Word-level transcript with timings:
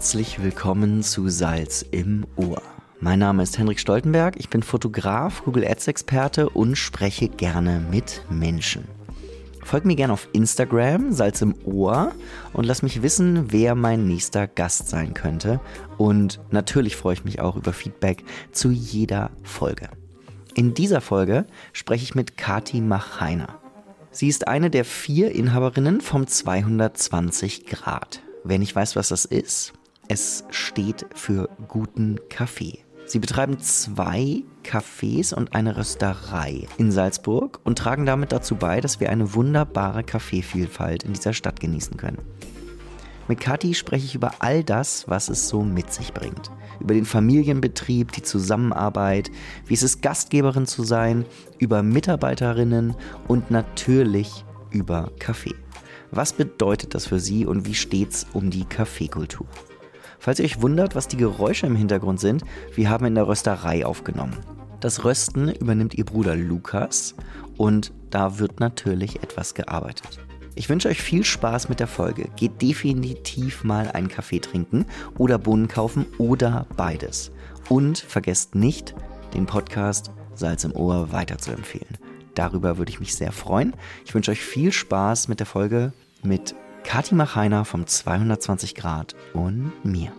Herzlich 0.00 0.42
willkommen 0.42 1.02
zu 1.02 1.28
Salz 1.28 1.84
im 1.90 2.26
Ohr. 2.36 2.62
Mein 3.00 3.18
Name 3.18 3.42
ist 3.42 3.58
Henrik 3.58 3.78
Stoltenberg, 3.78 4.36
ich 4.38 4.48
bin 4.48 4.62
Fotograf, 4.62 5.44
Google 5.44 5.66
Ads 5.66 5.88
Experte 5.88 6.48
und 6.48 6.76
spreche 6.76 7.28
gerne 7.28 7.86
mit 7.90 8.22
Menschen. 8.30 8.88
Folgt 9.62 9.84
mir 9.84 9.96
gerne 9.96 10.14
auf 10.14 10.26
Instagram, 10.32 11.12
Salz 11.12 11.42
im 11.42 11.54
Ohr, 11.66 12.12
und 12.54 12.64
lass 12.64 12.80
mich 12.80 13.02
wissen, 13.02 13.52
wer 13.52 13.74
mein 13.74 14.08
nächster 14.08 14.46
Gast 14.46 14.88
sein 14.88 15.12
könnte. 15.12 15.60
Und 15.98 16.40
natürlich 16.50 16.96
freue 16.96 17.12
ich 17.12 17.24
mich 17.24 17.40
auch 17.40 17.56
über 17.56 17.74
Feedback 17.74 18.24
zu 18.52 18.70
jeder 18.70 19.30
Folge. 19.42 19.90
In 20.54 20.72
dieser 20.72 21.02
Folge 21.02 21.44
spreche 21.74 22.04
ich 22.04 22.14
mit 22.14 22.38
Kati 22.38 22.80
Machainer. 22.80 23.58
Sie 24.12 24.28
ist 24.28 24.48
eine 24.48 24.70
der 24.70 24.86
vier 24.86 25.32
Inhaberinnen 25.32 26.00
vom 26.00 26.26
220 26.26 27.66
Grad. 27.66 28.22
Wer 28.44 28.58
nicht 28.58 28.74
weiß, 28.74 28.96
was 28.96 29.10
das 29.10 29.26
ist, 29.26 29.74
es 30.10 30.42
steht 30.50 31.06
für 31.14 31.48
guten 31.68 32.18
Kaffee. 32.28 32.80
Sie 33.06 33.20
betreiben 33.20 33.60
zwei 33.60 34.42
Cafés 34.64 35.32
und 35.32 35.54
eine 35.54 35.76
Rösterei 35.76 36.66
in 36.78 36.90
Salzburg 36.90 37.60
und 37.62 37.78
tragen 37.78 38.06
damit 38.06 38.32
dazu 38.32 38.56
bei, 38.56 38.80
dass 38.80 38.98
wir 38.98 39.10
eine 39.10 39.34
wunderbare 39.34 40.02
Kaffeevielfalt 40.02 41.04
in 41.04 41.12
dieser 41.12 41.32
Stadt 41.32 41.60
genießen 41.60 41.96
können. 41.96 42.18
Mit 43.28 43.38
Kathi 43.38 43.72
spreche 43.74 44.04
ich 44.04 44.16
über 44.16 44.32
all 44.40 44.64
das, 44.64 45.06
was 45.06 45.28
es 45.28 45.48
so 45.48 45.62
mit 45.62 45.92
sich 45.92 46.12
bringt. 46.12 46.50
Über 46.80 46.94
den 46.94 47.04
Familienbetrieb, 47.04 48.10
die 48.10 48.22
Zusammenarbeit, 48.22 49.30
wie 49.66 49.74
es 49.74 49.84
ist, 49.84 50.02
Gastgeberin 50.02 50.66
zu 50.66 50.82
sein, 50.82 51.24
über 51.58 51.84
Mitarbeiterinnen 51.84 52.96
und 53.28 53.52
natürlich 53.52 54.44
über 54.70 55.12
Kaffee. 55.20 55.54
Was 56.10 56.32
bedeutet 56.32 56.96
das 56.96 57.06
für 57.06 57.20
Sie 57.20 57.46
und 57.46 57.64
wie 57.64 57.74
steht's 57.74 58.26
um 58.32 58.50
die 58.50 58.64
Kaffeekultur? 58.64 59.46
Falls 60.20 60.38
ihr 60.38 60.44
euch 60.44 60.60
wundert, 60.60 60.94
was 60.94 61.08
die 61.08 61.16
Geräusche 61.16 61.66
im 61.66 61.74
Hintergrund 61.74 62.20
sind, 62.20 62.44
wir 62.74 62.90
haben 62.90 63.06
in 63.06 63.14
der 63.14 63.26
Rösterei 63.26 63.86
aufgenommen. 63.86 64.36
Das 64.80 65.02
Rösten 65.04 65.48
übernimmt 65.48 65.94
ihr 65.94 66.04
Bruder 66.04 66.36
Lukas 66.36 67.14
und 67.56 67.92
da 68.10 68.38
wird 68.38 68.60
natürlich 68.60 69.22
etwas 69.22 69.54
gearbeitet. 69.54 70.20
Ich 70.54 70.68
wünsche 70.68 70.88
euch 70.88 71.00
viel 71.00 71.24
Spaß 71.24 71.70
mit 71.70 71.80
der 71.80 71.86
Folge. 71.86 72.28
Geht 72.36 72.60
definitiv 72.60 73.64
mal 73.64 73.90
einen 73.92 74.08
Kaffee 74.08 74.40
trinken 74.40 74.84
oder 75.16 75.38
Bohnen 75.38 75.68
kaufen 75.68 76.04
oder 76.18 76.66
beides. 76.76 77.32
Und 77.70 77.98
vergesst 77.98 78.54
nicht, 78.54 78.94
den 79.32 79.46
Podcast 79.46 80.10
Salz 80.34 80.64
im 80.64 80.76
Ohr 80.76 81.12
weiterzuempfehlen. 81.12 81.96
Darüber 82.34 82.76
würde 82.76 82.90
ich 82.90 83.00
mich 83.00 83.14
sehr 83.14 83.32
freuen. 83.32 83.74
Ich 84.04 84.14
wünsche 84.14 84.32
euch 84.32 84.42
viel 84.42 84.70
Spaß 84.70 85.28
mit 85.28 85.40
der 85.40 85.46
Folge 85.46 85.92
mit 86.22 86.54
Kati 86.84 87.14
Machainer 87.14 87.64
vom 87.64 87.86
220 87.86 88.74
Grad 88.74 89.14
und 89.32 89.72
mir. 89.84 90.12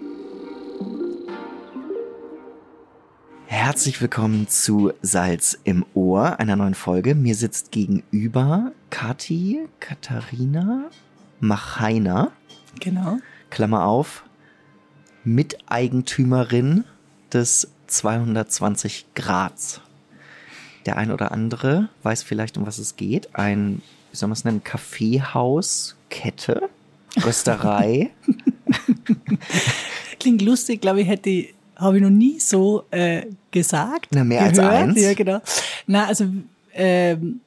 Herzlich 3.47 3.99
willkommen 4.01 4.47
zu 4.47 4.93
Salz 5.01 5.57
im 5.63 5.85
Ohr, 5.93 6.39
einer 6.39 6.55
neuen 6.55 6.73
Folge. 6.73 7.15
Mir 7.15 7.35
sitzt 7.35 7.71
gegenüber 7.71 8.71
Kati 8.89 9.67
Katharina 9.79 10.89
Machainer. 11.39 12.31
Genau. 12.79 13.17
Klammer 13.49 13.85
auf, 13.85 14.23
Miteigentümerin 15.23 16.85
des 17.33 17.71
220 17.87 19.07
Grads. 19.15 19.81
Der 20.85 20.97
ein 20.97 21.11
oder 21.11 21.31
andere 21.31 21.89
weiß 22.03 22.23
vielleicht, 22.23 22.57
um 22.57 22.65
was 22.65 22.77
es 22.77 22.95
geht. 22.95 23.35
Ein, 23.35 23.81
wie 24.11 24.17
soll 24.17 24.29
man 24.29 24.33
es 24.33 24.45
nennen, 24.45 24.63
Kaffeehaus, 24.63 25.95
Kette, 26.11 26.69
Rösterei. 27.25 28.11
Klingt 30.19 30.41
lustig, 30.43 30.81
glaube 30.81 31.01
ich, 31.01 31.07
hätte 31.07 31.45
habe 31.77 31.97
ich 31.97 32.03
noch 32.03 32.11
nie 32.11 32.39
so 32.39 32.83
äh, 32.91 33.23
gesagt. 33.49 34.09
Na, 34.11 34.23
mehr 34.23 34.51
gehört. 34.51 34.59
als 34.59 34.79
eins. 34.89 35.01
Ja, 35.01 35.13
genau. 35.15 35.41
Na, 35.87 36.05
also 36.05 36.27
ähm, 36.75 37.39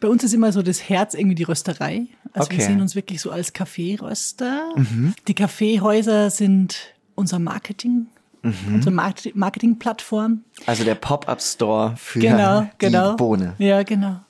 bei 0.00 0.08
uns 0.08 0.22
ist 0.24 0.34
immer 0.34 0.52
so 0.52 0.60
das 0.60 0.88
Herz 0.90 1.14
irgendwie 1.14 1.34
die 1.36 1.44
Rösterei. 1.44 2.06
Also 2.34 2.50
wir 2.50 2.56
Okay. 2.58 2.66
sehen 2.66 2.82
uns 2.82 2.94
wirklich 2.94 3.22
so 3.22 3.30
als 3.30 3.54
Kaffeeröster. 3.54 4.62
Mhm. 4.76 5.14
Die 5.26 5.34
Kaffeehäuser 5.34 6.28
sind 6.30 6.76
unser 7.14 7.38
Marketing, 7.38 8.06
Mhm. 8.42 8.74
unsere 8.74 8.94
Market- 8.94 9.34
Marketingplattform. 9.34 10.44
Also 10.66 10.84
der 10.84 10.94
Pop-Up-Store 10.94 11.94
für 11.96 12.18
Genau, 12.20 12.62
die 12.62 12.68
genau. 12.78 13.16
Bohne. 13.16 13.54
Ja, 13.58 13.82
genau. 13.84 14.20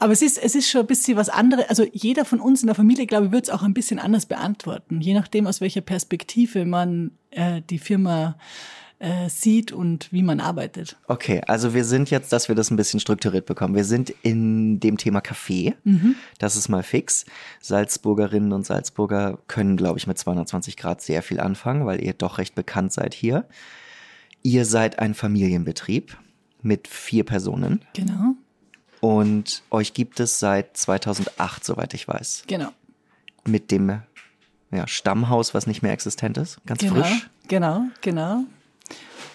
Aber 0.00 0.12
es 0.12 0.22
ist, 0.22 0.38
es 0.38 0.54
ist 0.54 0.68
schon 0.68 0.80
ein 0.80 0.86
bisschen 0.86 1.16
was 1.16 1.28
anderes. 1.28 1.68
Also 1.68 1.84
jeder 1.92 2.24
von 2.24 2.40
uns 2.40 2.62
in 2.62 2.66
der 2.66 2.74
Familie, 2.74 3.06
glaube 3.06 3.26
ich, 3.26 3.32
wird 3.32 3.44
es 3.44 3.50
auch 3.50 3.62
ein 3.62 3.74
bisschen 3.74 3.98
anders 3.98 4.26
beantworten. 4.26 5.00
Je 5.00 5.14
nachdem, 5.14 5.46
aus 5.46 5.60
welcher 5.60 5.82
Perspektive 5.82 6.64
man 6.64 7.12
äh, 7.30 7.60
die 7.68 7.78
Firma 7.78 8.36
äh, 9.00 9.28
sieht 9.28 9.72
und 9.72 10.12
wie 10.12 10.22
man 10.22 10.40
arbeitet. 10.40 10.96
Okay, 11.06 11.40
also 11.46 11.74
wir 11.74 11.84
sind 11.84 12.10
jetzt, 12.10 12.32
dass 12.32 12.48
wir 12.48 12.54
das 12.54 12.70
ein 12.70 12.76
bisschen 12.76 13.00
strukturiert 13.00 13.46
bekommen. 13.46 13.74
Wir 13.74 13.84
sind 13.84 14.10
in 14.22 14.78
dem 14.80 14.98
Thema 14.98 15.20
Kaffee. 15.20 15.74
Das 16.38 16.56
ist 16.56 16.68
mal 16.68 16.82
fix. 16.82 17.24
Salzburgerinnen 17.60 18.52
und 18.52 18.66
Salzburger 18.66 19.38
können, 19.48 19.76
glaube 19.76 19.98
ich, 19.98 20.06
mit 20.06 20.18
220 20.18 20.76
Grad 20.76 21.00
sehr 21.00 21.22
viel 21.22 21.40
anfangen, 21.40 21.86
weil 21.86 22.02
ihr 22.02 22.12
doch 22.12 22.38
recht 22.38 22.54
bekannt 22.54 22.92
seid 22.92 23.14
hier. 23.14 23.46
Ihr 24.42 24.64
seid 24.64 24.98
ein 24.98 25.14
Familienbetrieb 25.14 26.16
mit 26.62 26.88
vier 26.88 27.24
Personen 27.24 27.80
Genau, 27.94 28.34
und 29.00 29.62
euch 29.70 29.94
gibt 29.94 30.20
es 30.20 30.38
seit 30.38 30.76
2008, 30.76 31.64
soweit 31.64 31.94
ich 31.94 32.06
weiß. 32.06 32.44
genau. 32.46 32.68
Mit 33.46 33.70
dem 33.70 34.02
ja, 34.70 34.86
Stammhaus, 34.86 35.54
was 35.54 35.66
nicht 35.66 35.82
mehr 35.82 35.92
existent 35.92 36.36
ist. 36.36 36.58
Ganz 36.66 36.80
Genau, 36.80 37.02
frisch. 37.02 37.28
genau, 37.48 37.84
genau. 38.02 38.44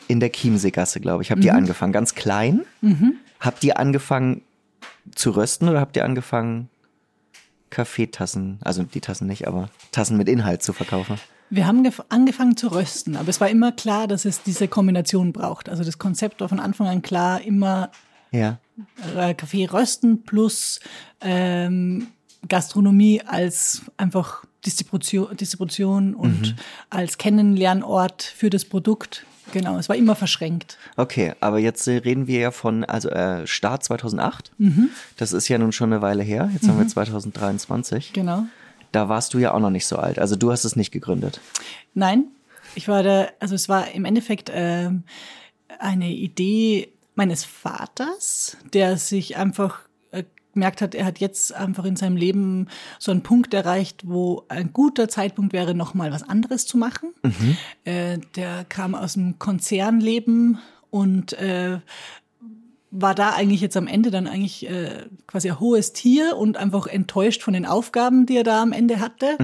in 0.07 0.19
der 0.19 0.31
Chiemseegasse, 0.31 0.99
glaube 0.99 1.23
ich. 1.23 1.31
Habt 1.31 1.43
ihr 1.43 1.55
angefangen? 1.55 1.91
Ganz 1.91 2.13
klein? 2.15 2.61
Habt 3.39 3.63
ihr 3.63 3.77
angefangen 3.79 4.43
zu 5.15 5.31
rösten 5.31 5.67
oder 5.67 5.81
habt 5.81 5.95
ihr 5.97 6.05
angefangen, 6.05 6.69
Kaffeetassen, 7.69 8.59
also 8.63 8.83
die 8.83 9.01
Tassen 9.01 9.27
nicht, 9.27 9.47
aber 9.47 9.69
Tassen 9.91 10.17
mit 10.17 10.29
Inhalt 10.29 10.63
zu 10.63 10.71
verkaufen? 10.71 11.17
Wir 11.49 11.67
haben 11.67 11.85
gef- 11.85 12.03
angefangen 12.09 12.55
zu 12.57 12.67
rösten, 12.69 13.15
aber 13.17 13.29
es 13.29 13.41
war 13.41 13.49
immer 13.49 13.71
klar, 13.71 14.07
dass 14.07 14.25
es 14.25 14.41
diese 14.43 14.67
Kombination 14.67 15.33
braucht. 15.33 15.67
Also 15.69 15.83
das 15.83 15.97
Konzept 15.99 16.41
war 16.41 16.49
von 16.49 16.59
Anfang 16.59 16.87
an 16.87 17.01
klar, 17.01 17.41
immer 17.41 17.91
Ja. 18.35 18.59
äh, 19.15 19.33
Kaffee 19.33 19.65
rösten 19.65 20.23
plus 20.23 20.79
ähm, 21.21 22.07
Gastronomie 22.47 23.21
als 23.25 23.81
einfach 23.97 24.45
Distribution, 24.65 25.35
Distribution 25.37 26.15
und 26.15 26.55
als 26.89 27.17
Kennenlernort 27.17 28.23
für 28.23 28.49
das 28.49 28.65
Produkt. 28.65 29.25
Genau, 29.51 29.77
es 29.77 29.89
war 29.89 29.95
immer 29.95 30.15
verschränkt. 30.15 30.77
Okay, 30.97 31.33
aber 31.39 31.59
jetzt 31.59 31.87
äh, 31.87 31.97
reden 31.97 32.27
wir 32.27 32.39
ja 32.39 32.51
von, 32.51 32.83
also 32.83 33.09
äh, 33.09 33.45
Start 33.45 33.83
2008. 33.83 34.51
Das 35.17 35.33
ist 35.33 35.47
ja 35.47 35.57
nun 35.57 35.71
schon 35.71 35.93
eine 35.93 36.01
Weile 36.01 36.23
her. 36.23 36.49
Jetzt 36.51 36.67
haben 36.67 36.79
wir 36.79 36.87
2023. 36.87 38.13
Genau. 38.13 38.45
Da 38.91 39.07
warst 39.07 39.33
du 39.33 39.39
ja 39.39 39.53
auch 39.53 39.59
noch 39.59 39.69
nicht 39.69 39.85
so 39.85 39.97
alt. 39.97 40.19
Also 40.19 40.35
du 40.35 40.51
hast 40.51 40.63
es 40.65 40.75
nicht 40.75 40.91
gegründet. 40.91 41.39
Nein, 41.93 42.25
ich 42.73 42.87
war 42.87 43.03
da, 43.03 43.27
also 43.39 43.53
es 43.55 43.69
war 43.69 43.91
im 43.91 44.05
Endeffekt 44.05 44.51
ähm, 44.53 45.03
eine 45.79 46.09
Idee 46.09 46.89
meines 47.15 47.43
Vaters, 47.45 48.57
der 48.73 48.97
sich 48.97 49.37
einfach 49.37 49.79
äh, 50.11 50.23
gemerkt 50.53 50.81
hat, 50.81 50.95
er 50.95 51.05
hat 51.05 51.19
jetzt 51.19 51.53
einfach 51.53 51.85
in 51.85 51.95
seinem 51.95 52.17
Leben 52.17 52.67
so 52.99 53.11
einen 53.11 53.23
Punkt 53.23 53.53
erreicht, 53.53 54.03
wo 54.05 54.43
ein 54.49 54.73
guter 54.73 55.07
Zeitpunkt 55.09 55.53
wäre, 55.53 55.73
nochmal 55.75 56.11
was 56.11 56.23
anderes 56.23 56.65
zu 56.65 56.77
machen. 56.77 57.13
Äh, 57.83 58.19
der 58.35 58.65
kam 58.65 58.95
aus 58.95 59.13
dem 59.13 59.39
Konzernleben 59.39 60.59
und 60.89 61.33
äh, 61.33 61.79
war 62.91 63.15
da 63.15 63.33
eigentlich 63.33 63.59
jetzt 63.59 63.75
am 63.75 63.87
Ende 63.87 64.11
dann 64.11 64.27
eigentlich 64.27 64.69
äh, 64.69 65.07
quasi 65.27 65.49
ein 65.49 65.59
hohes 65.59 65.91
Tier 65.91 66.37
und 66.37 66.55
einfach 66.55 66.87
enttäuscht 66.87 67.43
von 67.43 67.53
den 67.53 67.65
Aufgaben, 67.65 68.25
die 68.25 68.37
er 68.37 68.43
da 68.43 68.61
am 68.61 68.71
Ende 68.71 69.01
hatte. 69.01 69.37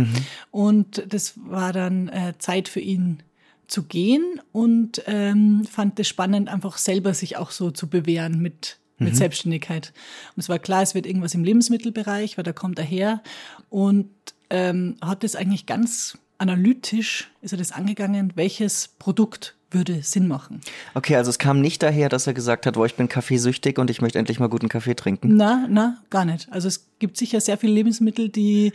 Und 0.52 1.04
das 1.14 1.34
war 1.36 1.74
dann 1.74 2.10
Zeit 2.40 2.70
für 2.70 2.80
ihn 2.80 3.24
zu 3.72 3.84
gehen 3.84 4.42
und 4.52 5.02
ähm, 5.08 5.66
fand 5.70 6.00
es 6.00 6.08
spannend, 6.08 6.50
einfach 6.50 6.78
selber 6.78 7.14
sich 7.14 7.38
auch 7.38 7.52
so 7.52 7.72
zu 7.72 7.88
bewähren 7.88 8.40
mit, 8.42 8.78
mit 8.98 9.16
Selbstständigkeit. 9.16 9.94
Und 10.36 10.42
es 10.42 10.50
war 10.50 10.60
klar, 10.60 10.82
es 10.82 10.94
wird 10.94 11.06
irgendwas 11.06 11.34
im 11.34 11.44
Lebensmittelbereich, 11.44 12.38
weil 12.38 12.44
da 12.44 12.54
kommt 12.54 12.78
er 12.80 12.86
her 12.86 13.24
und 13.70 14.10
ähm, 14.50 14.98
hat 15.02 15.24
das 15.24 15.36
eigentlich 15.36 15.66
ganz 15.66 16.18
analytisch, 16.38 17.32
ist 17.42 17.54
er 17.54 17.58
das 17.58 17.72
angegangen, 17.72 18.34
welches 18.36 18.90
Produkt 19.00 19.56
würde 19.70 20.02
Sinn 20.04 20.28
machen. 20.28 20.60
Okay, 20.96 21.16
also 21.16 21.30
es 21.30 21.40
kam 21.40 21.62
nicht 21.62 21.82
daher, 21.82 22.10
dass 22.10 22.28
er 22.28 22.34
gesagt 22.34 22.66
hat, 22.66 22.76
wo 22.76 22.84
ich 22.84 22.96
bin 22.96 23.08
kaffeesüchtig 23.08 23.78
und 23.80 23.90
ich 23.90 24.02
möchte 24.02 24.20
endlich 24.20 24.40
mal 24.40 24.50
guten 24.50 24.68
Kaffee 24.68 24.96
trinken. 24.96 25.38
Na, 25.38 25.66
na, 25.70 25.98
gar 26.10 26.26
nicht. 26.26 26.52
Also 26.52 26.68
es 26.68 26.90
gibt 27.00 27.16
sicher 27.16 27.40
sehr 27.40 27.58
viele 27.58 27.72
Lebensmittel, 27.72 28.28
die 28.28 28.74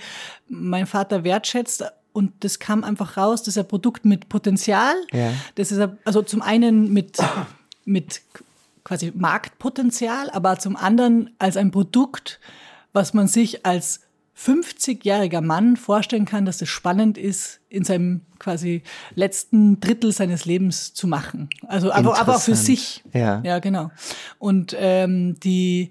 mein 0.48 0.86
Vater 0.86 1.22
wertschätzt. 1.22 1.84
Und 2.16 2.32
das 2.40 2.58
kam 2.58 2.82
einfach 2.82 3.18
raus, 3.18 3.42
das 3.42 3.56
ist 3.56 3.58
ein 3.58 3.68
Produkt 3.68 4.06
mit 4.06 4.30
Potenzial. 4.30 4.94
Ja. 5.12 5.34
Das 5.54 5.70
ist 5.70 5.78
ein, 5.78 5.98
also 6.06 6.22
zum 6.22 6.40
einen 6.40 6.90
mit, 6.90 7.18
mit 7.84 8.22
quasi 8.84 9.12
Marktpotenzial, 9.14 10.30
aber 10.30 10.58
zum 10.58 10.76
anderen 10.76 11.34
als 11.38 11.58
ein 11.58 11.70
Produkt, 11.70 12.40
was 12.94 13.12
man 13.12 13.28
sich 13.28 13.66
als 13.66 14.00
50-jähriger 14.34 15.42
Mann 15.42 15.76
vorstellen 15.76 16.24
kann, 16.24 16.46
dass 16.46 16.62
es 16.62 16.70
spannend 16.70 17.18
ist, 17.18 17.60
in 17.68 17.84
seinem 17.84 18.22
quasi 18.38 18.82
letzten 19.14 19.78
Drittel 19.80 20.10
seines 20.12 20.46
Lebens 20.46 20.94
zu 20.94 21.06
machen. 21.06 21.50
Also 21.68 21.92
aber, 21.92 22.18
aber 22.18 22.36
auch 22.36 22.40
für 22.40 22.54
sich. 22.54 23.04
Ja. 23.12 23.42
Ja, 23.44 23.58
genau. 23.58 23.90
Und 24.38 24.74
ähm, 24.78 25.38
die, 25.40 25.90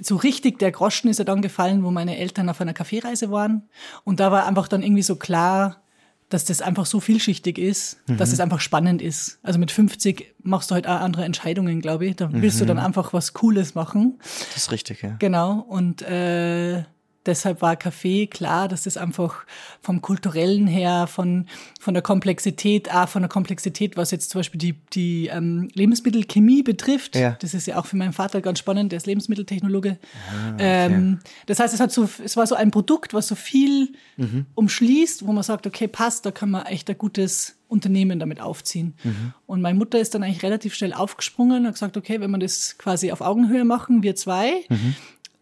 so 0.00 0.16
richtig 0.16 0.58
der 0.58 0.72
Groschen 0.72 1.08
ist 1.08 1.18
ja 1.18 1.24
dann 1.24 1.42
gefallen, 1.42 1.84
wo 1.84 1.90
meine 1.90 2.16
Eltern 2.18 2.48
auf 2.48 2.60
einer 2.60 2.74
Kaffeereise 2.74 3.30
waren. 3.30 3.68
Und 4.04 4.20
da 4.20 4.32
war 4.32 4.46
einfach 4.46 4.68
dann 4.68 4.82
irgendwie 4.82 5.02
so 5.02 5.16
klar, 5.16 5.82
dass 6.28 6.44
das 6.44 6.60
einfach 6.60 6.86
so 6.86 6.98
vielschichtig 6.98 7.56
ist, 7.56 7.98
mhm. 8.08 8.16
dass 8.16 8.32
es 8.32 8.40
einfach 8.40 8.60
spannend 8.60 9.00
ist. 9.00 9.38
Also 9.42 9.58
mit 9.58 9.70
50 9.70 10.34
machst 10.42 10.70
du 10.70 10.74
halt 10.74 10.86
auch 10.88 11.00
andere 11.00 11.24
Entscheidungen, 11.24 11.80
glaube 11.80 12.06
ich. 12.06 12.16
Da 12.16 12.28
willst 12.32 12.56
mhm. 12.56 12.60
du 12.60 12.66
dann 12.66 12.78
einfach 12.78 13.12
was 13.12 13.32
Cooles 13.32 13.74
machen. 13.74 14.18
Das 14.54 14.64
ist 14.64 14.72
richtig, 14.72 15.02
ja. 15.02 15.16
Genau. 15.18 15.60
Und 15.60 16.02
äh, 16.02 16.82
deshalb 17.26 17.62
war 17.62 17.76
Kaffee 17.76 18.26
klar, 18.26 18.68
dass 18.68 18.84
das 18.84 18.96
einfach 18.96 19.44
vom 19.80 20.00
kulturellen 20.00 20.66
her, 20.66 21.06
von, 21.06 21.46
von 21.80 21.94
der 21.94 22.02
Komplexität, 22.02 22.92
auch 22.92 23.08
von 23.08 23.22
der 23.22 23.28
Komplexität, 23.28 23.96
was 23.96 24.10
jetzt 24.10 24.30
zum 24.30 24.40
Beispiel 24.40 24.58
die, 24.58 24.74
die 24.92 25.26
ähm, 25.26 25.68
Lebensmittelchemie 25.74 26.62
betrifft. 26.62 27.16
Ja. 27.16 27.36
Das 27.40 27.54
ist 27.54 27.66
ja 27.66 27.78
auch 27.78 27.86
für 27.86 27.96
meinen 27.96 28.12
Vater 28.12 28.40
ganz 28.40 28.58
spannend, 28.58 28.92
der 28.92 28.98
ist 28.98 29.06
Lebensmitteltechnologe. 29.06 29.98
Ah, 30.30 30.52
okay. 30.54 30.56
ähm, 30.58 31.18
das 31.46 31.60
heißt, 31.60 31.74
es 31.74 31.80
hat 31.80 31.92
so, 31.92 32.08
es 32.24 32.36
war 32.36 32.46
so 32.46 32.54
ein 32.54 32.70
Produkt, 32.70 33.14
was 33.14 33.28
so 33.28 33.34
viel 33.34 33.92
mhm. 34.16 34.46
umschließt, 34.54 35.26
wo 35.26 35.32
man 35.32 35.42
sagt, 35.42 35.66
okay, 35.66 35.88
passt, 35.88 36.26
da 36.26 36.30
kann 36.30 36.50
man 36.50 36.66
echt 36.66 36.88
ein 36.88 36.98
gutes 36.98 37.56
Unternehmen 37.68 38.20
damit 38.20 38.40
aufziehen. 38.40 38.94
Mhm. 39.02 39.32
Und 39.46 39.60
meine 39.60 39.76
Mutter 39.76 39.98
ist 39.98 40.14
dann 40.14 40.22
eigentlich 40.22 40.44
relativ 40.44 40.74
schnell 40.74 40.92
aufgesprungen 40.92 41.62
und 41.62 41.66
hat 41.66 41.74
gesagt, 41.74 41.96
okay, 41.96 42.20
wenn 42.20 42.30
wir 42.30 42.38
das 42.38 42.78
quasi 42.78 43.10
auf 43.10 43.20
Augenhöhe 43.20 43.64
machen, 43.64 44.04
wir 44.04 44.14
zwei, 44.14 44.64
mhm 44.68 44.94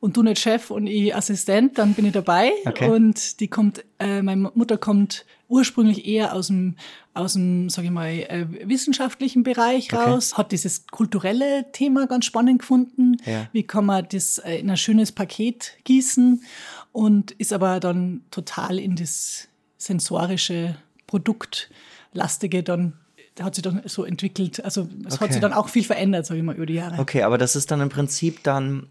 und 0.05 0.19
du 0.19 0.23
nicht 0.23 0.39
Chef 0.39 0.71
und 0.71 0.87
ich 0.87 1.17
Assistent, 1.17 1.79
dann 1.79 1.95
bin 1.95 2.05
ich 2.05 2.13
dabei. 2.13 2.53
Okay. 2.67 2.91
Und 2.91 3.41
die 3.41 3.49
kommt, 3.49 3.83
äh, 3.99 4.21
meine 4.21 4.51
Mutter 4.55 4.77
kommt 4.77 5.25
ursprünglich 5.49 6.05
eher 6.07 6.35
aus 6.35 6.49
dem, 6.49 6.77
aus 7.15 7.33
dem, 7.33 7.71
sag 7.71 7.87
ich 7.87 7.91
mal, 7.91 8.11
äh, 8.11 8.47
wissenschaftlichen 8.69 9.45
Bereich 9.45 9.91
Okay. 9.91 9.97
raus, 10.11 10.37
hat 10.37 10.53
dieses 10.53 10.87
kulturelle 10.89 11.73
Thema 11.73 12.07
ganz 12.07 12.27
spannend 12.27 12.59
gefunden. 12.59 13.17
Ja. 13.25 13.49
Wie 13.53 13.63
kann 13.63 13.87
man 13.87 14.07
das 14.13 14.37
äh, 14.41 14.57
in 14.57 14.69
ein 14.69 14.77
schönes 14.77 15.11
Paket 15.11 15.73
gießen 15.85 16.43
und 16.93 17.31
ist 17.33 17.55
aber 17.55 17.81
dann 17.81 18.25
total 18.31 18.79
in 18.79 18.97
das 18.97 19.49
sensorische 19.79 20.77
Produktlastige 21.07 22.63
dann 22.63 22.93
hat 23.41 23.55
sich 23.57 23.63
dann 23.63 23.83
so 23.87 24.05
entwickelt. 24.05 24.65
Also 24.65 24.83
es 25.07 25.15
Okay. 25.15 25.25
hat 25.25 25.33
sich 25.33 25.41
dann 25.41 25.53
auch 25.53 25.69
viel 25.69 25.83
verändert, 25.83 26.25
sage 26.27 26.39
ich 26.39 26.45
mal, 26.47 26.55
über 26.55 26.67
die 26.67 26.75
Jahre. 26.75 27.01
Okay, 27.01 27.23
aber 27.23 27.37
das 27.39 27.57
ist 27.57 27.71
dann 27.71 27.81
im 27.81 27.89
Prinzip 27.89 28.45
dann 28.45 28.87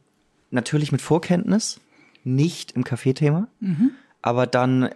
natürlich 0.53 0.91
mit 0.91 1.01
Vorkenntnis, 1.01 1.79
nicht 2.23 2.71
im 2.73 2.83
Kaffeethema, 2.83 3.47
Mhm. 3.59 3.91
aber 4.21 4.47
dann 4.47 4.89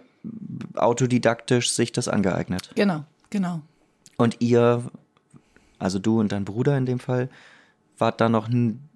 autodidaktisch 0.76 1.70
sich 1.70 1.92
das 1.92 2.08
angeeignet. 2.08 2.70
Genau, 2.74 3.04
genau. 3.30 3.60
Und 4.16 4.36
ihr, 4.40 4.82
also 5.78 5.98
du 5.98 6.20
und 6.20 6.32
dein 6.32 6.44
Bruder 6.44 6.76
in 6.76 6.86
dem 6.86 6.98
Fall, 6.98 7.28
wart 7.98 8.20
da 8.20 8.28
noch 8.28 8.48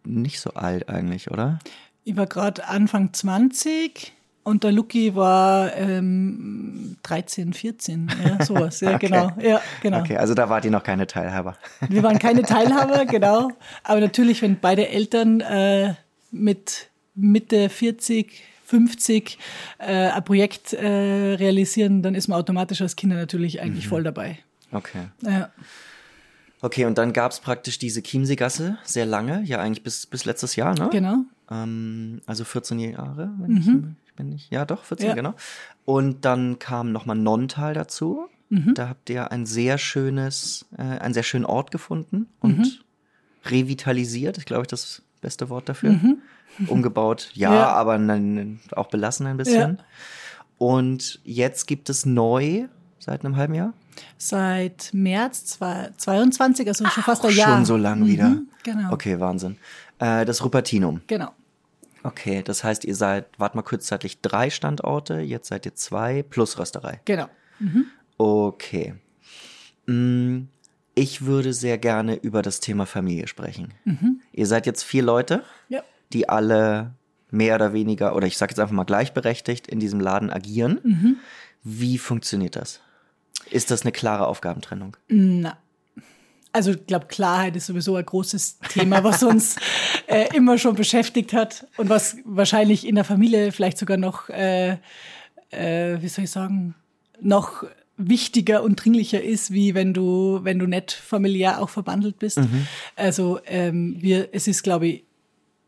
nicht 0.05 0.41
so 0.41 0.51
alt 0.55 0.89
eigentlich, 0.89 1.31
oder? 1.31 1.59
Ich 2.05 2.17
war 2.17 2.27
gerade 2.27 2.67
Anfang 2.67 3.13
20 3.13 4.13
und 4.45 4.65
der 4.65 4.73
Luki 4.73 5.15
war 5.15 5.73
ähm, 5.77 6.97
13, 7.05 7.53
14, 7.53 8.11
ja, 8.25 8.45
sowas. 8.45 8.81
Ja, 8.81 8.95
Okay. 8.97 9.07
genau. 9.07 9.31
Ja, 9.41 9.61
genau. 9.83 10.01
Okay, 10.01 10.17
also 10.17 10.35
da 10.35 10.49
wart 10.49 10.65
ihr 10.65 10.71
noch 10.73 10.83
keine 10.83 11.07
Teilhaber. 11.07 11.57
Wir 11.89 12.03
waren 12.03 12.19
keine 12.19 12.43
Teilhaber, 12.55 13.07
genau. 13.07 13.51
Aber 13.85 14.01
natürlich, 14.01 14.43
wenn 14.43 14.59
beide 14.59 14.89
Eltern 14.89 15.41
äh, 15.41 15.95
mit 16.33 16.91
Mitte 17.15 17.69
40, 17.69 18.43
50 18.65 19.39
äh, 19.79 19.85
ein 20.09 20.25
Projekt 20.25 20.73
äh, 20.73 20.87
realisieren, 21.35 22.03
dann 22.03 22.15
ist 22.15 22.27
man 22.29 22.39
automatisch 22.39 22.81
als 22.81 22.97
Kinder 22.97 23.17
natürlich 23.17 23.55
Mhm. 23.57 23.61
eigentlich 23.61 23.87
voll 23.89 24.03
dabei. 24.03 24.39
Okay. 24.73 25.09
Ja. 25.23 25.51
Okay, 26.63 26.85
und 26.87 26.97
dann 26.97 27.13
gab's 27.13 27.41
praktisch 27.41 27.79
diese 27.79 28.03
Chiemsee-Gasse 28.03 28.79
sehr 28.85 29.05
lange, 29.05 29.43
ja 29.45 29.59
eigentlich 29.61 29.83
bis, 29.83 30.07
bis 30.07 30.25
letztes 30.25 30.57
Jahr, 30.57 30.79
ne? 30.79 30.89
Genau. 30.93 31.17
Ähm, 31.51 32.21
also 32.27 32.45
14 32.45 32.79
Jahre, 32.79 33.31
wenn 33.41 33.57
ich, 33.57 33.67
ich 34.07 34.15
bin 34.15 34.29
nicht, 34.29 34.51
ja 34.53 34.65
doch, 34.65 34.85
14, 34.85 35.09
Ja. 35.09 35.15
genau. 35.15 35.35
Und 35.85 36.25
dann 36.25 36.59
kam 36.61 36.93
nochmal 36.93 37.17
Nonntal 37.17 37.75
dazu. 37.75 38.27
Da 38.75 38.89
habt 38.91 39.09
ihr 39.09 39.33
ein 39.33 39.47
sehr 39.47 39.79
schönes, 39.79 40.67
äh, 40.77 40.83
einen 40.83 41.15
sehr 41.15 41.23
schönen 41.23 41.47
Ort 41.47 41.71
gefunden 41.71 42.27
und 42.41 42.85
revitalisiert, 43.47 44.37
ist 44.39 44.45
glaube 44.47 44.63
ich 44.63 44.69
das 44.69 45.03
beste 45.23 45.49
Wort 45.49 45.71
dafür. 45.71 45.99
Umgebaut, 46.67 47.31
ja, 47.35 47.55
Ja. 47.55 47.69
aber 47.69 47.97
dann 47.99 48.61
auch 48.73 48.89
belassen 48.89 49.27
ein 49.27 49.39
bisschen. 49.39 49.79
Ja. 49.79 49.85
Und 50.59 51.21
jetzt 51.25 51.67
gibt 51.67 51.89
es 51.89 52.05
neu, 52.05 52.67
seit 52.99 53.25
einem 53.25 53.37
halben 53.37 53.55
Jahr, 53.55 53.73
Seit 54.17 54.91
März 54.95 55.45
2022, 55.45 56.67
also 56.67 56.87
schon 56.87 57.03
fast 57.03 57.25
ein 57.27 57.35
Jahr. 57.35 57.57
schon 57.57 57.65
so 57.67 57.77
lang 57.77 58.07
wieder. 58.07 58.29
Mhm, 58.31 58.49
genau. 58.63 58.93
Okay, 58.93 59.21
Wahnsinn. 59.21 59.59
Äh, 59.99 60.25
das 60.25 60.43
Rupertinum. 60.45 61.03
Genau. 61.09 61.31
Okay, 62.03 62.43
das 62.43 62.65
heißt, 62.65 62.85
ihr 62.85 62.97
seid, 62.97 63.27
wart 63.39 63.55
mal 63.55 63.63
kurzzeitig 63.63 64.21
drei 64.23 64.49
Standorte, 64.51 65.21
jetzt 65.21 65.49
seid 65.49 65.67
ihr 65.67 65.75
zwei 65.75 66.23
plus 66.23 66.59
Rösterei. 66.59 67.01
Genau. 67.05 67.27
Okay. 68.17 68.95
Ich 70.95 71.25
würde 71.25 71.53
sehr 71.53 71.79
gerne 71.79 72.17
über 72.17 72.43
das 72.43 72.61
Thema 72.61 72.85
Familie 72.87 73.27
sprechen. 73.27 73.73
Ihr 74.33 74.47
seid 74.47 74.67
jetzt 74.67 74.83
vier 74.83 75.03
Leute, 75.03 75.43
Ja. 75.69 75.83
die 76.13 76.29
alle 76.29 76.93
mehr 77.31 77.55
oder 77.55 77.73
weniger, 77.73 78.15
oder 78.15 78.27
ich 78.27 78.37
sage 78.37 78.51
jetzt 78.53 78.59
einfach 78.61 78.75
mal 78.75 78.85
gleichberechtigt 78.85 79.67
in 79.67 79.81
diesem 79.81 80.01
Laden 80.01 80.29
agieren. 80.31 81.19
Wie 81.63 81.97
funktioniert 81.97 82.57
das? 82.57 82.81
Ist 83.51 83.71
das 83.71 83.83
eine 83.83 83.93
klare 83.93 84.27
Aufgabentrennung? 84.27 84.97
Na. 85.09 85.57
Also 86.55 86.73
ich 86.73 86.87
glaube, 86.87 87.07
Klarheit 87.07 87.57
ist 87.57 87.67
sowieso 87.67 87.97
ein 87.97 88.05
großes 88.05 88.59
Thema, 88.69 89.03
was 89.03 89.23
uns 89.23 89.57
äh, 90.07 90.29
immer 90.37 90.59
schon 90.59 90.75
beschäftigt 90.75 91.33
hat 91.33 91.67
und 91.79 91.89
was 91.89 92.19
wahrscheinlich 92.27 92.87
in 92.87 92.95
der 92.95 93.05
Familie 93.05 93.53
vielleicht 93.53 93.79
sogar 93.79 93.97
noch, 93.97 94.29
äh, 94.29 94.77
äh, 95.51 95.97
wie 96.03 96.09
soll 96.09 96.25
ich 96.25 96.31
sagen, 96.31 96.75
noch 97.23 97.65
wichtiger 98.09 98.63
und 98.63 98.77
dringlicher 98.77 99.23
ist, 99.23 99.53
wie 99.53 99.75
wenn 99.75 99.95
du, 99.95 100.41
wenn 100.43 100.59
du 100.59 100.67
nicht 100.67 100.93
familiär 100.93 101.61
auch 101.61 101.71
verbandelt 101.71 102.19
bist. 102.19 102.41
Also 102.97 103.41
ähm, 103.47 103.97
wir, 103.99 104.29
es 104.33 104.49
ist, 104.49 104.63
glaube 104.63 104.87
ich, 104.87 105.05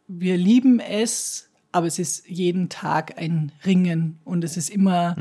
wir 0.06 0.36
lieben 0.36 0.80
es, 0.80 1.48
aber 1.72 1.86
es 1.86 1.98
ist 1.98 2.28
jeden 2.28 2.68
Tag 2.68 3.18
ein 3.18 3.52
Ringen 3.64 4.18
und 4.24 4.44
es 4.44 4.56
ist 4.56 4.70
immer, 4.70 5.16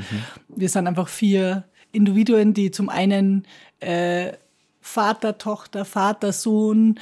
wir 0.50 0.70
sind 0.70 0.88
einfach 0.88 1.08
vier 1.08 1.66
Individuen, 1.92 2.54
die 2.54 2.72
zum 2.72 2.90
einen 2.90 3.46
äh, 3.80 4.34
Vater, 4.82 5.38
Tochter, 5.38 5.86
Vater, 5.86 6.34
Sohn, 6.34 7.00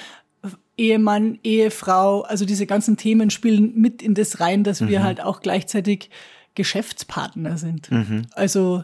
Ehemann, 0.78 1.40
Ehefrau, 1.44 2.22
also 2.22 2.46
diese 2.46 2.66
ganzen 2.66 2.98
Themen 2.98 3.30
spielen 3.30 3.74
mit 3.76 4.02
in 4.02 4.14
das 4.14 4.40
rein, 4.40 4.64
dass 4.64 4.88
wir 4.88 5.04
halt 5.04 5.22
auch 5.22 5.42
gleichzeitig 5.42 6.10
Geschäftspartner 6.56 7.58
sind. 7.58 7.90
Also 8.36 8.84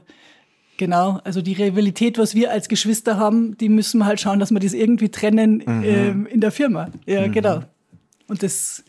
Genau, 0.78 1.20
also 1.24 1.42
die 1.42 1.54
Rivalität, 1.54 2.20
was 2.20 2.36
wir 2.36 2.52
als 2.52 2.70
Geschwister 2.70 3.18
haben, 3.18 3.58
die 3.58 3.68
müssen 3.68 3.98
wir 3.98 4.06
halt 4.06 4.22
schauen, 4.22 4.40
dass 4.40 4.52
wir 4.52 4.60
das 4.60 4.74
irgendwie 4.74 5.10
trennen 5.10 5.64
ähm, 5.66 6.28
in 6.28 6.40
der 6.40 6.52
Firma. 6.52 6.92
Ja, 7.08 7.28
genau. 7.28 7.64
Und 8.28 8.44
das 8.44 8.84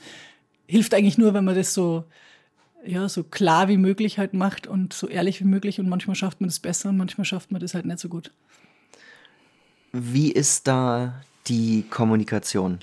hilft 0.67 0.93
eigentlich 0.93 1.17
nur, 1.17 1.33
wenn 1.33 1.45
man 1.45 1.55
das 1.55 1.73
so, 1.73 2.05
ja, 2.85 3.09
so 3.09 3.25
klar 3.25 3.69
wie 3.69 3.79
möglich 3.79 4.19
halt 4.19 4.35
macht 4.35 4.67
und 4.67 4.93
so 4.93 5.09
ehrlich 5.09 5.41
wie 5.41 5.47
möglich. 5.47 5.81
Und 5.81 5.89
manchmal 5.89 6.15
schafft 6.15 6.43
man 6.43 6.49
das 6.49 6.59
besser 6.59 6.91
und 6.91 6.99
manchmal 6.99 7.25
schafft 7.25 7.53
man 7.53 7.61
das 7.61 7.73
halt 7.73 7.87
nicht 7.87 8.01
so 8.01 8.11
gut. 8.11 8.33
Wie 9.93 10.31
ist 10.31 10.69
da 10.69 11.23
die 11.47 11.87
Kommunikation? 11.89 12.81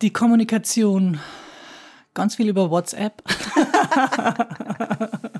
Die 0.00 0.10
Kommunikation, 0.10 1.20
ganz 2.14 2.36
viel 2.36 2.48
über 2.48 2.70
WhatsApp. 2.70 3.22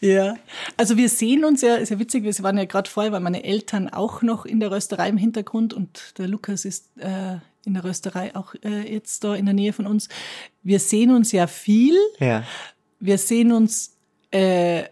ja, 0.00 0.36
also 0.76 0.96
wir 0.96 1.08
sehen 1.08 1.44
uns 1.44 1.62
ja, 1.62 1.76
ist 1.76 1.90
ja 1.90 1.98
witzig, 1.98 2.24
wir 2.24 2.34
waren 2.42 2.58
ja 2.58 2.64
gerade 2.64 2.88
vorher, 2.90 3.12
weil 3.12 3.20
meine 3.20 3.44
Eltern 3.44 3.88
auch 3.88 4.22
noch 4.22 4.44
in 4.44 4.60
der 4.60 4.70
Rösterei 4.70 5.08
im 5.08 5.16
Hintergrund 5.16 5.74
und 5.74 6.14
der 6.18 6.28
Lukas 6.28 6.64
ist 6.64 6.86
äh, 6.98 7.36
in 7.64 7.74
der 7.74 7.84
Rösterei 7.84 8.34
auch 8.34 8.54
äh, 8.64 8.92
jetzt 8.92 9.22
da 9.24 9.34
in 9.34 9.44
der 9.46 9.54
Nähe 9.54 9.72
von 9.72 9.86
uns. 9.86 10.08
Wir 10.62 10.80
sehen 10.80 11.10
uns 11.14 11.30
ja 11.32 11.46
viel. 11.46 11.96
Ja. 12.18 12.42
Wir 12.98 13.18
sehen 13.18 13.52
uns 13.52 13.96
äh, 14.32 14.84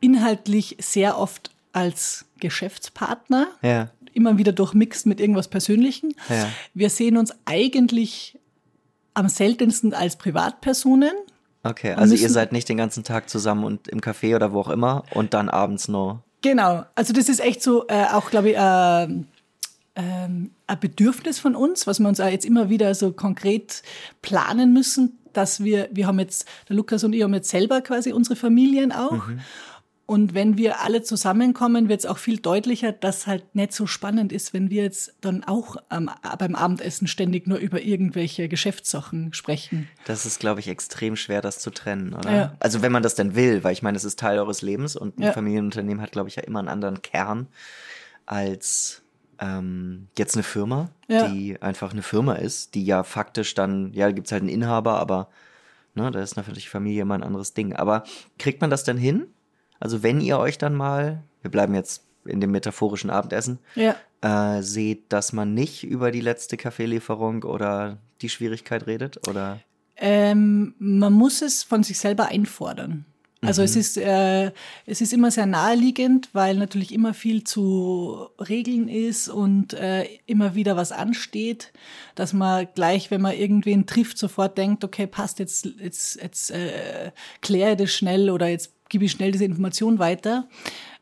inhaltlich 0.00 0.76
sehr 0.80 1.18
oft 1.18 1.50
als 1.72 2.26
Geschäftspartner 2.40 3.48
Ja. 3.62 3.90
immer 4.12 4.38
wieder 4.38 4.52
durchmixt 4.52 5.06
mit 5.06 5.20
irgendwas 5.20 5.48
Persönlichem. 5.48 6.12
Ja. 6.28 6.48
Wir 6.74 6.90
sehen 6.90 7.16
uns 7.16 7.32
eigentlich 7.44 8.38
am 9.14 9.28
seltensten 9.28 9.94
als 9.94 10.16
Privatpersonen. 10.16 11.12
Okay, 11.62 11.92
also 11.92 12.14
ihr 12.14 12.20
müssen- 12.22 12.32
seid 12.32 12.52
nicht 12.52 12.68
den 12.68 12.76
ganzen 12.76 13.04
Tag 13.04 13.28
zusammen 13.28 13.64
und 13.64 13.88
im 13.88 14.00
Café 14.00 14.34
oder 14.36 14.52
wo 14.52 14.60
auch 14.60 14.68
immer 14.68 15.04
und 15.14 15.34
dann 15.34 15.48
abends 15.48 15.88
nur. 15.88 16.22
Genau, 16.42 16.84
also 16.94 17.12
das 17.12 17.28
ist 17.28 17.40
echt 17.40 17.62
so 17.62 17.86
äh, 17.88 18.04
auch, 18.12 18.30
glaube 18.30 18.50
ich, 18.50 18.56
äh, 18.56 19.24
ähm, 19.96 20.50
ein 20.66 20.80
Bedürfnis 20.80 21.40
von 21.40 21.56
uns, 21.56 21.86
was 21.86 21.98
wir 21.98 22.08
uns 22.08 22.20
auch 22.20 22.28
jetzt 22.28 22.44
immer 22.44 22.68
wieder 22.70 22.94
so 22.94 23.10
konkret 23.12 23.82
planen 24.22 24.72
müssen, 24.72 25.18
dass 25.32 25.64
wir, 25.64 25.88
wir 25.92 26.06
haben 26.06 26.20
jetzt, 26.20 26.46
der 26.68 26.76
Lukas 26.76 27.02
und 27.02 27.12
ich 27.12 27.22
haben 27.22 27.34
jetzt 27.34 27.50
selber 27.50 27.80
quasi 27.80 28.12
unsere 28.12 28.36
Familien 28.36 28.92
auch. 28.92 29.26
Mhm. 29.26 29.40
Und 30.08 30.32
wenn 30.32 30.56
wir 30.56 30.80
alle 30.80 31.02
zusammenkommen, 31.02 31.90
wird 31.90 32.00
es 32.00 32.06
auch 32.06 32.16
viel 32.16 32.38
deutlicher, 32.38 32.92
dass 32.92 33.26
halt 33.26 33.54
nicht 33.54 33.74
so 33.74 33.86
spannend 33.86 34.32
ist, 34.32 34.54
wenn 34.54 34.70
wir 34.70 34.82
jetzt 34.82 35.14
dann 35.20 35.44
auch 35.44 35.76
ähm, 35.90 36.08
beim 36.38 36.54
Abendessen 36.54 37.06
ständig 37.06 37.46
nur 37.46 37.58
über 37.58 37.82
irgendwelche 37.82 38.48
Geschäftssachen 38.48 39.34
sprechen. 39.34 39.86
Das 40.06 40.24
ist, 40.24 40.40
glaube 40.40 40.60
ich, 40.60 40.68
extrem 40.68 41.14
schwer, 41.14 41.42
das 41.42 41.58
zu 41.58 41.68
trennen, 41.68 42.14
oder? 42.14 42.34
Ja. 42.34 42.56
Also 42.58 42.80
wenn 42.80 42.90
man 42.90 43.02
das 43.02 43.16
denn 43.16 43.34
will, 43.34 43.64
weil 43.64 43.74
ich 43.74 43.82
meine, 43.82 43.98
es 43.98 44.04
ist 44.04 44.18
Teil 44.18 44.38
eures 44.38 44.62
Lebens 44.62 44.96
und 44.96 45.18
ein 45.18 45.24
ja. 45.24 45.32
Familienunternehmen 45.32 46.02
hat, 46.02 46.12
glaube 46.12 46.30
ich, 46.30 46.36
ja 46.36 46.42
immer 46.42 46.60
einen 46.60 46.68
anderen 46.68 47.02
Kern 47.02 47.46
als 48.24 49.02
ähm, 49.38 50.08
jetzt 50.16 50.36
eine 50.36 50.42
Firma, 50.42 50.88
ja. 51.08 51.28
die 51.28 51.60
einfach 51.60 51.92
eine 51.92 52.02
Firma 52.02 52.32
ist, 52.32 52.74
die 52.74 52.86
ja 52.86 53.02
faktisch 53.02 53.54
dann, 53.54 53.92
ja, 53.92 54.10
gibt 54.10 54.28
es 54.28 54.32
halt 54.32 54.40
einen 54.40 54.48
Inhaber, 54.48 54.98
aber 55.00 55.28
ne, 55.94 56.10
da 56.10 56.22
ist 56.22 56.38
natürlich 56.38 56.70
Familie 56.70 57.02
immer 57.02 57.14
ein 57.14 57.22
anderes 57.22 57.52
Ding. 57.52 57.76
Aber 57.76 58.04
kriegt 58.38 58.62
man 58.62 58.70
das 58.70 58.84
denn 58.84 58.96
hin? 58.96 59.26
Also 59.80 60.02
wenn 60.02 60.20
ihr 60.20 60.38
euch 60.38 60.58
dann 60.58 60.74
mal, 60.74 61.22
wir 61.42 61.50
bleiben 61.50 61.74
jetzt 61.74 62.04
in 62.24 62.40
dem 62.40 62.50
metaphorischen 62.50 63.10
Abendessen, 63.10 63.58
ja. 63.74 63.96
äh, 64.20 64.62
seht, 64.62 65.12
dass 65.12 65.32
man 65.32 65.54
nicht 65.54 65.84
über 65.84 66.10
die 66.10 66.20
letzte 66.20 66.56
Kaffeelieferung 66.56 67.44
oder 67.44 67.98
die 68.20 68.28
Schwierigkeit 68.28 68.86
redet? 68.86 69.28
Oder? 69.28 69.60
Ähm, 69.96 70.74
man 70.78 71.12
muss 71.12 71.42
es 71.42 71.62
von 71.62 71.82
sich 71.82 71.98
selber 71.98 72.26
einfordern. 72.26 73.04
Also 73.40 73.62
mhm. 73.62 73.66
es 73.66 73.76
ist 73.76 73.96
äh, 73.96 74.50
es 74.86 75.00
ist 75.00 75.12
immer 75.12 75.30
sehr 75.30 75.46
naheliegend, 75.46 76.28
weil 76.32 76.56
natürlich 76.56 76.92
immer 76.92 77.14
viel 77.14 77.44
zu 77.44 78.28
regeln 78.40 78.88
ist 78.88 79.28
und 79.28 79.74
äh, 79.74 80.06
immer 80.26 80.56
wieder 80.56 80.76
was 80.76 80.90
ansteht, 80.90 81.72
dass 82.16 82.32
man 82.32 82.66
gleich, 82.74 83.10
wenn 83.10 83.20
man 83.20 83.36
irgendwen 83.36 83.86
trifft, 83.86 84.18
sofort 84.18 84.58
denkt, 84.58 84.82
okay, 84.82 85.06
passt 85.06 85.38
jetzt 85.38 85.68
jetzt 85.80 86.20
jetzt 86.20 86.50
äh, 86.50 87.12
kläre 87.40 87.76
das 87.76 87.92
schnell 87.92 88.30
oder 88.30 88.48
jetzt 88.48 88.72
gebe 88.88 89.04
ich 89.04 89.12
schnell 89.12 89.30
diese 89.30 89.44
Information 89.44 89.98
weiter. 89.98 90.48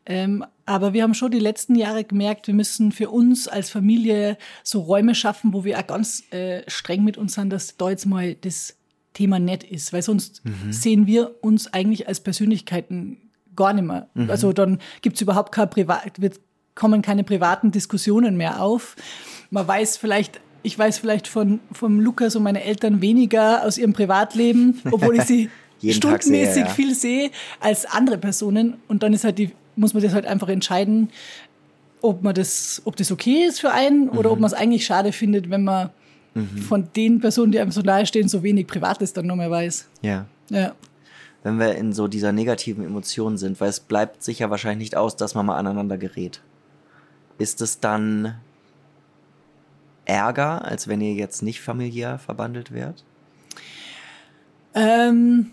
Ähm, 0.05 0.45
aber 0.65 0.93
wir 0.93 1.03
haben 1.03 1.13
schon 1.13 1.31
die 1.31 1.39
letzten 1.39 1.75
Jahre 1.75 2.03
gemerkt, 2.03 2.47
wir 2.47 2.53
müssen 2.53 2.91
für 2.91 3.09
uns 3.09 3.47
als 3.47 3.69
Familie 3.69 4.37
so 4.63 4.81
Räume 4.81 5.15
schaffen, 5.15 5.53
wo 5.53 5.63
wir 5.65 5.79
auch 5.79 5.87
ganz 5.87 6.23
äh, 6.31 6.63
streng 6.67 7.03
mit 7.03 7.17
uns 7.17 7.33
sind, 7.33 7.49
dass 7.49 7.75
da 7.77 7.89
jetzt 7.89 8.05
mal 8.05 8.35
das 8.35 8.76
Thema 9.17 9.39
nett 9.39 9.63
ist, 9.63 9.93
weil 9.93 10.03
sonst 10.03 10.43
mhm. 10.45 10.71
sehen 10.71 11.07
wir 11.07 11.35
uns 11.41 11.73
eigentlich 11.73 12.07
als 12.07 12.19
Persönlichkeiten 12.19 13.17
gar 13.55 13.73
nicht 13.73 13.83
mehr. 13.83 14.07
Mhm. 14.13 14.29
Also 14.29 14.53
dann 14.53 14.79
gibt's 15.01 15.21
überhaupt 15.21 15.51
kein 15.51 15.69
Privat, 15.69 16.21
wird, 16.21 16.39
kommen 16.75 17.01
keine 17.01 17.23
privaten 17.23 17.71
Diskussionen 17.71 18.37
mehr 18.37 18.61
auf. 18.61 18.95
Man 19.49 19.67
weiß 19.67 19.97
vielleicht, 19.97 20.39
ich 20.61 20.77
weiß 20.77 20.99
vielleicht 20.99 21.27
von 21.27 21.59
vom 21.71 21.99
Lukas 21.99 22.35
und 22.35 22.43
meine 22.43 22.63
Eltern 22.63 23.01
weniger 23.01 23.65
aus 23.65 23.79
ihrem 23.79 23.93
Privatleben, 23.93 24.79
obwohl 24.91 25.15
ich 25.15 25.23
sie 25.23 25.49
stundenmäßig 25.81 26.53
sehe, 26.53 26.63
ja. 26.63 26.69
viel 26.69 26.93
sehe 26.93 27.31
als 27.59 27.85
andere 27.85 28.19
Personen. 28.19 28.75
Und 28.87 29.01
dann 29.01 29.13
ist 29.13 29.23
halt 29.23 29.39
die, 29.39 29.51
muss 29.75 29.95
man 29.95 30.03
das 30.03 30.13
halt 30.13 30.27
einfach 30.27 30.49
entscheiden, 30.49 31.09
ob 32.01 32.21
man 32.21 32.35
das, 32.35 32.83
ob 32.85 32.95
das 32.95 33.11
okay 33.11 33.45
ist 33.47 33.59
für 33.59 33.71
einen 33.71 34.05
mhm. 34.05 34.17
oder 34.17 34.31
ob 34.31 34.39
man 34.39 34.47
es 34.47 34.53
eigentlich 34.53 34.85
schade 34.85 35.11
findet, 35.11 35.49
wenn 35.49 35.63
man 35.63 35.89
mhm. 36.37 36.57
von 36.59 36.89
den 36.95 37.19
Personen, 37.19 37.51
die 37.51 37.59
einem 37.59 37.71
so 37.71 37.81
nahe 37.81 38.05
stehen, 38.05 38.27
so 38.27 38.43
wenig 38.43 38.67
Privates 38.67 39.13
dann 39.13 39.25
noch 39.25 39.35
mehr 39.35 39.51
weiß. 39.51 39.87
Ja. 40.01 40.25
Ja. 40.49 40.73
Wenn 41.43 41.59
wir 41.59 41.75
in 41.75 41.93
so 41.93 42.07
dieser 42.07 42.31
negativen 42.31 42.83
Emotion 42.85 43.37
sind, 43.37 43.59
weil 43.61 43.69
es 43.69 43.79
bleibt 43.79 44.23
sicher 44.23 44.49
wahrscheinlich 44.49 44.89
nicht 44.89 44.97
aus, 44.97 45.15
dass 45.15 45.35
man 45.35 45.45
mal 45.45 45.57
aneinander 45.57 45.97
gerät. 45.97 46.41
Ist 47.37 47.61
es 47.61 47.79
dann 47.79 48.35
Ärger, 50.05 50.65
als 50.65 50.87
wenn 50.87 51.01
ihr 51.01 51.13
jetzt 51.13 51.43
nicht 51.43 51.61
familiär 51.61 52.17
verbandelt 52.17 52.73
wärt? 52.73 53.03
Ähm, 54.73 55.51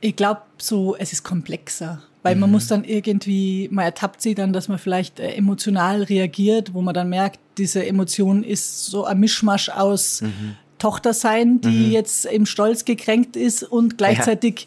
ich 0.00 0.16
glaube, 0.16 0.42
so, 0.58 0.96
es 0.96 1.12
ist 1.12 1.24
komplexer. 1.24 2.02
Weil 2.22 2.36
man 2.36 2.50
mhm. 2.50 2.54
muss 2.54 2.68
dann 2.68 2.84
irgendwie, 2.84 3.68
man 3.72 3.84
ertappt 3.84 4.22
sie 4.22 4.34
dann, 4.34 4.52
dass 4.52 4.68
man 4.68 4.78
vielleicht 4.78 5.18
äh, 5.18 5.32
emotional 5.34 6.04
reagiert, 6.04 6.72
wo 6.72 6.80
man 6.80 6.94
dann 6.94 7.08
merkt, 7.08 7.40
diese 7.58 7.84
Emotion 7.86 8.44
ist 8.44 8.86
so 8.86 9.04
ein 9.04 9.18
Mischmasch 9.20 9.68
aus 9.68 10.22
mhm. 10.22 10.56
Tochter 10.78 11.14
sein, 11.14 11.60
die 11.60 11.68
mhm. 11.68 11.92
jetzt 11.92 12.26
im 12.26 12.46
Stolz 12.46 12.84
gekränkt 12.84 13.36
ist 13.36 13.62
und 13.62 13.98
gleichzeitig 13.98 14.66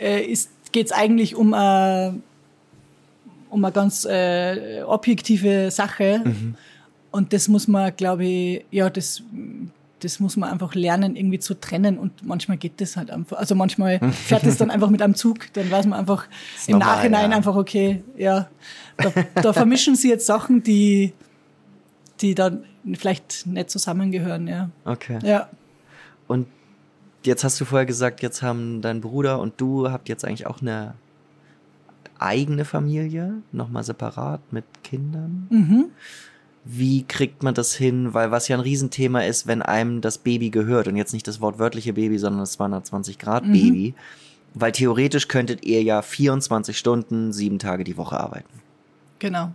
ja. 0.00 0.06
äh, 0.06 0.36
geht 0.72 0.86
es 0.86 0.92
eigentlich 0.92 1.36
um 1.36 1.52
eine, 1.52 2.20
um 3.50 3.64
eine 3.64 3.72
ganz 3.72 4.04
äh, 4.04 4.82
objektive 4.82 5.70
Sache. 5.70 6.22
Mhm. 6.24 6.54
Und 7.10 7.32
das 7.34 7.48
muss 7.48 7.68
man, 7.68 7.94
glaube 7.94 8.24
ich, 8.24 8.64
ja, 8.70 8.88
das 8.88 9.22
das 10.02 10.18
muss 10.20 10.36
man 10.36 10.50
einfach 10.50 10.74
lernen, 10.74 11.16
irgendwie 11.16 11.38
zu 11.38 11.54
trennen. 11.54 11.98
Und 11.98 12.26
manchmal 12.26 12.56
geht 12.56 12.80
das 12.80 12.96
halt 12.96 13.10
einfach. 13.10 13.38
Also 13.38 13.54
manchmal 13.54 14.00
fährt 14.12 14.44
es 14.44 14.56
dann 14.56 14.70
einfach 14.70 14.90
mit 14.90 15.00
einem 15.00 15.14
Zug, 15.14 15.52
dann 15.52 15.70
weiß 15.70 15.86
man 15.86 15.98
einfach 15.98 16.26
im 16.66 16.78
normal, 16.78 16.96
Nachhinein 16.96 17.30
ja. 17.30 17.36
einfach, 17.36 17.56
okay, 17.56 18.02
ja, 18.16 18.48
da, 18.96 19.12
da 19.40 19.52
vermischen 19.52 19.94
sie 19.94 20.08
jetzt 20.08 20.26
Sachen, 20.26 20.62
die, 20.62 21.12
die 22.22 22.34
dann 22.34 22.64
vielleicht 22.94 23.46
nicht 23.46 23.70
zusammengehören, 23.70 24.48
ja. 24.48 24.70
Okay. 24.84 25.18
Ja. 25.22 25.48
Und 26.26 26.46
jetzt 27.24 27.44
hast 27.44 27.60
du 27.60 27.64
vorher 27.64 27.86
gesagt, 27.86 28.22
jetzt 28.22 28.42
haben 28.42 28.80
dein 28.80 29.00
Bruder 29.00 29.40
und 29.40 29.60
du 29.60 29.90
habt 29.90 30.08
jetzt 30.08 30.24
eigentlich 30.24 30.46
auch 30.46 30.60
eine 30.60 30.94
eigene 32.18 32.64
Familie, 32.64 33.34
nochmal 33.50 33.84
separat 33.84 34.40
mit 34.52 34.64
Kindern. 34.82 35.48
Mhm 35.50 35.90
wie 36.64 37.04
kriegt 37.04 37.42
man 37.42 37.54
das 37.54 37.74
hin? 37.74 38.14
Weil 38.14 38.30
was 38.30 38.48
ja 38.48 38.56
ein 38.56 38.60
Riesenthema 38.60 39.22
ist, 39.22 39.46
wenn 39.46 39.62
einem 39.62 40.00
das 40.00 40.18
Baby 40.18 40.50
gehört 40.50 40.88
und 40.88 40.96
jetzt 40.96 41.12
nicht 41.12 41.26
das 41.26 41.40
wortwörtliche 41.40 41.92
Baby, 41.92 42.18
sondern 42.18 42.40
das 42.40 42.52
220 42.52 43.18
Grad 43.18 43.46
mhm. 43.46 43.52
Baby. 43.52 43.94
Weil 44.54 44.72
theoretisch 44.72 45.28
könntet 45.28 45.64
ihr 45.64 45.82
ja 45.82 46.02
24 46.02 46.76
Stunden, 46.76 47.32
sieben 47.32 47.58
Tage 47.58 47.84
die 47.84 47.96
Woche 47.96 48.20
arbeiten. 48.20 48.60
Genau. 49.18 49.52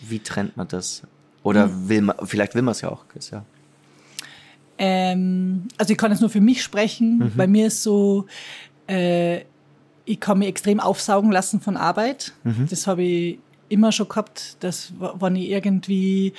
Wie 0.00 0.18
trennt 0.18 0.56
man 0.56 0.68
das? 0.68 1.02
Oder 1.42 1.68
mhm. 1.68 1.88
will 1.88 2.02
man, 2.02 2.16
vielleicht 2.24 2.54
will 2.54 2.62
man 2.62 2.72
es 2.72 2.80
ja 2.80 2.90
auch, 2.90 3.08
Chris, 3.08 3.30
ja. 3.30 3.44
Ähm, 4.78 5.68
also 5.76 5.92
ich 5.92 5.98
kann 5.98 6.10
jetzt 6.10 6.20
nur 6.20 6.30
für 6.30 6.40
mich 6.40 6.62
sprechen. 6.62 7.18
Mhm. 7.18 7.32
Bei 7.36 7.46
mir 7.46 7.66
ist 7.66 7.82
so, 7.82 8.26
äh, 8.88 9.42
ich 10.04 10.20
kann 10.20 10.38
mich 10.38 10.48
extrem 10.48 10.80
aufsaugen 10.80 11.30
lassen 11.30 11.60
von 11.60 11.76
Arbeit. 11.76 12.32
Mhm. 12.44 12.66
Das 12.68 12.86
habe 12.86 13.02
ich 13.02 13.38
immer 13.68 13.92
schon 13.92 14.08
gehabt, 14.08 14.56
dass 14.60 14.92
wenn 14.98 15.36
ich 15.36 15.50
irgendwie 15.50 16.32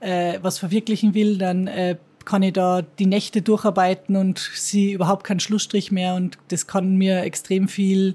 äh, 0.00 0.38
was 0.42 0.58
verwirklichen 0.58 1.14
will, 1.14 1.38
dann 1.38 1.66
äh, 1.66 1.96
kann 2.24 2.42
ich 2.42 2.52
da 2.52 2.82
die 2.82 3.06
Nächte 3.06 3.42
durcharbeiten 3.42 4.14
und 4.14 4.38
sie 4.54 4.92
überhaupt 4.92 5.24
keinen 5.24 5.40
Schlussstrich 5.40 5.90
mehr 5.90 6.14
und 6.14 6.38
das 6.48 6.66
kann 6.66 6.96
mir 6.96 7.22
extrem 7.22 7.66
viel, 7.66 8.14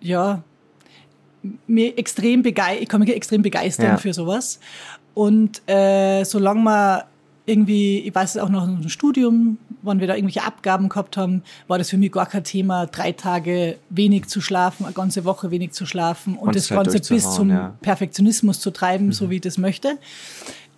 ja, 0.00 0.42
mir 1.66 1.98
extrem 1.98 2.42
begeistern, 2.42 2.82
ich 2.82 2.88
kann 2.88 3.00
mich 3.00 3.14
extrem 3.14 3.42
begeistern 3.42 3.86
ja. 3.86 3.96
für 3.98 4.14
sowas. 4.14 4.58
Und 5.14 5.62
äh, 5.68 6.24
solange 6.24 6.60
man 6.60 7.02
irgendwie, 7.46 8.00
ich 8.00 8.14
weiß 8.14 8.36
es 8.36 8.42
auch 8.42 8.48
noch 8.48 8.66
im 8.66 8.88
Studium, 8.88 9.58
wenn 9.82 10.00
wir 10.00 10.06
da 10.06 10.14
irgendwelche 10.14 10.42
Abgaben 10.42 10.88
gehabt 10.88 11.16
haben, 11.16 11.42
war 11.68 11.78
das 11.78 11.90
für 11.90 11.98
mich 11.98 12.10
gar 12.10 12.26
kein 12.26 12.42
Thema, 12.42 12.86
drei 12.86 13.12
Tage 13.12 13.78
wenig 13.90 14.26
zu 14.26 14.40
schlafen, 14.40 14.86
eine 14.86 14.94
ganze 14.94 15.24
Woche 15.24 15.50
wenig 15.50 15.72
zu 15.72 15.84
schlafen 15.84 16.36
und, 16.36 16.48
und 16.48 16.56
das 16.56 16.68
Ganze 16.68 17.00
bis 17.00 17.34
zum 17.34 17.50
ja. 17.50 17.74
Perfektionismus 17.82 18.60
zu 18.60 18.70
treiben, 18.70 19.06
mhm. 19.06 19.12
so 19.12 19.30
wie 19.30 19.36
ich 19.36 19.40
das 19.42 19.58
möchte. 19.58 19.98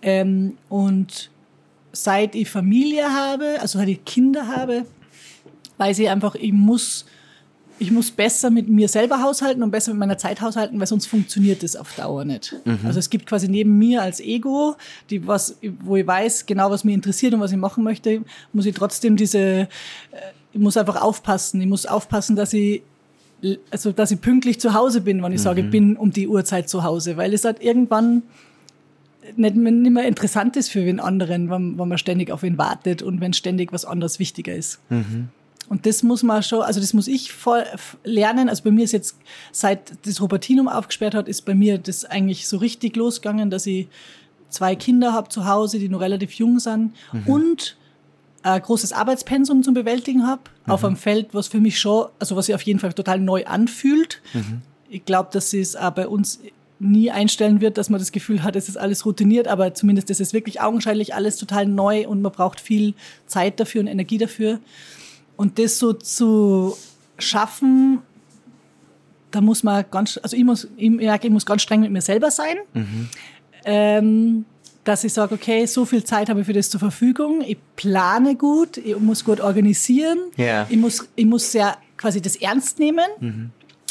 Ähm, 0.01 0.57
und 0.67 1.29
seit 1.93 2.35
ich 2.35 2.49
Familie 2.49 3.09
habe, 3.13 3.57
also 3.61 3.79
seit 3.79 3.87
ich 3.87 4.03
Kinder 4.03 4.47
habe, 4.47 4.85
weiß 5.77 5.99
ich 5.99 6.09
einfach, 6.09 6.35
ich 6.35 6.51
muss 6.51 7.05
ich 7.79 7.91
muss 7.91 8.11
besser 8.11 8.49
mit 8.49 8.69
mir 8.69 8.87
selber 8.87 9.21
haushalten 9.21 9.63
und 9.63 9.71
besser 9.71 9.91
mit 9.91 9.99
meiner 9.99 10.17
Zeit 10.17 10.41
haushalten, 10.41 10.79
weil 10.79 10.87
sonst 10.87 11.07
funktioniert 11.07 11.63
das 11.63 11.75
auf 11.75 11.93
Dauer 11.95 12.25
nicht. 12.25 12.55
Mhm. 12.65 12.79
Also 12.85 12.99
es 12.99 13.09
gibt 13.09 13.25
quasi 13.25 13.47
neben 13.47 13.77
mir 13.77 14.01
als 14.01 14.19
Ego, 14.19 14.75
die 15.09 15.25
was, 15.27 15.57
wo 15.81 15.95
ich 15.95 16.07
weiß 16.07 16.45
genau, 16.45 16.71
was 16.71 16.83
mich 16.83 16.95
interessiert 16.95 17.33
und 17.33 17.39
was 17.39 17.51
ich 17.51 17.57
machen 17.57 17.83
möchte, 17.83 18.21
muss 18.53 18.65
ich 18.65 18.75
trotzdem 18.75 19.15
diese, 19.15 19.39
äh, 19.39 19.67
ich 20.53 20.59
muss 20.59 20.77
einfach 20.77 21.01
aufpassen. 21.01 21.61
Ich 21.61 21.67
muss 21.67 21.85
aufpassen, 21.85 22.35
dass 22.35 22.53
ich 22.53 22.81
also 23.69 23.91
dass 23.91 24.09
ich 24.09 24.19
pünktlich 24.19 24.59
zu 24.59 24.73
Hause 24.73 25.01
bin, 25.01 25.21
wenn 25.21 25.31
ich 25.31 25.39
mhm. 25.39 25.43
sage, 25.43 25.61
ich 25.61 25.69
bin 25.69 25.95
um 25.95 26.11
die 26.11 26.27
Uhrzeit 26.27 26.69
zu 26.69 26.83
Hause, 26.83 27.17
weil 27.17 27.35
es 27.35 27.45
halt 27.45 27.61
irgendwann 27.61 28.23
nicht, 29.35 29.55
nicht 29.55 29.91
mehr 29.91 30.07
interessant 30.07 30.55
ist 30.55 30.69
für 30.69 30.83
den 30.83 30.99
anderen, 30.99 31.49
wenn, 31.49 31.77
wenn 31.77 31.87
man 31.87 31.97
ständig 31.97 32.31
auf 32.31 32.43
ihn 32.43 32.57
wartet 32.57 33.01
und 33.01 33.21
wenn 33.21 33.33
ständig 33.33 33.73
was 33.73 33.85
anderes 33.85 34.19
wichtiger 34.19 34.55
ist. 34.55 34.79
Mhm. 34.89 35.29
Und 35.69 35.85
das 35.85 36.01
muss 36.03 36.23
man 36.23 36.43
schon, 36.43 36.61
also 36.61 36.79
das 36.79 36.93
muss 36.93 37.07
ich 37.07 37.33
voll 37.33 37.65
lernen. 38.03 38.49
Also 38.49 38.63
bei 38.63 38.71
mir 38.71 38.83
ist 38.83 38.93
jetzt, 38.93 39.17
seit 39.51 39.93
das 40.05 40.21
Robertinum 40.21 40.67
aufgesperrt 40.67 41.13
hat, 41.13 41.27
ist 41.27 41.43
bei 41.43 41.53
mir 41.53 41.77
das 41.77 42.05
eigentlich 42.05 42.47
so 42.47 42.57
richtig 42.57 42.95
losgegangen, 42.95 43.49
dass 43.49 43.65
ich 43.65 43.87
zwei 44.49 44.75
Kinder 44.75 45.13
habe 45.13 45.29
zu 45.29 45.45
Hause, 45.45 45.79
die 45.79 45.89
noch 45.89 45.99
relativ 45.99 46.33
jung 46.33 46.59
sind 46.59 46.93
mhm. 47.11 47.27
und 47.27 47.77
ein 48.43 48.61
großes 48.61 48.93
Arbeitspensum 48.93 49.63
zum 49.63 49.73
Bewältigen 49.73 50.25
habe, 50.25 50.43
mhm. 50.65 50.71
auf 50.71 50.85
einem 50.85 50.95
Feld, 50.95 51.33
was 51.33 51.47
für 51.47 51.59
mich 51.59 51.79
schon, 51.79 52.07
also 52.19 52.35
was 52.35 52.45
sich 52.45 52.55
auf 52.55 52.61
jeden 52.61 52.79
Fall 52.79 52.93
total 52.93 53.19
neu 53.19 53.45
anfühlt. 53.45 54.21
Mhm. 54.33 54.61
Ich 54.89 55.03
glaube, 55.03 55.29
dass 55.33 55.53
es 55.53 55.75
auch 55.75 55.91
bei 55.91 56.07
uns 56.07 56.39
nie 56.79 57.11
einstellen 57.11 57.59
wird, 57.59 57.77
dass 57.77 57.89
man 57.89 57.99
das 57.99 58.11
Gefühl 58.11 58.43
hat, 58.43 58.55
es 58.55 58.69
ist 58.69 58.77
alles 58.77 59.05
routiniert, 59.05 59.47
aber 59.47 59.73
zumindest 59.73 60.09
ist 60.09 60.21
es 60.21 60.31
wirklich 60.31 60.61
augenscheinlich 60.61 61.15
alles 61.15 61.37
total 61.37 61.65
neu 61.65 62.07
und 62.07 62.21
man 62.21 62.31
braucht 62.31 62.59
viel 62.59 62.93
Zeit 63.25 63.59
dafür 63.59 63.81
und 63.81 63.87
Energie 63.87 64.17
dafür. 64.17 64.59
Und 65.37 65.57
das 65.59 65.79
so 65.79 65.93
zu 65.93 66.75
schaffen, 67.17 67.99
da 69.31 69.41
muss 69.41 69.63
man 69.63 69.85
ganz, 69.89 70.19
also 70.21 70.35
ich 70.35 70.43
muss, 70.43 70.67
ich 70.75 70.91
ich 70.99 71.29
muss 71.29 71.45
ganz 71.45 71.61
streng 71.61 71.81
mit 71.81 71.91
mir 71.91 72.01
selber 72.01 72.31
sein, 72.31 72.57
mhm. 72.73 73.09
ähm, 73.65 74.45
dass 74.83 75.03
ich 75.03 75.13
sage, 75.13 75.35
okay, 75.35 75.65
so 75.65 75.85
viel 75.85 76.03
Zeit 76.03 76.29
habe 76.29 76.41
ich 76.41 76.45
für 76.45 76.53
das 76.53 76.69
zur 76.69 76.79
Verfügung, 76.79 77.41
ich 77.41 77.57
plane 77.75 78.35
gut, 78.35 78.77
ich 78.77 78.97
muss 78.99 79.23
gut 79.23 79.41
organisieren, 79.41 80.17
yeah. 80.39 80.65
ich 80.69 80.77
muss, 80.77 81.07
ich 81.15 81.25
muss 81.25 81.51
sehr 81.51 81.77
quasi 81.97 82.21
das 82.21 82.35
ernst 82.37 82.79
nehmen. 82.79 83.05
Mhm. 83.19 83.49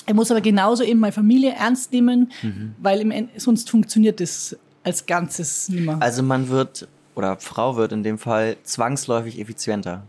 Ich 0.08 0.14
muss 0.14 0.30
aber 0.30 0.40
genauso 0.40 0.84
eben 0.84 1.00
meine 1.00 1.12
Familie 1.12 1.52
ernst 1.52 1.92
nehmen, 1.92 2.32
mhm. 2.42 2.74
weil 2.78 3.00
im, 3.00 3.28
sonst 3.36 3.68
funktioniert 3.70 4.20
das 4.20 4.56
als 4.84 5.04
Ganzes 5.04 5.68
nicht 5.68 5.84
mehr. 5.84 5.98
Also 6.00 6.22
man 6.22 6.48
wird, 6.48 6.86
oder 7.16 7.36
Frau 7.38 7.76
wird 7.76 7.92
in 7.92 8.04
dem 8.04 8.18
Fall 8.18 8.56
zwangsläufig 8.62 9.40
effizienter. 9.40 10.04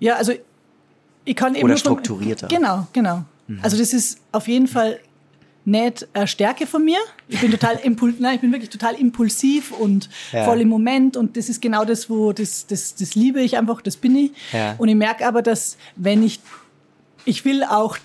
Ja, 0.00 0.16
also 0.16 0.32
ich 1.24 1.36
kann 1.36 1.54
eben. 1.54 1.64
Oder 1.64 1.76
strukturierter. 1.76 2.48
Von, 2.48 2.56
genau, 2.56 2.86
genau. 2.92 3.24
Mhm. 3.46 3.60
Also 3.62 3.76
das 3.76 3.92
ist 3.92 4.20
auf 4.32 4.48
jeden 4.48 4.68
Fall 4.68 4.98
nicht 5.64 6.06
eine 6.12 6.26
Stärke 6.26 6.66
von 6.66 6.84
mir. 6.84 6.98
Ich 7.28 7.40
bin 7.40 7.50
total 7.50 7.76
impul 7.82 8.14
nein, 8.18 8.36
ich 8.36 8.40
bin 8.40 8.52
wirklich 8.52 8.70
total 8.70 8.94
impulsiv 8.94 9.72
und 9.72 10.08
ja. 10.32 10.44
voll 10.44 10.60
im 10.60 10.68
Moment 10.68 11.16
und 11.16 11.36
das 11.36 11.48
ist 11.48 11.62
genau 11.62 11.84
das, 11.84 12.10
wo 12.10 12.32
das, 12.32 12.66
das, 12.66 12.94
das 12.94 13.14
liebe 13.14 13.40
ich 13.40 13.56
einfach, 13.56 13.80
das 13.80 13.96
bin 13.96 14.16
ich. 14.16 14.32
Ja. 14.52 14.74
Und 14.78 14.88
ich 14.88 14.96
merke 14.96 15.26
aber, 15.26 15.42
dass 15.42 15.78
wenn 15.96 16.22
ich, 16.22 16.40
ich 17.24 17.44
will 17.44 17.64
auch 17.64 17.96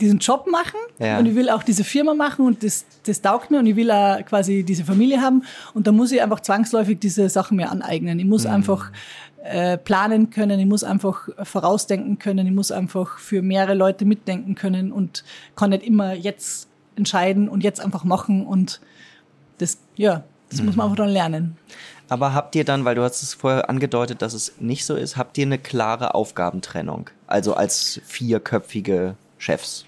diesen 0.00 0.18
Job 0.18 0.46
machen 0.50 0.78
ja. 0.98 1.18
und 1.18 1.26
ich 1.26 1.34
will 1.34 1.50
auch 1.50 1.62
diese 1.62 1.84
Firma 1.84 2.14
machen 2.14 2.46
und 2.46 2.62
das, 2.62 2.86
das 3.04 3.20
taugt 3.20 3.50
mir 3.50 3.58
und 3.58 3.66
ich 3.66 3.76
will 3.76 3.90
auch 3.90 4.24
quasi 4.24 4.62
diese 4.62 4.84
Familie 4.84 5.20
haben 5.20 5.44
und 5.74 5.86
da 5.86 5.92
muss 5.92 6.10
ich 6.12 6.22
einfach 6.22 6.40
zwangsläufig 6.40 6.98
diese 6.98 7.28
Sachen 7.28 7.56
mir 7.56 7.70
aneignen. 7.70 8.18
Ich 8.18 8.24
muss 8.24 8.44
mhm. 8.44 8.50
einfach 8.50 8.90
äh, 9.42 9.78
planen 9.78 10.30
können, 10.30 10.60
ich 10.60 10.66
muss 10.66 10.84
einfach 10.84 11.28
vorausdenken 11.42 12.18
können, 12.18 12.46
ich 12.46 12.52
muss 12.52 12.70
einfach 12.70 13.18
für 13.18 13.42
mehrere 13.42 13.74
Leute 13.74 14.04
mitdenken 14.04 14.54
können 14.54 14.92
und 14.92 15.24
kann 15.56 15.70
nicht 15.70 15.82
immer 15.82 16.12
jetzt 16.12 16.68
entscheiden 16.96 17.48
und 17.48 17.62
jetzt 17.62 17.80
einfach 17.80 18.04
machen 18.04 18.46
und 18.46 18.80
das, 19.58 19.78
ja, 19.96 20.24
das 20.50 20.60
mhm. 20.60 20.66
muss 20.66 20.76
man 20.76 20.86
mhm. 20.86 20.92
einfach 20.92 21.04
dann 21.04 21.12
lernen. 21.12 21.56
Aber 22.08 22.34
habt 22.34 22.56
ihr 22.56 22.64
dann, 22.64 22.84
weil 22.84 22.96
du 22.96 23.02
hast 23.02 23.22
es 23.22 23.34
vorher 23.34 23.70
angedeutet, 23.70 24.20
dass 24.20 24.34
es 24.34 24.54
nicht 24.58 24.84
so 24.84 24.96
ist, 24.96 25.16
habt 25.16 25.38
ihr 25.38 25.46
eine 25.46 25.58
klare 25.58 26.14
Aufgabentrennung? 26.14 27.08
Also 27.28 27.54
als 27.54 28.00
vierköpfige 28.04 29.14
Chefs? 29.38 29.86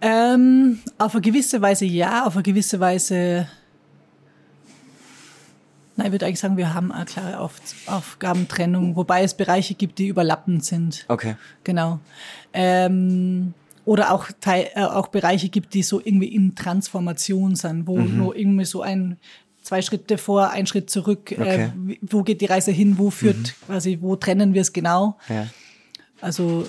Ähm, 0.00 0.80
auf 0.98 1.14
eine 1.14 1.20
gewisse 1.20 1.60
Weise 1.62 1.84
ja, 1.84 2.26
auf 2.26 2.34
eine 2.34 2.42
gewisse 2.42 2.80
Weise 2.80 3.46
Nein, 5.96 6.06
ich 6.06 6.12
würde 6.12 6.26
eigentlich 6.26 6.40
sagen, 6.40 6.56
wir 6.56 6.74
haben 6.74 6.90
eine 6.90 7.04
klare 7.04 7.38
Auf 7.38 7.60
Aufgabentrennung, 7.86 8.96
wobei 8.96 9.22
es 9.22 9.34
Bereiche 9.34 9.74
gibt, 9.74 9.98
die 9.98 10.08
überlappend 10.08 10.64
sind. 10.64 11.04
Okay. 11.08 11.36
Genau. 11.62 12.00
Ähm, 12.52 13.54
oder 13.84 14.12
auch, 14.12 14.28
Teil, 14.40 14.70
äh, 14.74 14.82
auch 14.82 15.08
Bereiche 15.08 15.48
gibt, 15.48 15.74
die 15.74 15.82
so 15.82 16.00
irgendwie 16.02 16.28
in 16.28 16.54
Transformation 16.54 17.54
sind, 17.54 17.86
wo 17.86 17.98
mhm. 17.98 18.16
nur 18.16 18.36
irgendwie 18.36 18.64
so 18.64 18.82
ein 18.82 19.18
zwei 19.62 19.82
Schritte 19.82 20.18
vor, 20.18 20.50
ein 20.50 20.66
Schritt 20.66 20.90
zurück, 20.90 21.32
äh, 21.32 21.40
okay. 21.40 21.62
äh, 21.64 21.98
wo 22.02 22.22
geht 22.22 22.40
die 22.40 22.46
Reise 22.46 22.70
hin, 22.70 22.98
wo 22.98 23.10
führt 23.10 23.36
mhm. 23.36 23.66
quasi, 23.66 23.98
wo 24.00 24.14
trennen 24.16 24.54
wir 24.54 24.60
es 24.60 24.72
genau. 24.72 25.16
Ja. 25.28 25.48
Also 26.20 26.66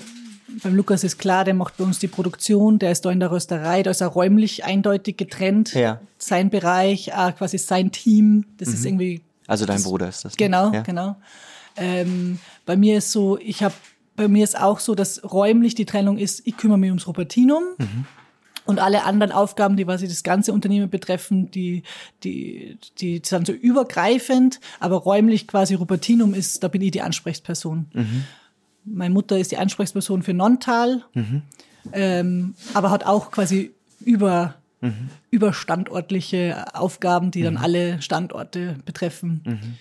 beim 0.62 0.74
Lukas 0.74 1.04
ist 1.04 1.18
klar, 1.18 1.44
der 1.44 1.54
macht 1.54 1.76
bei 1.76 1.84
uns 1.84 1.98
die 1.98 2.08
Produktion, 2.08 2.78
der 2.78 2.92
ist 2.92 3.04
da 3.04 3.10
in 3.10 3.20
der 3.20 3.30
Rösterei, 3.30 3.82
da 3.82 3.90
ist 3.90 4.00
er 4.00 4.08
räumlich 4.08 4.64
eindeutig 4.64 5.16
getrennt. 5.16 5.74
Ja. 5.74 6.00
Sein 6.18 6.50
Bereich, 6.50 7.08
äh, 7.08 7.32
quasi 7.32 7.58
sein 7.58 7.92
Team, 7.92 8.46
das 8.58 8.68
mhm. 8.68 8.74
ist 8.74 8.84
irgendwie. 8.86 9.22
Also 9.46 9.66
dein 9.66 9.76
das, 9.76 9.84
Bruder 9.84 10.08
ist 10.08 10.24
das. 10.24 10.32
Ne? 10.32 10.36
Genau, 10.38 10.72
ja. 10.72 10.82
genau. 10.82 11.16
Ähm, 11.76 12.38
bei 12.64 12.76
mir 12.76 12.98
ist 12.98 13.12
so, 13.12 13.38
ich 13.38 13.62
habe, 13.62 13.74
bei 14.14 14.28
mir 14.28 14.44
ist 14.44 14.58
auch 14.58 14.78
so, 14.78 14.94
dass 14.94 15.22
räumlich 15.24 15.74
die 15.74 15.84
Trennung 15.84 16.18
ist, 16.18 16.46
ich 16.46 16.56
kümmere 16.56 16.78
mich 16.78 16.90
ums 16.90 17.06
Rupertinum. 17.06 17.62
Mhm. 17.78 18.06
Und 18.64 18.80
alle 18.80 19.04
anderen 19.04 19.30
Aufgaben, 19.30 19.76
die 19.76 19.84
quasi 19.84 20.08
das 20.08 20.24
ganze 20.24 20.52
Unternehmen 20.52 20.90
betreffen, 20.90 21.52
die, 21.52 21.84
die, 22.24 22.78
die 22.98 23.22
sind 23.24 23.46
so 23.46 23.52
übergreifend, 23.52 24.58
aber 24.80 24.96
räumlich 24.96 25.46
quasi 25.46 25.74
Rupertinum 25.74 26.34
ist, 26.34 26.64
da 26.64 26.68
bin 26.68 26.82
ich 26.82 26.90
die 26.90 27.02
Ansprechperson. 27.02 27.86
Mhm. 27.92 28.24
Meine 28.86 29.12
Mutter 29.12 29.38
ist 29.38 29.52
die 29.52 29.58
Ansprechperson 29.58 30.22
für 30.22 30.34
Nontal, 30.34 31.04
mhm. 31.14 31.42
ähm, 31.92 32.54
aber 32.72 32.90
hat 32.90 33.04
auch 33.04 33.30
quasi 33.30 33.74
über, 34.00 34.54
mhm. 34.80 35.10
überstandortliche 35.30 36.64
Aufgaben, 36.74 37.30
die 37.30 37.42
dann 37.42 37.54
mhm. 37.54 37.60
alle 37.60 38.02
Standorte 38.02 38.76
betreffen. 38.84 39.42
Mhm. 39.44 39.74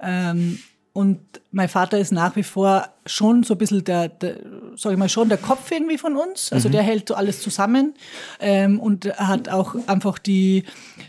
Ähm, 0.00 0.58
und 0.94 1.20
mein 1.52 1.70
Vater 1.70 1.98
ist 1.98 2.12
nach 2.12 2.36
wie 2.36 2.42
vor 2.42 2.86
schon 3.06 3.44
so 3.44 3.54
ein 3.54 3.58
bisschen 3.58 3.82
der, 3.82 4.08
der 4.08 4.36
sag 4.76 4.92
ich 4.92 4.98
mal, 4.98 5.08
schon 5.08 5.30
der 5.30 5.38
Kopf 5.38 5.70
irgendwie 5.70 5.96
von 5.96 6.16
uns. 6.16 6.52
Also 6.52 6.68
mhm. 6.68 6.72
der 6.72 6.82
hält 6.82 7.08
so 7.08 7.14
alles 7.14 7.40
zusammen 7.40 7.94
ähm, 8.40 8.78
und 8.78 9.06
hat 9.16 9.48
auch 9.48 9.74
einfach 9.86 10.18
die, 10.18 10.64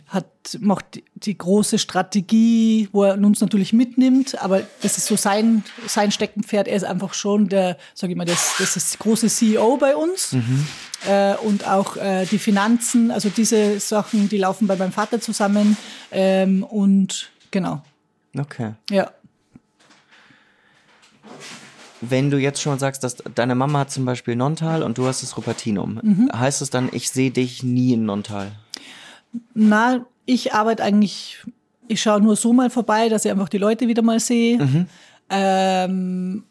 hat, 0.07 0.25
macht 0.61 1.01
die, 1.15 1.37
große 1.37 1.79
Strategie, 1.79 2.87
wo 2.93 3.03
er 3.03 3.15
uns 3.15 3.41
natürlich 3.41 3.73
mitnimmt, 3.73 4.41
aber 4.41 4.61
das 4.81 4.97
ist 4.97 5.07
so 5.07 5.17
sein, 5.17 5.65
sein 5.85 6.11
Steckenpferd. 6.11 6.69
Er 6.69 6.77
ist 6.77 6.85
einfach 6.85 7.13
schon 7.13 7.49
der, 7.49 7.77
sag 7.93 8.09
ich 8.09 8.15
mal, 8.15 8.25
das, 8.25 8.55
das 8.59 8.77
ist 8.77 8.99
große 8.99 9.27
CEO 9.27 9.75
bei 9.75 9.97
uns. 9.97 10.31
Mhm. 10.31 10.65
Äh, 11.09 11.35
und 11.35 11.67
auch 11.67 11.97
äh, 11.97 12.25
die 12.25 12.39
Finanzen, 12.39 13.11
also 13.11 13.27
diese 13.27 13.81
Sachen, 13.81 14.29
die 14.29 14.37
laufen 14.37 14.65
bei 14.65 14.77
meinem 14.77 14.93
Vater 14.93 15.19
zusammen. 15.19 15.75
Ähm, 16.09 16.63
und 16.63 17.31
genau. 17.51 17.81
Okay. 18.37 18.75
Ja 18.89 19.11
wenn 22.01 22.29
du 22.29 22.37
jetzt 22.37 22.61
schon 22.61 22.79
sagst, 22.79 23.03
dass 23.03 23.17
deine 23.35 23.55
Mama 23.55 23.79
hat 23.79 23.91
zum 23.91 24.05
Beispiel 24.05 24.35
Nontal 24.35 24.83
und 24.83 24.97
du 24.97 25.05
hast 25.05 25.23
das 25.23 25.37
Rupertinum, 25.37 25.99
mhm. 26.01 26.29
heißt 26.33 26.61
es 26.61 26.69
dann, 26.69 26.89
ich 26.91 27.09
sehe 27.09 27.31
dich 27.31 27.63
nie 27.63 27.93
in 27.93 28.05
Nontal? 28.05 28.51
Na, 29.53 30.05
ich 30.25 30.53
arbeite 30.53 30.83
eigentlich, 30.83 31.39
ich 31.87 32.01
schaue 32.01 32.21
nur 32.21 32.35
so 32.35 32.53
mal 32.53 32.69
vorbei, 32.69 33.09
dass 33.09 33.25
ich 33.25 33.31
einfach 33.31 33.49
die 33.49 33.57
Leute 33.57 33.87
wieder 33.87 34.01
mal 34.01 34.19
sehe. 34.19 34.59
Mhm. 34.59 34.85
Ähm, 35.29 36.43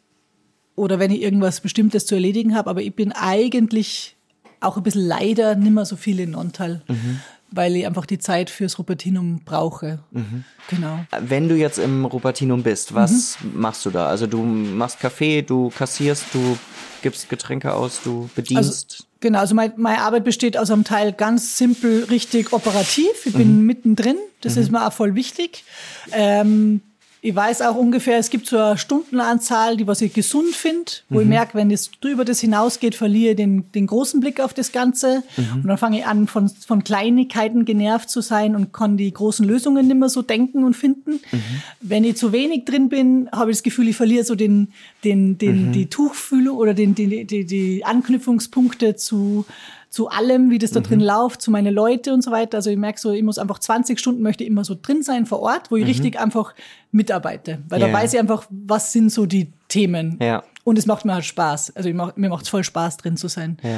oder 0.75 0.97
wenn 0.99 1.11
ich 1.11 1.21
irgendwas 1.21 1.61
Bestimmtes 1.61 2.05
zu 2.05 2.15
erledigen 2.15 2.55
habe, 2.55 2.69
aber 2.69 2.81
ich 2.81 2.95
bin 2.95 3.11
eigentlich 3.11 4.17
auch 4.59 4.77
ein 4.77 4.83
bisschen 4.83 5.05
leider 5.05 5.55
nimmer 5.55 5.85
so 5.85 5.95
viel 5.95 6.19
in 6.19 6.31
Nontal. 6.31 6.81
Mhm 6.87 7.19
weil 7.53 7.75
ich 7.75 7.85
einfach 7.85 8.05
die 8.05 8.19
Zeit 8.19 8.49
fürs 8.49 8.77
Rupertinum 8.79 9.41
brauche. 9.45 9.99
Mhm. 10.11 10.43
Genau. 10.69 10.99
Wenn 11.19 11.47
du 11.47 11.55
jetzt 11.55 11.77
im 11.77 12.05
Rupertinum 12.05 12.63
bist, 12.63 12.93
was 12.95 13.37
mhm. 13.41 13.61
machst 13.61 13.85
du 13.85 13.91
da? 13.91 14.07
Also 14.07 14.27
du 14.27 14.41
machst 14.41 14.99
Kaffee, 14.99 15.41
du 15.41 15.69
kassierst, 15.69 16.25
du 16.33 16.57
gibst 17.01 17.29
Getränke 17.29 17.73
aus, 17.73 18.01
du 18.03 18.29
bedienst. 18.35 18.91
Also, 18.91 19.03
genau, 19.19 19.39
also 19.39 19.55
mein, 19.55 19.73
meine 19.77 20.01
Arbeit 20.01 20.23
besteht 20.23 20.57
aus 20.57 20.71
einem 20.71 20.83
Teil 20.83 21.13
ganz 21.13 21.57
simpel, 21.57 22.05
richtig 22.05 22.53
operativ. 22.53 23.25
Ich 23.25 23.33
bin 23.33 23.59
mhm. 23.59 23.65
mittendrin, 23.65 24.17
das 24.41 24.57
ist 24.57 24.71
mhm. 24.71 24.77
mir 24.77 24.87
auch 24.87 24.93
voll 24.93 25.15
wichtig. 25.15 25.63
Ähm, 26.11 26.81
ich 27.25 27.33
weiß 27.33 27.61
auch 27.61 27.77
ungefähr, 27.77 28.17
es 28.17 28.29
gibt 28.29 28.47
so 28.47 28.57
eine 28.57 28.77
Stundenanzahl, 28.77 29.77
die 29.77 29.87
was 29.87 30.01
ich 30.01 30.11
gesund 30.13 30.53
finde, 30.53 30.91
wo 31.07 31.15
mhm. 31.15 31.21
ich 31.21 31.27
merke, 31.29 31.57
wenn 31.57 31.71
es 31.71 31.89
drüber 32.01 32.25
das 32.25 32.41
hinausgeht, 32.41 32.95
verliere 32.95 33.31
ich 33.31 33.37
den, 33.37 33.71
den 33.71 33.87
großen 33.87 34.19
Blick 34.19 34.41
auf 34.41 34.53
das 34.53 34.73
Ganze. 34.73 35.23
Mhm. 35.37 35.61
Und 35.61 35.67
dann 35.67 35.77
fange 35.77 35.99
ich 35.99 36.05
an, 36.05 36.27
von, 36.27 36.49
von 36.49 36.83
Kleinigkeiten 36.83 37.63
genervt 37.63 38.09
zu 38.09 38.19
sein 38.19 38.57
und 38.57 38.73
kann 38.73 38.97
die 38.97 39.13
großen 39.13 39.47
Lösungen 39.47 39.87
nicht 39.87 39.97
mehr 39.97 40.09
so 40.09 40.21
denken 40.21 40.65
und 40.65 40.75
finden. 40.75 41.21
Mhm. 41.31 41.41
Wenn 41.79 42.03
ich 42.03 42.17
zu 42.17 42.33
wenig 42.33 42.65
drin 42.65 42.89
bin, 42.89 43.29
habe 43.31 43.51
ich 43.51 43.57
das 43.57 43.63
Gefühl, 43.63 43.87
ich 43.87 43.95
verliere 43.95 44.25
so 44.25 44.35
den, 44.35 44.73
den, 45.05 45.37
den, 45.37 45.67
mhm. 45.67 45.71
die 45.71 45.85
Tuchfühlung 45.85 46.57
oder 46.57 46.73
den, 46.73 46.93
die, 46.93 47.23
die, 47.23 47.45
die 47.45 47.85
Anknüpfungspunkte 47.85 48.97
zu, 48.97 49.45
zu 49.93 50.09
allem, 50.09 50.49
wie 50.49 50.57
das 50.57 50.71
da 50.71 50.79
drin 50.79 51.01
mhm. 51.01 51.05
läuft, 51.05 51.43
zu 51.43 51.51
meine 51.51 51.69
Leute 51.69 52.15
und 52.15 52.23
so 52.23 52.31
weiter. 52.31 52.57
Also 52.57 52.71
ich 52.71 52.77
merke 52.77 52.99
so, 52.99 53.11
ich 53.11 53.21
muss 53.21 53.37
einfach 53.37 53.59
20 53.59 53.99
Stunden 53.99 54.23
möchte 54.23 54.43
immer 54.43 54.63
so 54.63 54.75
drin 54.81 55.03
sein 55.03 55.27
vor 55.27 55.39
Ort, 55.41 55.69
wo 55.69 55.75
ich 55.75 55.83
mhm. 55.83 55.89
richtig 55.89 56.19
einfach 56.19 56.55
mitarbeite. 56.91 57.61
Weil 57.69 57.79
yeah. 57.79 57.89
da 57.89 57.93
weiß 57.93 58.13
ich 58.15 58.19
einfach, 58.19 58.47
was 58.49 58.91
sind 58.91 59.11
so 59.11 59.27
die 59.27 59.53
Themen. 59.67 60.17
Ja. 60.19 60.43
Und 60.63 60.79
es 60.79 60.87
macht 60.87 61.05
mir 61.05 61.13
halt 61.13 61.25
Spaß. 61.25 61.75
Also 61.75 61.93
mach, 61.93 62.15
mir 62.15 62.29
macht 62.29 62.45
es 62.45 62.49
voll 62.49 62.63
Spaß, 62.63 62.97
drin 62.97 63.17
zu 63.17 63.27
sein. 63.27 63.57
Ja. 63.61 63.77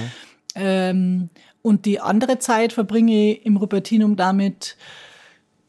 Ähm, 0.56 1.28
und 1.62 1.84
die 1.84 2.00
andere 2.00 2.40
Zeit 2.40 2.72
verbringe 2.72 3.32
ich 3.32 3.46
im 3.46 3.58
Rupertinum 3.58 4.16
damit 4.16 4.78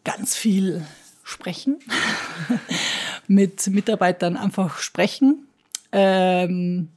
ganz 0.04 0.36
viel 0.36 0.86
sprechen. 1.24 1.80
Mit 3.26 3.66
Mitarbeitern 3.66 4.36
einfach 4.36 4.78
sprechen. 4.78 5.48
Ähm, 5.90 6.90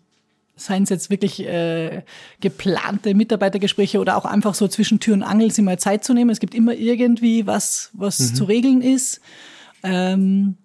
seien 0.60 0.84
es 0.84 0.90
jetzt 0.90 1.10
wirklich 1.10 1.46
äh, 1.46 2.04
geplante 2.40 3.14
Mitarbeitergespräche 3.16 4.00
oder 4.00 4.18
auch 4.18 4.26
einfach 4.26 4.54
so 4.54 4.68
zwischen 4.68 5.00
Tür 5.00 5.16
und 5.16 5.24
Angel 5.24 5.52
sich 5.52 5.64
mal 5.64 5.80
Zeit 5.80 6.04
zu 6.04 6.14
nehmen. 6.14 6.30
Es 6.30 6.40
gibt 6.40 6.54
immer 6.54 6.74
irgendwie 6.74 7.48
was, 7.48 7.90
was 7.94 8.20
mhm. 8.20 8.36
zu 8.36 8.44
regeln 8.44 8.82
ist. 8.82 9.22
Ähm, 9.84 10.58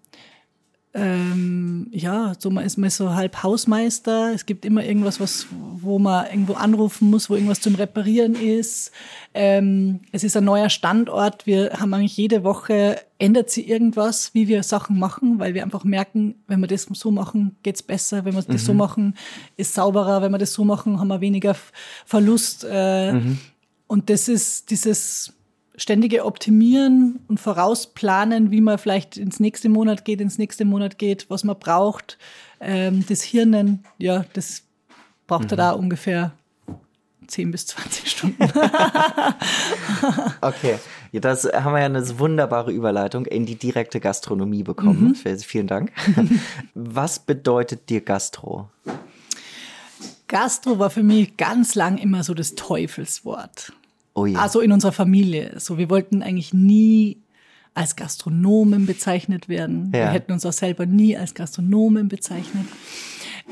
ähm, 0.97 1.89
ja, 1.91 2.35
so 2.39 2.51
man 2.51 2.65
ist 2.65 2.77
man 2.79 2.89
so 2.89 3.15
halb 3.15 3.43
Hausmeister. 3.43 4.33
Es 4.33 4.47
gibt 4.47 4.65
immer 4.65 4.85
irgendwas, 4.85 5.19
was, 5.19 5.47
wo 5.51 5.99
man 5.99 6.27
irgendwo 6.27 6.53
anrufen 6.55 7.11
muss, 7.11 7.29
wo 7.29 7.35
irgendwas 7.35 7.61
zum 7.61 7.75
Reparieren 7.75 8.37
ist. 8.37 8.93
Ähm, 9.35 10.01
es 10.13 10.23
ist 10.23 10.37
ein 10.37 10.45
neuer 10.45 10.71
Standort. 10.71 11.47
Wir 11.47 11.73
haben 11.81 11.93
eigentlich 11.93 12.17
jede 12.17 12.45
Woche 12.45 13.01
ändert 13.19 13.51
sich 13.51 13.69
irgendwas, 13.69 14.35
wie 14.35 14.47
wir 14.47 14.63
Sachen 14.63 14.99
machen, 14.99 15.39
weil 15.41 15.55
wir 15.55 15.65
einfach 15.65 15.83
merken, 15.85 16.37
wenn 16.47 16.61
wir 16.61 16.69
das 16.69 16.85
so 16.93 17.11
machen, 17.11 17.57
geht's 17.65 17.83
besser. 17.83 18.25
Wenn 18.25 18.35
wir 18.35 18.43
das 18.43 18.65
so 18.65 18.73
Mhm. 18.73 18.79
machen, 18.79 19.15
ist 19.57 19.75
sauberer. 19.75 20.23
Wenn 20.23 20.31
wir 20.33 20.39
das 20.39 20.53
so 20.53 20.65
machen, 20.65 21.01
haben 21.01 21.09
wir 21.09 21.21
weniger 21.21 21.57
Verlust. 22.07 22.65
Äh, 22.71 23.13
Mhm. 23.15 23.39
Und 23.87 24.09
das 24.11 24.29
ist 24.29 24.71
dieses 24.71 25.34
ständige 25.77 26.25
Optimieren 26.25 27.21
und 27.29 27.41
Vorausplanen, 27.41 28.51
wie 28.51 28.61
man 28.61 28.79
vielleicht 28.79 29.17
ins 29.17 29.41
nächste 29.41 29.69
Monat 29.69 30.05
geht, 30.05 30.21
ins 30.21 30.39
nächste 30.39 30.65
Monat 30.65 30.99
geht, 30.99 31.29
was 31.31 31.45
man 31.45 31.59
braucht. 31.59 32.19
Ähm, 32.61 33.05
das 33.09 33.23
Hirnen, 33.23 33.85
ja, 33.99 34.25
das 34.35 34.63
braucht 35.27 35.45
Mhm. 35.45 35.51
er 35.51 35.57
da 35.57 35.71
ungefähr 35.73 36.33
10 37.27 37.51
bis 37.51 37.67
20 37.67 38.11
Stunden. 38.11 38.37
Okay, 40.41 40.79
ja, 41.13 41.21
das 41.21 41.45
haben 41.45 41.73
wir 41.73 41.81
ja 41.81 41.87
eine 41.87 42.19
wunderbare 42.19 42.71
Überleitung 42.71 43.25
in 43.27 43.47
die 43.47 43.55
direkte 43.57 43.99
Gastronomie 44.01 44.63
bekommen. 44.63 45.17
Mhm. 45.25 45.39
Vielen 45.39 45.67
Dank. 45.67 45.93
Was 46.75 47.19
bedeutet 47.19 47.89
dir 47.89 48.03
Gastro? 48.03 48.69
Gastro 50.29 50.79
war 50.79 50.91
für 50.91 51.03
mich 51.03 51.37
ganz 51.37 51.75
lang 51.75 51.97
immer 51.99 52.25
so 52.25 52.35
das 52.35 52.55
Teufelswort. 52.55 53.73
Oh 54.15 54.27
ja. 54.27 54.39
Also 54.39 54.61
in 54.61 54.73
unserer 54.73 54.93
Familie. 54.93 55.55
So, 55.59 55.77
wir 55.77 55.91
wollten 55.91 56.23
eigentlich 56.23 56.55
nie 56.55 57.23
als 57.75 57.97
Gastronomen 57.97 58.87
bezeichnet 58.87 59.49
werden. 59.49 59.91
Ja. 59.93 60.01
Wir 60.01 60.11
hätten 60.11 60.33
uns 60.33 60.47
auch 60.47 60.53
selber 60.53 60.87
nie 60.87 61.17
als 61.17 61.35
Gastronomen 61.35 62.09
bezeichnet. 62.09 62.67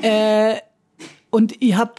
Äh, 0.01 0.55
und 1.29 1.61
ich 1.61 1.75
habe 1.75 1.93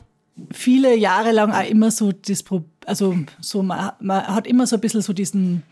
viele 0.52 0.96
Jahre 0.96 1.30
lang 1.30 1.52
auch 1.52 1.68
immer 1.68 1.90
so 1.90 2.10
das 2.10 2.44
also 2.86 3.16
so 3.40 3.62
man, 3.62 3.92
man 4.00 4.26
hat 4.26 4.46
immer 4.46 4.66
so 4.66 4.76
ein 4.76 4.80
bisschen 4.80 5.00
so 5.00 5.12
diesen 5.12 5.62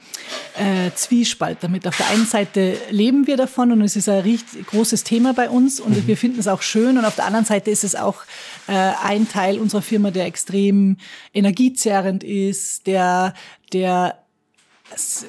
äh, 0.56 0.90
Zwiespalt 0.94 1.58
damit. 1.60 1.86
Auf 1.86 1.96
der 1.96 2.08
einen 2.08 2.26
Seite 2.26 2.76
leben 2.90 3.26
wir 3.26 3.36
davon 3.36 3.72
und 3.72 3.82
es 3.82 3.96
ist 3.96 4.08
ein 4.08 4.20
richtig 4.20 4.66
großes 4.68 5.04
Thema 5.04 5.34
bei 5.34 5.50
uns 5.50 5.80
und 5.80 6.06
wir 6.06 6.16
finden 6.16 6.38
es 6.38 6.48
auch 6.48 6.62
schön 6.62 6.96
und 6.96 7.04
auf 7.04 7.16
der 7.16 7.26
anderen 7.26 7.44
Seite 7.44 7.70
ist 7.70 7.84
es 7.84 7.96
auch 7.96 8.22
äh, 8.68 8.72
ein 9.02 9.28
Teil 9.28 9.58
unserer 9.58 9.82
Firma, 9.82 10.10
der 10.10 10.26
extrem 10.26 10.96
energiezerrend 11.34 12.22
ist, 12.22 12.86
der 12.86 13.34
der 13.72 14.18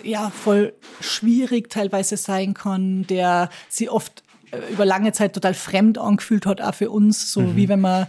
ja 0.04 0.30
voll 0.30 0.74
schwierig 1.00 1.69
teilweise 1.69 2.17
sein 2.17 2.54
kann, 2.54 3.08
der 3.08 3.50
sie 3.69 3.89
oft 3.89 4.24
über 4.72 4.86
lange 4.86 5.12
Zeit 5.12 5.34
total 5.34 5.54
fremd 5.54 5.98
angefühlt 5.98 6.46
hat, 6.46 6.62
auch 6.62 6.76
für 6.76 6.89
uns, 6.89 7.32
so 7.32 7.56
wie 7.56 7.70
wenn 7.70 7.82
man 7.82 8.08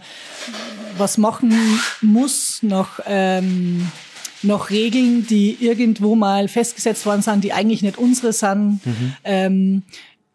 was 0.97 1.17
machen 1.17 1.53
muss, 2.01 2.63
noch, 2.63 2.99
ähm, 3.05 3.89
noch 4.43 4.69
Regeln, 4.69 5.27
die 5.27 5.57
irgendwo 5.59 6.15
mal 6.15 6.47
festgesetzt 6.47 7.05
worden 7.05 7.21
sind, 7.21 7.43
die 7.43 7.53
eigentlich 7.53 7.81
nicht 7.81 7.97
unsere 7.97 8.33
sind. 8.33 8.79
Ähm, 9.23 9.83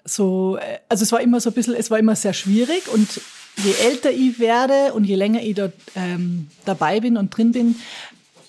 so, 0.05 0.59
äh, 0.59 0.79
also 0.89 1.03
es 1.03 1.13
war 1.13 1.21
immer 1.21 1.41
so 1.41 1.51
ein 1.51 1.55
bisschen, 1.55 1.75
es 1.75 1.91
war 1.91 1.99
immer 1.99 2.17
sehr 2.17 2.33
schwierig. 2.33 2.89
Und 2.93 3.21
je 3.57 3.73
älter 3.87 4.11
ich 4.11 4.39
werde 4.39 4.93
und 4.93 5.05
je 5.05 5.15
länger 5.15 5.43
ich 5.43 5.55
dort 5.55 5.75
ähm, 5.95 6.49
dabei 6.65 7.01
bin 7.01 7.17
und 7.17 7.37
drin 7.37 7.53
bin, 7.53 7.77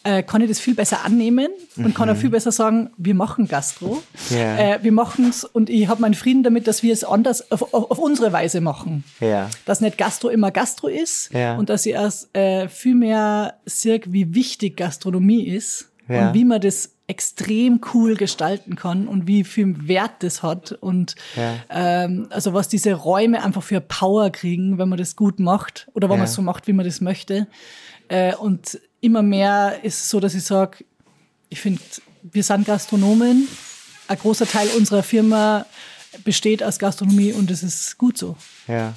äh, 0.04 0.24
kann 0.24 0.42
ich 0.42 0.50
das 0.50 0.60
viel 0.60 0.74
besser 0.76 1.06
annehmen 1.06 1.50
und 1.78 1.94
kann 1.94 2.10
auch 2.10 2.16
viel 2.16 2.30
besser 2.32 2.52
sagen, 2.52 2.90
wir 2.98 3.14
machen 3.14 3.48
Gastro. 3.48 4.02
Ja. 4.30 4.58
Äh, 4.58 4.80
wir 4.84 4.92
machen's 4.92 5.44
und 5.44 5.70
ich 5.70 5.88
habe 5.88 6.02
meinen 6.02 6.14
Frieden 6.16 6.44
damit, 6.44 6.68
dass 6.68 6.82
wir 6.84 6.92
es 6.94 7.04
anders 7.04 7.52
auf, 7.52 7.74
auf, 7.74 7.92
auf 7.92 7.98
unsere 8.00 8.32
Weise 8.34 8.62
machen 8.62 9.04
Ja. 9.20 9.50
dass 9.66 9.80
nicht 9.82 9.98
Gastro 9.98 10.30
immer 10.30 10.50
Gastro 10.52 10.88
ist 10.88 11.32
Ja. 11.34 11.56
und 11.58 11.70
dass 11.70 11.86
ich 11.86 11.94
erst 11.94 12.36
äh, 12.36 12.68
viel 12.68 12.96
mehr 12.96 13.56
sehe, 13.66 14.02
wie 14.08 14.34
wichtig 14.34 14.78
Gastronomie 14.78 15.44
ist 15.48 15.90
und 16.08 16.34
wie 16.34 16.44
man 16.44 16.60
das 16.60 16.90
extrem 17.08 17.80
cool 17.94 18.16
gestalten 18.16 18.76
kann 18.76 19.08
und 19.08 19.28
wie 19.28 19.44
viel 19.46 19.88
Wert 19.88 20.12
das 20.20 20.44
hat 20.44 20.72
und 20.74 21.16
ähm, 21.70 22.28
also 22.32 22.54
was 22.54 22.68
diese 22.68 22.94
Räume 22.94 23.44
einfach 23.44 23.64
für 23.64 23.82
Power 23.82 24.30
kriegen, 24.30 24.78
wenn 24.78 24.90
man 24.90 24.98
das 24.98 25.16
gut 25.16 25.40
macht 25.40 25.88
oder 25.94 26.10
wenn 26.10 26.18
man 26.18 26.26
es 26.26 26.34
so 26.34 26.42
macht, 26.42 26.68
wie 26.68 26.74
man 26.74 26.86
das 26.86 27.02
möchte. 27.02 27.48
Äh, 28.08 28.36
und 28.36 28.80
immer 29.02 29.22
mehr 29.22 29.80
ist 29.84 30.02
es 30.02 30.10
so, 30.10 30.20
dass 30.20 30.34
ich 30.34 30.44
sage, 30.44 30.86
ich 31.50 31.60
finde, 31.60 31.82
wir 32.24 32.44
sind 32.44 32.66
Gastronomen. 32.66 33.48
Ein 34.08 34.18
großer 34.18 34.48
Teil 34.48 34.70
unserer 34.78 35.04
Firma 35.04 35.66
besteht 36.24 36.64
aus 36.64 36.80
Gastronomie 36.80 37.34
und 37.34 37.52
es 37.52 37.64
ist 37.64 37.98
gut 37.98 38.18
so. 38.18 38.36
Ja. 38.68 38.94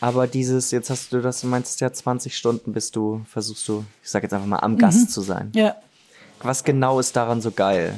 Aber 0.00 0.26
dieses, 0.26 0.70
jetzt 0.72 0.90
hast 0.90 1.12
du 1.12 1.20
das, 1.20 1.40
du 1.42 1.46
meinst 1.46 1.80
ja 1.80 1.92
20 1.92 2.36
Stunden 2.36 2.72
bist 2.72 2.96
du, 2.96 3.24
versuchst 3.28 3.66
du, 3.68 3.84
ich 4.02 4.10
sag 4.10 4.22
jetzt 4.24 4.32
einfach 4.32 4.46
mal, 4.46 4.58
am 4.58 4.76
Gast 4.76 5.12
zu 5.12 5.20
sein. 5.20 5.52
Ja. 5.54 5.76
Was 6.40 6.64
genau 6.64 6.98
ist 6.98 7.14
daran 7.14 7.40
so 7.40 7.52
geil? 7.52 7.94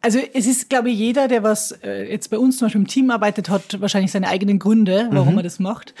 Also 0.00 0.20
es 0.32 0.46
ist, 0.46 0.70
glaube 0.70 0.90
ich, 0.90 0.98
jeder, 0.98 1.26
der 1.26 1.42
was 1.42 1.72
äh, 1.82 2.08
jetzt 2.08 2.30
bei 2.30 2.38
uns 2.38 2.58
zum 2.58 2.66
Beispiel 2.66 2.80
im 2.80 2.86
Team 2.86 3.10
arbeitet, 3.10 3.48
hat 3.48 3.80
wahrscheinlich 3.80 4.12
seine 4.12 4.28
eigenen 4.28 4.60
Gründe, 4.60 5.08
warum 5.10 5.36
er 5.36 5.42
das 5.42 5.58
macht. 5.58 5.94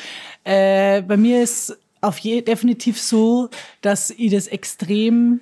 Äh, 0.44 1.02
bei 1.02 1.16
mir 1.16 1.42
ist 1.42 1.76
auf 2.00 2.18
je 2.18 2.42
definitiv 2.42 3.00
so, 3.00 3.48
dass 3.80 4.10
ich 4.10 4.30
das 4.32 4.46
extrem 4.46 5.40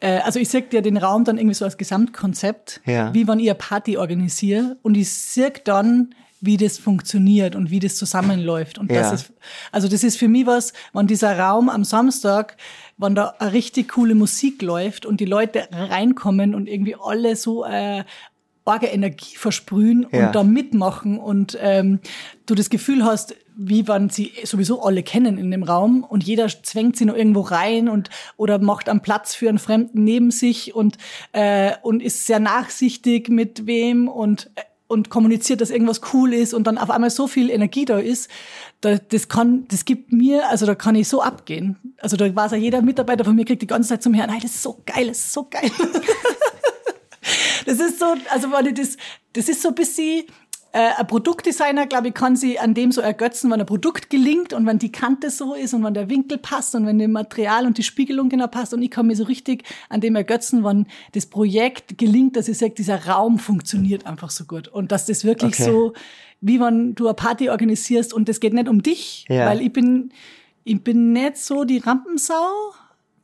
äh, 0.00 0.18
also 0.18 0.38
ich 0.38 0.48
sehe 0.48 0.64
ja 0.72 0.80
den 0.80 0.96
Raum 0.96 1.24
dann 1.24 1.38
irgendwie 1.38 1.54
so 1.54 1.64
als 1.64 1.76
Gesamtkonzept, 1.78 2.80
Ja. 2.84 3.12
wie 3.14 3.26
wenn 3.26 3.38
ich 3.40 3.48
eine 3.48 3.54
Party 3.58 3.96
organisiere 3.96 4.76
und 4.82 4.94
ich 4.96 5.10
sehe 5.10 5.52
dann, 5.64 6.14
wie 6.42 6.58
das 6.58 6.76
funktioniert 6.78 7.56
und 7.56 7.70
wie 7.70 7.80
das 7.80 7.96
zusammenläuft. 7.96 8.76
Und 8.78 8.92
Ja. 8.92 9.00
das 9.10 9.12
ist, 9.22 9.32
also 9.72 9.88
das 9.88 10.04
ist 10.04 10.18
für 10.18 10.28
mich 10.28 10.46
was, 10.46 10.74
wenn 10.92 11.06
dieser 11.06 11.38
Raum 11.38 11.70
am 11.70 11.82
Samstag, 11.82 12.56
wenn 12.98 13.14
da 13.14 13.34
eine 13.38 13.52
richtig 13.54 13.88
coole 13.92 14.14
Musik 14.14 14.60
läuft 14.60 15.06
und 15.06 15.18
die 15.20 15.24
Leute 15.24 15.66
reinkommen 15.72 16.54
und 16.54 16.68
irgendwie 16.68 16.94
alle 17.02 17.36
so 17.36 17.64
äh, 17.64 18.04
arge 18.66 18.86
Energie 18.86 19.36
versprühen 19.36 20.06
Ja. 20.12 20.26
und 20.26 20.34
da 20.34 20.42
mitmachen 20.42 21.18
und 21.18 21.56
ähm, 21.60 22.00
du 22.46 22.54
das 22.54 22.68
Gefühl 22.70 23.04
hast, 23.04 23.34
wie 23.56 23.88
wenn 23.88 24.10
sie 24.10 24.32
sowieso 24.44 24.82
alle 24.82 25.02
kennen 25.02 25.38
in 25.38 25.50
dem 25.50 25.62
Raum 25.62 26.04
und 26.04 26.24
jeder 26.24 26.46
zwängt 26.48 26.96
sie 26.96 27.06
nur 27.06 27.16
irgendwo 27.16 27.40
rein 27.40 27.88
und 27.88 28.10
oder 28.36 28.58
macht 28.58 28.88
einen 28.88 29.00
Platz 29.00 29.34
für 29.34 29.48
einen 29.48 29.58
Fremden 29.58 30.04
neben 30.04 30.30
sich 30.30 30.74
und 30.74 30.98
äh, 31.32 31.72
und 31.82 32.02
ist 32.02 32.26
sehr 32.26 32.38
nachsichtig 32.40 33.28
mit 33.30 33.66
wem 33.66 34.08
und 34.08 34.50
äh, 34.56 34.62
und 34.88 35.10
kommuniziert, 35.10 35.60
dass 35.60 35.70
irgendwas 35.70 36.00
cool 36.12 36.32
ist 36.32 36.54
und 36.54 36.68
dann 36.68 36.78
auf 36.78 36.90
einmal 36.90 37.10
so 37.10 37.26
viel 37.26 37.50
Energie 37.50 37.84
da 37.86 37.98
ist, 37.98 38.30
da, 38.82 38.94
das 38.98 39.26
kann, 39.28 39.66
das 39.68 39.84
gibt 39.84 40.12
mir, 40.12 40.48
also 40.48 40.64
da 40.64 40.76
kann 40.76 40.94
ich 40.94 41.08
so 41.08 41.22
abgehen. 41.22 41.76
Also 41.98 42.16
da 42.16 42.32
weiß 42.32 42.52
ja 42.52 42.56
jeder 42.56 42.82
Mitarbeiter 42.82 43.24
von 43.24 43.34
mir 43.34 43.44
kriegt 43.44 43.62
die 43.62 43.66
ganze 43.66 43.88
Zeit 43.88 44.04
zum 44.04 44.14
Herrn, 44.14 44.30
hey, 44.30 44.38
das 44.40 44.52
ist 44.52 44.62
so 44.62 44.80
geil, 44.86 45.08
das 45.08 45.18
ist 45.18 45.32
so 45.32 45.48
geil. 45.50 45.72
Das 47.66 47.78
ist 47.80 47.98
so, 47.98 48.06
also 48.30 48.48
ich 48.66 48.74
das, 48.74 48.96
das 49.34 49.48
ist 49.48 49.60
so 49.62 49.68
ein 49.68 49.74
bisschen, 49.74 50.24
äh, 50.72 50.90
ein 50.98 51.06
Produktdesigner, 51.06 51.86
glaube 51.86 52.08
ich, 52.08 52.14
kann 52.14 52.36
sie 52.36 52.58
an 52.58 52.74
dem 52.74 52.92
so 52.92 53.00
ergötzen, 53.00 53.50
wenn 53.50 53.60
ein 53.60 53.66
Produkt 53.66 54.10
gelingt 54.10 54.52
und 54.52 54.66
wenn 54.66 54.78
die 54.78 54.92
Kante 54.92 55.30
so 55.30 55.54
ist 55.54 55.72
und 55.74 55.82
wenn 55.84 55.94
der 55.94 56.10
Winkel 56.10 56.38
passt 56.38 56.74
und 56.74 56.84
wenn 56.86 56.98
das 56.98 57.08
Material 57.08 57.66
und 57.66 57.78
die 57.78 57.82
Spiegelung 57.82 58.28
genau 58.28 58.46
passt 58.46 58.74
und 58.74 58.82
ich 58.82 58.90
kann 58.90 59.06
mir 59.06 59.16
so 59.16 59.24
richtig 59.24 59.64
an 59.88 60.00
dem 60.00 60.16
ergötzen, 60.16 60.64
wenn 60.64 60.86
das 61.12 61.26
Projekt 61.26 61.96
gelingt, 61.98 62.36
dass 62.36 62.48
ich 62.48 62.58
sage, 62.58 62.74
dieser 62.74 63.06
Raum 63.06 63.38
funktioniert 63.38 64.06
einfach 64.06 64.30
so 64.30 64.44
gut 64.44 64.68
und 64.68 64.92
dass 64.92 65.06
das 65.06 65.24
wirklich 65.24 65.54
Okay. 65.54 65.64
so, 65.70 65.92
wie 66.42 66.60
wenn 66.60 66.94
du 66.94 67.06
eine 67.06 67.14
Party 67.14 67.48
organisierst 67.48 68.12
und 68.12 68.28
das 68.28 68.40
geht 68.40 68.52
nicht 68.52 68.68
um 68.68 68.82
dich, 68.82 69.24
Ja. 69.28 69.46
weil 69.46 69.62
ich 69.62 69.72
bin, 69.72 70.12
ich 70.64 70.82
bin 70.84 71.12
nicht 71.12 71.38
so 71.38 71.64
die 71.64 71.78
Rampensau, 71.78 72.44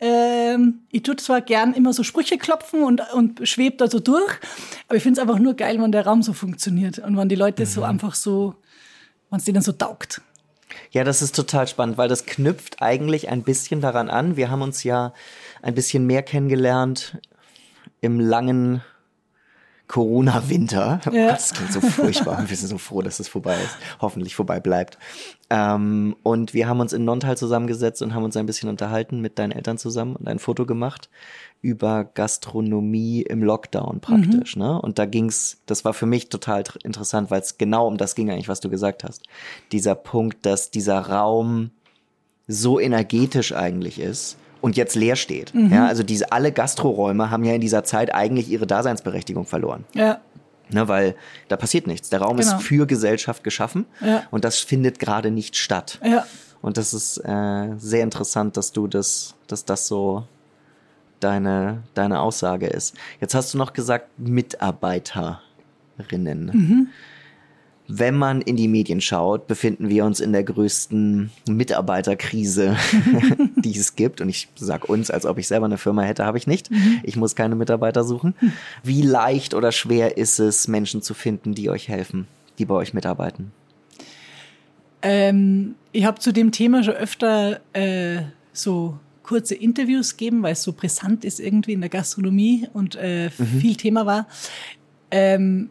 ähm, 0.03 0.81
ich 0.91 1.05
tue 1.05 1.15
zwar 1.15 1.41
gern 1.41 1.75
immer 1.75 1.93
so 1.93 2.03
Sprüche 2.03 2.37
klopfen 2.37 2.83
und, 2.83 3.01
und 3.15 3.49
schwebe 3.49 3.77
da 3.77 3.89
so 3.89 4.01
durch, 4.01 4.33
aber 4.89 4.97
ich 4.97 5.03
finde 5.03 5.21
es 5.21 5.23
einfach 5.23 5.39
nur 5.39 5.55
geil, 5.55 5.81
wenn 5.81 5.93
der 5.93 6.05
Raum 6.05 6.25
so 6.25 6.33
funktioniert 6.33 6.99
und 6.99 7.17
wenn 7.17 7.29
die 7.29 7.37
Leute 7.37 7.65
so 7.67 7.85
einfach 7.85 8.17
so, 8.17 8.57
wenn 9.31 9.39
es 9.39 9.45
denen 9.45 9.63
so 9.63 9.71
taugt. 9.71 10.21
Ja, 10.91 11.05
das 11.05 11.23
ist 11.23 11.37
total 11.37 11.69
spannend, 11.69 11.99
weil 11.99 12.09
das 12.09 12.27
knüpft 12.27 12.83
eigentlich 12.83 13.29
ein 13.29 13.45
bisschen 13.45 13.81
daran 13.81 14.11
an. 14.11 14.37
Wir 14.37 14.51
haben 14.51 14.63
uns 14.63 14.83
ja 14.83 15.13
ein 15.63 15.75
bisschen 15.75 16.05
mehr 16.05 16.25
kennengelernt 16.25 17.19
im 18.01 18.19
langen 18.19 18.83
Corona-Winter. 19.89 21.01
Oh 21.07 21.11
Ja. 21.15 21.27
Gott, 21.27 21.37
das 21.37 21.53
klingt 21.53 21.73
so 21.73 21.81
furchtbar. 21.81 22.45
Wir 22.49 22.57
sind 22.57 22.69
so 22.69 22.79
froh, 22.79 23.03
dass 23.03 23.21
es 23.21 23.29
vorbei 23.29 23.57
ist. 23.63 23.77
Hoffentlich 24.01 24.35
vorbei 24.35 24.61
bleibt. 24.61 24.99
Ähm, 25.51 26.17
und 26.23 26.55
wir 26.55 26.69
haben 26.69 26.81
uns 26.81 26.93
in 26.93 27.05
Nontal 27.05 27.37
zusammengesetzt 27.37 28.01
und 28.01 28.15
haben 28.15 28.25
uns 28.25 28.37
ein 28.37 28.47
bisschen 28.47 28.69
unterhalten 28.69 29.21
mit 29.21 29.39
deinen 29.39 29.53
Eltern 29.53 29.77
zusammen 29.79 30.17
und 30.17 30.27
ein 30.29 30.39
Foto 30.39 30.65
gemacht 30.65 31.11
über 31.61 32.05
Gastronomie 32.05 33.23
im 33.23 33.43
Lockdown 33.43 34.01
praktisch. 34.01 34.57
Ne? 34.57 34.81
Und 34.81 34.99
da 34.99 35.05
ging's, 35.07 35.63
das 35.67 35.85
war 35.85 35.95
für 35.95 36.07
mich 36.07 36.29
total 36.29 36.65
interessant, 36.83 37.31
weil 37.31 37.41
es 37.43 37.59
genau 37.59 37.87
um 37.87 37.99
das 37.99 38.15
ging 38.15 38.31
eigentlich, 38.31 38.49
was 38.49 38.61
du 38.61 38.71
gesagt 38.71 39.05
hast. 39.05 39.23
Dieser 39.73 39.95
Punkt, 39.95 40.45
dass 40.47 40.71
dieser 40.71 40.99
Raum 41.01 41.71
so 42.49 42.81
energetisch 42.81 43.55
eigentlich 43.55 44.01
ist 44.01 44.37
und 44.63 44.77
jetzt 44.79 44.95
leer 44.95 45.17
steht. 45.17 45.53
Ja, 45.55 45.87
also 45.87 46.03
diese 46.03 46.33
alle 46.33 46.51
Gastroräume 46.53 47.31
haben 47.31 47.45
ja 47.45 47.53
in 47.55 47.61
dieser 47.61 47.85
Zeit 47.85 48.15
eigentlich 48.15 48.49
ihre 48.51 48.67
Daseinsberechtigung 48.67 49.45
verloren. 49.45 49.85
Ja. 49.95 50.21
Ne, 50.71 50.89
weil 50.89 51.15
da 51.49 51.57
passiert 51.57 51.87
nichts. 51.87 52.09
Der 52.09 52.23
Raum 52.23 52.39
Genau. 52.39 52.57
ist 52.57 52.63
für 52.63 52.87
Gesellschaft 52.87 53.45
geschaffen 53.45 53.85
Ja. 54.01 54.23
und 54.31 54.45
das 54.47 54.57
findet 54.59 54.99
gerade 54.99 55.31
nicht 55.31 55.57
statt. 55.57 55.99
Ja. 56.03 56.25
Und 56.63 56.79
das 56.79 56.95
ist 56.95 57.19
äh, 57.19 57.69
sehr 57.77 58.03
interessant, 58.05 58.57
dass 58.57 58.73
du 58.73 58.87
das, 58.87 59.35
dass 59.49 59.65
das 59.67 59.87
so 59.87 60.25
deine, 61.21 61.83
deine 61.95 62.21
Aussage 62.21 62.69
ist. 62.69 62.95
Jetzt 63.21 63.35
hast 63.35 63.53
du 63.53 63.59
noch 63.59 63.73
gesagt 63.75 64.09
Mitarbeiterinnen. 64.19 65.41
Mhm. 66.53 66.89
Wenn 67.89 68.17
man 68.17 68.41
in 68.41 68.57
die 68.57 68.69
Medien 68.69 69.01
schaut, 69.01 69.47
befinden 69.47 69.89
wir 69.89 70.05
uns 70.05 70.21
in 70.21 70.33
der 70.33 70.45
größten 70.45 71.31
Mitarbeiterkrise, 71.49 72.77
die 73.57 73.77
es 73.77 73.97
gibt. 73.97 74.21
Und 74.21 74.29
ich 74.29 74.49
sag 74.55 74.89
uns, 74.89 75.11
als 75.11 75.27
ob 75.27 75.39
ich 75.39 75.49
selber 75.49 75.67
eine 75.67 75.79
Firma 75.79 76.03
hätte, 76.03 76.25
habe 76.25 76.39
ich 76.39 76.47
nicht. 76.47 76.71
Ich 77.03 77.17
muss 77.17 77.35
keine 77.35 77.57
Mitarbeiter 77.57 78.05
suchen. 78.05 78.35
Wie 78.83 79.03
leicht 79.03 79.55
oder 79.55 79.73
schwer 79.73 80.17
ist 80.17 80.39
es, 80.39 80.69
Menschen 80.69 81.03
zu 81.03 81.13
finden, 81.13 81.55
die 81.55 81.71
euch 81.71 81.89
helfen, 81.89 82.29
die 82.59 82.65
bei 82.65 82.75
euch 82.75 82.95
mitarbeiten? 82.95 83.53
Ähm, 85.03 85.75
ich 85.91 86.05
habe 86.05 86.21
zu 86.21 86.33
dem 86.33 86.53
Thema 86.53 86.85
schon 86.85 86.95
öfter 86.95 87.61
äh, 87.73 88.23
so 88.53 88.99
kurze 89.23 89.55
Interviews 89.55 90.17
gegeben, 90.17 90.43
weil 90.43 90.53
es 90.53 90.63
so 90.63 90.73
brisant 90.73 91.25
ist 91.25 91.41
irgendwie 91.41 91.73
in 91.73 91.81
der 91.81 91.91
Gastronomie 91.91 92.69
und 92.73 92.95
äh, 92.97 93.31
viel 93.31 93.77
Thema 93.77 94.07
war. 94.07 94.29
Ähm, 95.11 95.71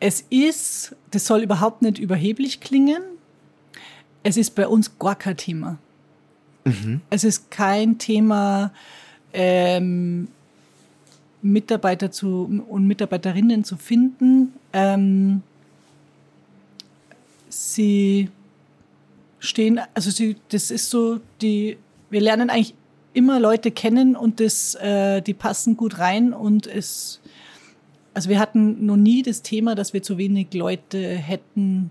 es 0.00 0.24
ist, 0.30 0.96
das 1.10 1.26
soll 1.26 1.42
überhaupt 1.42 1.82
nicht 1.82 1.98
überheblich 1.98 2.60
klingen, 2.60 3.02
es 4.22 4.36
ist 4.36 4.54
bei 4.54 4.66
uns 4.66 4.98
gar 4.98 5.14
kein 5.14 5.36
Thema. 5.36 5.78
Es 7.10 7.24
ist 7.24 7.50
kein 7.50 7.98
Thema, 7.98 8.72
ähm, 9.32 10.28
Mitarbeiter 11.42 12.10
zu 12.10 12.64
und 12.68 12.86
Mitarbeiterinnen 12.86 13.64
zu 13.64 13.76
finden. 13.76 14.52
Ähm, 14.72 15.42
sie 17.48 18.28
stehen, 19.38 19.80
also 19.94 20.10
sie, 20.10 20.36
das 20.50 20.70
ist 20.70 20.90
so, 20.90 21.20
die, 21.40 21.78
wir 22.10 22.20
lernen 22.20 22.50
eigentlich 22.50 22.74
immer 23.12 23.40
Leute 23.40 23.70
kennen 23.70 24.16
und 24.16 24.40
das, 24.40 24.74
äh, 24.76 25.22
die 25.22 25.34
passen 25.34 25.76
gut 25.76 25.98
rein 25.98 26.32
und 26.32 26.66
es, 26.66 27.19
also 28.20 28.28
wir 28.28 28.38
hatten 28.38 28.84
noch 28.84 28.98
nie 28.98 29.22
das 29.22 29.40
Thema, 29.40 29.74
dass 29.74 29.94
wir 29.94 30.02
zu 30.02 30.18
wenig 30.18 30.52
Leute 30.52 30.98
hätten. 30.98 31.90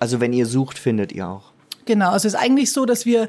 Also 0.00 0.18
wenn 0.18 0.32
ihr 0.32 0.46
sucht, 0.46 0.78
findet 0.78 1.12
ihr 1.12 1.28
auch. 1.28 1.52
Genau, 1.84 2.06
also 2.12 2.26
es 2.26 2.32
ist 2.32 2.40
eigentlich 2.40 2.72
so, 2.72 2.86
dass 2.86 3.04
wir 3.04 3.28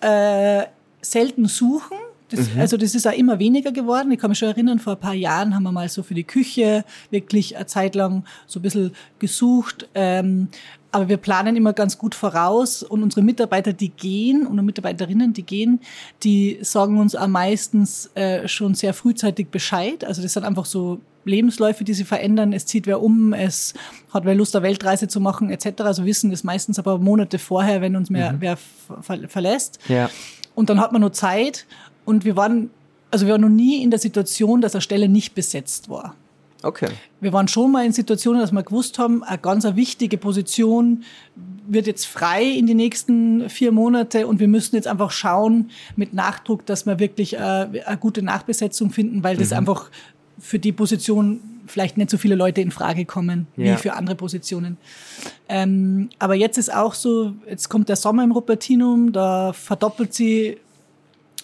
äh, 0.00 0.62
selten 1.02 1.46
suchen. 1.46 1.96
Das, 2.28 2.48
Also 2.56 2.76
das 2.76 2.94
ist 2.94 3.08
auch 3.08 3.12
immer 3.12 3.40
weniger 3.40 3.72
geworden. 3.72 4.12
Ich 4.12 4.20
kann 4.20 4.30
mich 4.30 4.38
schon 4.38 4.50
erinnern, 4.50 4.78
vor 4.78 4.92
ein 4.92 5.00
paar 5.00 5.14
Jahren 5.14 5.56
haben 5.56 5.64
wir 5.64 5.72
mal 5.72 5.88
so 5.88 6.04
für 6.04 6.14
die 6.14 6.22
Küche 6.22 6.84
wirklich 7.10 7.56
eine 7.56 7.66
Zeit 7.66 7.96
lang 7.96 8.22
so 8.46 8.60
ein 8.60 8.62
bisschen 8.62 8.92
gesucht. 9.18 9.88
Ähm, 9.96 10.46
aber 10.92 11.08
wir 11.08 11.16
planen 11.16 11.56
immer 11.56 11.72
ganz 11.72 11.98
gut 11.98 12.14
voraus 12.14 12.82
und 12.82 13.02
unsere 13.02 13.22
Mitarbeiter, 13.22 13.72
die 13.72 13.90
gehen, 13.90 14.46
und 14.46 14.62
Mitarbeiterinnen, 14.64 15.32
die 15.32 15.44
gehen, 15.44 15.80
die 16.22 16.58
sagen 16.62 16.98
uns 16.98 17.14
am 17.14 17.32
meistens 17.32 18.10
äh, 18.14 18.48
schon 18.48 18.74
sehr 18.74 18.92
frühzeitig 18.92 19.48
Bescheid. 19.48 20.04
Also 20.04 20.22
das 20.22 20.32
sind 20.32 20.44
einfach 20.44 20.64
so 20.64 21.00
Lebensläufe, 21.24 21.84
die 21.84 21.94
sich 21.94 22.06
verändern. 22.06 22.52
Es 22.52 22.66
zieht 22.66 22.86
wer 22.86 23.02
um, 23.02 23.32
es 23.32 23.74
hat 24.12 24.24
wer 24.24 24.34
Lust, 24.34 24.56
eine 24.56 24.64
Weltreise 24.64 25.06
zu 25.06 25.20
machen, 25.20 25.50
etc. 25.50 25.82
Also 25.82 26.04
wissen 26.04 26.30
das 26.30 26.44
meistens 26.44 26.78
aber 26.78 26.98
Monate 26.98 27.38
vorher, 27.38 27.80
wenn 27.80 27.94
uns 27.96 28.10
mehr 28.10 28.34
wer 28.40 28.56
ver 28.56 29.28
verlässt. 29.28 29.78
Ja. 29.88 30.10
Und 30.54 30.70
dann 30.70 30.80
hat 30.80 30.92
man 30.92 31.00
nur 31.00 31.12
Zeit 31.12 31.66
und 32.04 32.24
wir 32.24 32.36
waren, 32.36 32.70
also 33.10 33.26
wir 33.26 33.32
waren 33.32 33.42
noch 33.42 33.48
nie 33.48 33.82
in 33.82 33.90
der 33.90 34.00
Situation, 34.00 34.60
dass 34.60 34.74
eine 34.74 34.82
Stelle 34.82 35.08
nicht 35.08 35.34
besetzt 35.34 35.88
war. 35.88 36.16
Okay. 36.62 36.88
Wir 37.20 37.32
waren 37.32 37.48
schon 37.48 37.72
mal 37.72 37.84
in 37.84 37.92
Situationen, 37.92 38.40
dass 38.40 38.52
wir 38.52 38.62
gewusst 38.62 38.98
haben, 38.98 39.22
eine 39.22 39.38
ganz 39.38 39.64
wichtige 39.64 40.18
Position 40.18 41.04
wird 41.66 41.86
jetzt 41.86 42.06
frei 42.06 42.44
in 42.44 42.66
die 42.66 42.74
nächsten 42.74 43.48
vier 43.48 43.70
Monate 43.72 44.26
und 44.26 44.40
wir 44.40 44.48
müssen 44.48 44.74
jetzt 44.74 44.88
einfach 44.88 45.10
schauen 45.12 45.70
mit 45.96 46.12
Nachdruck, 46.14 46.66
dass 46.66 46.84
wir 46.86 46.98
wirklich 46.98 47.34
äh, 47.34 47.38
eine 47.38 47.96
gute 47.98 48.22
Nachbesetzung 48.22 48.90
finden, 48.90 49.22
weil 49.22 49.36
das 49.36 49.52
einfach 49.52 49.90
für 50.38 50.58
die 50.58 50.72
Position 50.72 51.40
vielleicht 51.66 51.96
nicht 51.96 52.10
so 52.10 52.18
viele 52.18 52.34
Leute 52.34 52.60
in 52.60 52.70
Frage 52.72 53.04
kommen 53.04 53.46
Ja. 53.56 53.74
wie 53.74 53.76
für 53.76 53.92
andere 53.94 54.16
Positionen. 54.16 54.76
Ähm, 55.48 56.10
aber 56.18 56.34
jetzt 56.34 56.58
ist 56.58 56.74
auch 56.74 56.94
so, 56.94 57.34
jetzt 57.48 57.68
kommt 57.68 57.88
der 57.88 57.96
Sommer 57.96 58.24
im 58.24 58.32
Rupertinum, 58.32 59.12
da 59.12 59.52
verdoppelt 59.52 60.12
sie 60.12 60.56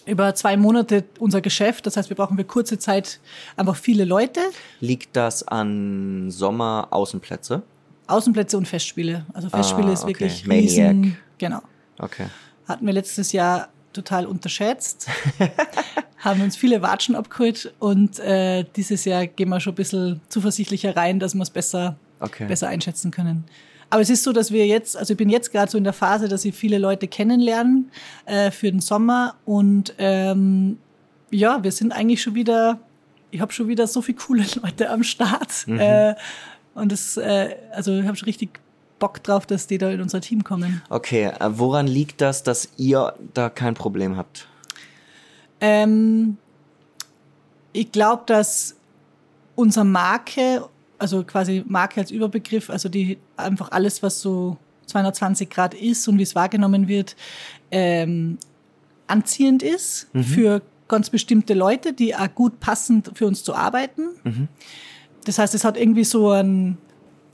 über 0.07 0.33
zwei 0.35 0.57
Monate 0.57 1.03
unser 1.19 1.41
Geschäft. 1.41 1.85
Das 1.85 1.97
heißt, 1.97 2.09
wir 2.09 2.15
brauchen 2.17 2.37
für 2.37 2.43
kurze 2.45 2.79
Zeit 2.79 3.19
einfach 3.55 3.75
viele 3.75 4.05
Leute. 4.05 4.39
Liegt 4.79 5.15
das 5.15 5.47
an 5.47 6.31
Sommer-Außenplätze? 6.31 7.61
Außenplätze 8.07 8.57
und 8.57 8.67
Festspiele. 8.67 9.25
Also 9.33 9.49
Festspiele 9.49 9.89
Ah, 9.89 9.93
ist 9.93 10.03
okay. 10.03 10.09
wirklich 10.13 10.47
Maniac. 10.47 10.63
riesen. 10.63 11.17
Genau. 11.37 11.61
Okay. 11.99 12.27
Hatten 12.67 12.85
wir 12.85 12.93
letztes 12.93 13.31
Jahr 13.33 13.69
total 13.93 14.25
unterschätzt. 14.25 15.07
haben 16.19 16.41
uns 16.41 16.55
viele 16.57 16.81
Watschen 16.81 17.15
abgeholt 17.15 17.73
und 17.79 18.19
äh, 18.19 18.65
dieses 18.75 19.05
Jahr 19.05 19.27
gehen 19.27 19.49
wir 19.49 19.59
schon 19.59 19.73
ein 19.73 19.75
bisschen 19.75 20.21
zuversichtlicher 20.29 20.95
rein, 20.95 21.19
dass 21.19 21.35
wir 21.35 21.41
es 21.43 21.49
besser, 21.49 21.95
Okay. 22.19 22.47
besser 22.47 22.67
einschätzen 22.67 23.11
können. 23.11 23.43
Aber 23.89 24.01
es 24.01 24.09
ist 24.09 24.23
so, 24.23 24.33
dass 24.33 24.51
wir 24.51 24.67
jetzt, 24.67 24.97
also 24.97 25.13
ich 25.13 25.17
bin 25.17 25.29
jetzt 25.29 25.51
gerade 25.51 25.71
so 25.71 25.77
in 25.77 25.83
der 25.83 25.93
Phase, 25.93 26.27
dass 26.27 26.43
ich 26.43 26.53
viele 26.53 26.77
Leute 26.77 27.07
kennenlernen 27.07 27.91
äh, 28.25 28.51
für 28.51 28.69
den 28.69 28.81
Sommer 28.81 29.35
und 29.45 29.93
ähm, 29.97 30.77
ja, 31.29 31.63
wir 31.63 31.71
sind 31.71 31.91
eigentlich 31.91 32.21
schon 32.21 32.35
wieder, 32.35 32.79
ich 33.31 33.41
habe 33.41 33.51
schon 33.51 33.67
wieder 33.67 33.87
so 33.87 34.01
viele 34.01 34.17
coole 34.17 34.45
Leute 34.61 34.89
am 34.89 35.03
Start. 35.03 35.67
Äh, 35.67 36.15
und 36.73 36.91
das, 36.91 37.17
äh, 37.17 37.55
also 37.71 37.97
ich 37.97 38.05
habe 38.05 38.15
schon 38.15 38.27
richtig 38.27 38.59
Bock 38.99 39.23
drauf, 39.23 39.45
dass 39.45 39.67
die 39.67 39.77
da 39.77 39.89
in 39.89 40.01
unser 40.01 40.21
Team 40.21 40.43
kommen. 40.43 40.81
Okay, 40.89 41.25
äh, 41.25 41.49
woran 41.51 41.87
liegt 41.87 42.21
das, 42.21 42.43
dass 42.43 42.69
ihr 42.77 43.13
da 43.33 43.49
kein 43.49 43.73
Problem 43.73 44.17
habt? 44.17 44.47
Ähm, 45.59 46.37
ich 47.73 47.91
glaube, 47.91 48.23
dass 48.25 48.75
unsere 49.55 49.85
Marke, 49.85 50.67
also 50.99 51.23
quasi 51.23 51.63
Marke 51.67 51.99
als 51.99 52.11
Überbegriff, 52.11 52.69
also 52.69 52.89
die 52.89 53.17
einfach 53.35 53.71
alles, 53.71 54.01
was 54.03 54.21
so 54.21 54.57
220 54.87 55.49
Grad 55.49 55.73
ist 55.73 56.07
und 56.07 56.17
wie 56.17 56.23
es 56.23 56.35
wahrgenommen 56.35 56.87
wird, 56.87 57.15
ähm, 57.71 58.37
anziehend 59.07 59.63
ist 59.63 60.07
für 60.23 60.61
ganz 60.87 61.09
bestimmte 61.09 61.53
Leute, 61.53 61.93
die 61.93 62.15
auch 62.15 62.33
gut 62.33 62.59
passend 62.59 63.11
für 63.15 63.27
uns 63.27 63.43
zu 63.43 63.53
arbeiten. 63.53 64.01
Das 65.25 65.39
heißt, 65.39 65.53
es 65.55 65.63
hat 65.63 65.77
irgendwie 65.77 66.05
so 66.05 66.31
ein, 66.31 66.77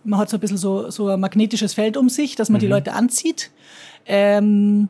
man 0.04 0.19
hat 0.19 0.30
so 0.30 0.38
ein 0.38 0.39
bisschen 0.39 0.58
so, 0.58 0.89
so 0.89 1.08
ein 1.08 1.19
magnetisches 1.19 1.73
Feld 1.76 1.95
um 1.97 2.10
sich, 2.10 2.36
dass 2.36 2.49
man 2.49 2.60
die 2.60 2.67
Leute 2.67 2.93
anzieht. 2.93 3.52
Ähm, 4.06 4.89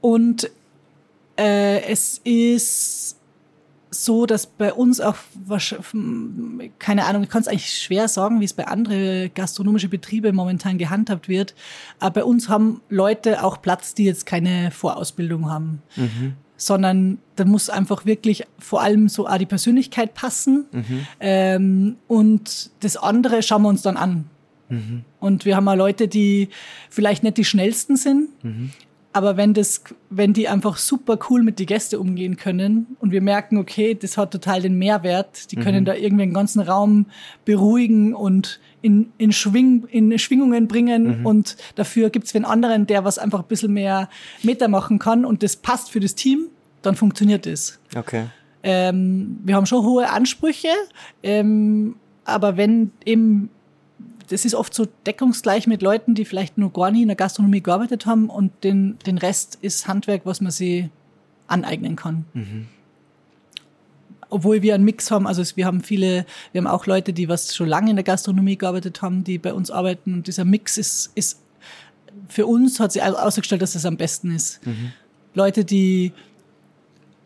und 0.00 0.50
äh, 1.38 1.82
es 1.84 2.20
ist 2.24 3.16
so, 3.94 4.24
dass 4.26 4.46
bei 4.46 4.72
uns 4.72 5.00
auch, 5.00 5.16
keine 6.78 7.04
Ahnung, 7.04 7.24
ich 7.24 7.28
kann 7.28 7.42
es 7.42 7.48
eigentlich 7.48 7.78
schwer 7.78 8.08
sagen, 8.08 8.40
wie 8.40 8.44
es 8.44 8.54
bei 8.54 8.66
anderen 8.66 9.30
gastronomische 9.34 9.88
Betriebe 9.88 10.32
momentan 10.32 10.78
gehandhabt 10.78 11.28
wird. 11.28 11.54
Aber 12.00 12.20
bei 12.20 12.24
uns 12.24 12.48
haben 12.48 12.80
Leute 12.88 13.44
auch 13.44 13.60
Platz, 13.60 13.92
die 13.94 14.04
jetzt 14.04 14.24
keine 14.24 14.70
Vorausbildung 14.70 15.50
haben. 15.50 15.82
Sondern 16.56 17.18
da 17.36 17.44
muss 17.44 17.68
einfach 17.68 18.06
wirklich 18.06 18.44
vor 18.58 18.80
allem 18.82 19.08
so 19.08 19.26
auch 19.26 19.36
die 19.36 19.46
Persönlichkeit 19.46 20.14
passen. 20.14 20.64
Ähm, 21.20 21.96
und 22.08 22.70
das 22.80 22.96
andere 22.96 23.42
schauen 23.42 23.62
wir 23.62 23.68
uns 23.68 23.82
dann 23.82 23.96
an. 23.96 24.24
Und 25.20 25.44
wir 25.44 25.54
haben 25.56 25.68
auch 25.68 25.76
Leute, 25.76 26.08
die 26.08 26.48
vielleicht 26.88 27.24
nicht 27.24 27.36
die 27.36 27.44
schnellsten 27.44 27.96
sind, 27.96 28.30
aber 29.12 29.36
wenn 29.36 29.52
das, 29.54 29.82
wenn 30.10 30.32
die 30.32 30.48
einfach 30.48 30.78
super 30.78 31.18
cool 31.28 31.42
mit 31.42 31.58
die 31.58 31.66
Gäste 31.66 32.00
umgehen 32.00 32.36
können 32.36 32.96
und 33.00 33.12
wir 33.12 33.20
merken, 33.20 33.58
okay, 33.58 33.94
das 33.94 34.16
hat 34.16 34.30
total 34.30 34.62
den 34.62 34.78
Mehrwert, 34.78 35.52
die 35.52 35.56
können 35.56 35.84
da 35.84 35.94
irgendwie 35.94 36.24
den 36.24 36.34
ganzen 36.34 36.60
Raum 36.60 37.06
beruhigen 37.44 38.14
und 38.14 38.58
in, 38.80 39.12
in, 39.18 39.32
Schwing, 39.32 39.84
in 39.90 40.18
Schwingungen 40.18 40.66
bringen 40.66 41.24
und 41.24 41.56
dafür 41.74 42.10
gibt's 42.10 42.32
wen 42.34 42.44
anderen, 42.44 42.86
der 42.86 43.04
was 43.04 43.18
einfach 43.18 43.40
ein 43.40 43.48
bisschen 43.48 43.72
mehr 43.72 44.08
Meter 44.42 44.68
machen 44.68 44.98
kann 44.98 45.24
und 45.24 45.42
das 45.42 45.56
passt 45.56 45.90
für 45.90 46.00
das 46.00 46.14
Team, 46.14 46.48
dann 46.80 46.96
funktioniert 46.96 47.46
es. 47.46 47.80
Okay. 47.94 48.26
Ähm, 48.62 49.38
wir 49.44 49.56
haben 49.56 49.66
schon 49.66 49.84
hohe 49.84 50.08
Ansprüche, 50.08 50.68
ähm, 51.22 51.96
aber 52.24 52.56
wenn 52.56 52.92
eben, 53.04 53.50
das 54.32 54.44
ist 54.44 54.54
oft 54.54 54.72
so 54.74 54.86
deckungsgleich 55.06 55.66
mit 55.66 55.82
Leuten, 55.82 56.14
die 56.14 56.24
vielleicht 56.24 56.58
nur 56.58 56.72
gar 56.72 56.90
nie 56.90 57.02
in 57.02 57.08
der 57.08 57.16
Gastronomie 57.16 57.60
gearbeitet 57.62 58.06
haben 58.06 58.28
und 58.30 58.50
den, 58.64 58.98
den 59.06 59.18
Rest 59.18 59.58
ist 59.60 59.86
Handwerk, 59.86 60.22
was 60.24 60.40
man 60.40 60.50
sie 60.50 60.90
aneignen 61.46 61.96
kann. 61.96 62.24
Obwohl 64.30 64.62
wir 64.62 64.74
einen 64.74 64.84
Mix 64.84 65.10
haben, 65.10 65.26
also 65.26 65.42
wir 65.56 65.66
haben 65.66 65.82
viele, 65.82 66.24
wir 66.52 66.60
haben 66.60 66.66
auch 66.66 66.86
Leute, 66.86 67.12
die 67.12 67.28
was 67.28 67.54
schon 67.54 67.68
lange 67.68 67.90
in 67.90 67.96
der 67.96 68.04
Gastronomie 68.04 68.56
gearbeitet 68.56 69.02
haben, 69.02 69.24
die 69.24 69.36
bei 69.36 69.52
uns 69.52 69.70
arbeiten 69.70 70.14
und 70.14 70.26
dieser 70.26 70.46
Mix 70.46 70.78
ist, 70.78 71.12
ist 71.14 71.38
für 72.28 72.46
uns 72.46 72.80
hat 72.80 72.92
sich 72.92 73.02
au- 73.02 73.12
ausgestellt, 73.14 73.60
dass 73.60 73.74
das 73.74 73.84
am 73.84 73.96
besten 73.98 74.34
ist. 74.34 74.60
Leute, 75.34 75.64
die 75.66 76.12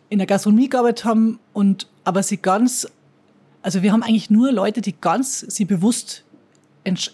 in 0.08 0.18
der 0.18 0.26
Gastronomie 0.26 0.68
gearbeitet 0.68 1.04
haben 1.04 1.38
und 1.52 1.86
aber 2.04 2.22
sie 2.24 2.36
ganz, 2.38 2.88
Also 3.62 3.82
wir 3.82 3.90
haben 3.92 4.02
eigentlich 4.04 4.30
nur 4.30 4.50
Leute, 4.52 4.80
die 4.80 4.94
ganz 5.00 5.40
sie 5.40 5.64
bewusst 5.64 6.24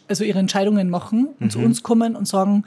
also 0.09 0.25
ihre 0.25 0.39
Entscheidungen 0.39 0.91
machen 0.91 1.29
und 1.41 1.47
mhm. 1.47 1.51
zu 1.51 1.59
uns 1.61 1.83
kommen 1.83 2.17
und 2.17 2.29
sagen, 2.29 2.65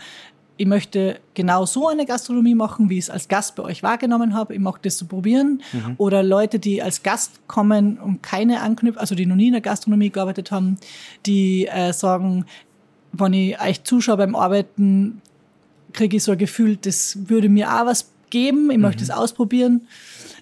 ich 0.58 0.66
möchte 0.66 1.20
genau 1.34 1.66
so 1.66 1.90
eine 1.90 2.06
Gastronomie 2.06 2.56
machen, 2.56 2.90
wie 2.90 2.98
ich 2.98 3.06
es 3.06 3.10
als 3.10 3.28
Gast 3.28 3.56
bei 3.56 3.64
euch 3.64 3.84
wahrgenommen 3.84 4.34
habe. 4.34 4.54
Ich 4.54 4.60
mag 4.60 4.82
das 4.84 4.98
zu 4.98 5.06
probieren. 5.06 5.62
Mhm. 5.74 5.96
Oder 5.98 6.24
Leute, 6.24 6.60
die 6.60 6.82
als 6.82 7.04
Gast 7.04 7.46
kommen 7.48 7.98
und 7.98 8.24
keine 8.24 8.62
Anknüpfung, 8.62 9.02
also 9.02 9.16
die 9.16 9.26
noch 9.26 9.36
nie 9.36 9.48
in 9.48 9.54
der 9.54 9.62
Gastronomie 9.62 10.12
gearbeitet 10.12 10.52
haben, 10.52 10.78
die 11.26 11.68
äh, 11.68 11.92
sagen, 11.92 12.46
wenn 13.12 13.34
ich 13.34 13.62
euch 13.62 13.84
zuschaue 13.84 14.18
beim 14.18 14.36
Arbeiten, 14.36 15.22
kriege 15.92 16.18
ich 16.18 16.24
so 16.24 16.34
ein 16.34 16.38
Gefühl, 16.38 16.78
das 16.78 17.30
würde 17.30 17.50
mir 17.50 17.74
auch 17.74 17.86
was 17.86 18.12
geben. 18.30 18.70
Ich 18.72 18.78
mhm. 18.78 18.84
möchte 18.84 19.04
es 19.04 19.12
ausprobieren. 19.12 19.88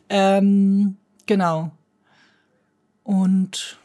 Ähm, 0.09 0.95
genau. 1.25 1.71
Und 3.03 3.79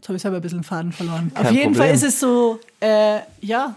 jetzt 0.00 0.08
habe 0.08 0.16
ich 0.16 0.22
selber 0.22 0.36
ein 0.36 0.42
bisschen 0.42 0.62
Faden 0.62 0.92
verloren. 0.92 1.30
Kein 1.34 1.46
Auf 1.46 1.52
jeden 1.52 1.72
Problem. 1.72 1.88
Fall 1.88 1.94
ist 1.94 2.02
es 2.02 2.20
so, 2.20 2.58
äh, 2.80 3.20
ja, 3.42 3.76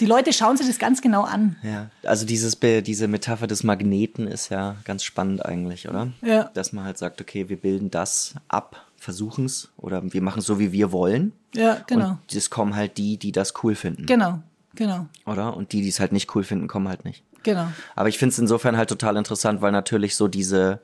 die 0.00 0.06
Leute 0.06 0.32
schauen 0.32 0.56
sich 0.56 0.66
das 0.66 0.78
ganz 0.78 1.02
genau 1.02 1.22
an. 1.22 1.56
Ja, 1.62 1.90
also 2.04 2.26
dieses, 2.26 2.58
diese 2.58 3.08
Metapher 3.08 3.46
des 3.46 3.62
Magneten 3.62 4.26
ist 4.26 4.48
ja 4.48 4.76
ganz 4.84 5.04
spannend 5.04 5.44
eigentlich, 5.44 5.88
oder? 5.88 6.08
Ja. 6.22 6.50
Dass 6.54 6.72
man 6.72 6.84
halt 6.84 6.98
sagt, 6.98 7.20
okay, 7.20 7.48
wir 7.48 7.56
bilden 7.56 7.90
das 7.90 8.34
ab, 8.48 8.86
versuchen 8.96 9.44
es 9.44 9.68
oder 9.76 10.02
wir 10.12 10.22
machen 10.22 10.40
es 10.40 10.46
so, 10.46 10.58
wie 10.58 10.72
wir 10.72 10.92
wollen. 10.92 11.32
Ja, 11.54 11.82
genau. 11.86 12.10
Und 12.10 12.34
es 12.34 12.50
kommen 12.50 12.74
halt 12.74 12.96
die, 12.96 13.18
die 13.18 13.32
das 13.32 13.52
cool 13.62 13.74
finden. 13.74 14.06
Genau, 14.06 14.40
genau. 14.74 15.06
Oder? 15.26 15.56
Und 15.56 15.72
die, 15.72 15.82
die 15.82 15.88
es 15.88 16.00
halt 16.00 16.12
nicht 16.12 16.34
cool 16.34 16.44
finden, 16.44 16.66
kommen 16.66 16.88
halt 16.88 17.04
nicht. 17.04 17.22
Genau. 17.42 17.68
Aber 17.94 18.08
ich 18.08 18.18
finde 18.18 18.32
es 18.32 18.38
insofern 18.38 18.76
halt 18.76 18.88
total 18.88 19.16
interessant, 19.16 19.60
weil 19.60 19.72
natürlich 19.72 20.16
so 20.16 20.28
diese, 20.28 20.80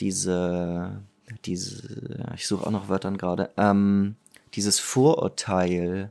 diese, 0.00 1.00
diese, 1.44 2.32
ich 2.34 2.46
suche 2.46 2.66
auch 2.66 2.70
noch 2.70 2.88
Wörtern 2.88 3.18
gerade, 3.18 3.50
ähm, 3.56 4.16
dieses 4.54 4.78
Vorurteil 4.78 6.10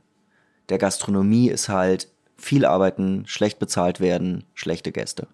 der 0.70 0.78
Gastronomie 0.78 1.50
ist 1.50 1.70
halt, 1.70 2.10
viel 2.38 2.66
arbeiten, 2.66 3.24
schlecht 3.26 3.60
bezahlt 3.60 4.00
werden, 4.00 4.44
schlechte 4.54 4.92
Gäste. 4.92 5.28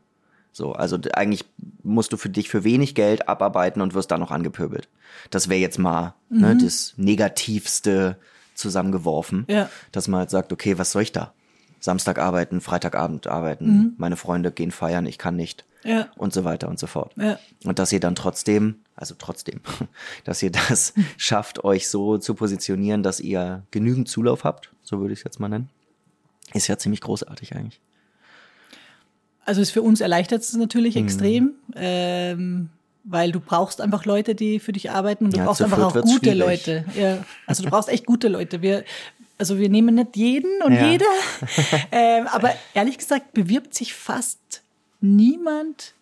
So, 0.51 0.73
also 0.73 0.99
eigentlich 1.13 1.45
musst 1.83 2.13
du 2.13 2.17
für 2.17 2.29
dich 2.29 2.49
für 2.49 2.63
wenig 2.63 2.95
Geld 2.95 3.27
abarbeiten 3.27 3.81
und 3.81 3.93
wirst 3.93 4.11
dann 4.11 4.19
noch 4.19 4.31
angepöbelt. 4.31 4.89
Das 5.29 5.49
wäre 5.49 5.59
jetzt 5.59 5.79
mal 5.79 6.13
ne, 6.29 6.53
mhm. 6.53 6.57
ne, 6.57 6.63
das 6.63 6.93
Negativste 6.97 8.17
zusammengeworfen, 8.55 9.45
ja. 9.47 9.69
dass 9.91 10.07
man 10.07 10.21
halt 10.21 10.29
sagt, 10.29 10.51
okay, 10.51 10.77
was 10.77 10.91
soll 10.91 11.03
ich 11.03 11.11
da? 11.11 11.33
Samstag 11.79 12.19
arbeiten, 12.19 12.61
Freitagabend 12.61 13.27
arbeiten, 13.27 13.65
mhm. 13.65 13.93
meine 13.97 14.17
Freunde 14.17 14.51
gehen 14.51 14.71
feiern, 14.71 15.05
ich 15.05 15.17
kann 15.17 15.35
nicht. 15.35 15.65
Ja. 15.83 16.09
Und 16.17 16.33
so 16.33 16.43
weiter 16.43 16.67
und 16.67 16.77
so 16.77 16.87
fort. 16.87 17.13
Ja. 17.15 17.39
Und 17.63 17.79
dass 17.79 17.93
ihr 17.93 18.01
dann 18.01 18.15
trotzdem, 18.15 18.81
also 18.99 19.15
trotzdem, 19.17 19.61
dass 20.23 20.43
ihr 20.43 20.51
das 20.51 20.93
schafft, 21.17 21.63
euch 21.63 21.89
so 21.89 22.17
zu 22.17 22.35
positionieren, 22.35 23.03
dass 23.03 23.19
ihr 23.19 23.63
genügend 23.71 24.09
Zulauf 24.09 24.43
habt, 24.43 24.71
so 24.83 24.99
würde 24.99 25.13
ich 25.13 25.19
es 25.19 25.23
jetzt 25.23 25.39
mal 25.39 25.49
nennen 25.49 25.69
ist 26.53 26.67
ja 26.67 26.77
ziemlich 26.77 27.01
großartig 27.01 27.55
eigentlich. 27.55 27.79
Also 29.45 29.61
ist 29.61 29.71
für 29.71 29.81
uns 29.81 30.01
erleichtert 30.01 30.41
es 30.41 30.53
natürlich 30.53 30.95
mhm. 30.95 31.03
extrem, 31.03 31.51
ähm, 31.75 32.69
weil 33.03 33.31
du 33.31 33.39
brauchst 33.39 33.81
einfach 33.81 34.05
Leute, 34.05 34.35
die 34.35 34.59
für 34.59 34.71
dich 34.71 34.91
arbeiten 34.91 35.25
und 35.25 35.33
du 35.33 35.39
ja, 35.39 35.45
brauchst 35.45 35.61
einfach 35.61 35.79
auch 35.79 35.93
gute 35.93 36.31
schwierig. 36.31 36.37
Leute. 36.37 36.85
Ja, 36.95 37.25
also 37.45 37.63
du 37.63 37.69
brauchst 37.71 37.89
echt 37.89 38.05
gute 38.05 38.27
Leute. 38.27 38.61
Wir, 38.61 38.83
also 39.37 39.57
wir 39.57 39.69
nehmen 39.69 39.95
nicht 39.95 40.15
jeden 40.15 40.61
und 40.61 40.73
ja. 40.73 40.91
jede, 40.91 41.05
ähm, 41.91 42.27
aber 42.27 42.53
ehrlich 42.73 42.97
gesagt 42.97 43.33
bewirbt 43.33 43.73
sich 43.73 43.93
fast 43.93 44.61
niemand, 45.01 45.93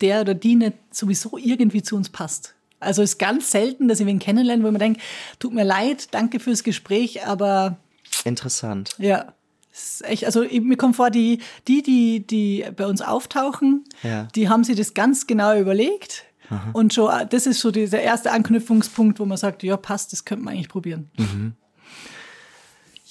der 0.00 0.22
oder 0.22 0.34
die 0.34 0.56
nicht 0.56 0.74
sowieso 0.90 1.36
irgendwie 1.36 1.82
zu 1.82 1.96
uns 1.96 2.08
passt. 2.08 2.54
Also 2.78 3.02
ist 3.02 3.18
ganz 3.18 3.50
selten, 3.50 3.88
dass 3.88 4.00
ich 4.00 4.06
wen 4.06 4.18
kennenlerne, 4.18 4.62
wo 4.62 4.70
man 4.70 4.78
denkt, 4.78 5.02
tut 5.38 5.52
mir 5.52 5.64
leid, 5.64 6.08
danke 6.12 6.40
fürs 6.40 6.64
Gespräch, 6.64 7.26
aber 7.26 7.76
interessant. 8.24 8.94
Ja 8.98 9.34
echt, 10.02 10.24
also 10.24 10.42
mir 10.42 10.76
kommt 10.76 10.96
vor, 10.96 11.10
die, 11.10 11.40
die, 11.68 11.82
die, 11.82 12.26
die 12.26 12.64
bei 12.76 12.86
uns 12.86 13.02
auftauchen, 13.02 13.84
ja. 14.02 14.28
die 14.34 14.48
haben 14.48 14.64
sich 14.64 14.76
das 14.76 14.94
ganz 14.94 15.26
genau 15.26 15.56
überlegt. 15.56 16.24
Aha. 16.48 16.70
Und 16.72 16.92
schon, 16.92 17.10
das 17.30 17.46
ist 17.46 17.60
so 17.60 17.70
dieser 17.70 18.00
erste 18.00 18.32
Anknüpfungspunkt, 18.32 19.20
wo 19.20 19.24
man 19.24 19.38
sagt, 19.38 19.62
ja, 19.62 19.76
passt, 19.76 20.12
das 20.12 20.24
könnte 20.24 20.44
man 20.44 20.54
eigentlich 20.54 20.68
probieren. 20.68 21.10
Mhm. 21.16 21.52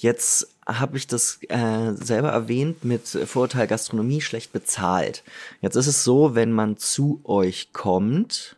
Jetzt 0.00 0.48
habe 0.66 0.96
ich 0.96 1.06
das 1.06 1.40
äh, 1.50 1.92
selber 1.92 2.30
erwähnt 2.30 2.84
mit 2.84 3.06
Vorurteil 3.06 3.66
Gastronomie 3.66 4.22
schlecht 4.22 4.50
bezahlt. 4.50 5.22
Jetzt 5.60 5.76
ist 5.76 5.88
es 5.88 6.04
so, 6.04 6.34
wenn 6.34 6.52
man 6.52 6.78
zu 6.78 7.20
euch 7.24 7.74
kommt, 7.74 8.56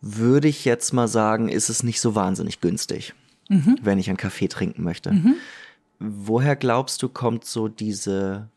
würde 0.00 0.48
ich 0.48 0.64
jetzt 0.64 0.92
mal 0.92 1.06
sagen, 1.06 1.48
ist 1.48 1.68
es 1.68 1.84
nicht 1.84 2.00
so 2.00 2.16
wahnsinnig 2.16 2.60
günstig, 2.60 3.14
mhm. 3.48 3.78
wenn 3.80 4.00
ich 4.00 4.08
einen 4.08 4.16
Kaffee 4.16 4.48
trinken 4.48 4.82
möchte. 4.82 5.12
Mhm. 5.12 5.36
Woher 6.00 6.56
glaubst 6.56 7.00
du, 7.04 7.08
kommt 7.08 7.44
so 7.44 7.68
diese 7.68 8.48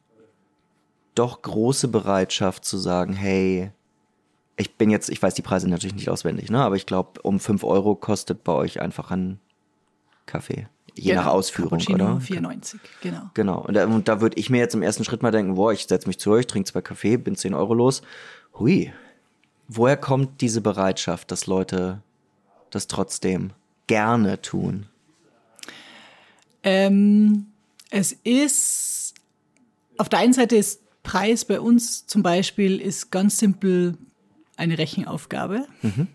doch 1.13 1.43
große 1.43 1.89
Bereitschaft 1.89 2.65
zu 2.65 2.77
sagen, 2.79 3.13
hey, 3.13 3.71
ich 4.55 4.73
bin 4.77 4.89
jetzt, 4.89 5.09
ich 5.09 5.21
weiß 5.21 5.35
die 5.35 5.43
Preise 5.43 5.69
natürlich 5.69 5.95
nicht 5.95 6.09
auswendig, 6.09 6.49
ne? 6.49 6.59
aber 6.59 6.75
ich 6.75 6.87
glaube, 6.87 7.21
um 7.21 7.39
5 7.39 7.63
Euro 7.63 7.93
kostet 7.93 8.43
bei 8.43 8.53
euch 8.53 8.81
einfach 8.81 9.11
ein 9.11 9.39
Kaffee. 10.25 10.67
Je 10.97 11.12
genau, 11.12 11.23
nach 11.23 11.31
Ausführung, 11.31 11.79
Cappuccino 11.79 12.05
oder? 12.13 12.21
94, 12.21 12.79
genau. 13.01 13.29
Genau. 13.33 13.60
Und 13.60 13.73
da, 13.73 13.86
und 13.86 14.07
da 14.07 14.21
würde 14.21 14.38
ich 14.38 14.49
mir 14.49 14.57
jetzt 14.57 14.75
im 14.75 14.81
ersten 14.81 15.03
Schritt 15.03 15.21
mal 15.21 15.31
denken, 15.31 15.55
boah, 15.55 15.71
ich 15.71 15.86
setze 15.86 16.07
mich 16.07 16.19
zu 16.19 16.31
euch, 16.31 16.47
trinke 16.47 16.69
zwei 16.71 16.81
Kaffee, 16.81 17.17
bin 17.17 17.36
10 17.36 17.53
Euro 17.53 17.73
los. 17.73 18.01
Hui. 18.57 18.91
Woher 19.67 19.97
kommt 19.97 20.41
diese 20.41 20.62
Bereitschaft, 20.62 21.31
dass 21.31 21.45
Leute 21.45 22.01
das 22.69 22.88
trotzdem 22.88 23.51
gerne 23.88 24.41
tun? 24.41 24.88
Ähm, 26.63 27.47
es 27.89 28.13
ist, 28.23 29.13
auf 29.97 30.10
der 30.10 30.19
einen 30.19 30.33
Seite 30.33 30.55
ist 30.55 30.81
Preis 31.03 31.45
bei 31.45 31.62
uns 31.62 32.05
zum 32.05 32.21
Beispiel 32.21 32.81
ist 32.81 33.12
ganz 33.12 33.38
simpel 33.38 33.97
eine 34.57 34.77
Rechenaufgabe. 34.77 35.65
Mhm. 35.81 36.07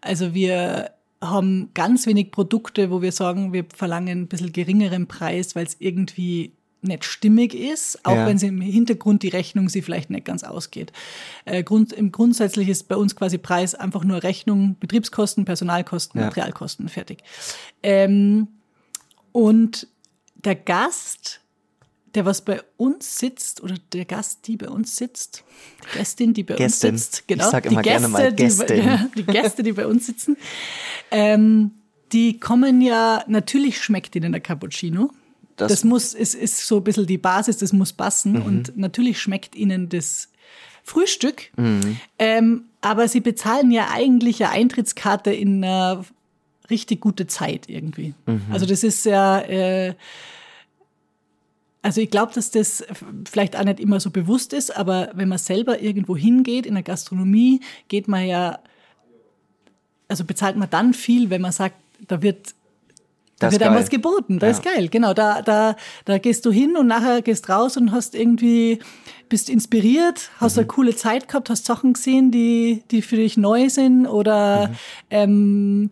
Also 0.00 0.32
wir 0.32 0.92
haben 1.20 1.70
ganz 1.74 2.06
wenig 2.06 2.30
Produkte, 2.30 2.90
wo 2.90 3.02
wir 3.02 3.12
sagen, 3.12 3.52
wir 3.52 3.66
verlangen 3.74 4.22
ein 4.22 4.26
bisschen 4.26 4.52
geringeren 4.52 5.06
Preis, 5.06 5.54
weil 5.54 5.66
es 5.66 5.76
irgendwie 5.78 6.52
nicht 6.82 7.04
stimmig 7.04 7.54
ist, 7.54 8.04
auch 8.06 8.16
ja. 8.16 8.26
wenn 8.26 8.38
sie 8.38 8.46
im 8.46 8.60
Hintergrund 8.60 9.22
die 9.22 9.28
Rechnung 9.28 9.68
sie 9.68 9.82
vielleicht 9.82 10.08
nicht 10.08 10.24
ganz 10.24 10.44
ausgeht. 10.44 10.92
Äh, 11.44 11.62
Grund, 11.62 11.92
im 11.92 12.10
grundsätzlich 12.10 12.68
ist 12.68 12.88
bei 12.88 12.96
uns 12.96 13.14
quasi 13.16 13.36
Preis 13.36 13.74
einfach 13.74 14.04
nur 14.04 14.22
Rechnung, 14.22 14.76
Betriebskosten, 14.80 15.44
Personalkosten, 15.44 16.18
ja. 16.20 16.26
Materialkosten, 16.26 16.88
fertig. 16.88 17.22
Ähm, 17.82 18.48
und 19.32 19.88
der 20.36 20.54
Gast, 20.54 21.40
der 22.14 22.24
was 22.24 22.44
bei 22.44 22.60
uns 22.76 23.18
sitzt, 23.18 23.62
oder 23.62 23.74
der 23.92 24.04
Gast, 24.04 24.46
die 24.46 24.56
bei 24.56 24.68
uns 24.68 24.96
sitzt, 24.96 25.44
die 25.84 25.98
Gästin, 25.98 26.34
die 26.34 26.42
bei 26.42 26.56
Gästin. 26.56 26.90
uns 26.90 27.04
sitzt, 27.04 27.28
genau. 27.28 27.44
Ich 27.44 27.50
sag 27.50 27.66
immer 27.66 27.82
die 27.82 27.88
Gäste, 27.88 28.00
gerne 28.00 28.08
mal 28.08 28.32
Gästin. 28.32 28.80
Die, 28.80 28.86
ja, 28.86 29.10
die 29.16 29.24
Gäste, 29.24 29.62
die 29.62 29.72
bei 29.72 29.86
uns 29.86 30.06
sitzen, 30.06 30.36
ähm, 31.10 31.72
die 32.12 32.40
kommen 32.40 32.80
ja, 32.80 33.24
natürlich 33.28 33.80
schmeckt 33.80 34.16
ihnen 34.16 34.32
der 34.32 34.40
Cappuccino. 34.40 35.10
Das, 35.56 35.70
das 35.70 35.84
muss, 35.84 36.14
ist, 36.14 36.34
ist 36.34 36.66
so 36.66 36.78
ein 36.78 36.84
bisschen 36.84 37.06
die 37.06 37.18
Basis, 37.18 37.58
das 37.58 37.72
muss 37.72 37.92
passen. 37.92 38.32
Mhm. 38.32 38.42
Und 38.42 38.76
natürlich 38.76 39.20
schmeckt 39.20 39.54
ihnen 39.54 39.88
das 39.88 40.28
Frühstück. 40.82 41.50
Mhm. 41.56 41.98
Ähm, 42.18 42.64
aber 42.80 43.08
sie 43.08 43.20
bezahlen 43.20 43.70
ja 43.70 43.90
eigentlich 43.92 44.42
eine 44.42 44.52
Eintrittskarte 44.52 45.32
in 45.32 45.62
einer 45.62 46.04
richtig 46.70 47.00
gute 47.00 47.26
Zeit 47.26 47.68
irgendwie. 47.68 48.14
Mhm. 48.26 48.42
Also 48.50 48.64
das 48.64 48.82
ist 48.82 49.04
ja, 49.04 49.40
äh, 49.40 49.94
also 51.82 52.00
ich 52.00 52.10
glaube, 52.10 52.32
dass 52.34 52.50
das 52.50 52.84
vielleicht 53.28 53.56
auch 53.56 53.64
nicht 53.64 53.80
immer 53.80 54.00
so 54.00 54.10
bewusst 54.10 54.52
ist, 54.52 54.76
aber 54.76 55.10
wenn 55.14 55.28
man 55.28 55.38
selber 55.38 55.80
irgendwo 55.80 56.16
hingeht 56.16 56.66
in 56.66 56.74
der 56.74 56.82
Gastronomie, 56.82 57.60
geht 57.88 58.06
man 58.06 58.26
ja, 58.26 58.58
also 60.08 60.24
bezahlt 60.24 60.56
man 60.56 60.68
dann 60.68 60.92
viel, 60.92 61.30
wenn 61.30 61.40
man 61.40 61.52
sagt, 61.52 61.76
da 62.06 62.22
wird 62.22 62.54
da 63.38 63.50
wird 63.50 63.62
einem 63.62 63.76
was 63.76 63.88
geboten. 63.88 64.38
Das 64.38 64.58
ja. 64.58 64.70
ist 64.70 64.76
geil. 64.76 64.88
Genau, 64.88 65.14
da, 65.14 65.40
da, 65.40 65.74
da 66.04 66.18
gehst 66.18 66.44
du 66.44 66.52
hin 66.52 66.76
und 66.76 66.86
nachher 66.86 67.22
gehst 67.22 67.48
raus 67.48 67.78
und 67.78 67.90
hast 67.90 68.14
irgendwie, 68.14 68.80
bist 69.30 69.48
inspiriert, 69.48 70.30
hast 70.36 70.56
mhm. 70.56 70.60
eine 70.60 70.66
coole 70.66 70.94
Zeit 70.94 71.26
gehabt, 71.26 71.48
hast 71.48 71.64
Sachen 71.64 71.94
gesehen, 71.94 72.30
die, 72.30 72.84
die 72.90 73.00
für 73.00 73.16
dich 73.16 73.38
neu 73.38 73.70
sind 73.70 74.06
oder 74.06 74.68
mhm. 74.68 74.74
ähm, 75.08 75.90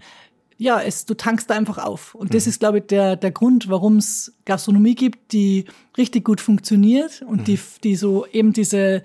ja, 0.59 0.81
es, 0.81 1.07
du 1.07 1.15
tankst 1.15 1.49
da 1.49 1.55
einfach 1.55 1.79
auf. 1.79 2.15
Und 2.15 2.35
das 2.35 2.45
mhm. 2.45 2.51
ist, 2.51 2.59
glaube 2.59 2.79
ich, 2.79 2.87
der, 2.87 3.17
der 3.17 3.31
Grund, 3.31 3.71
warum 3.71 3.97
es 3.97 4.35
Gastronomie 4.45 4.97
gibt, 4.97 5.33
die 5.33 5.65
richtig 5.97 6.25
gut 6.25 6.41
funktioniert 6.41 7.23
und 7.23 7.43
mhm. 7.43 7.45
die, 7.45 7.61
die 7.85 7.97
so 7.97 8.27
eben 8.27 8.53
diese 8.53 9.03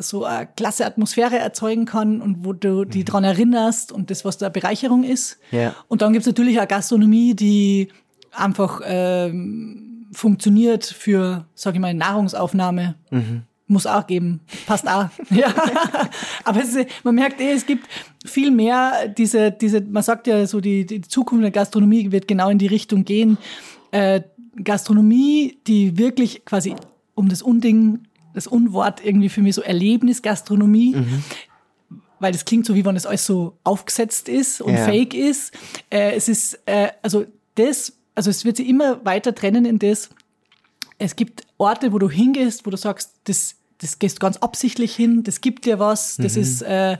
so 0.00 0.24
eine 0.24 0.46
klasse 0.46 0.86
Atmosphäre 0.86 1.38
erzeugen 1.38 1.84
kann 1.84 2.20
und 2.20 2.44
wo 2.44 2.52
du 2.52 2.84
die 2.84 3.00
mhm. 3.00 3.04
dran 3.04 3.24
erinnerst 3.24 3.90
und 3.90 4.10
das, 4.10 4.24
was 4.24 4.38
da 4.38 4.48
Bereicherung 4.48 5.02
ist. 5.02 5.38
Ja. 5.50 5.74
Und 5.88 6.02
dann 6.02 6.12
gibt's 6.12 6.28
natürlich 6.28 6.60
auch 6.60 6.68
Gastronomie, 6.68 7.34
die 7.34 7.88
einfach 8.30 8.80
ähm, 8.84 10.06
funktioniert 10.12 10.84
für, 10.84 11.46
sage 11.54 11.78
ich 11.78 11.80
mal, 11.80 11.94
Nahrungsaufnahme. 11.94 12.94
Mhm. 13.10 13.42
muss 13.66 13.86
auch 13.86 14.06
geben, 14.06 14.40
passt 14.66 14.88
auch. 14.88 15.08
ja. 15.30 15.52
Aber 16.44 16.60
es, 16.60 16.76
man 17.02 17.16
merkt 17.16 17.40
eh, 17.40 17.50
es 17.50 17.66
gibt 17.66 17.88
viel 18.24 18.50
mehr 18.50 19.08
diese, 19.08 19.50
diese, 19.50 19.80
man 19.80 20.02
sagt 20.02 20.26
ja 20.26 20.46
so, 20.46 20.60
die, 20.60 20.84
die 20.86 21.00
Zukunft 21.02 21.44
der 21.44 21.50
Gastronomie 21.50 22.10
wird 22.10 22.28
genau 22.28 22.50
in 22.50 22.58
die 22.58 22.66
Richtung 22.66 23.04
gehen. 23.04 23.38
Äh, 23.90 24.22
Gastronomie, 24.62 25.58
die 25.66 25.98
wirklich 25.98 26.44
quasi 26.44 26.74
um 27.14 27.28
das 27.28 27.42
Unding, 27.42 28.00
das 28.34 28.46
Unwort 28.46 29.04
irgendwie 29.04 29.28
für 29.28 29.40
mich 29.40 29.54
so 29.54 29.62
Erlebnisgastronomie, 29.62 30.96
mhm. 30.96 31.22
weil 32.18 32.32
das 32.32 32.44
klingt 32.44 32.66
so, 32.66 32.74
wie 32.74 32.84
wenn 32.84 32.94
das 32.94 33.06
alles 33.06 33.26
so 33.26 33.56
aufgesetzt 33.64 34.28
ist 34.28 34.60
und 34.60 34.74
ja. 34.74 34.84
fake 34.84 35.14
ist. 35.14 35.52
Äh, 35.90 36.12
es 36.16 36.28
ist, 36.28 36.60
äh, 36.66 36.88
also 37.02 37.24
das, 37.54 37.92
also 38.14 38.30
es 38.30 38.44
wird 38.44 38.56
sich 38.56 38.68
immer 38.68 39.04
weiter 39.04 39.34
trennen 39.34 39.64
in 39.64 39.78
das, 39.78 40.10
es 40.98 41.14
gibt 41.14 41.46
Orte, 41.58 41.92
wo 41.92 41.98
du 41.98 42.10
hingehst, 42.10 42.66
wo 42.66 42.70
du 42.70 42.76
sagst, 42.76 43.14
das 43.24 43.54
das 43.80 44.00
gehst 44.00 44.18
ganz 44.18 44.36
absichtlich 44.38 44.94
hin, 44.94 45.22
das 45.22 45.40
gibt 45.40 45.64
dir 45.64 45.78
was, 45.78 46.16
das 46.16 46.34
mhm. 46.34 46.42
ist, 46.42 46.62
äh, 46.62 46.98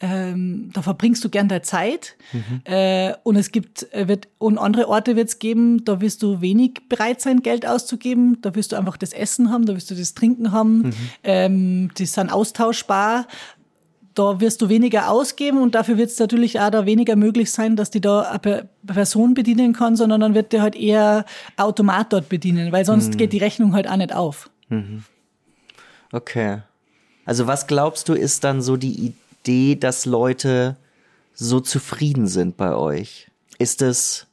ähm, 0.00 0.70
da 0.74 0.82
verbringst 0.82 1.24
du 1.24 1.30
gern 1.30 1.48
deine 1.48 1.62
Zeit. 1.62 2.16
Mhm. 2.32 2.60
Äh, 2.64 3.14
und 3.22 3.36
es 3.36 3.50
gibt, 3.50 3.92
äh, 3.94 4.08
wird, 4.08 4.28
und 4.36 4.58
andere 4.58 4.88
Orte 4.88 5.16
wird 5.16 5.28
es 5.28 5.38
geben, 5.38 5.84
da 5.86 6.02
wirst 6.02 6.22
du 6.22 6.42
wenig 6.42 6.82
bereit 6.88 7.22
sein, 7.22 7.40
Geld 7.40 7.66
auszugeben, 7.66 8.38
da 8.42 8.54
wirst 8.54 8.72
du 8.72 8.76
einfach 8.76 8.98
das 8.98 9.14
Essen 9.14 9.50
haben, 9.50 9.64
da 9.64 9.74
wirst 9.74 9.90
du 9.90 9.94
das 9.94 10.12
Trinken 10.14 10.52
haben, 10.52 10.78
mhm. 10.78 10.94
ähm, 11.24 11.90
die 11.96 12.06
sind 12.06 12.30
austauschbar. 12.30 13.26
Da 14.14 14.40
wirst 14.40 14.60
du 14.62 14.68
weniger 14.68 15.12
ausgeben 15.12 15.62
und 15.62 15.76
dafür 15.76 15.96
wird 15.96 16.10
es 16.10 16.18
natürlich 16.18 16.58
auch 16.58 16.70
da 16.70 16.86
weniger 16.86 17.14
möglich 17.14 17.52
sein, 17.52 17.76
dass 17.76 17.90
die 17.90 18.00
da 18.00 18.22
eine 18.22 18.68
Person 18.84 19.32
bedienen 19.32 19.72
kann, 19.72 19.94
sondern 19.94 20.20
dann 20.20 20.34
wird 20.34 20.52
der 20.52 20.60
halt 20.60 20.74
eher 20.74 21.24
Automat 21.56 22.12
dort 22.12 22.28
bedienen, 22.28 22.72
weil 22.72 22.84
sonst 22.84 23.12
mhm. 23.12 23.16
geht 23.16 23.32
die 23.32 23.38
Rechnung 23.38 23.74
halt 23.74 23.88
auch 23.88 23.96
nicht 23.96 24.12
auf. 24.12 24.50
Okay. 26.12 26.58
Also 27.24 27.46
was 27.46 27.66
glaubst 27.66 28.08
du, 28.08 28.14
ist 28.14 28.44
dann 28.44 28.62
so 28.62 28.76
die 28.76 29.12
Idee, 29.42 29.74
dass 29.74 30.06
Leute 30.06 30.76
so 31.34 31.60
zufrieden 31.60 32.26
sind 32.26 32.56
bei 32.56 32.74
euch? 32.74 33.28
Ist 33.58 33.82
es, 33.82 34.26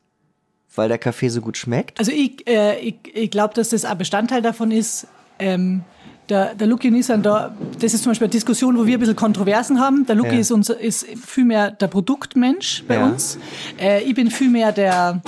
weil 0.75 0.87
der 0.87 0.97
Kaffee 0.97 1.29
so 1.29 1.41
gut 1.41 1.57
schmeckt? 1.57 1.99
Also 1.99 2.11
ich, 2.11 2.47
äh, 2.47 2.79
ich, 2.79 2.95
ich 3.13 3.31
glaube, 3.31 3.53
dass 3.53 3.69
das 3.69 3.85
ein 3.85 3.97
Bestandteil 3.97 4.41
davon 4.41 4.71
ist, 4.71 5.07
ähm, 5.39 5.83
der, 6.29 6.55
der 6.55 6.67
Luki 6.67 6.87
und 6.87 6.95
ich 6.95 7.05
sind 7.05 7.25
da, 7.25 7.55
das 7.79 7.93
ist 7.93 8.03
zum 8.03 8.11
Beispiel 8.11 8.25
eine 8.25 8.31
Diskussion, 8.31 8.77
wo 8.77 8.85
wir 8.85 8.97
ein 8.97 8.99
bisschen 8.99 9.15
Kontroversen 9.15 9.79
haben. 9.79 10.05
Der 10.05 10.15
Luki 10.15 10.35
ja. 10.35 10.39
ist, 10.39 10.51
unser, 10.51 10.79
ist 10.79 11.05
viel 11.05 11.45
mehr 11.45 11.71
der 11.71 11.87
Produktmensch 11.87 12.83
bei 12.87 12.95
ja. 12.95 13.05
uns. 13.05 13.37
Äh, 13.79 14.03
ich 14.03 14.15
bin 14.15 14.31
viel 14.31 14.49
mehr 14.49 14.71
der, 14.71 15.21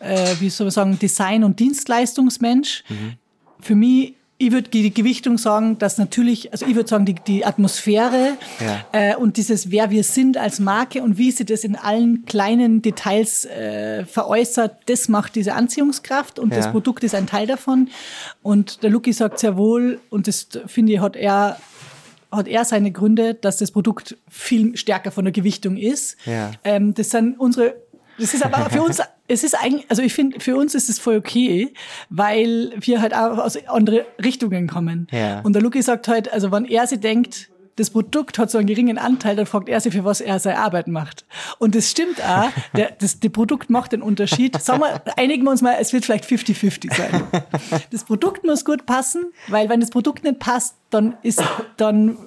äh, 0.00 0.34
wie 0.40 0.50
soll 0.50 0.66
man 0.66 0.72
sagen, 0.72 0.98
Design- 0.98 1.44
und 1.44 1.60
Dienstleistungsmensch. 1.60 2.84
Mhm. 2.88 3.12
Für 3.60 3.74
mich 3.74 4.14
ich 4.42 4.50
würde 4.50 4.68
die 4.68 4.92
Gewichtung 4.92 5.38
sagen, 5.38 5.78
dass 5.78 5.98
natürlich, 5.98 6.50
also 6.50 6.66
ich 6.66 6.74
würde 6.74 6.88
sagen, 6.88 7.04
die, 7.04 7.14
die 7.14 7.44
Atmosphäre 7.44 8.36
ja. 8.60 8.84
äh, 8.92 9.16
und 9.16 9.36
dieses, 9.36 9.70
wer 9.70 9.90
wir 9.90 10.02
sind 10.02 10.36
als 10.36 10.58
Marke 10.58 11.02
und 11.02 11.16
wie 11.16 11.30
sie 11.30 11.44
das 11.44 11.62
in 11.62 11.76
allen 11.76 12.24
kleinen 12.24 12.82
Details 12.82 13.44
äh, 13.44 14.04
veräußert, 14.04 14.76
das 14.86 15.08
macht 15.08 15.36
diese 15.36 15.54
Anziehungskraft 15.54 16.40
und 16.40 16.50
ja. 16.50 16.56
das 16.56 16.72
Produkt 16.72 17.04
ist 17.04 17.14
ein 17.14 17.26
Teil 17.26 17.46
davon. 17.46 17.88
Und 18.42 18.82
der 18.82 18.90
Luki 18.90 19.12
sagt 19.12 19.38
sehr 19.38 19.56
wohl, 19.56 20.00
und 20.10 20.26
das 20.26 20.48
finde 20.66 20.94
ich, 20.94 21.00
hat 21.00 21.16
er 21.16 21.56
hat 22.32 22.48
er 22.48 22.64
seine 22.64 22.90
Gründe, 22.90 23.34
dass 23.34 23.58
das 23.58 23.70
Produkt 23.72 24.16
viel 24.26 24.74
stärker 24.74 25.10
von 25.10 25.26
der 25.26 25.32
Gewichtung 25.32 25.76
ist. 25.76 26.16
Ja. 26.24 26.50
Ähm, 26.64 26.94
das 26.94 27.10
sind 27.10 27.38
unsere 27.38 27.74
das 28.18 28.34
ist 28.34 28.44
aber 28.44 28.70
für 28.70 28.82
uns, 28.82 29.00
es 29.32 29.44
ist 29.44 29.54
eigentlich, 29.54 29.86
also 29.88 30.02
ich 30.02 30.12
finde, 30.12 30.40
für 30.40 30.56
uns 30.56 30.74
ist 30.74 30.90
es 30.90 30.98
voll 30.98 31.16
okay, 31.16 31.72
weil 32.10 32.72
wir 32.78 33.00
halt 33.00 33.14
auch 33.14 33.38
aus 33.38 33.56
andere 33.66 34.04
Richtungen 34.22 34.68
kommen. 34.68 35.06
Ja. 35.10 35.40
Und 35.40 35.54
der 35.54 35.62
Luki 35.62 35.80
sagt 35.80 36.06
halt, 36.06 36.32
also 36.32 36.52
wenn 36.52 36.66
er 36.66 36.86
sich 36.86 37.00
denkt, 37.00 37.48
das 37.76 37.88
Produkt 37.88 38.38
hat 38.38 38.50
so 38.50 38.58
einen 38.58 38.66
geringen 38.66 38.98
Anteil, 38.98 39.34
dann 39.34 39.46
fragt 39.46 39.70
er 39.70 39.80
sich, 39.80 39.94
für 39.94 40.04
was 40.04 40.20
er 40.20 40.38
seine 40.38 40.58
Arbeit 40.58 40.88
macht. 40.88 41.24
Und 41.58 41.74
das 41.74 41.90
stimmt 41.90 42.22
auch, 42.22 42.50
der, 42.76 42.90
das, 42.98 43.20
das 43.20 43.32
Produkt 43.32 43.70
macht 43.70 43.92
den 43.92 44.02
Unterschied. 44.02 44.60
Sagen 44.60 44.80
wir, 44.80 45.00
einigen 45.16 45.44
wir 45.44 45.50
uns 45.50 45.62
mal, 45.62 45.76
es 45.80 45.94
wird 45.94 46.04
vielleicht 46.04 46.26
50-50 46.26 46.94
sein. 46.94 47.22
Das 47.90 48.04
Produkt 48.04 48.44
muss 48.44 48.66
gut 48.66 48.84
passen, 48.84 49.32
weil 49.48 49.70
wenn 49.70 49.80
das 49.80 49.88
Produkt 49.88 50.24
nicht 50.24 50.38
passt, 50.38 50.76
dann 50.90 51.16
ist, 51.22 51.42
dann, 51.78 52.18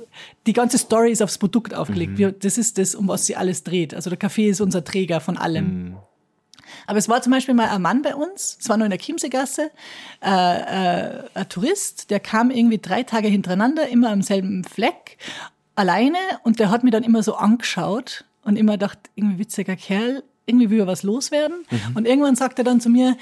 die 0.48 0.54
ganze 0.54 0.80
Story 0.80 1.12
ist 1.12 1.22
aufs 1.22 1.38
Produkt 1.38 1.76
aufgelegt. 1.76 2.18
Mhm. 2.18 2.34
Das 2.40 2.58
ist 2.58 2.80
das, 2.80 2.96
um 2.96 3.08
was 3.08 3.28
sie 3.28 3.36
alles 3.36 3.64
dreht. 3.64 3.94
Also 3.94 4.10
der 4.10 4.18
Kaffee 4.18 4.50
ist 4.50 4.62
unser 4.62 4.84
Träger 4.84 5.20
von 5.22 5.38
allem. 5.38 5.66
Mhm. 5.66 5.98
Aber 6.88 6.98
es 6.98 7.10
war 7.10 7.22
zum 7.22 7.32
Beispiel 7.32 7.54
mal 7.54 7.70
ein 7.70 7.82
Mann 7.82 8.02
bei 8.02 8.16
uns, 8.16 8.58
es 8.60 8.70
war 8.70 8.78
nur 8.78 8.86
in 8.86 8.92
der 8.92 9.00
Chiemseegasse, 9.00 9.72
äh, 10.24 10.28
äh, 10.28 11.24
ein 11.34 11.50
Tourist, 11.50 12.10
der 12.10 12.20
kam 12.20 12.52
irgendwie 12.52 12.78
drei 12.78 13.04
Tage 13.04 13.28
hintereinander, 13.28 13.88
immer 13.88 14.12
am 14.12 14.22
selben 14.22 14.64
Fleck, 14.64 15.18
alleine 15.76 16.18
und 16.44 16.60
der 16.60 16.70
hat 16.70 16.84
mich 16.84 16.92
dann 16.92 17.04
immer 17.04 17.24
so 17.24 17.36
angeschaut 17.36 18.26
und 18.44 18.56
immer 18.56 18.74
gedacht, 18.74 19.00
irgendwie 19.16 19.40
witziger 19.40 19.76
Kerl, 19.76 20.24
irgendwie 20.46 20.70
will 20.70 20.80
er 20.80 20.88
was 20.88 21.04
loswerden. 21.04 21.66
Mhm. 21.70 21.96
Und 21.96 22.08
irgendwann 22.08 22.36
sagt 22.36 22.60
er 22.60 22.64
dann 22.64 22.80
zu 22.80 22.90
mir, 22.90 23.18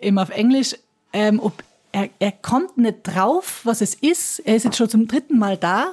eben 0.00 0.18
auf 0.18 0.30
Englisch, 0.30 0.74
ähm, 1.12 1.40
ob 1.40 1.62
er, 1.92 2.08
er 2.18 2.32
kommt 2.32 2.78
nicht 2.78 3.02
drauf, 3.02 3.60
was 3.64 3.82
es 3.82 3.94
ist. 3.94 4.40
Er 4.40 4.56
ist 4.56 4.64
jetzt 4.64 4.78
schon 4.78 4.88
zum 4.88 5.06
dritten 5.06 5.38
Mal 5.38 5.58
da, 5.58 5.92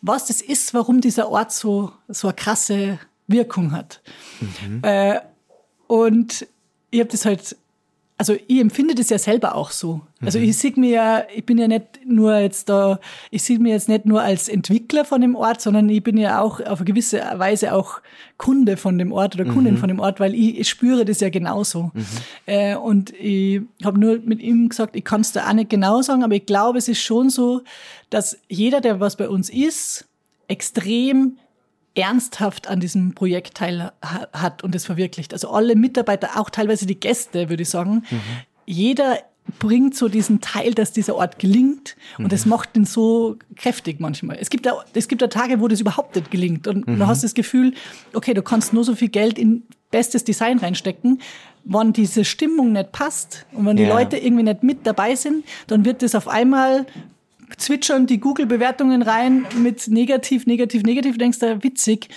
was 0.00 0.26
das 0.26 0.40
ist, 0.40 0.72
warum 0.74 1.00
dieser 1.00 1.28
Ort 1.28 1.52
so, 1.52 1.92
so 2.08 2.28
eine 2.28 2.36
krasse 2.36 2.98
Wirkung 3.26 3.72
hat. 3.72 4.00
Mhm. 4.40 4.80
Äh, 4.82 5.20
und 5.88 6.46
ich 6.90 7.00
habe 7.00 7.10
das 7.10 7.24
halt, 7.24 7.56
also 8.18 8.34
ich 8.48 8.60
empfinde 8.60 8.94
das 8.94 9.08
ja 9.08 9.18
selber 9.18 9.54
auch 9.54 9.70
so. 9.70 10.02
Also 10.20 10.38
mhm. 10.38 10.44
ich 10.44 10.58
sehe 10.58 10.74
mir 10.76 10.90
ja, 10.90 11.24
ich 11.34 11.46
bin 11.46 11.56
ja 11.56 11.66
nicht 11.66 12.00
nur 12.04 12.36
jetzt 12.36 12.68
da, 12.68 13.00
ich 13.30 13.42
sehe 13.42 13.58
mir 13.58 13.72
jetzt 13.72 13.88
nicht 13.88 14.04
nur 14.04 14.20
als 14.20 14.48
Entwickler 14.48 15.06
von 15.06 15.22
dem 15.22 15.34
Ort, 15.34 15.62
sondern 15.62 15.88
ich 15.88 16.02
bin 16.02 16.18
ja 16.18 16.40
auch 16.40 16.60
auf 16.60 16.80
eine 16.80 16.84
gewisse 16.84 17.22
Weise 17.36 17.72
auch 17.72 18.00
Kunde 18.36 18.76
von 18.76 18.98
dem 18.98 19.12
Ort 19.12 19.36
oder 19.36 19.46
Kundin 19.46 19.74
mhm. 19.74 19.78
von 19.78 19.88
dem 19.88 20.00
Ort, 20.00 20.20
weil 20.20 20.34
ich, 20.34 20.58
ich 20.58 20.68
spüre 20.68 21.04
das 21.06 21.20
ja 21.20 21.30
genauso. 21.30 21.92
Mhm. 21.94 22.06
Äh, 22.44 22.76
und 22.76 23.14
ich 23.14 23.62
habe 23.84 23.98
nur 23.98 24.18
mit 24.18 24.42
ihm 24.42 24.68
gesagt, 24.68 24.96
ich 24.96 25.04
kann 25.04 25.22
es 25.22 25.32
da 25.32 25.48
auch 25.48 25.54
nicht 25.54 25.70
genau 25.70 26.02
sagen, 26.02 26.22
aber 26.22 26.34
ich 26.34 26.44
glaube, 26.44 26.78
es 26.78 26.88
ist 26.88 27.00
schon 27.00 27.30
so, 27.30 27.62
dass 28.10 28.38
jeder, 28.48 28.82
der 28.82 29.00
was 29.00 29.16
bei 29.16 29.28
uns 29.28 29.48
ist, 29.48 30.06
extrem 30.48 31.38
ernsthaft 31.94 32.68
an 32.68 32.80
diesem 32.80 33.14
Projekt 33.14 33.56
teil 33.56 33.92
hat 34.02 34.62
und 34.62 34.74
es 34.74 34.86
verwirklicht. 34.86 35.32
Also 35.32 35.50
alle 35.50 35.74
Mitarbeiter, 35.74 36.38
auch 36.40 36.50
teilweise 36.50 36.86
die 36.86 36.98
Gäste, 36.98 37.48
würde 37.48 37.62
ich 37.62 37.70
sagen. 37.70 38.04
Mhm. 38.10 38.20
Jeder 38.66 39.18
bringt 39.58 39.96
so 39.96 40.08
diesen 40.08 40.40
Teil, 40.40 40.74
dass 40.74 40.92
dieser 40.92 41.16
Ort 41.16 41.38
gelingt 41.38 41.96
und 42.18 42.24
mhm. 42.24 42.28
das 42.28 42.46
macht 42.46 42.76
den 42.76 42.84
so 42.84 43.36
kräftig 43.56 43.98
manchmal. 43.98 44.36
Es 44.40 44.50
gibt 44.50 44.66
da, 44.66 44.84
es 44.94 45.08
gibt 45.08 45.22
da 45.22 45.26
Tage, 45.26 45.60
wo 45.60 45.66
das 45.66 45.80
überhaupt 45.80 46.14
nicht 46.14 46.30
gelingt 46.30 46.68
und 46.68 46.86
mhm. 46.86 46.98
du 46.98 47.06
hast 47.06 47.24
das 47.24 47.34
Gefühl, 47.34 47.74
okay, 48.12 48.34
du 48.34 48.42
kannst 48.42 48.72
nur 48.72 48.84
so 48.84 48.94
viel 48.94 49.08
Geld 49.08 49.38
in 49.38 49.64
bestes 49.90 50.22
Design 50.24 50.58
reinstecken. 50.58 51.20
Wenn 51.64 51.92
diese 51.92 52.24
Stimmung 52.24 52.72
nicht 52.72 52.92
passt 52.92 53.46
und 53.52 53.66
wenn 53.66 53.76
die 53.76 53.82
ja. 53.82 53.88
Leute 53.88 54.16
irgendwie 54.16 54.44
nicht 54.44 54.62
mit 54.62 54.86
dabei 54.86 55.14
sind, 55.14 55.44
dann 55.66 55.84
wird 55.84 56.02
das 56.02 56.14
auf 56.14 56.28
einmal 56.28 56.86
zwitschern 57.56 58.06
die 58.06 58.20
Google-Bewertungen 58.20 59.02
rein 59.02 59.46
mit 59.56 59.88
negativ, 59.88 60.46
negativ, 60.46 60.82
negativ, 60.82 61.18
denkst 61.18 61.38
du, 61.38 61.62
witzig, 61.62 62.08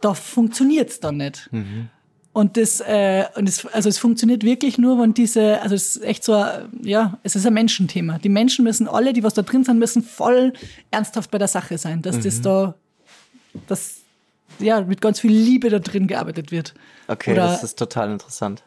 da 0.00 0.14
funktioniert's 0.14 1.00
dann 1.00 1.16
nicht. 1.16 1.48
Mhm. 1.52 1.88
Und 2.32 2.58
das, 2.58 2.80
äh, 2.80 3.24
und 3.34 3.48
es, 3.48 3.64
also 3.64 3.88
es 3.88 3.96
funktioniert 3.96 4.44
wirklich 4.44 4.76
nur, 4.76 5.00
wenn 5.00 5.14
diese, 5.14 5.62
also 5.62 5.74
es 5.74 5.96
ist 5.96 6.04
echt 6.04 6.22
so, 6.22 6.44
ja, 6.82 7.18
es 7.22 7.34
ist 7.34 7.46
ein 7.46 7.54
Menschenthema. 7.54 8.18
Die 8.18 8.28
Menschen 8.28 8.62
müssen 8.62 8.88
alle, 8.88 9.14
die 9.14 9.22
was 9.22 9.32
da 9.32 9.40
drin 9.40 9.64
sind, 9.64 9.78
müssen 9.78 10.02
voll 10.02 10.52
ernsthaft 10.90 11.30
bei 11.30 11.38
der 11.38 11.48
Sache 11.48 11.78
sein, 11.78 12.02
dass 12.02 12.16
mhm. 12.16 12.22
das 12.22 12.42
da, 12.42 12.74
dass 13.68 14.00
ja 14.58 14.82
mit 14.82 15.00
ganz 15.00 15.20
viel 15.20 15.32
Liebe 15.32 15.70
da 15.70 15.78
drin 15.78 16.06
gearbeitet 16.06 16.52
wird. 16.52 16.74
Okay, 17.08 17.32
Oder, 17.32 17.46
das 17.46 17.64
ist 17.64 17.78
total 17.78 18.10
interessant. 18.10 18.62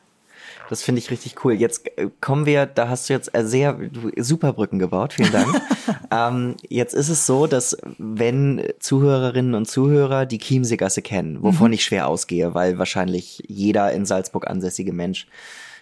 Das 0.70 0.84
finde 0.84 1.00
ich 1.00 1.10
richtig 1.10 1.44
cool. 1.44 1.54
Jetzt 1.54 1.88
äh, 1.98 2.10
kommen 2.22 2.46
wir, 2.46 2.68
da 2.68 2.90
hast 2.90 3.10
du 3.10 3.14
jetzt 3.14 3.36
äh, 3.36 3.44
sehr 3.44 3.76
super 4.18 4.54
Brücken 4.54 4.78
gebaut. 4.78 5.14
Vielen 5.14 5.32
Dank. 5.32 5.62
ähm, 6.12 6.58
jetzt 6.70 6.94
ist 6.94 7.10
es 7.10 7.26
so, 7.26 7.48
dass 7.48 7.76
wenn 7.98 8.64
Zuhörerinnen 8.80 9.56
und 9.56 9.68
Zuhörer 9.68 10.28
die 10.28 10.38
Chiemseegasse 10.38 11.02
kennen, 11.02 11.42
wovon 11.42 11.70
mhm. 11.70 11.74
ich 11.74 11.84
schwer 11.84 12.08
ausgehe, 12.08 12.54
weil 12.54 12.78
wahrscheinlich 12.78 13.44
jeder 13.48 13.92
in 13.92 14.06
Salzburg 14.06 14.48
ansässige 14.48 14.94
Mensch 14.94 15.26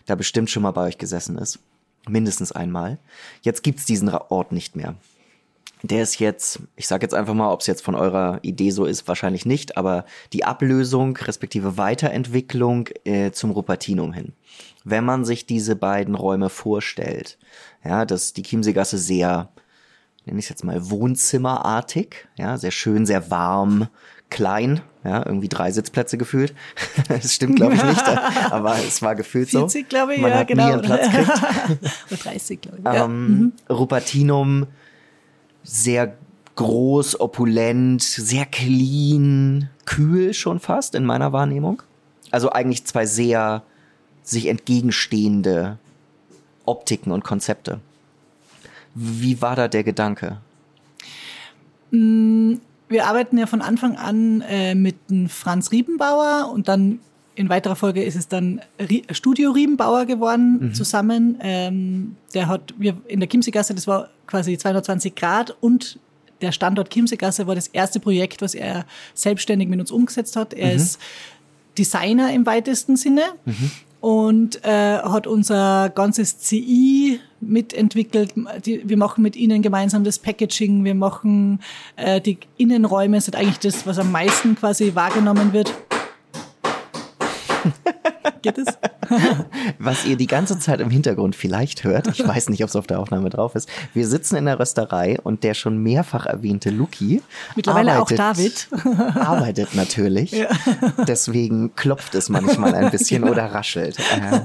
da 0.06 0.16
bestimmt 0.16 0.50
schon 0.50 0.64
mal 0.64 0.72
bei 0.72 0.88
euch 0.88 0.98
gesessen 0.98 1.38
ist. 1.38 1.60
Mindestens 2.08 2.54
einmal. 2.54 2.98
Jetzt 3.42 3.64
gibt's 3.64 3.84
diesen 3.84 4.08
Ort 4.08 4.54
nicht 4.54 4.78
mehr. 4.78 4.96
Der 5.84 6.02
ist 6.02 6.18
jetzt, 6.20 6.62
ich 6.78 6.88
sage 6.88 7.04
jetzt 7.04 7.14
einfach 7.14 7.34
mal, 7.34 7.52
ob 7.52 7.60
es 7.60 7.68
jetzt 7.68 7.84
von 7.84 7.94
eurer 7.94 8.40
Idee 8.42 8.72
so 8.72 8.86
ist, 8.86 9.08
wahrscheinlich 9.08 9.46
nicht, 9.46 9.78
aber 9.78 10.06
die 10.34 10.44
Ablösung 10.44 11.16
respektive 11.18 11.78
Weiterentwicklung 11.78 12.88
äh, 13.04 13.32
zum 13.32 13.52
Rupertinum 13.52 14.14
hin 14.14 14.34
wenn 14.90 15.04
man 15.04 15.26
sich 15.26 15.46
diese 15.46 15.76
beiden 15.76 16.16
Räume 16.16 16.50
vorstellt. 16.50 17.38
Ja, 17.84 18.06
dass 18.06 18.34
die 18.34 18.44
Chiemseegasse 18.44 18.98
sehr, 18.98 19.50
nenne 20.26 20.40
ich 20.40 20.46
es 20.46 20.50
jetzt 20.50 20.64
mal, 20.64 20.90
wohnzimmerartig, 20.90 22.28
ja, 22.38 22.58
sehr 22.58 22.72
schön, 22.72 23.06
sehr 23.06 23.30
warm, 23.30 23.88
klein, 24.30 24.82
ja, 25.04 25.26
irgendwie 25.26 25.50
drei 25.50 25.72
Sitzplätze 25.72 26.18
gefühlt. 26.18 26.54
das 27.10 27.34
stimmt, 27.34 27.58
glaube 27.58 27.76
ich, 27.76 27.84
nicht, 27.84 28.08
aber 28.52 28.78
es 28.78 29.02
war 29.02 29.16
gefühlt 29.16 29.50
40, 29.50 29.52
so. 29.52 29.60
40, 29.60 29.90
glaube 29.90 30.16
ich, 30.16 30.22
Man 30.22 30.32
ja, 30.32 30.38
hat 30.38 30.48
genau. 30.48 30.68
Nie 30.68 30.74
einen 30.74 30.82
Platz 30.82 31.10
kriegt. 31.10 31.30
Oder 32.12 32.18
30, 32.24 32.62
glaube 32.62 32.78
ich. 32.80 32.86
Ähm, 32.86 32.94
ja. 32.94 33.08
mhm. 33.08 33.54
Rupertinum, 33.70 34.68
sehr 35.64 36.16
groß, 36.56 37.20
opulent, 37.20 38.02
sehr 38.02 38.46
clean, 38.46 39.70
kühl 39.86 40.34
schon 40.34 40.60
fast 40.60 40.96
in 40.96 41.06
meiner 41.06 41.34
Wahrnehmung. 41.34 41.84
Also 42.32 42.50
eigentlich 42.50 42.86
zwei 42.86 43.06
sehr 43.06 43.64
sich 44.28 44.47
entgegenstehende 44.47 45.78
Optiken 46.65 47.11
und 47.11 47.23
Konzepte. 47.23 47.80
Wie 48.93 49.41
war 49.41 49.55
da 49.55 49.67
der 49.67 49.84
Gedanke? 49.84 50.38
Mm, 51.91 52.55
wir 52.89 53.07
arbeiten 53.07 53.38
ja 53.38 53.45
von 53.45 53.61
Anfang 53.61 53.95
an 53.95 54.41
äh, 54.41 54.75
mit 54.75 54.95
Franz 55.30 55.71
Riebenbauer 55.71 56.51
und 56.53 56.67
dann 56.67 56.99
in 57.36 57.49
weiterer 57.49 57.75
Folge 57.75 58.03
ist 58.03 58.15
es 58.15 58.28
dann 58.28 58.61
Studio 59.11 59.51
Riebenbauer 59.51 60.05
geworden 60.05 60.57
mhm. 60.59 60.73
zusammen. 60.73 61.38
Ähm, 61.39 62.15
der 62.34 62.47
hat 62.47 62.73
wir 62.78 62.97
in 63.07 63.19
der 63.19 63.30
Chiemseegasse, 63.30 63.75
das 63.75 63.86
war 63.86 64.09
quasi 64.25 64.57
220 64.57 65.15
Grad 65.15 65.55
und 65.61 65.99
der 66.41 66.51
Standort 66.51 66.89
Chiemseegasse 66.91 67.47
war 67.47 67.55
das 67.55 67.67
erste 67.67 67.99
Projekt, 67.99 68.41
was 68.41 68.55
er 68.55 68.86
selbstständig 69.13 69.69
mit 69.69 69.80
uns 69.80 69.91
umgesetzt 69.91 70.36
hat. 70.36 70.53
Er 70.53 70.71
mhm. 70.71 70.75
ist 70.78 70.99
Designer 71.78 72.34
im 72.34 72.45
weitesten 72.45 72.97
Sinne. 72.97 73.21
Mhm 73.45 73.71
und 74.00 74.64
äh, 74.64 75.00
hat 75.00 75.28
unser 75.28 75.89
ganzes 75.89 76.39
CI 76.39 77.20
mitentwickelt. 77.39 78.34
Die, 78.66 78.88
wir 78.88 78.98
machen 78.98 79.22
mit 79.22 79.36
ihnen 79.36 79.62
gemeinsam 79.62 80.04
das 80.04 80.20
Packaging, 80.20 80.84
wir 80.84 80.95
machen 80.95 81.60
äh, 81.95 82.22
die 82.22 82.38
Innenräume, 82.58 83.18
das 83.18 83.28
ist 83.28 83.36
eigentlich 83.36 83.60
das, 83.60 83.86
was 83.86 84.00
am 84.00 84.12
meisten 84.12 84.56
quasi 84.56 84.93
wahrgenommen 84.95 85.54
wird. 85.54 85.74
Geht 88.41 88.58
es? 88.58 88.68
Was 89.80 90.05
ihr 90.05 90.18
die 90.18 90.28
ganze 90.28 90.60
Zeit 90.60 90.80
im 90.80 90.89
Hintergrund 90.89 91.36
vielleicht 91.36 91.84
hört, 91.84 92.08
ich 92.08 92.26
weiß 92.26 92.49
nicht, 92.49 92.64
ob 92.64 92.70
es 92.70 92.76
auf 92.76 92.88
der 92.88 92.99
Aufnahme 92.99 93.30
drauf 93.30 93.55
ist. 93.55 93.70
Wir 93.93 94.08
sitzen 94.08 94.36
in 94.36 94.45
der 94.45 94.60
Rösterei 94.60 95.18
und 95.24 95.43
der 95.43 95.53
schon 95.53 95.78
mehrfach 95.78 96.26
erwähnte 96.26 96.70
Luki. 96.70 97.22
Mittlerweile 97.55 97.93
arbeitet, 97.93 98.20
auch 98.20 98.34
David. 98.34 98.68
Arbeitet 99.16 99.76
natürlich. 99.76 100.32
Ja. 100.32 100.47
Deswegen 101.08 101.76
klopft 101.76 102.16
es 102.16 102.30
manchmal 102.30 102.76
ein 102.76 102.91
bisschen 102.91 103.22
genau. 103.22 103.34
oder 103.34 103.45
raschelt. 103.45 103.97
Äh, 103.99 104.39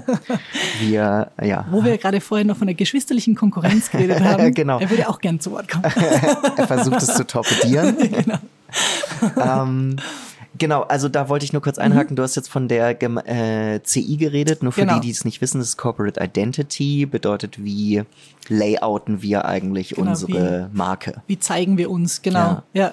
wir, 0.80 1.30
ja. 1.42 1.66
Wo 1.70 1.84
wir 1.84 1.98
gerade 1.98 2.20
vorher 2.20 2.46
noch 2.46 2.56
von 2.56 2.66
der 2.66 2.74
geschwisterlichen 2.74 3.34
Konkurrenz 3.34 3.90
geredet 3.90 4.20
haben. 4.20 4.52
genau. 4.54 4.78
Er 4.78 4.90
würde 4.90 5.08
auch 5.08 5.18
gern 5.18 5.40
zu 5.40 5.52
Wort 5.52 5.68
kommen. 5.68 5.84
er 5.84 6.66
versucht 6.66 7.02
es 7.02 7.14
zu 7.14 7.26
torpedieren. 7.26 7.96
genau. 7.96 8.38
ähm, 9.40 9.96
Genau, 10.62 10.82
also 10.82 11.08
da 11.08 11.28
wollte 11.28 11.44
ich 11.44 11.52
nur 11.52 11.60
kurz 11.60 11.78
einhaken. 11.78 12.12
Mhm. 12.12 12.16
Du 12.16 12.22
hast 12.22 12.36
jetzt 12.36 12.48
von 12.48 12.68
der 12.68 13.02
äh, 13.02 13.82
CI 13.82 14.16
geredet. 14.16 14.62
Nur 14.62 14.70
für 14.70 14.82
genau. 14.82 14.94
die, 14.94 15.08
die 15.08 15.10
es 15.10 15.24
nicht 15.24 15.40
wissen, 15.40 15.58
das 15.58 15.70
ist 15.70 15.76
Corporate 15.76 16.22
Identity. 16.22 17.04
Bedeutet, 17.04 17.64
wie 17.64 18.04
layouten 18.48 19.22
wir 19.22 19.44
eigentlich 19.44 19.96
genau, 19.96 20.10
unsere 20.10 20.70
wie, 20.72 20.76
Marke? 20.76 21.20
Wie 21.26 21.40
zeigen 21.40 21.78
wir 21.78 21.90
uns, 21.90 22.22
genau. 22.22 22.38
Ja. 22.38 22.62
ja. 22.74 22.92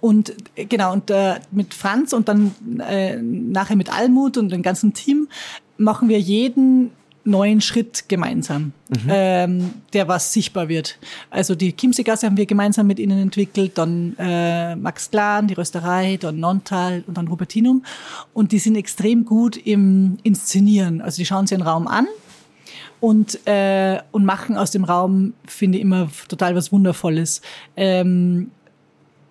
Und 0.00 0.32
genau, 0.56 0.94
und 0.94 1.10
äh, 1.10 1.34
mit 1.50 1.74
Franz 1.74 2.14
und 2.14 2.28
dann 2.28 2.54
äh, 2.80 3.16
nachher 3.16 3.76
mit 3.76 3.92
Almut 3.92 4.38
und 4.38 4.50
dem 4.50 4.62
ganzen 4.62 4.94
Team 4.94 5.28
machen 5.76 6.08
wir 6.08 6.18
jeden 6.18 6.92
neuen 7.24 7.60
Schritt 7.60 8.08
gemeinsam, 8.08 8.72
mhm. 8.88 9.08
ähm, 9.08 9.70
der 9.92 10.08
was 10.08 10.32
sichtbar 10.32 10.68
wird. 10.68 10.98
Also 11.30 11.54
die 11.54 11.76
Chiemseegasse 11.76 12.26
haben 12.26 12.36
wir 12.36 12.46
gemeinsam 12.46 12.86
mit 12.86 12.98
ihnen 12.98 13.18
entwickelt, 13.18 13.78
dann 13.78 14.16
äh, 14.18 14.74
Max 14.76 15.10
Glan, 15.10 15.46
die 15.46 15.54
Rösterei, 15.54 16.18
dann 16.20 16.40
Nontal 16.40 17.04
und 17.06 17.16
dann 17.16 17.28
Rupertinum. 17.28 17.84
Und 18.32 18.52
die 18.52 18.58
sind 18.58 18.76
extrem 18.76 19.24
gut 19.24 19.56
im 19.56 20.18
Inszenieren. 20.22 21.00
Also 21.00 21.18
die 21.18 21.26
schauen 21.26 21.46
sich 21.46 21.56
einen 21.56 21.66
Raum 21.66 21.86
an 21.86 22.06
und, 23.00 23.46
äh, 23.46 24.00
und 24.10 24.24
machen 24.24 24.56
aus 24.56 24.70
dem 24.70 24.84
Raum, 24.84 25.34
finde 25.46 25.78
ich, 25.78 25.82
immer 25.82 26.08
total 26.28 26.54
was 26.56 26.72
Wundervolles. 26.72 27.42
Ähm, 27.76 28.50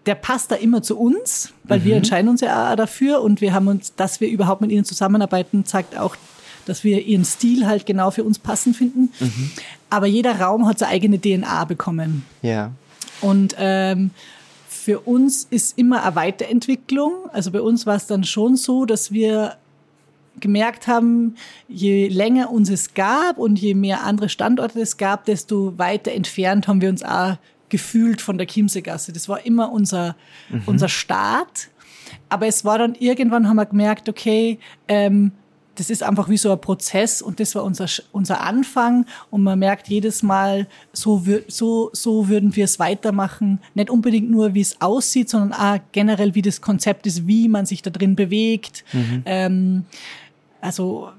der 0.05 0.15
passt 0.15 0.51
da 0.51 0.55
immer 0.55 0.81
zu 0.81 0.97
uns, 0.97 1.53
weil 1.63 1.79
mhm. 1.79 1.83
wir 1.85 1.95
entscheiden 1.95 2.29
uns 2.29 2.41
ja 2.41 2.71
auch 2.71 2.75
dafür 2.75 3.21
und 3.21 3.39
wir 3.39 3.53
haben 3.53 3.67
uns, 3.67 3.95
dass 3.95 4.19
wir 4.19 4.29
überhaupt 4.29 4.61
mit 4.61 4.71
ihnen 4.71 4.83
zusammenarbeiten, 4.83 5.63
zeigt 5.65 5.97
auch 5.97 6.15
dass 6.65 6.83
wir 6.83 7.01
ihren 7.05 7.25
Stil 7.25 7.65
halt 7.65 7.85
genau 7.85 8.11
für 8.11 8.23
uns 8.23 8.39
passend 8.39 8.75
finden. 8.75 9.11
Mhm. 9.19 9.51
Aber 9.89 10.07
jeder 10.07 10.39
Raum 10.39 10.67
hat 10.67 10.79
seine 10.79 10.91
eigene 10.91 11.19
DNA 11.19 11.65
bekommen. 11.65 12.25
Ja. 12.41 12.71
Und 13.21 13.55
ähm, 13.57 14.11
für 14.67 14.99
uns 15.01 15.45
ist 15.49 15.77
immer 15.77 16.03
eine 16.03 16.15
Weiterentwicklung. 16.15 17.29
Also 17.31 17.51
bei 17.51 17.61
uns 17.61 17.85
war 17.85 17.95
es 17.95 18.07
dann 18.07 18.23
schon 18.23 18.55
so, 18.55 18.85
dass 18.85 19.11
wir 19.11 19.57
gemerkt 20.39 20.87
haben, 20.87 21.35
je 21.67 22.07
länger 22.07 22.49
uns 22.51 22.69
es 22.69 22.93
gab 22.93 23.37
und 23.37 23.59
je 23.59 23.75
mehr 23.75 24.03
andere 24.03 24.29
Standorte 24.29 24.81
es 24.81 24.97
gab, 24.97 25.25
desto 25.25 25.77
weiter 25.77 26.11
entfernt 26.11 26.67
haben 26.67 26.81
wir 26.81 26.89
uns 26.89 27.03
auch 27.03 27.37
gefühlt 27.69 28.21
von 28.21 28.37
der 28.37 28.47
Chiemseegasse. 28.47 29.13
Das 29.13 29.29
war 29.29 29.45
immer 29.45 29.71
unser, 29.71 30.15
mhm. 30.49 30.63
unser 30.65 30.89
Start. 30.89 31.69
Aber 32.29 32.47
es 32.47 32.65
war 32.65 32.77
dann 32.77 32.95
irgendwann, 32.95 33.47
haben 33.47 33.57
wir 33.57 33.65
gemerkt, 33.65 34.09
okay, 34.09 34.59
ähm, 34.87 35.31
das 35.75 35.89
ist 35.89 36.03
einfach 36.03 36.27
wie 36.29 36.37
so 36.37 36.51
ein 36.51 36.59
Prozess 36.59 37.21
und 37.21 37.39
das 37.39 37.55
war 37.55 37.63
unser, 37.63 37.87
unser 38.11 38.41
Anfang 38.41 39.05
und 39.29 39.43
man 39.43 39.57
merkt 39.57 39.87
jedes 39.87 40.21
Mal, 40.21 40.67
so, 40.91 41.23
so, 41.47 41.89
so 41.93 42.27
würden 42.27 42.55
wir 42.55 42.65
es 42.65 42.77
weitermachen. 42.77 43.59
Nicht 43.73 43.89
unbedingt 43.89 44.29
nur, 44.29 44.53
wie 44.53 44.61
es 44.61 44.81
aussieht, 44.81 45.29
sondern 45.29 45.53
auch 45.53 45.79
generell, 45.91 46.35
wie 46.35 46.41
das 46.41 46.61
Konzept 46.61 47.07
ist, 47.07 47.25
wie 47.25 47.47
man 47.47 47.65
sich 47.65 47.81
da 47.81 47.89
drin 47.89 48.15
bewegt. 48.15 48.83
Mhm. 48.91 49.23
Ähm, 49.25 49.85
also 50.59 51.09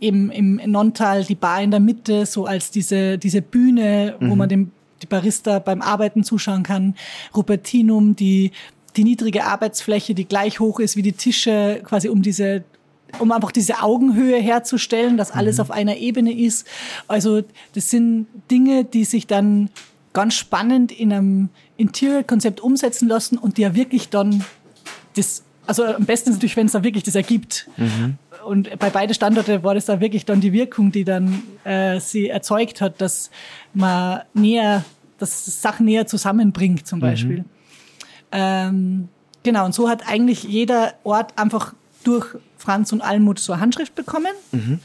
eben 0.00 0.30
im 0.30 0.60
Nontal 0.66 1.24
die 1.24 1.34
Bar 1.34 1.62
in 1.62 1.70
der 1.70 1.80
Mitte, 1.80 2.26
so 2.26 2.44
als 2.44 2.70
diese, 2.70 3.16
diese 3.16 3.40
Bühne, 3.40 4.16
mhm. 4.20 4.30
wo 4.30 4.36
man 4.36 4.48
dem 4.48 4.70
die 5.02 5.06
Barista 5.06 5.58
beim 5.58 5.82
Arbeiten 5.82 6.24
zuschauen 6.24 6.62
kann. 6.62 6.94
Rupertinum, 7.36 8.16
die 8.16 8.52
die 8.96 9.04
niedrige 9.04 9.44
Arbeitsfläche, 9.44 10.14
die 10.14 10.24
gleich 10.24 10.60
hoch 10.60 10.78
ist 10.78 10.96
wie 10.96 11.02
die 11.02 11.12
Tische, 11.12 11.82
quasi 11.84 12.08
um 12.08 12.22
diese 12.22 12.64
um 13.18 13.32
einfach 13.32 13.52
diese 13.52 13.82
Augenhöhe 13.82 14.36
herzustellen, 14.36 15.16
dass 15.16 15.30
alles 15.30 15.56
mhm. 15.56 15.62
auf 15.62 15.70
einer 15.70 15.96
Ebene 15.96 16.32
ist. 16.32 16.66
Also 17.08 17.42
das 17.74 17.90
sind 17.90 18.26
Dinge, 18.50 18.84
die 18.84 19.04
sich 19.04 19.26
dann 19.26 19.70
ganz 20.12 20.34
spannend 20.34 20.92
in 20.92 21.12
einem 21.12 21.48
Interior-Konzept 21.76 22.60
umsetzen 22.60 23.08
lassen 23.08 23.36
und 23.36 23.58
die 23.58 23.62
ja 23.62 23.74
wirklich 23.74 24.08
dann 24.08 24.44
das, 25.16 25.42
also 25.66 25.84
am 25.84 26.04
besten 26.04 26.30
ist 26.30 26.36
natürlich, 26.36 26.56
wenn 26.56 26.66
es 26.66 26.72
da 26.72 26.82
wirklich 26.82 27.04
das 27.04 27.14
ergibt. 27.14 27.68
Mhm. 27.76 28.16
Und 28.46 28.78
bei 28.78 28.90
beiden 28.90 29.14
Standorten 29.14 29.62
war 29.62 29.74
das 29.74 29.86
da 29.86 30.00
wirklich 30.00 30.24
dann 30.24 30.40
die 30.40 30.52
Wirkung, 30.52 30.92
die 30.92 31.04
dann 31.04 31.42
äh, 31.64 31.98
sie 31.98 32.28
erzeugt 32.28 32.80
hat, 32.80 33.00
dass 33.00 33.30
man 33.72 34.20
näher, 34.34 34.84
dass 35.18 35.62
Sachen 35.62 35.86
näher 35.86 36.06
zusammenbringt 36.06 36.86
zum 36.86 36.98
mhm. 36.98 37.02
Beispiel. 37.02 37.38
Mhm. 37.38 37.44
Ähm, 38.32 39.08
genau, 39.42 39.64
und 39.64 39.74
so 39.74 39.88
hat 39.88 40.06
eigentlich 40.08 40.44
jeder 40.44 40.94
Ort 41.04 41.38
einfach 41.38 41.74
durch 42.04 42.36
Franz 42.64 42.92
und 42.92 43.02
Almut 43.02 43.38
so 43.38 43.52
eine 43.52 43.60
Handschrift 43.62 43.94
bekommen. 43.94 44.32
Mhm. 44.52 44.80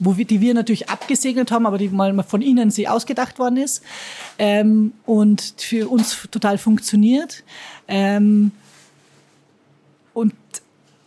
Wo 0.00 0.16
wir, 0.16 0.24
die 0.24 0.40
wir 0.40 0.54
natürlich 0.54 0.88
abgesegnet 0.88 1.50
haben, 1.50 1.66
aber 1.66 1.76
die 1.76 1.88
mal 1.88 2.22
von 2.22 2.40
ihnen 2.40 2.70
sie 2.70 2.86
ausgedacht 2.86 3.40
worden 3.40 3.56
ist 3.56 3.82
ähm, 4.38 4.92
und 5.04 5.54
für 5.56 5.88
uns 5.88 6.28
total 6.30 6.56
funktioniert. 6.56 7.42
Ähm, 7.88 8.52
und 10.14 10.34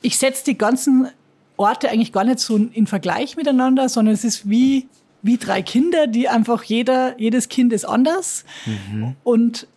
ich 0.01 0.17
setze 0.17 0.43
die 0.43 0.57
ganzen 0.57 1.07
Orte 1.55 1.89
eigentlich 1.89 2.11
gar 2.11 2.25
nicht 2.25 2.39
so 2.39 2.57
in 2.57 2.85
Vergleich 2.85 3.37
miteinander, 3.37 3.87
sondern 3.87 4.13
es 4.13 4.25
ist 4.25 4.49
wie, 4.49 4.87
wie 5.21 5.37
drei 5.37 5.61
Kinder, 5.61 6.07
die 6.07 6.27
einfach 6.27 6.63
jeder, 6.63 7.17
jedes 7.19 7.47
Kind 7.47 7.71
ist 7.71 7.85
anders. 7.85 8.43
Mhm. 8.65 9.15
Und 9.23 9.67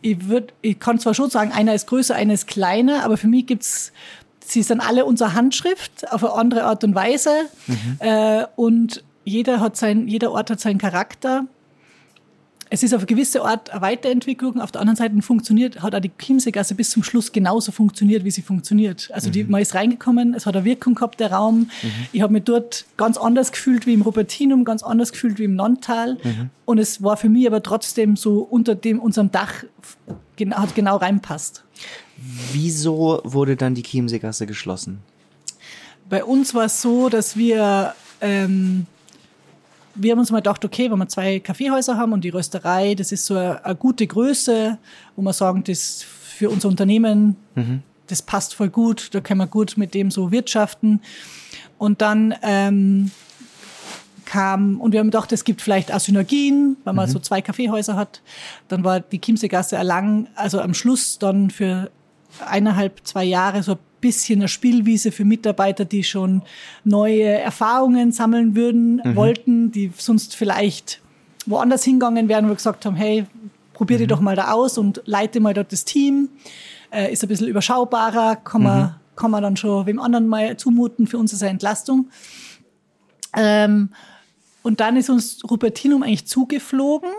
ich 0.00 0.28
würde, 0.28 0.48
ich 0.62 0.78
kann 0.80 0.98
zwar 0.98 1.14
schon 1.14 1.30
sagen, 1.30 1.52
einer 1.52 1.74
ist 1.74 1.86
größer, 1.86 2.14
einer 2.14 2.34
ist 2.34 2.48
kleiner, 2.48 3.04
aber 3.04 3.16
für 3.16 3.28
mich 3.28 3.46
gibt's 3.46 3.92
sie 4.46 4.62
sind 4.62 4.80
alle 4.80 5.04
unsere 5.04 5.34
Handschrift 5.34 6.10
auf 6.12 6.24
eine 6.24 6.34
andere 6.34 6.64
Art 6.64 6.84
und 6.84 6.94
Weise. 6.94 7.30
Mhm. 7.66 7.96
Äh, 8.00 8.46
und 8.56 9.04
jeder 9.24 9.60
hat 9.60 9.76
sein, 9.76 10.08
jeder 10.08 10.32
Ort 10.32 10.50
hat 10.50 10.60
seinen 10.60 10.78
Charakter. 10.78 11.46
Es 12.74 12.82
ist 12.82 12.94
auf 12.94 13.00
eine 13.00 13.06
gewisse 13.06 13.44
Art 13.44 13.68
eine 13.70 13.82
Weiterentwicklung. 13.82 14.58
Auf 14.58 14.72
der 14.72 14.80
anderen 14.80 14.96
Seite 14.96 15.20
funktioniert, 15.20 15.82
hat 15.82 15.94
auch 15.94 16.00
die 16.00 16.10
Chiemseegasse 16.16 16.74
bis 16.74 16.88
zum 16.88 17.02
Schluss 17.02 17.30
genauso 17.30 17.70
funktioniert, 17.70 18.24
wie 18.24 18.30
sie 18.30 18.40
funktioniert. 18.40 19.10
Also 19.12 19.28
mhm. 19.28 19.32
die, 19.32 19.44
man 19.44 19.60
ist 19.60 19.74
reingekommen, 19.74 20.32
es 20.32 20.46
hat 20.46 20.56
eine 20.56 20.64
Wirkung 20.64 20.94
gehabt, 20.94 21.20
der 21.20 21.32
Raum. 21.32 21.58
Mhm. 21.82 21.90
Ich 22.12 22.22
habe 22.22 22.32
mich 22.32 22.44
dort 22.44 22.86
ganz 22.96 23.18
anders 23.18 23.52
gefühlt 23.52 23.86
wie 23.86 23.92
im 23.92 24.00
Robertinum, 24.00 24.64
ganz 24.64 24.82
anders 24.82 25.12
gefühlt 25.12 25.38
wie 25.38 25.44
im 25.44 25.54
Nontal. 25.54 26.14
Mhm. 26.24 26.48
Und 26.64 26.78
es 26.78 27.02
war 27.02 27.18
für 27.18 27.28
mich 27.28 27.46
aber 27.46 27.62
trotzdem 27.62 28.16
so 28.16 28.38
unter 28.38 28.74
dem, 28.74 29.00
unserem 29.00 29.30
Dach, 29.30 29.64
hat 30.50 30.74
genau 30.74 30.96
reinpasst. 30.96 31.64
Wieso 32.52 33.20
wurde 33.24 33.56
dann 33.56 33.74
die 33.74 33.82
Chiemseegasse 33.82 34.46
geschlossen? 34.46 35.00
Bei 36.08 36.24
uns 36.24 36.54
war 36.54 36.66
es 36.66 36.82
so, 36.82 37.08
dass 37.08 37.36
wir, 37.36 37.94
ähm, 38.20 38.86
wir 39.94 40.12
haben 40.12 40.18
uns 40.18 40.30
mal 40.30 40.38
gedacht, 40.38 40.64
okay, 40.64 40.90
wenn 40.90 40.98
wir 40.98 41.08
zwei 41.08 41.40
Kaffeehäuser 41.40 41.96
haben 41.96 42.12
und 42.12 42.22
die 42.22 42.28
Rösterei, 42.28 42.94
das 42.94 43.12
ist 43.12 43.26
so 43.26 43.34
eine, 43.34 43.64
eine 43.64 43.76
gute 43.76 44.06
Größe, 44.06 44.78
wo 45.16 45.22
wir 45.22 45.32
sagen, 45.32 45.64
das 45.64 46.02
für 46.02 46.50
unser 46.50 46.68
Unternehmen, 46.68 47.36
mhm. 47.54 47.82
das 48.08 48.22
passt 48.22 48.54
voll 48.54 48.68
gut, 48.68 49.14
da 49.14 49.20
können 49.20 49.38
wir 49.38 49.46
gut 49.46 49.76
mit 49.76 49.94
dem 49.94 50.10
so 50.10 50.30
wirtschaften. 50.30 51.00
Und 51.78 52.00
dann 52.02 52.34
ähm, 52.42 53.10
kam 54.32 54.80
und 54.80 54.92
wir 54.92 55.00
haben 55.00 55.08
gedacht, 55.08 55.30
es 55.32 55.44
gibt 55.44 55.60
vielleicht 55.60 55.92
auch 55.92 56.00
Synergien, 56.00 56.78
weil 56.84 56.94
man 56.94 57.06
mhm. 57.06 57.12
so 57.12 57.18
zwei 57.18 57.42
Kaffeehäuser 57.42 57.96
hat. 57.96 58.22
Dann 58.68 58.82
war 58.82 59.00
die 59.00 59.20
Chiemseegasse 59.20 59.80
lang, 59.82 60.26
also 60.36 60.58
am 60.58 60.72
Schluss 60.72 61.18
dann 61.18 61.50
für 61.50 61.90
eineinhalb, 62.46 63.00
zwei 63.04 63.24
Jahre 63.24 63.62
so 63.62 63.72
ein 63.72 63.78
bisschen 64.00 64.40
eine 64.40 64.48
Spielwiese 64.48 65.12
für 65.12 65.26
Mitarbeiter, 65.26 65.84
die 65.84 66.02
schon 66.02 66.40
neue 66.82 67.26
Erfahrungen 67.26 68.10
sammeln 68.10 68.56
würden, 68.56 69.02
mhm. 69.04 69.16
wollten, 69.16 69.70
die 69.70 69.92
sonst 69.98 70.34
vielleicht 70.34 71.02
woanders 71.44 71.84
hingegangen 71.84 72.30
wären, 72.30 72.46
wo 72.46 72.50
wir 72.50 72.56
gesagt 72.56 72.86
haben, 72.86 72.96
hey, 72.96 73.26
probier 73.74 73.98
mhm. 73.98 74.00
die 74.00 74.06
doch 74.06 74.20
mal 74.20 74.34
da 74.34 74.52
aus 74.52 74.78
und 74.78 75.02
leite 75.04 75.40
mal 75.40 75.52
dort 75.52 75.72
das 75.72 75.84
Team. 75.84 76.30
Äh, 76.90 77.12
ist 77.12 77.22
ein 77.22 77.28
bisschen 77.28 77.48
überschaubarer, 77.48 78.36
kann 78.36 78.62
man, 78.62 78.80
mhm. 78.80 78.90
kann 79.14 79.30
man 79.30 79.42
dann 79.42 79.58
schon 79.58 79.84
wem 79.84 80.00
anderen 80.00 80.26
mal 80.26 80.56
zumuten. 80.56 81.06
Für 81.06 81.18
uns 81.18 81.34
ist 81.34 81.42
eine 81.42 81.50
Entlastung. 81.50 82.08
Ähm, 83.36 83.90
und 84.62 84.80
dann 84.80 84.96
ist 84.96 85.10
uns 85.10 85.40
Rupertinum 85.48 86.02
eigentlich 86.02 86.26
zugeflogen. 86.26 87.10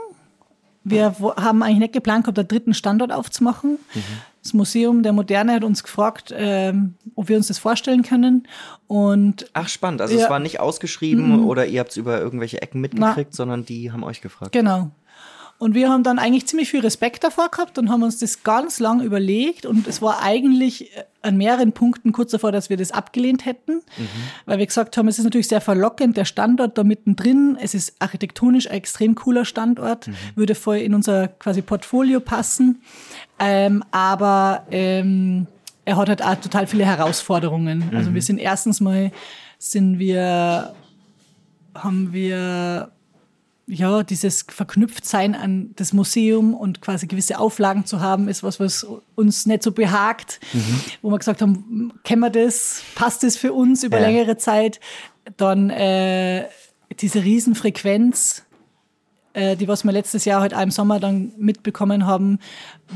Wir 0.85 1.15
haben 1.37 1.63
eigentlich 1.63 1.79
nicht 1.79 1.93
geplant 1.93 2.25
gehabt, 2.25 2.37
einen 2.37 2.47
dritten 2.47 2.73
Standort 2.73 3.11
aufzumachen. 3.11 3.79
Mhm. 3.93 4.03
Das 4.41 4.53
Museum 4.53 5.03
der 5.03 5.13
Moderne 5.13 5.53
hat 5.53 5.63
uns 5.63 5.83
gefragt, 5.83 6.33
ähm, 6.35 6.95
ob 7.15 7.29
wir 7.29 7.37
uns 7.37 7.47
das 7.47 7.57
vorstellen 7.57 8.03
können. 8.03 8.45
Und 8.87 9.49
Ach, 9.53 9.69
spannend. 9.69 10.01
Also 10.01 10.17
ja, 10.17 10.25
es 10.25 10.29
war 10.29 10.39
nicht 10.39 10.59
ausgeschrieben 10.59 11.37
mm, 11.37 11.45
oder 11.45 11.65
ihr 11.65 11.79
habt 11.79 11.91
es 11.91 11.97
über 11.97 12.19
irgendwelche 12.19 12.61
Ecken 12.61 12.81
mitgekriegt, 12.81 13.31
na, 13.31 13.35
sondern 13.35 13.65
die 13.65 13.93
haben 13.93 14.03
euch 14.03 14.19
gefragt. 14.19 14.51
Genau. 14.51 14.91
Und 15.63 15.75
wir 15.75 15.89
haben 15.89 16.03
dann 16.03 16.19
eigentlich 16.19 16.45
ziemlich 16.45 16.69
viel 16.69 16.81
Respekt 16.81 17.23
davor 17.23 17.49
gehabt 17.49 17.77
und 17.77 17.89
haben 17.89 18.03
uns 18.03 18.19
das 18.19 18.43
ganz 18.43 18.81
lang 18.81 18.99
überlegt. 18.99 19.65
Und 19.65 19.87
es 19.87 20.01
war 20.01 20.21
eigentlich 20.21 20.93
äh, 20.97 21.05
an 21.21 21.37
mehreren 21.37 21.71
Punkten 21.71 22.11
kurz 22.11 22.31
davor, 22.31 22.51
dass 22.51 22.69
wir 22.69 22.75
das 22.75 22.91
abgelehnt 22.91 23.45
hätten, 23.45 23.75
mhm. 23.75 24.09
weil 24.45 24.59
wir 24.59 24.65
gesagt 24.65 24.97
haben, 24.97 25.07
es 25.07 25.19
ist 25.19 25.23
natürlich 25.23 25.47
sehr 25.47 25.61
verlockend, 25.61 26.17
der 26.17 26.25
Standort 26.25 26.77
da 26.77 26.83
mittendrin. 26.83 27.57
Es 27.61 27.73
ist 27.73 27.95
architektonisch 27.99 28.67
ein 28.67 28.73
extrem 28.73 29.15
cooler 29.15 29.45
Standort, 29.45 30.07
mhm. 30.09 30.15
würde 30.35 30.53
voll 30.53 30.79
in 30.79 30.93
unser 30.93 31.29
quasi 31.29 31.61
Portfolio 31.61 32.19
passen. 32.19 32.81
Ähm, 33.39 33.85
aber 33.91 34.67
ähm, 34.69 35.47
er 35.85 35.95
hat 35.95 36.09
halt 36.09 36.21
auch 36.21 36.35
total 36.35 36.67
viele 36.67 36.85
Herausforderungen. 36.85 37.85
Mhm. 37.89 37.95
Also 37.95 38.13
wir 38.13 38.21
sind 38.21 38.37
erstens 38.37 38.81
mal, 38.81 39.13
sind 39.59 39.97
wir, 39.97 40.73
haben 41.73 42.11
wir 42.11 42.91
ja, 43.65 44.03
dieses 44.03 44.45
Verknüpftsein 44.49 45.35
an 45.35 45.71
das 45.75 45.93
Museum 45.93 46.53
und 46.53 46.81
quasi 46.81 47.07
gewisse 47.07 47.39
Auflagen 47.39 47.85
zu 47.85 48.01
haben, 48.01 48.27
ist 48.27 48.43
was, 48.43 48.59
was 48.59 48.85
uns 49.15 49.45
nicht 49.45 49.63
so 49.63 49.71
behagt, 49.71 50.39
mhm. 50.51 50.79
wo 51.01 51.09
wir 51.09 51.17
gesagt 51.17 51.41
haben, 51.41 51.93
kennen 52.03 52.21
wir 52.21 52.29
das, 52.29 52.83
passt 52.95 53.23
das 53.23 53.37
für 53.37 53.53
uns 53.53 53.83
über 53.83 53.99
ja. 53.99 54.07
längere 54.07 54.37
Zeit, 54.37 54.81
dann 55.37 55.69
äh, 55.69 56.47
diese 56.99 57.23
Riesenfrequenz, 57.23 58.43
äh, 59.31 59.55
die 59.55 59.67
was 59.69 59.85
wir 59.85 59.93
letztes 59.93 60.25
Jahr 60.25 60.41
halt 60.41 60.53
auch 60.53 60.61
im 60.61 60.71
Sommer 60.71 60.99
dann 60.99 61.31
mitbekommen 61.37 62.05
haben, 62.05 62.39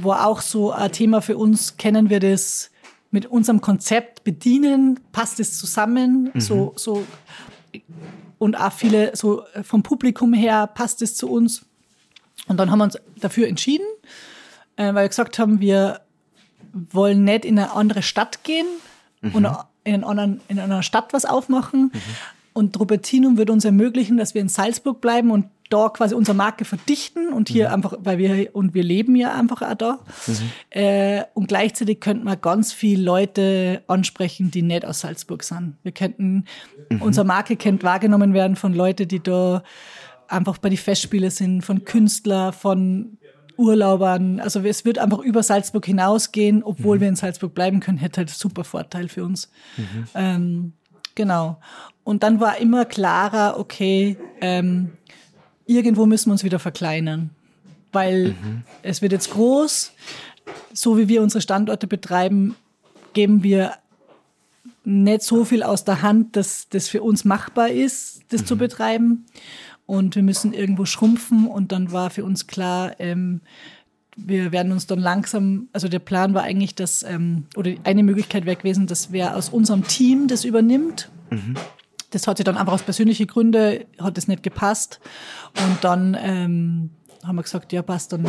war 0.01 0.27
auch 0.27 0.41
so 0.41 0.71
ein 0.71 0.91
Thema 0.91 1.21
für 1.21 1.37
uns, 1.37 1.77
kennen 1.77 2.09
wir 2.09 2.19
das 2.19 2.71
mit 3.09 3.25
unserem 3.25 3.61
Konzept 3.61 4.25
bedienen, 4.25 4.99
passt 5.13 5.39
es 5.39 5.57
zusammen, 5.57 6.31
mhm. 6.33 6.41
so, 6.41 6.73
so 6.75 7.05
und 8.37 8.55
auch 8.55 8.71
viele 8.71 9.15
so 9.15 9.45
äh, 9.53 9.63
vom 9.63 9.83
Publikum 9.83 10.33
her 10.33 10.67
passt 10.67 11.01
es 11.01 11.15
zu 11.15 11.29
uns. 11.29 11.65
Und 12.47 12.57
dann 12.57 12.71
haben 12.71 12.79
wir 12.79 12.85
uns 12.85 12.97
dafür 13.19 13.47
entschieden, 13.47 13.85
äh, 14.75 14.85
weil 14.85 15.05
wir 15.05 15.09
gesagt 15.09 15.39
haben, 15.39 15.59
wir 15.59 16.01
wollen 16.73 17.23
nicht 17.23 17.45
in 17.45 17.57
eine 17.57 17.71
andere 17.71 18.01
Stadt 18.01 18.43
gehen 18.43 18.67
mhm. 19.21 19.35
und 19.35 19.47
in, 19.83 20.03
anderen, 20.03 20.41
in 20.47 20.59
einer 20.59 20.83
Stadt 20.83 21.13
was 21.13 21.25
aufmachen. 21.25 21.91
Mhm. 21.93 22.01
Und 22.53 22.79
Robertinum 22.79 23.37
wird 23.37 23.49
uns 23.49 23.65
ermöglichen, 23.65 24.17
dass 24.17 24.33
wir 24.33 24.41
in 24.41 24.49
Salzburg 24.49 24.99
bleiben 25.01 25.31
und 25.31 25.45
da 25.69 25.89
quasi 25.89 26.15
unsere 26.15 26.35
Marke 26.35 26.65
verdichten 26.65 27.33
und 27.33 27.49
hier 27.49 27.67
mhm. 27.67 27.73
einfach, 27.73 27.93
weil 27.99 28.17
wir, 28.17 28.55
und 28.55 28.73
wir 28.73 28.83
leben 28.83 29.15
ja 29.15 29.33
einfach 29.33 29.61
auch 29.61 29.75
da. 29.75 29.99
Mhm. 30.27 30.51
Äh, 30.69 31.23
und 31.33 31.47
gleichzeitig 31.47 31.99
könnten 31.99 32.25
wir 32.25 32.35
ganz 32.35 32.73
viele 32.73 33.03
Leute 33.03 33.83
ansprechen, 33.87 34.51
die 34.51 34.61
nicht 34.61 34.85
aus 34.85 35.01
Salzburg 35.01 35.43
sind. 35.43 35.75
Wir 35.83 35.91
könnten, 35.91 36.45
mhm. 36.89 37.01
unsere 37.01 37.25
Marke 37.25 37.55
könnte 37.55 37.83
wahrgenommen 37.83 38.33
werden 38.33 38.55
von 38.55 38.73
Leuten, 38.73 39.07
die 39.07 39.21
da 39.21 39.63
einfach 40.27 40.57
bei 40.57 40.69
die 40.69 40.77
Festspiele 40.77 41.31
sind, 41.31 41.63
von 41.63 41.85
Künstlern, 41.85 42.53
von 42.53 43.17
Urlaubern. 43.57 44.39
Also 44.39 44.61
es 44.61 44.85
wird 44.85 44.99
einfach 44.99 45.19
über 45.19 45.43
Salzburg 45.43 45.85
hinausgehen, 45.85 46.63
obwohl 46.63 46.97
mhm. 46.97 47.01
wir 47.01 47.07
in 47.09 47.15
Salzburg 47.15 47.53
bleiben 47.53 47.79
können, 47.79 47.97
hätte 47.97 48.17
halt 48.17 48.29
super 48.29 48.63
Vorteil 48.63 49.09
für 49.09 49.23
uns. 49.23 49.51
Mhm. 49.77 50.07
Ähm, 50.15 50.73
genau. 51.15 51.59
Und 52.03 52.23
dann 52.23 52.39
war 52.39 52.57
immer 52.57 52.85
klarer, 52.85 53.59
okay, 53.59 54.17
ähm, 54.39 54.91
irgendwo 55.67 56.05
müssen 56.05 56.29
wir 56.29 56.33
uns 56.33 56.43
wieder 56.43 56.59
verkleinern, 56.59 57.29
weil 57.91 58.29
mhm. 58.29 58.63
es 58.81 59.01
wird 59.01 59.11
jetzt 59.11 59.31
groß. 59.31 59.93
So 60.73 60.97
wie 60.97 61.07
wir 61.07 61.21
unsere 61.21 61.41
Standorte 61.41 61.87
betreiben, 61.87 62.55
geben 63.13 63.43
wir 63.43 63.73
nicht 64.85 65.21
so 65.21 65.43
viel 65.43 65.63
aus 65.63 65.83
der 65.83 66.01
Hand, 66.01 66.37
dass 66.37 66.69
das 66.69 66.87
für 66.87 67.03
uns 67.03 67.25
machbar 67.25 67.69
ist, 67.69 68.21
das 68.29 68.41
mhm. 68.41 68.45
zu 68.45 68.57
betreiben. 68.57 69.25
Und 69.85 70.15
wir 70.15 70.23
müssen 70.23 70.53
irgendwo 70.53 70.85
schrumpfen. 70.85 71.47
Und 71.47 71.71
dann 71.71 71.91
war 71.91 72.09
für 72.09 72.23
uns 72.23 72.47
klar, 72.47 72.99
ähm, 72.99 73.41
wir 74.15 74.51
werden 74.51 74.71
uns 74.71 74.87
dann 74.87 74.99
langsam, 74.99 75.67
also 75.73 75.87
der 75.87 75.99
Plan 75.99 76.33
war 76.33 76.43
eigentlich, 76.43 76.73
dass, 76.73 77.03
ähm, 77.03 77.45
oder 77.55 77.71
eine 77.83 78.03
Möglichkeit 78.03 78.45
wäre 78.45 78.55
gewesen, 78.55 78.87
dass 78.87 79.11
wer 79.11 79.35
aus 79.35 79.49
unserem 79.49 79.87
Team 79.87 80.27
das 80.27 80.43
übernimmt. 80.43 81.09
Mhm. 81.29 81.55
Das 82.11 82.27
hat 82.27 82.37
sich 82.37 82.45
dann 82.45 82.57
einfach 82.57 82.73
aus 82.73 82.83
persönlichen 82.83 83.27
Gründen, 83.27 83.85
hat 83.99 84.17
es 84.17 84.27
nicht 84.27 84.43
gepasst. 84.43 84.99
Und 85.57 85.83
dann 85.83 86.17
ähm, 86.19 86.89
haben 87.23 87.35
wir 87.35 87.43
gesagt, 87.43 87.73
ja 87.73 87.81
passt, 87.81 88.13
dann 88.13 88.27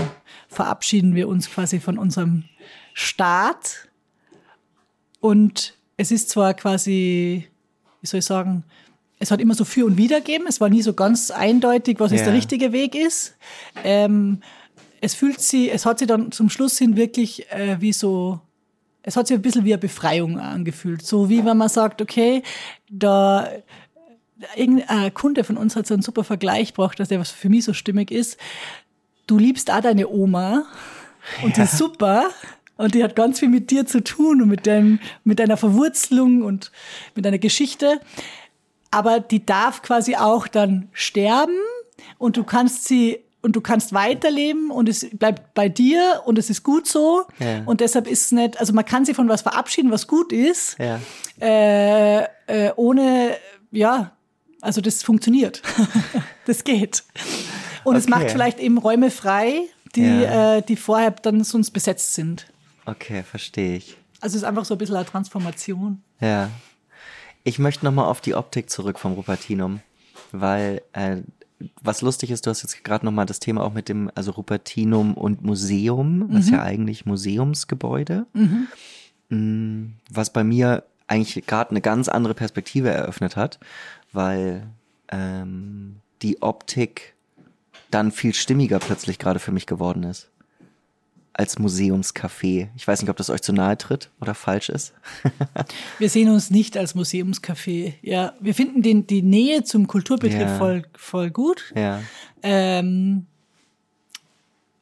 verabschieden 0.49 1.15
wir 1.15 1.29
uns 1.29 1.51
quasi 1.51 1.81
von 1.81 1.99
unserem 1.99 2.45
Staat. 2.95 3.89
Und 5.21 5.75
es 5.97 6.11
ist 6.11 6.31
zwar 6.31 6.55
quasi, 6.55 7.49
wie 8.01 8.07
soll 8.07 8.19
ich 8.19 8.27
sagen, 8.27 8.65
es 9.21 9.31
hat 9.31 9.41
immer 9.41 9.55
so 9.55 9.65
für 9.65 9.85
und 9.85 9.97
wider 9.97 10.21
gegeben. 10.21 10.47
Es 10.49 10.61
war 10.61 10.69
nie 10.69 10.83
so 10.83 10.95
ganz 10.95 11.31
eindeutig, 11.31 11.99
was 12.01 12.11
ja. 12.11 12.19
jetzt 12.19 12.27
der 12.27 12.35
richtige 12.35 12.73
Weg 12.73 12.95
ist. 12.95 13.37
Ähm, 13.85 14.41
es 15.01 15.15
fühlt 15.15 15.41
sie, 15.41 15.71
es 15.71 15.87
hat 15.87 15.99
sich 15.99 16.09
dann 16.09 16.33
zum 16.33 16.51
Schluss 16.51 16.79
hin 16.79 16.97
wirklich 16.97 17.51
äh, 17.51 17.81
wie 17.81 17.93
so 17.93 18.41
es 19.03 19.17
hat 19.17 19.27
sich 19.27 19.37
ein 19.37 19.43
bisschen 19.43 19.65
wie 19.65 19.73
eine 19.73 19.81
Befreiung 19.81 20.39
angefühlt. 20.39 21.07
So 21.07 21.29
wie 21.29 21.45
wenn 21.45 21.57
man 21.57 21.69
sagt, 21.69 22.03
okay, 22.03 22.43
da 22.91 23.49
irgendein 24.55 25.13
Kunde 25.15 25.45
von 25.45 25.57
uns 25.57 25.77
hat 25.77 25.87
so 25.87 25.95
einen 25.95 26.03
super 26.03 26.25
Vergleich 26.25 26.69
gebracht, 26.75 27.01
dass 27.01 27.09
der 27.09 27.21
was 27.21 27.31
für 27.31 27.49
mich 27.49 27.65
so 27.65 27.73
stimmig 27.73 28.11
ist. 28.11 28.39
Du 29.27 29.39
liebst 29.39 29.71
auch 29.71 29.81
deine 29.81 30.09
Oma 30.09 30.65
und 31.43 31.57
ja. 31.57 31.65
die 31.65 31.71
ist 31.71 31.79
super 31.79 32.31
und 32.77 32.95
die 32.95 33.03
hat 33.03 33.17
ganz 33.17 33.41
viel 33.41 33.49
mit 33.49 33.71
dir 33.71 33.87
zu 33.87 34.03
tun 34.03 34.43
und 34.43 34.49
mit, 34.49 34.67
dein, 34.67 35.01
mit 35.25 35.39
deiner 35.39 35.57
Verwurzelung 35.57 36.43
und 36.43 36.71
mit 37.15 37.25
deiner 37.25 37.39
Geschichte. 37.39 38.01
Aber 38.91 39.21
die 39.21 39.45
darf 39.45 39.83
quasi 39.83 40.17
auch 40.17 40.49
dann 40.49 40.89
sterben 40.93 41.59
und 42.17 42.37
du 42.37 42.45
kannst 42.45 42.85
sie 42.85 43.19
und 43.41 43.55
du 43.55 43.61
kannst 43.61 43.93
weiterleben 43.93 44.71
und 44.71 44.89
es 44.89 45.09
bleibt 45.13 45.55
bei 45.55 45.69
dir 45.69 46.23
und 46.25 46.39
es 46.39 46.51
ist 46.51 46.63
gut 46.63 46.87
so. 46.87 47.25
Ja. 47.39 47.63
Und 47.67 47.81
deshalb 47.81 48.07
ist 48.07 48.27
es 48.27 48.33
nicht, 48.33 48.59
also 48.59 48.73
man 48.73 48.85
kann 48.85 49.05
sich 49.05 49.15
von 49.17 49.29
was 49.29 49.43
verabschieden, 49.43 49.91
was 49.91 50.07
gut 50.07 50.33
ist, 50.33 50.77
ja. 50.79 51.01
äh, 51.41 52.25
äh, 52.47 52.73
ohne, 52.77 53.37
ja, 53.71 54.13
also 54.61 54.81
das 54.81 55.03
funktioniert. 55.03 55.63
das 56.47 56.65
geht. 56.65 57.05
Und 57.85 57.95
okay. 57.95 57.99
es 57.99 58.09
macht 58.09 58.31
vielleicht 58.31 58.59
eben 58.59 58.79
Räume 58.79 59.11
frei, 59.11 59.63
die, 59.95 60.03
ja. 60.03 60.57
äh, 60.57 60.63
die 60.63 60.77
vorher 60.77 61.13
dann 61.13 61.45
sonst 61.45 61.71
besetzt 61.71 62.15
sind. 62.15 62.47
Okay, 62.87 63.23
verstehe 63.23 63.77
ich. 63.77 63.97
Also 64.21 64.37
es 64.37 64.43
ist 64.43 64.49
einfach 64.49 64.65
so 64.65 64.75
ein 64.75 64.79
bisschen 64.79 64.97
eine 64.97 65.07
Transformation. 65.07 66.03
Ja. 66.21 66.51
Ich 67.45 67.59
möchte 67.59 67.85
nochmal 67.85 68.07
auf 68.07 68.21
die 68.21 68.35
Optik 68.35 68.69
zurück 68.69 68.99
vom 68.99 69.13
Rupertinum, 69.13 69.81
weil 70.33 70.83
äh, 70.93 71.19
was 71.83 72.03
lustig 72.03 72.31
ist, 72.31 72.47
du 72.47 72.51
hast 72.51 72.63
jetzt 72.63 72.85
gerade 72.85 73.05
nochmal 73.05 73.27
das 73.27 73.41
Thema 73.41 73.63
auch 73.65 73.73
mit 73.73 73.89
dem, 73.89 74.11
also 74.15 74.33
Rupertinum 74.33 75.15
und 75.15 75.43
Museum, 75.43 76.27
was 76.31 76.47
mhm. 76.47 76.55
ja 76.55 76.63
eigentlich 76.63 77.07
Museumsgebäude, 77.07 78.27
mhm. 78.33 78.69
Mm, 79.31 79.95
was 80.11 80.33
bei 80.33 80.43
mir 80.43 80.85
eigentlich 81.07 81.47
gerade 81.47 81.71
eine 81.71 81.81
ganz 81.81 82.09
andere 82.09 82.35
Perspektive 82.35 82.91
eröffnet 82.91 83.37
hat, 83.37 83.59
weil 84.13 84.67
ähm, 85.11 85.97
die 86.23 86.43
Optik 86.43 87.15
dann 87.91 88.13
viel 88.13 88.35
stimmiger 88.35 88.79
plötzlich 88.79 89.19
gerade 89.19 89.39
für 89.39 89.53
mich 89.53 89.67
geworden 89.67 90.03
ist 90.03 90.31
als 91.39 91.59
Museumscafé. 91.59 92.69
Ich 92.77 92.87
weiß 92.87 93.01
nicht, 93.01 93.11
ob 93.11 93.17
das 93.17 93.31
euch 93.31 93.41
zu 93.43 93.53
nahe 93.53 93.79
tritt 93.79 94.11
oder 94.21 94.35
falsch 94.35 94.69
ist. 94.69 94.93
wir 95.99 96.11
sehen 96.11 96.29
uns 96.31 96.51
nicht 96.51 96.77
als 96.77 96.95
Museumscafé. 96.95 97.95
Ja, 98.03 98.33
wir 98.41 98.55
finden 98.55 98.83
den, 98.83 99.07
die 99.07 99.23
Nähe 99.23 99.63
zum 99.65 99.87
Kulturbetrieb 99.87 100.41
ja. 100.41 100.59
voll, 100.59 100.83
voll 100.97 101.31
gut. 101.31 101.73
Ja. 101.77 102.01
Ähm, 102.43 103.27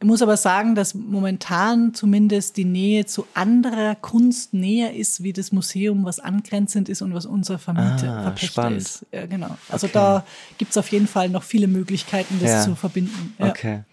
Ich 0.01 0.07
muss 0.07 0.23
aber 0.23 0.37
sagen, 0.37 0.75
dass 0.75 0.95
momentan 0.95 1.93
zumindest 1.95 2.57
die 2.57 2.65
Nähe 2.67 3.05
zu 3.07 3.27
anderer 3.35 3.95
Kunst 3.95 4.53
näher 4.55 4.95
ist, 4.95 5.23
wie 5.23 5.33
das 5.33 5.53
Museum, 5.53 6.05
was 6.07 6.21
angrenzend 6.21 6.89
ist 6.89 7.03
und 7.03 7.13
was 7.15 7.27
unser 7.27 7.59
Vermieter 7.59 8.17
Ah, 8.19 8.23
Verpächter 8.23 8.47
spannend. 8.63 8.81
ist. 8.83 9.07
Ja, 9.13 9.27
genau. 9.27 9.57
Also 9.69 9.87
Okay. 9.87 9.95
da 9.95 10.27
gibt's 10.59 10.77
auf 10.79 10.89
jeden 10.89 11.07
Fall 11.07 11.29
noch 11.29 11.43
viele 11.43 11.67
Möglichkeiten, 11.67 12.39
das 12.41 12.51
Ja. 12.51 12.61
zu 12.63 12.75
verbinden. 12.77 13.35
Ja. 13.39 13.49
Okay. 13.49 13.85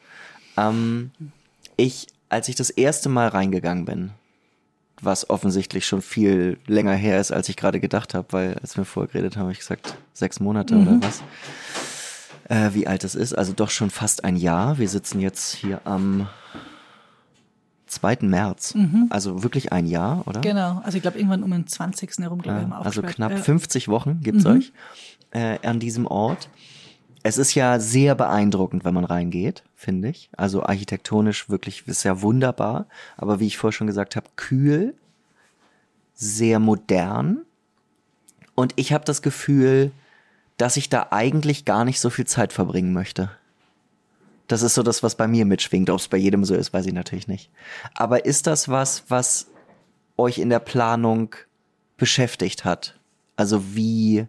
Ähm, 0.58 1.12
ich, 1.78 2.08
als 2.34 2.48
ich 2.50 2.56
das 2.56 2.70
erste 2.70 3.10
Mal 3.10 3.28
reingegangen 3.30 3.86
bin, 3.86 4.12
was 5.02 5.30
offensichtlich 5.30 5.86
schon 5.86 6.02
viel 6.02 6.58
länger 6.68 6.94
her 6.94 7.20
ist, 7.20 7.32
als 7.32 7.50
ich 7.50 7.58
gerade 7.58 7.80
gedacht 7.80 8.14
habe, 8.14 8.28
weil 8.32 8.56
als 8.62 8.78
wir 8.78 8.86
vorher 8.86 9.12
geredet 9.12 9.36
haben, 9.36 9.44
habe 9.44 9.52
ich 9.52 9.60
gesagt, 9.60 9.96
sechs 10.14 10.40
Monate 10.40 10.76
Mhm. 10.76 10.88
oder 10.88 11.08
was. 11.08 11.24
Äh, 12.50 12.74
wie 12.74 12.88
alt 12.88 13.04
es 13.04 13.16
ist, 13.16 13.34
also 13.34 13.54
doch 13.54 13.70
schon 13.70 13.90
fast 13.90 14.24
ein 14.24 14.36
Jahr. 14.36 14.78
Wir 14.78 14.90
sitzen 14.90 15.20
jetzt 15.20 15.54
hier 15.56 15.82
am 15.86 16.28
2. 17.88 18.18
März. 18.28 18.76
Also 19.10 19.44
wirklich 19.44 19.72
ein 19.72 19.86
Jahr, 19.86 20.24
oder? 20.28 20.40
Mhm. 20.40 20.44
Genau. 20.44 20.82
Also 20.84 20.98
ich 20.98 21.02
glaube, 21.02 21.18
irgendwann 21.18 21.44
um 21.44 21.52
den 21.52 21.68
20. 21.68 22.12
herum, 22.20 22.42
glaube 22.42 22.58
ich, 22.60 22.64
haben 22.64 22.72
wir 22.72 22.86
also 22.86 23.02
knapp 23.02 23.32
ja. 23.32 23.38
Mhm. 23.38 23.44
50 23.44 23.88
Wochen 23.88 24.20
gibt's 24.22 24.46
euch 24.46 24.74
äh, 25.32 25.60
an 25.68 25.80
diesem 25.80 26.08
Ort. 26.08 26.50
Es 27.24 27.38
ist 27.38 27.54
ja 27.56 27.80
sehr 27.80 28.16
beeindruckend, 28.16 28.84
wenn 28.84 28.94
man 28.94 29.06
reingeht, 29.06 29.64
finde 29.84 30.10
ich. 30.10 30.30
Also 30.38 30.64
architektonisch 30.64 31.50
wirklich 31.50 31.88
ist 31.88 32.04
ja 32.04 32.22
wunderbar. 32.22 32.88
Aber 33.18 33.40
wie 33.40 33.48
ich 33.48 33.58
vorher 33.58 33.74
schon 33.74 33.88
gesagt 33.88 34.16
habe, 34.16 34.28
kühl, 34.36 34.96
sehr 36.14 36.60
modern. 36.60 37.42
Und 38.56 38.74
ich 38.78 38.94
habe 38.94 39.06
das 39.06 39.22
Gefühl, 39.22 39.92
dass 40.58 40.78
ich 40.78 40.90
da 40.90 41.08
eigentlich 41.12 41.66
gar 41.66 41.86
nicht 41.86 42.00
so 42.00 42.10
viel 42.10 42.26
Zeit 42.26 42.54
verbringen 42.54 42.94
möchte. 42.94 43.32
Das 44.48 44.62
ist 44.62 44.76
so 44.76 44.84
das, 44.84 45.04
was 45.04 45.16
bei 45.16 45.28
mir 45.28 45.46
mitschwingt. 45.46 45.90
Ob 45.90 46.00
es 46.00 46.08
bei 46.08 46.18
jedem 46.18 46.46
so 46.46 46.56
ist, 46.56 46.74
weiß 46.74 46.86
ich 46.86 46.94
natürlich 46.94 47.28
nicht. 47.28 47.50
Aber 47.96 48.26
ist 48.26 48.48
das 48.48 48.70
was, 48.70 49.04
was 49.10 49.48
euch 50.18 50.38
in 50.38 50.50
der 50.50 50.60
Planung 50.60 51.36
beschäftigt 51.98 52.66
hat? 52.66 53.00
Also 53.36 53.76
wie 53.76 54.28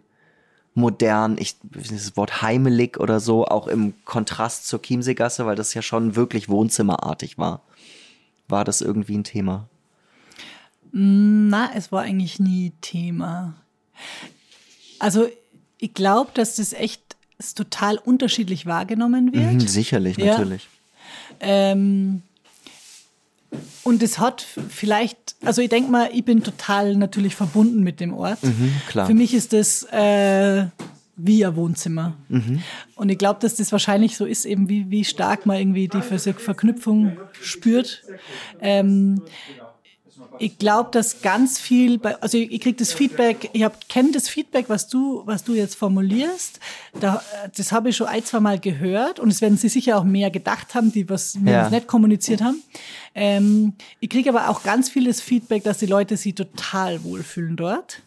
modern, 0.75 1.37
ich, 1.39 1.55
das 1.63 2.15
Wort 2.17 2.41
heimelig 2.41 2.99
oder 2.99 3.19
so, 3.19 3.45
auch 3.45 3.67
im 3.67 3.93
Kontrast 4.05 4.67
zur 4.67 4.81
Chiemseegasse, 4.81 5.45
weil 5.45 5.55
das 5.55 5.73
ja 5.73 5.81
schon 5.81 6.15
wirklich 6.15 6.49
wohnzimmerartig 6.49 7.37
war. 7.37 7.61
War 8.47 8.63
das 8.63 8.81
irgendwie 8.81 9.17
ein 9.17 9.23
Thema? 9.23 9.67
Na, 10.91 11.71
es 11.75 11.91
war 11.91 12.03
eigentlich 12.03 12.39
nie 12.39 12.71
Thema. 12.81 13.55
Also 14.99 15.27
ich 15.77 15.93
glaube, 15.93 16.31
dass 16.33 16.57
das 16.57 16.73
echt 16.73 17.01
es 17.37 17.53
total 17.53 17.97
unterschiedlich 17.97 18.65
wahrgenommen 18.65 19.33
wird. 19.33 19.53
Mhm, 19.53 19.59
sicherlich, 19.67 20.17
Ja. 20.17 20.27
natürlich. 20.37 20.67
Ähm, 21.39 22.21
und 23.83 24.03
es 24.03 24.19
hat 24.19 24.45
vielleicht, 24.69 25.35
also 25.43 25.61
ich 25.61 25.69
denke 25.69 25.91
mal, 25.91 26.09
ich 26.13 26.23
bin 26.23 26.43
total 26.43 26.95
natürlich 26.95 27.35
verbunden 27.35 27.81
mit 27.81 27.99
dem 27.99 28.13
Ort. 28.13 28.43
Mhm. 28.43 28.73
Für 28.91 29.13
mich 29.13 29.33
ist 29.33 29.53
das 29.53 29.83
äh, 29.91 30.65
wie 31.17 31.45
ein 31.45 31.55
Wohnzimmer. 31.55 32.13
Mhm. 32.29 32.61
Und 32.95 33.09
ich 33.09 33.17
glaube, 33.17 33.39
dass 33.39 33.55
das 33.55 33.71
wahrscheinlich 33.71 34.17
so 34.17 34.25
ist, 34.25 34.45
eben 34.45 34.69
wie, 34.69 34.89
wie 34.89 35.03
stark 35.03 35.45
man 35.45 35.57
irgendwie 35.57 35.87
die 35.87 36.01
Ver 36.01 36.19
Verknüpfung 36.19 37.17
spürt. 37.41 38.03
Ähm, 38.61 39.21
ich 40.39 40.57
glaube, 40.57 40.89
dass 40.91 41.21
ganz 41.21 41.59
viel, 41.59 41.97
bei, 41.97 42.19
also 42.21 42.37
ich, 42.37 42.51
ich 42.51 42.61
kriege 42.61 42.77
das 42.77 42.93
Feedback, 42.93 43.49
ich 43.53 43.65
kenne 43.89 44.11
das 44.11 44.29
Feedback, 44.29 44.65
was 44.67 44.87
du, 44.87 45.23
was 45.25 45.43
du 45.43 45.53
jetzt 45.53 45.75
formulierst. 45.75 46.59
Da, 46.99 47.21
das 47.55 47.71
habe 47.71 47.89
ich 47.89 47.97
schon 47.97 48.07
ein, 48.07 48.23
zwei 48.23 48.39
Mal 48.39 48.59
gehört 48.59 49.19
und 49.19 49.29
es 49.29 49.41
werden 49.41 49.57
sie 49.57 49.69
sicher 49.69 49.97
auch 49.97 50.03
mehr 50.03 50.31
gedacht 50.31 50.75
haben, 50.75 50.91
die 50.91 51.09
was 51.09 51.35
mir 51.35 51.51
Ja. 51.51 51.69
nicht 51.69 51.87
kommuniziert 51.87 52.41
haben. 52.41 52.61
Ähm, 53.13 53.73
ich 53.99 54.09
kriege 54.09 54.29
aber 54.29 54.49
auch 54.49 54.63
ganz 54.63 54.89
vieles 54.89 55.21
Feedback, 55.21 55.63
dass 55.63 55.77
die 55.79 55.85
Leute 55.85 56.17
sich 56.17 56.35
total 56.35 57.03
wohlfühlen 57.03 57.55
dort. 57.55 58.01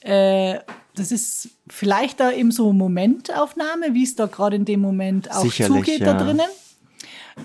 Äh, 0.00 0.60
das 0.94 1.12
ist 1.12 1.50
vielleicht 1.68 2.20
da 2.20 2.32
eben 2.32 2.50
so 2.50 2.72
Momentaufnahme, 2.72 3.92
wie 3.92 4.04
es 4.04 4.14
da 4.16 4.26
gerade 4.26 4.56
in 4.56 4.64
dem 4.64 4.80
Moment 4.80 5.30
auch 5.30 5.42
Sicherlich, 5.42 5.84
zugeht 5.84 6.00
ja. 6.00 6.14
da 6.14 6.24
drinnen. 6.24 6.46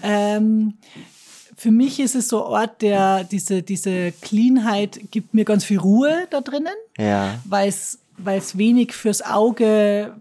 Ähm, 0.03 0.73
für 1.61 1.71
mich 1.71 1.99
ist 1.99 2.15
es 2.15 2.27
so 2.27 2.43
ein 2.43 2.51
Ort, 2.61 2.81
der 2.81 3.23
diese, 3.23 3.61
diese 3.61 4.11
Cleanheit 4.13 4.99
gibt 5.11 5.33
mir 5.35 5.45
ganz 5.45 5.63
viel 5.63 5.77
Ruhe 5.77 6.27
da 6.31 6.41
drinnen, 6.41 6.73
Ja. 6.97 7.35
weil 7.45 7.69
es 7.69 7.99
weil 8.23 8.37
es 8.37 8.55
wenig 8.55 8.93
fürs 8.93 9.21
Auge 9.23 10.13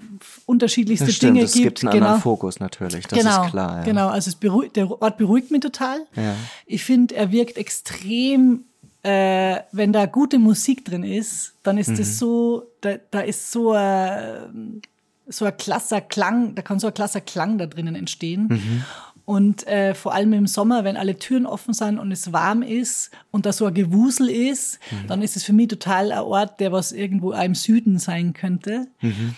unterschiedlichste 0.46 1.06
Das 1.06 1.14
stimmt, 1.16 1.36
Dinge 1.36 1.44
es 1.44 1.52
gibt. 1.52 1.80
gibt 1.80 1.84
einen 1.92 2.02
anderen 2.02 2.20
Fokus 2.22 2.58
natürlich, 2.58 3.06
das 3.06 3.18
genau, 3.18 3.44
ist 3.44 3.50
klar. 3.50 3.78
Ja. 3.78 3.82
Genau, 3.84 4.08
also 4.08 4.28
es 4.30 4.36
beruhigt, 4.36 4.76
der 4.76 4.90
Ort 5.02 5.18
beruhigt 5.18 5.50
mich 5.50 5.60
total. 5.60 5.98
Ja. 6.16 6.34
Ich 6.66 6.82
finde, 6.82 7.14
er 7.16 7.30
wirkt 7.30 7.58
extrem, 7.58 8.64
äh, 9.02 9.56
wenn 9.72 9.92
da 9.92 10.06
gute 10.06 10.38
Musik 10.38 10.84
drin 10.86 11.04
ist, 11.04 11.52
dann 11.62 11.76
ist 11.78 11.88
Mhm. 11.90 11.96
das 11.96 12.18
so, 12.18 12.64
da, 12.80 12.94
da 13.10 13.20
ist 13.20 13.50
so 13.52 13.72
ein, 13.72 14.80
so 15.28 15.44
ein 15.44 15.56
klasser 15.56 16.00
Klang, 16.00 16.54
da 16.54 16.62
kann 16.62 16.80
so 16.80 16.86
ein 16.86 16.94
klasser 16.94 17.20
Klang 17.20 17.58
da 17.58 17.66
drinnen 17.66 17.94
entstehen. 17.96 18.46
Mhm. 18.50 18.84
Und 19.24 19.66
äh, 19.66 19.94
vor 19.94 20.14
allem 20.14 20.32
im 20.32 20.46
Sommer, 20.46 20.82
wenn 20.84 20.96
alle 20.96 21.16
Türen 21.18 21.46
offen 21.46 21.72
sind 21.72 21.98
und 21.98 22.10
es 22.10 22.32
warm 22.32 22.62
ist 22.62 23.10
und 23.30 23.46
da 23.46 23.52
so 23.52 23.66
ein 23.66 23.74
Gewusel 23.74 24.28
ist, 24.28 24.80
Mhm. 24.90 25.06
dann 25.06 25.22
ist 25.22 25.36
es 25.36 25.44
für 25.44 25.52
mich 25.52 25.68
total 25.68 26.10
ein 26.12 26.18
Ort, 26.20 26.58
der 26.60 26.72
was 26.72 26.90
irgendwo 26.92 27.32
auch 27.32 27.42
im 27.44 27.54
Süden 27.54 27.98
sein 27.98 28.32
könnte. 28.32 28.88
Mhm. 29.00 29.34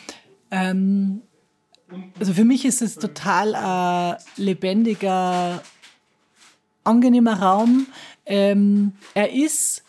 Ähm, 0.50 1.22
also 2.18 2.32
für 2.32 2.44
mich 2.44 2.64
ist 2.64 2.80
es 2.80 2.96
total 2.96 3.54
ein 3.54 4.16
lebendiger, 4.36 5.62
angenehmer 6.84 7.34
Raum. 7.40 7.86
Ähm, 8.24 8.92
er 9.14 9.32
ist 9.32 9.81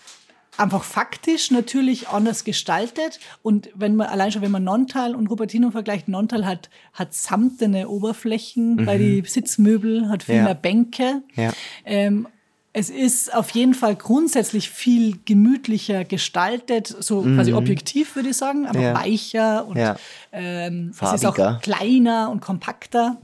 einfach 0.58 0.84
faktisch 0.84 1.50
natürlich 1.52 2.10
anders 2.10 2.44
gestaltet 2.44 3.20
und 3.42 3.70
wenn 3.76 3.96
man 3.96 4.08
allein 4.08 4.32
schon 4.32 4.42
wenn 4.42 4.52
man 4.52 4.64
Nontal 4.64 5.16
und 5.16 5.28
Rupertinum 5.28 5.72
vergleicht, 5.72 6.08
Nontal 6.08 6.46
hat 6.46 6.70
hat 6.94 7.14
samtene 7.14 7.90
Oberflächen 7.90 8.86
bei 8.86 8.98
die 8.98 9.24
Sitzmöbel, 9.26 10.10
hat 10.10 10.24
viel 10.24 10.36
Ja. 10.36 10.44
mehr 10.44 10.56
Bänke. 10.56 11.24
Ja. 11.36 11.52
Ähm, 11.86 12.28
es 12.76 12.90
ist 12.90 13.34
auf 13.36 13.52
jeden 13.52 13.76
Fall 13.76 13.96
grundsätzlich 13.96 14.70
viel 14.72 15.20
gemütlicher 15.26 16.04
gestaltet, 16.06 16.88
so 16.88 17.22
quasi 17.22 17.54
objektiv 17.54 18.16
würde 18.16 18.30
ich 18.30 18.38
sagen, 18.38 18.66
aber 18.66 18.80
Mhm. 18.80 18.84
Ja. 18.86 18.96
weicher 18.96 19.68
und 19.68 19.78
Ja. 19.78 19.96
ähm, 20.32 20.90
es 20.90 20.96
ist 20.96 20.98
Farbiger. 21.24 21.50
Mhm. 21.52 21.56
auch 21.58 21.62
kleiner 21.62 22.30
und 22.32 22.42
kompakter. 22.42 23.18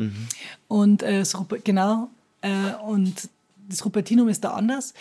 Und 0.68 1.02
äh, 1.04 1.22
Rupe- 1.22 1.62
genau, 1.64 2.10
äh, 2.42 2.50
und 2.86 3.28
das 3.68 3.84
Rupertinum 3.86 4.30
ist 4.30 4.44
da 4.44 4.52
anders. 4.52 4.94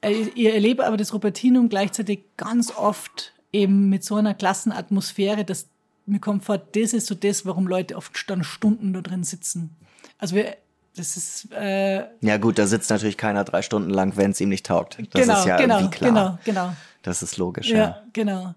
Äh, 0.00 0.12
ich 0.34 0.46
erlebe 0.46 0.86
aber 0.86 0.96
das 0.96 1.12
Rupertinum 1.12 1.68
gleichzeitig 1.68 2.24
ganz 2.36 2.72
oft 2.76 3.32
eben 3.52 3.88
mit 3.88 4.04
so 4.04 4.16
einer 4.16 4.34
klassen 4.34 4.72
Atmosphäre, 4.72 5.44
dass 5.44 5.68
mir 6.06 6.20
kommt 6.20 6.44
vor, 6.44 6.58
das 6.58 6.92
ist 6.92 7.06
so 7.06 7.14
das, 7.14 7.46
warum 7.46 7.66
Leute 7.66 7.96
oft 7.96 8.12
dann 8.28 8.42
Stunden 8.42 8.92
da 8.92 9.00
drin 9.00 9.24
sitzen. 9.24 9.76
Also 10.18 10.34
wir, 10.36 10.56
das 10.96 11.16
ist 11.16 11.52
äh, 11.52 12.04
ja 12.20 12.36
gut, 12.38 12.58
da 12.58 12.66
sitzt 12.66 12.90
natürlich 12.90 13.16
keiner 13.16 13.44
drei 13.44 13.62
Stunden 13.62 13.90
lang, 13.90 14.16
wenn 14.16 14.32
es 14.32 14.40
ihm 14.40 14.48
nicht 14.48 14.66
taugt. 14.66 14.98
Das 15.12 15.22
genau, 15.22 15.38
ist 15.38 15.46
ja 15.46 15.56
genau, 15.56 15.78
irgendwie 15.78 15.96
klar. 15.96 16.10
genau, 16.10 16.38
genau. 16.44 16.76
Das 17.02 17.22
ist 17.22 17.36
logisch, 17.36 17.68
Ja, 17.68 17.76
ja. 17.76 18.02
genau. 18.12 18.54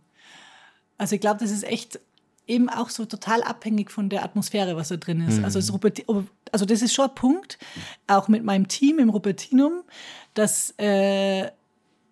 Also 0.97 1.15
ich 1.15 1.21
glaube, 1.21 1.39
das 1.39 1.51
ist 1.51 1.63
echt 1.63 1.99
eben 2.47 2.69
auch 2.69 2.89
so 2.89 3.05
total 3.05 3.41
abhängig 3.43 3.89
von 3.91 4.09
der 4.09 4.23
Atmosphäre, 4.23 4.75
was 4.75 4.89
da 4.89 4.97
drin 4.97 5.21
ist. 5.27 5.43
Also, 5.43 5.59
das 5.59 5.71
Ruperti- 5.71 6.05
also 6.51 6.65
das 6.65 6.81
ist 6.81 6.93
schon 6.93 7.09
ein 7.09 7.15
Punkt, 7.15 7.57
auch 8.07 8.27
mit 8.27 8.43
meinem 8.43 8.67
Team 8.67 8.99
im 8.99 9.09
Rupertinum, 9.09 9.83
dass 10.33 10.73
äh, 10.77 11.49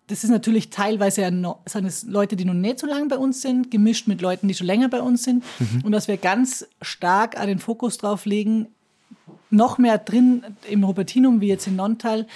das 0.08 0.24
ist 0.24 0.30
natürlich 0.30 0.68
teilweise 0.70 1.22
ja 1.22 1.30
no, 1.30 1.60
sind 1.64 1.86
es 1.86 2.02
Leute, 2.02 2.36
die 2.36 2.44
noch 2.44 2.54
nicht 2.54 2.78
so 2.80 2.86
lange 2.86 3.06
bei 3.06 3.16
uns 3.16 3.40
sind, 3.40 3.70
gemischt 3.70 4.08
mit 4.08 4.20
Leuten, 4.20 4.48
die 4.48 4.54
schon 4.54 4.66
länger 4.66 4.88
bei 4.88 5.00
uns 5.00 5.22
sind. 5.22 5.44
Und 5.84 5.92
dass 5.92 6.08
wir 6.08 6.16
ganz 6.16 6.66
stark 6.82 7.38
auch 7.38 7.46
den 7.46 7.58
Fokus 7.60 7.98
drauf 7.98 8.26
legen, 8.26 8.66
noch 9.50 9.78
mehr 9.78 9.98
drin 9.98 10.44
im 10.68 10.82
Rupertinum 10.84 11.40
wie 11.40 11.48
jetzt 11.48 11.66
in 11.66 11.76
Nontal, 11.76 12.26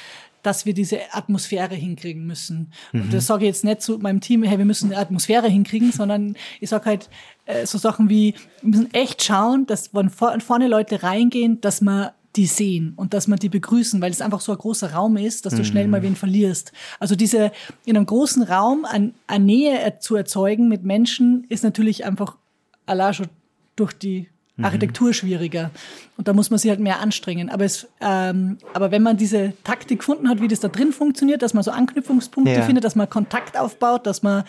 dass 0.43 0.65
wir 0.65 0.75
diese 0.75 1.01
Atmosphäre 1.13 1.75
hinkriegen 1.75 2.25
müssen. 2.27 2.73
Und 2.93 3.13
das 3.13 3.27
sage 3.27 3.45
ich 3.45 3.49
jetzt 3.49 3.65
nicht 3.65 3.83
zu 3.83 3.99
meinem 3.99 4.21
Team, 4.21 4.43
hey, 4.45 4.59
wir 4.59 4.65
müssen 4.65 4.93
eine 4.93 5.01
Atmosphäre 5.01 5.49
hinkriegen, 5.49 5.91
sondern 5.93 6.37
ich 6.61 6.71
sage 6.71 6.85
halt 6.87 7.11
äh, 7.47 7.67
so 7.67 7.79
Sachen 7.79 8.09
wie, 8.11 8.35
wir 8.61 8.71
müssen 8.71 8.95
echt 8.95 9.25
schauen, 9.25 9.67
dass 9.67 9.95
wenn 9.95 10.11
vor, 10.11 10.39
vorne 10.41 10.69
Leute 10.69 11.03
reingehen, 11.03 11.61
dass 11.61 11.81
man 11.81 12.11
die 12.37 12.47
sehen 12.47 12.93
und 12.97 13.15
dass 13.15 13.29
man 13.29 13.39
die 13.39 13.49
begrüßen, 13.49 14.01
weil 14.03 14.11
es 14.11 14.21
einfach 14.21 14.41
so 14.41 14.53
ein 14.53 14.59
großer 14.59 14.93
Raum 14.93 15.17
ist, 15.17 15.47
dass 15.47 15.55
du 15.55 15.65
schnell 15.65 15.89
mal 15.89 16.03
wen 16.03 16.17
verlierst. 16.17 16.71
Also 17.01 17.17
diese 17.17 17.51
in 17.87 17.97
einem 17.97 18.05
großen 18.05 18.43
Raum 18.43 18.85
an, 18.85 19.15
an 19.27 19.47
Nähe 19.47 19.99
zu 20.01 20.17
erzeugen 20.17 20.69
mit 20.69 20.85
Menschen 20.85 21.47
ist 21.49 21.65
natürlich 21.65 22.05
einfach 22.05 22.37
allein 22.85 23.15
schon 23.15 23.29
durch 23.75 23.95
die 23.95 24.29
Architektur 24.63 25.13
schwieriger. 25.13 25.71
Und 26.17 26.29
da 26.29 26.33
muss 26.33 26.49
man 26.51 26.59
sich 26.59 26.71
halt 26.71 26.81
mehr 26.81 27.01
anstrengen. 27.01 27.51
Aber, 27.51 27.65
es, 27.65 27.89
ähm, 28.01 28.57
aber 28.73 28.91
wenn 28.91 29.03
man 29.03 29.17
diese 29.19 29.53
Taktik 29.65 29.99
gefunden 29.99 30.29
hat, 30.29 30.41
wie 30.41 30.49
das 30.49 30.61
da 30.61 30.69
drin 30.69 30.93
funktioniert, 30.93 31.43
dass 31.43 31.53
man 31.53 31.63
so 31.63 31.71
Anknüpfungspunkte 31.71 32.53
Ja. 32.55 32.63
findet, 32.63 32.85
dass 32.85 32.95
man 32.97 33.11
Kontakt 33.11 33.59
aufbaut, 33.59 34.07
dass 34.07 34.23
man 34.23 34.45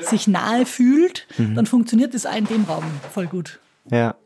sich 0.00 0.26
nahe 0.26 0.66
fühlt, 0.66 1.26
dann 1.38 1.66
funktioniert 1.66 2.12
das 2.14 2.26
auch 2.26 2.34
in 2.34 2.46
dem 2.46 2.64
Raum 2.64 2.84
voll 3.12 3.26
gut. 3.26 3.60
Ja. 3.90 4.16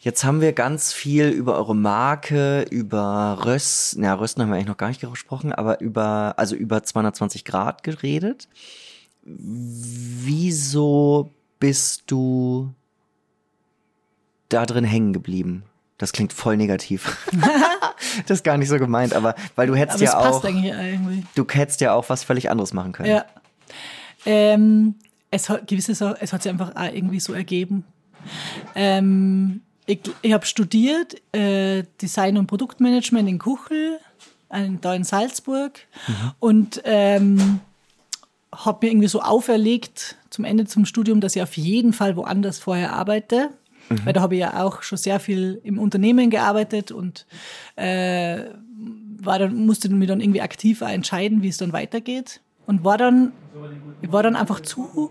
Jetzt 0.00 0.22
haben 0.24 0.42
wir 0.42 0.52
ganz 0.52 0.92
viel 0.92 1.28
über 1.28 1.56
eure 1.56 1.74
Marke, 1.74 2.66
über 2.70 3.38
Rösten, 3.46 4.04
ja, 4.04 4.12
Rösten 4.12 4.42
haben 4.42 4.50
wir 4.50 4.56
eigentlich 4.56 4.66
noch 4.66 4.76
gar 4.76 4.88
nicht 4.88 5.00
gesprochen, 5.00 5.54
aber 5.54 5.80
über, 5.80 6.34
also 6.36 6.54
über 6.54 6.82
220 6.82 7.46
Grad 7.46 7.82
geredet. 7.82 8.46
Wieso 10.26 11.30
bist 11.58 12.02
du 12.08 12.74
da 14.54 14.66
drin 14.66 14.84
hängen 14.84 15.12
geblieben? 15.12 15.64
Das 15.98 16.12
klingt 16.12 16.32
voll 16.32 16.56
negativ. 16.56 17.16
das 18.26 18.38
ist 18.38 18.44
gar 18.44 18.56
nicht 18.56 18.68
so 18.68 18.78
gemeint, 18.78 19.14
aber 19.14 19.34
weil 19.54 19.66
du 19.66 19.76
hättest 19.76 20.02
Aber 20.02 20.04
ja 20.04 20.18
auch, 20.18 20.44
du 21.34 21.46
hättest 21.48 21.80
ja 21.80 21.92
auch 21.94 22.08
was 22.08 22.24
völlig 22.24 22.50
anderes 22.50 22.72
machen 22.72 22.92
können. 22.92 23.10
Ja. 23.10 23.24
Ähm, 24.26 24.96
es 25.30 25.48
hat 25.48 25.66
gewisse 25.68 25.92
es 25.92 26.32
hat 26.32 26.42
sich 26.42 26.50
einfach 26.50 26.74
auch 26.74 26.92
irgendwie 26.92 27.20
so 27.20 27.32
ergeben. 27.32 27.84
Ähm, 28.74 29.60
ich 29.86 30.00
ich 30.22 30.32
habe 30.32 30.46
studiert 30.46 31.14
äh, 31.34 31.84
Design 32.00 32.38
und 32.38 32.46
Produktmanagement 32.46 33.28
in 33.28 33.38
Kuchel, 33.38 33.98
ein- 34.48 34.80
da 34.80 34.94
in 34.94 35.04
Salzburg 35.04 35.78
und 36.40 36.80
ähm, 36.84 37.60
habe 38.52 38.86
mir 38.86 38.92
irgendwie 38.92 39.08
so 39.08 39.20
auferlegt 39.20 40.16
zum 40.30 40.44
Ende 40.44 40.64
zum 40.66 40.86
Studium, 40.86 41.20
dass 41.20 41.36
ich 41.36 41.42
auf 41.42 41.56
jeden 41.56 41.92
Fall 41.92 42.16
woanders 42.16 42.58
vorher 42.58 42.92
arbeite. 42.94 43.50
Weil 44.04 44.12
da 44.12 44.20
habe 44.20 44.34
ich 44.34 44.40
ja 44.40 44.62
auch 44.64 44.82
schon 44.82 44.98
sehr 44.98 45.20
viel 45.20 45.60
im 45.64 45.78
Unternehmen 45.78 46.30
gearbeitet 46.30 46.90
und 46.90 47.26
äh, 47.76 48.40
war 49.18 49.38
dann, 49.38 49.66
musste 49.66 49.88
mir 49.88 50.06
dann 50.06 50.20
irgendwie 50.20 50.40
aktiv 50.40 50.80
entscheiden, 50.80 51.42
wie 51.42 51.48
es 51.48 51.56
dann 51.56 51.72
weitergeht. 51.72 52.40
Und 52.66 52.84
war 52.84 52.98
dann, 52.98 53.32
ich 54.00 54.10
war 54.10 54.22
dann 54.22 54.36
einfach 54.36 54.60
zu 54.60 55.10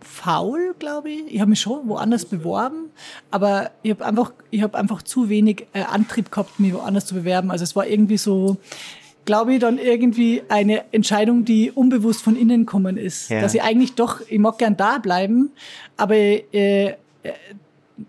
faul, 0.00 0.74
glaube 0.78 1.10
ich. 1.10 1.34
Ich 1.34 1.40
habe 1.40 1.50
mich 1.50 1.60
schon 1.60 1.88
woanders 1.88 2.24
beworben, 2.24 2.90
aber 3.30 3.70
ich 3.82 3.90
habe 3.90 4.04
einfach, 4.04 4.32
ich 4.50 4.62
habe 4.62 4.76
einfach 4.76 5.02
zu 5.02 5.28
wenig 5.28 5.66
äh, 5.72 5.82
Antrieb 5.82 6.30
gehabt, 6.30 6.60
mich 6.60 6.74
woanders 6.74 7.06
zu 7.06 7.14
bewerben. 7.14 7.50
Also 7.50 7.64
es 7.64 7.74
war 7.74 7.86
irgendwie 7.86 8.16
so, 8.16 8.58
glaube 9.24 9.54
ich, 9.54 9.60
dann 9.60 9.78
irgendwie 9.78 10.42
eine 10.48 10.92
Entscheidung, 10.92 11.44
die 11.44 11.70
unbewusst 11.70 12.22
von 12.22 12.36
innen 12.36 12.66
kommen 12.66 12.96
ist. 12.96 13.30
Ja. 13.30 13.40
Dass 13.40 13.54
ich 13.54 13.62
eigentlich 13.62 13.94
doch, 13.94 14.20
ich 14.28 14.38
mag 14.38 14.58
gern 14.58 14.76
da 14.76 14.98
bleiben, 14.98 15.50
aber 15.96 16.16
äh, 16.16 16.94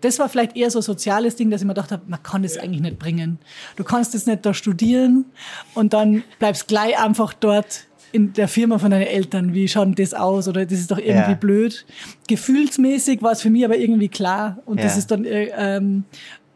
das 0.00 0.18
war 0.18 0.28
vielleicht 0.28 0.56
eher 0.56 0.70
so 0.70 0.80
ein 0.80 0.82
soziales 0.82 1.36
Ding, 1.36 1.50
dass 1.50 1.60
ich 1.60 1.66
mir 1.66 1.74
gedacht 1.74 1.92
habe, 1.92 2.02
man 2.08 2.20
kann 2.22 2.42
das 2.42 2.58
eigentlich 2.58 2.80
nicht 2.82 2.98
bringen. 2.98 3.38
Du 3.76 3.84
kannst 3.84 4.14
das 4.14 4.26
nicht 4.26 4.44
da 4.44 4.52
studieren 4.52 5.26
und 5.74 5.92
dann 5.92 6.24
bleibst 6.40 6.66
gleich 6.66 6.98
einfach 6.98 7.32
dort 7.32 7.86
in 8.12 8.32
der 8.32 8.48
Firma 8.48 8.78
von 8.78 8.90
deinen 8.90 9.06
Eltern. 9.06 9.54
Wie 9.54 9.68
schaut 9.68 9.86
denn 9.86 9.94
das 9.94 10.12
aus? 10.14 10.48
Oder 10.48 10.64
das 10.66 10.78
ist 10.80 10.90
doch 10.90 10.98
irgendwie 10.98 11.30
Ja. 11.32 11.34
blöd. 11.34 11.86
Gefühlsmäßig 12.26 13.22
war 13.22 13.32
es 13.32 13.42
für 13.42 13.50
mich 13.50 13.64
aber 13.64 13.76
irgendwie 13.76 14.08
klar. 14.08 14.58
Und 14.66 14.82
das 14.82 14.94
Ja. 14.94 14.98
ist 14.98 15.10
dann, 15.10 15.24
äh, 15.24 15.50
ähm, 15.56 16.04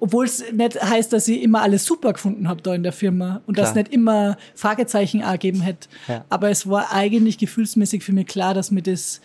obwohl 0.01 0.25
es 0.25 0.43
nicht 0.53 0.83
heißt, 0.83 1.13
dass 1.13 1.29
ich 1.29 1.43
immer 1.43 1.63
alles 1.63 1.85
super 1.85 2.13
gefunden 2.15 2.49
habe 2.49 2.63
da 2.63 2.75
in 2.75 2.83
der 2.83 2.93
Firma 2.93 3.43
und 3.47 3.59
dass 3.59 3.75
nicht 3.75 3.93
immer 3.93 4.39
Fragezeichen 4.55 5.21
gegeben 5.21 5.61
hätte. 5.61 5.89
Ja. 6.09 6.25
Aber 6.31 6.51
es 6.51 6.69
war 6.69 6.93
eigentlich 6.93 7.37
gefühlsmäßig 7.39 8.03
für 8.03 8.13
mich 8.13 8.27
klar, 8.27 8.55
dass 8.55 8.71
mir 8.71 8.83
das 8.83 9.21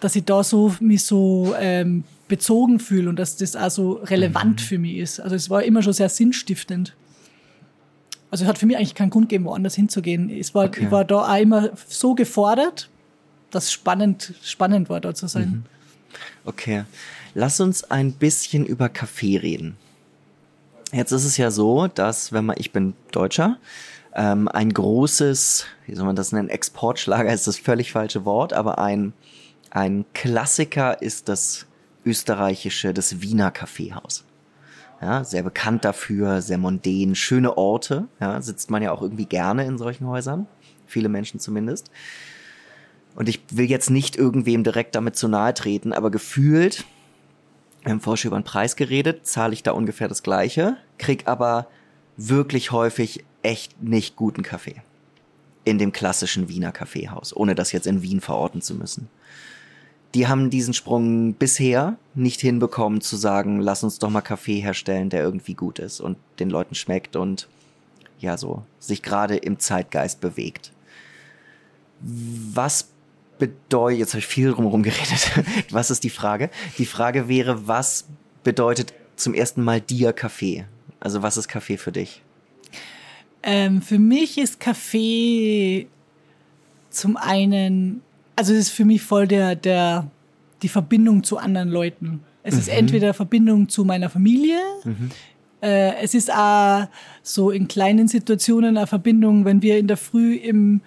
dass 0.00 0.16
ich 0.16 0.24
da 0.24 0.42
so 0.44 0.74
mich 0.80 1.04
so 1.04 1.54
ähm, 1.58 2.04
bezogen 2.28 2.78
fühle 2.80 3.08
und 3.08 3.16
dass 3.18 3.36
das 3.36 3.54
auch 3.56 3.70
so 3.70 3.92
relevant 3.92 4.60
Mhm. 4.60 4.64
für 4.64 4.78
mich 4.78 4.96
ist. 4.96 5.20
Also 5.20 5.36
es 5.36 5.48
war 5.50 5.62
immer 5.62 5.82
schon 5.82 5.92
sehr 5.92 6.08
sinnstiftend. 6.08 6.94
Also 8.30 8.44
es 8.44 8.48
hat 8.48 8.58
für 8.58 8.66
mich 8.66 8.76
eigentlich 8.76 8.94
keinen 8.94 9.10
Grund 9.10 9.28
gegeben, 9.28 9.44
woanders 9.44 9.74
hinzugehen. 9.76 10.28
Es 10.30 10.54
war, 10.54 10.64
Okay. 10.66 10.84
Ich 10.84 10.90
war 10.90 11.04
da 11.04 11.32
auch 11.32 11.38
immer 11.40 11.70
so 11.88 12.14
gefordert, 12.14 12.88
dass 13.50 13.64
es 13.64 13.72
spannend, 13.72 14.34
spannend 14.42 14.88
war, 14.88 15.00
da 15.00 15.14
zu 15.14 15.28
sein. 15.28 15.48
Mhm. 15.48 15.62
Okay. 16.44 16.84
Lass 17.34 17.60
uns 17.60 17.84
ein 17.84 18.12
bisschen 18.12 18.66
über 18.66 18.88
Kaffee 18.88 19.36
reden. 19.36 19.76
Jetzt 20.92 21.12
ist 21.12 21.24
es 21.24 21.36
ja 21.36 21.50
so, 21.50 21.86
dass, 21.88 22.32
wenn 22.32 22.46
man, 22.46 22.56
ich 22.58 22.72
bin 22.72 22.94
Deutscher, 23.12 23.58
ähm, 24.14 24.48
ein 24.48 24.72
großes, 24.72 25.66
wie 25.86 25.94
soll 25.94 26.06
man 26.06 26.16
das 26.16 26.32
nennen, 26.32 26.48
Exportschlager 26.48 27.32
ist 27.32 27.46
das 27.46 27.58
völlig 27.58 27.92
falsche 27.92 28.24
Wort, 28.24 28.52
aber 28.52 28.78
ein, 28.78 29.12
ein 29.76 30.06
Klassiker 30.14 31.02
ist 31.02 31.28
das 31.28 31.66
österreichische, 32.06 32.94
das 32.94 33.20
Wiener 33.20 33.50
Kaffeehaus. 33.50 34.24
Ja, 35.02 35.22
sehr 35.22 35.42
bekannt 35.42 35.84
dafür, 35.84 36.40
sehr 36.40 36.56
mondän, 36.56 37.14
schöne 37.14 37.58
Orte. 37.58 38.08
Ja, 38.18 38.40
sitzt 38.40 38.70
man 38.70 38.82
ja 38.82 38.90
auch 38.90 39.02
irgendwie 39.02 39.26
gerne 39.26 39.66
in 39.66 39.76
solchen 39.76 40.06
Häusern. 40.06 40.46
Viele 40.86 41.10
Menschen 41.10 41.40
zumindest. 41.40 41.90
Und 43.16 43.28
ich 43.28 43.42
will 43.50 43.66
jetzt 43.66 43.90
nicht 43.90 44.16
irgendwem 44.16 44.64
direkt 44.64 44.94
damit 44.94 45.14
zu 45.16 45.28
nahe 45.28 45.52
treten, 45.52 45.92
aber 45.92 46.10
gefühlt, 46.10 46.86
wir 47.82 47.92
haben 47.92 48.00
vorher 48.00 48.16
schon 48.16 48.30
über 48.30 48.40
den 48.40 48.44
Preis 48.44 48.76
geredet, 48.76 49.26
zahle 49.26 49.52
ich 49.52 49.62
da 49.62 49.72
ungefähr 49.72 50.08
das 50.08 50.22
Gleiche, 50.22 50.78
krieg 50.96 51.28
aber 51.28 51.66
wirklich 52.16 52.72
häufig 52.72 53.26
echt 53.42 53.82
nicht 53.82 54.16
guten 54.16 54.42
Kaffee. 54.42 54.76
In 55.64 55.76
dem 55.76 55.92
klassischen 55.92 56.48
Wiener 56.48 56.72
Kaffeehaus, 56.72 57.36
ohne 57.36 57.54
das 57.54 57.72
jetzt 57.72 57.86
in 57.86 58.00
Wien 58.00 58.22
verorten 58.22 58.62
zu 58.62 58.74
müssen. 58.74 59.10
Die 60.16 60.28
haben 60.28 60.48
diesen 60.48 60.72
Sprung 60.72 61.34
bisher 61.34 61.98
nicht 62.14 62.40
hinbekommen 62.40 63.02
zu 63.02 63.16
sagen, 63.16 63.60
lass 63.60 63.84
uns 63.84 63.98
doch 63.98 64.08
mal 64.08 64.22
Kaffee 64.22 64.60
herstellen, 64.60 65.10
der 65.10 65.22
irgendwie 65.22 65.52
gut 65.52 65.78
ist 65.78 66.00
und 66.00 66.16
den 66.38 66.48
Leuten 66.48 66.74
schmeckt 66.74 67.16
und 67.16 67.48
ja 68.18 68.38
so 68.38 68.62
sich 68.78 69.02
gerade 69.02 69.36
im 69.36 69.58
Zeitgeist 69.58 70.22
bewegt. 70.22 70.72
Was 72.00 72.88
bedeutet, 73.38 73.98
jetzt 73.98 74.14
habe 74.14 74.20
ich 74.20 74.26
viel 74.26 74.52
drumherum 74.52 74.82
geredet, 74.82 75.32
was 75.70 75.90
ist 75.90 76.02
die 76.02 76.08
Frage? 76.08 76.48
Die 76.78 76.86
Frage 76.86 77.28
wäre, 77.28 77.68
was 77.68 78.06
bedeutet 78.42 78.94
zum 79.16 79.34
ersten 79.34 79.62
Mal 79.62 79.82
dir 79.82 80.14
Kaffee? 80.14 80.64
Also 80.98 81.20
was 81.20 81.36
ist 81.36 81.48
Kaffee 81.48 81.76
für 81.76 81.92
dich? 81.92 82.22
Ähm, 83.42 83.82
für 83.82 83.98
mich 83.98 84.38
ist 84.38 84.60
Kaffee 84.60 85.88
zum 86.88 87.18
einen, 87.18 88.00
also 88.36 88.52
es 88.52 88.60
ist 88.60 88.70
für 88.70 88.84
mich 88.84 89.02
voll 89.02 89.26
der, 89.26 89.56
der, 89.56 90.10
die 90.62 90.68
Verbindung 90.68 91.24
zu 91.24 91.38
anderen 91.38 91.70
Leuten. 91.70 92.20
Es 92.42 92.54
ist 92.54 92.68
entweder 92.68 93.12
Verbindung 93.12 93.68
zu 93.68 93.84
meiner 93.84 94.08
Familie, 94.08 94.60
äh, 95.62 95.96
es 96.02 96.14
ist 96.14 96.32
auch 96.32 96.86
so 97.22 97.50
in 97.50 97.66
kleinen 97.66 98.08
Situationen 98.08 98.76
eine 98.76 98.86
Verbindung, 98.86 99.44
wenn 99.44 99.62
wir 99.62 99.78
in 99.78 99.88
der 99.88 99.96
Früh 99.96 100.34
im, 100.34 100.80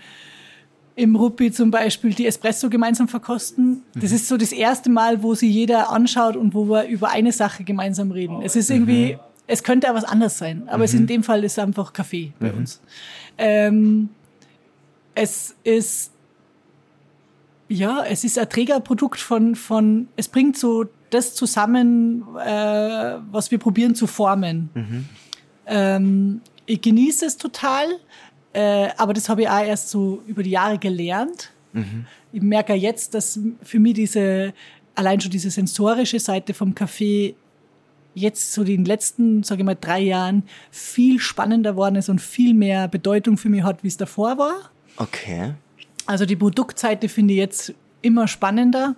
im 0.95 1.15
Ruppi 1.15 1.51
zum 1.51 1.71
Beispiel 1.71 2.13
die 2.13 2.27
Espresso 2.27 2.69
gemeinsam 2.69 3.07
verkosten. 3.07 3.81
Das 3.95 4.11
ist 4.11 4.27
so 4.27 4.37
das 4.37 4.51
erste 4.51 4.89
Mal, 4.89 5.23
wo 5.23 5.33
sie 5.35 5.49
jeder 5.49 5.91
anschaut 5.91 6.35
und 6.35 6.53
wo 6.53 6.69
wir 6.69 6.87
über 6.87 7.09
eine 7.09 7.31
Sache 7.31 7.63
gemeinsam 7.63 8.11
reden. 8.11 8.41
Es 8.43 8.55
ist 8.55 8.69
irgendwie, 8.69 9.17
es 9.47 9.63
könnte 9.63 9.89
auch 9.89 9.95
was 9.95 10.05
anderes 10.05 10.37
sein, 10.37 10.69
aber 10.69 10.83
es 10.83 10.93
in 10.93 11.07
dem 11.07 11.23
Fall 11.23 11.43
ist 11.43 11.57
einfach 11.57 11.91
Kaffee 11.91 12.31
bei 12.39 12.53
uns. 12.53 12.79
Ähm, 13.37 14.09
es 15.15 15.55
ist 15.63 16.11
ja, 17.69 18.03
es 18.03 18.23
ist 18.23 18.37
ein 18.37 18.49
Trägerprodukt 18.49 19.19
von, 19.19 19.55
von, 19.55 20.07
es 20.15 20.27
bringt 20.27 20.57
so 20.57 20.85
das 21.11 21.35
zusammen, 21.35 22.25
äh, 22.43 23.15
was 23.31 23.51
wir 23.51 23.59
probieren 23.59 23.95
zu 23.95 24.07
formen. 24.07 24.69
Ähm, 25.65 26.41
ich 26.65 26.81
genieße 26.81 27.25
es 27.25 27.37
total, 27.37 27.85
äh, 28.53 28.89
aber 28.97 29.13
das 29.13 29.29
habe 29.29 29.43
ich 29.43 29.49
auch 29.49 29.63
erst 29.63 29.89
so 29.89 30.21
über 30.27 30.43
die 30.43 30.51
Jahre 30.51 30.77
gelernt. 30.79 31.51
Ich 32.31 32.41
merke 32.41 32.73
ja 32.73 32.79
jetzt, 32.79 33.13
dass 33.13 33.39
für 33.61 33.79
mich 33.79 33.93
diese, 33.93 34.53
allein 34.95 35.21
schon 35.21 35.31
diese 35.31 35.51
sensorische 35.51 36.19
Seite 36.19 36.55
vom 36.55 36.73
Kaffee 36.73 37.35
jetzt 38.15 38.53
so 38.53 38.63
den 38.63 38.85
letzten, 38.85 39.43
sage 39.43 39.61
ich 39.61 39.65
mal, 39.65 39.77
drei 39.79 39.99
Jahren 39.99 40.43
viel 40.71 41.19
spannender 41.19 41.75
worden 41.75 41.95
ist 41.95 42.09
und 42.09 42.19
viel 42.19 42.55
mehr 42.55 42.87
Bedeutung 42.87 43.37
für 43.37 43.49
mich 43.49 43.63
hat, 43.63 43.83
wie 43.83 43.87
es 43.87 43.97
davor 43.97 44.39
war. 44.39 44.71
Okay. 44.97 45.53
Also 46.09 46.25
die 46.25 46.35
Produktseite 46.35 47.07
finde 47.07 47.35
ich 47.35 47.37
jetzt 47.37 47.73
immer 48.01 48.27
spannender. 48.27 48.95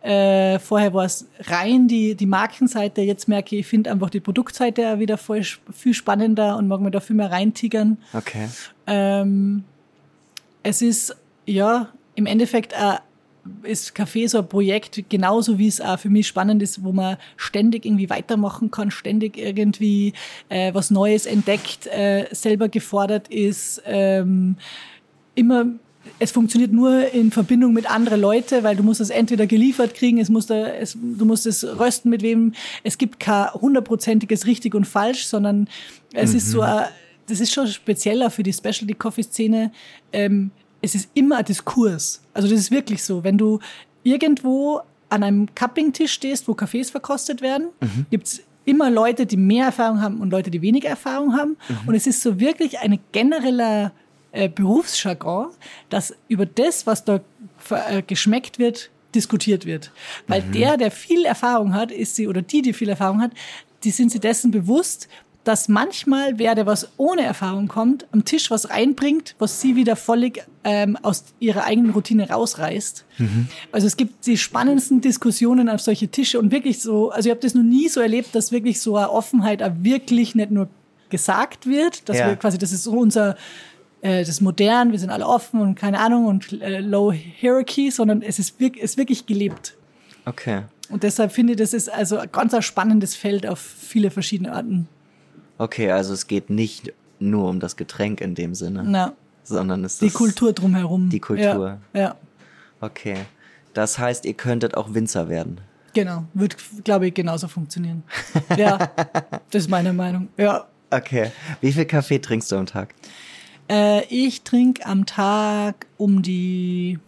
Äh, 0.00 0.60
vorher 0.60 0.94
war 0.94 1.04
es 1.04 1.26
rein 1.40 1.88
die, 1.88 2.14
die 2.14 2.26
Markenseite. 2.26 3.00
Jetzt 3.00 3.26
merke 3.26 3.56
ich, 3.56 3.62
ich 3.62 3.66
finde 3.66 3.90
einfach 3.90 4.10
die 4.10 4.20
Produktseite 4.20 5.00
wieder 5.00 5.18
voll, 5.18 5.42
viel 5.42 5.92
spannender 5.92 6.56
und 6.56 6.68
mag 6.68 6.80
mir 6.80 6.92
da 6.92 7.00
viel 7.00 7.16
mehr 7.16 7.32
reintigern. 7.32 7.98
Okay. 8.12 8.48
Ähm, 8.86 9.64
es 10.62 10.82
ist, 10.82 11.16
ja, 11.46 11.88
im 12.14 12.26
Endeffekt 12.26 12.74
äh, 12.74 12.98
ist 13.68 13.96
Café 13.96 14.28
so 14.28 14.38
ein 14.38 14.48
Projekt, 14.48 15.10
genauso 15.10 15.58
wie 15.58 15.66
es 15.66 15.80
auch 15.80 15.98
für 15.98 16.10
mich 16.10 16.28
spannend 16.28 16.62
ist, 16.62 16.84
wo 16.84 16.92
man 16.92 17.16
ständig 17.36 17.84
irgendwie 17.84 18.08
weitermachen 18.08 18.70
kann, 18.70 18.92
ständig 18.92 19.36
irgendwie 19.36 20.12
äh, 20.48 20.72
was 20.72 20.92
Neues 20.92 21.26
entdeckt, 21.26 21.88
äh, 21.88 22.26
selber 22.30 22.68
gefordert 22.68 23.26
ist, 23.26 23.82
ähm, 23.84 24.54
immer 25.34 25.66
es 26.18 26.30
funktioniert 26.30 26.72
nur 26.72 27.12
in 27.12 27.30
Verbindung 27.30 27.72
mit 27.72 27.90
anderen 27.90 28.20
Leuten, 28.20 28.62
weil 28.62 28.76
du 28.76 28.82
musst 28.82 29.00
es 29.00 29.10
entweder 29.10 29.46
geliefert 29.46 29.94
kriegen, 29.94 30.18
es 30.18 30.28
muss 30.28 30.46
da, 30.46 30.66
es, 30.66 30.96
du 31.00 31.24
musst 31.24 31.46
es 31.46 31.64
rösten 31.64 32.10
mit 32.10 32.22
wem. 32.22 32.52
Es 32.82 32.98
gibt 32.98 33.20
kein 33.20 33.52
hundertprozentiges 33.52 34.46
richtig 34.46 34.74
und 34.74 34.86
falsch, 34.86 35.26
sondern 35.26 35.68
es 36.12 36.34
ist 36.34 36.50
so, 36.50 36.60
ein, 36.60 36.86
das 37.26 37.40
ist 37.40 37.52
schon 37.52 37.66
spezieller 37.66 38.30
für 38.30 38.42
die 38.42 38.52
Specialty 38.52 38.94
Coffee 38.94 39.22
Szene. 39.22 39.72
Ähm, 40.12 40.50
es 40.80 40.94
ist 40.94 41.10
immer 41.14 41.38
ein 41.38 41.44
Diskurs. 41.44 42.22
Also 42.34 42.48
das 42.48 42.58
ist 42.58 42.70
wirklich 42.70 43.02
so. 43.02 43.24
Wenn 43.24 43.38
du 43.38 43.60
irgendwo 44.02 44.80
an 45.08 45.22
einem 45.22 45.54
Cupping-Tisch 45.54 46.12
stehst, 46.12 46.48
wo 46.48 46.54
Kaffees 46.54 46.90
verkostet 46.90 47.40
werden, 47.40 47.68
gibt's 48.10 48.40
immer 48.64 48.90
Leute, 48.90 49.26
die 49.26 49.36
mehr 49.36 49.66
Erfahrung 49.66 50.00
haben 50.00 50.20
und 50.20 50.30
Leute, 50.30 50.50
die 50.50 50.62
weniger 50.62 50.88
Erfahrung 50.88 51.36
haben. 51.36 51.56
Und 51.86 51.94
es 51.94 52.06
ist 52.06 52.22
so 52.22 52.40
wirklich 52.40 52.78
ein 52.78 52.98
genereller 53.12 53.92
äh, 54.32 54.48
Berufsjargon, 54.48 55.48
dass 55.90 56.14
über 56.28 56.46
das, 56.46 56.86
was 56.86 57.04
da 57.04 57.20
äh, 57.70 58.02
geschmeckt 58.02 58.58
wird, 58.58 58.90
diskutiert 59.14 59.66
wird. 59.66 59.92
Weil 60.26 60.42
der, 60.42 60.76
der 60.78 60.90
viel 60.90 61.24
Erfahrung 61.24 61.74
hat, 61.74 61.90
ist 61.92 62.16
sie, 62.16 62.28
oder 62.28 62.40
die, 62.42 62.62
die 62.62 62.72
viel 62.72 62.88
Erfahrung 62.88 63.20
hat, 63.20 63.32
die 63.84 63.90
sind 63.90 64.10
sie 64.10 64.20
dessen 64.20 64.50
bewusst, 64.50 65.08
dass 65.44 65.68
manchmal 65.68 66.38
wer, 66.38 66.54
der 66.54 66.66
was 66.66 66.88
ohne 66.98 67.22
Erfahrung 67.22 67.66
kommt, 67.66 68.06
am 68.12 68.24
Tisch 68.24 68.50
was 68.50 68.70
reinbringt, 68.70 69.34
was 69.40 69.60
sie 69.60 69.74
wieder 69.74 69.96
völlig 69.96 70.44
ähm, 70.62 70.96
aus 71.02 71.24
ihrer 71.40 71.64
eigenen 71.64 71.90
Routine 71.90 72.30
rausreißt. 72.30 73.04
Also 73.72 73.86
es 73.88 73.96
gibt 73.96 74.24
die 74.26 74.38
spannendsten 74.38 75.00
Diskussionen 75.00 75.68
auf 75.68 75.80
solche 75.80 76.06
Tische 76.08 76.38
und 76.38 76.52
wirklich 76.52 76.80
so, 76.80 77.10
also 77.10 77.28
ich 77.28 77.30
habe 77.32 77.40
das 77.40 77.54
noch 77.54 77.64
nie 77.64 77.88
so 77.88 78.00
erlebt, 78.00 78.34
dass 78.36 78.52
wirklich 78.52 78.80
so 78.80 78.96
eine 78.96 79.10
Offenheit 79.10 79.62
auch 79.64 79.72
wirklich 79.78 80.36
nicht 80.36 80.52
nur 80.52 80.68
gesagt 81.10 81.66
wird, 81.66 82.08
dass 82.08 82.18
Ja. 82.18 82.28
wir 82.28 82.36
quasi, 82.36 82.56
das 82.56 82.70
ist 82.70 82.84
so 82.84 82.92
unser 82.92 83.36
äh, 84.02 84.20
das 84.20 84.28
ist 84.28 84.40
modern, 84.40 84.92
wir 84.92 84.98
sind 84.98 85.10
alle 85.10 85.26
offen 85.26 85.60
und 85.60 85.74
keine 85.74 85.98
Ahnung 85.98 86.26
und 86.26 86.60
äh, 86.60 86.80
low 86.80 87.10
hierarchy, 87.12 87.90
sondern 87.90 88.20
es 88.20 88.38
ist, 88.38 88.60
wirk 88.60 88.76
ist 88.76 88.98
wirklich 88.98 89.24
gelebt. 89.26 89.74
Okay. 90.26 90.62
Und 90.90 91.02
deshalb 91.02 91.32
finde 91.32 91.54
ich, 91.54 91.58
das 91.58 91.72
ist 91.72 91.90
also 91.90 92.18
ein 92.18 92.28
ganz 92.30 92.54
spannendes 92.64 93.16
Feld 93.16 93.46
auf 93.46 93.58
viele 93.58 94.10
verschiedene 94.10 94.52
Arten. 94.52 94.88
Okay, 95.58 95.90
also 95.90 96.12
es 96.12 96.26
geht 96.26 96.50
nicht 96.50 96.92
nur 97.18 97.48
um 97.48 97.60
das 97.60 97.76
Getränk 97.76 98.20
in 98.20 98.34
dem 98.34 98.54
Sinne, 98.54 98.84
Na, 98.86 99.12
sondern 99.44 99.84
es 99.84 99.98
die 99.98 100.06
ist 100.06 100.14
Kultur 100.14 100.52
drumherum. 100.52 101.08
Die 101.08 101.20
Kultur. 101.20 101.78
Ja, 101.94 102.00
ja 102.00 102.16
Okay. 102.82 103.16
Das 103.74 103.98
heißt, 103.98 104.26
ihr 104.26 104.34
könntet 104.34 104.76
auch 104.76 104.92
Winzer 104.92 105.28
werden. 105.30 105.60
genau. 105.94 106.24
Wird, 106.34 106.56
glaube 106.84 107.06
ich, 107.06 107.14
genauso 107.14 107.48
funktionieren. 107.48 108.02
Ja, 108.56 108.90
das 109.50 109.62
ist 109.62 109.70
meine 109.70 109.92
Meinung. 109.92 110.28
Ja. 110.36 110.66
Okay. 110.90 111.30
Wie 111.60 111.72
viel 111.72 111.86
Kaffee 111.86 112.18
trinkst 112.18 112.52
du 112.52 112.56
am 112.56 112.66
Tag? 112.66 112.94
Äh, 113.70 114.04
ich 114.06 114.42
trinke 114.42 114.84
am 114.86 115.06
Tag 115.06 115.86
um 115.96 116.22
die 116.22 116.98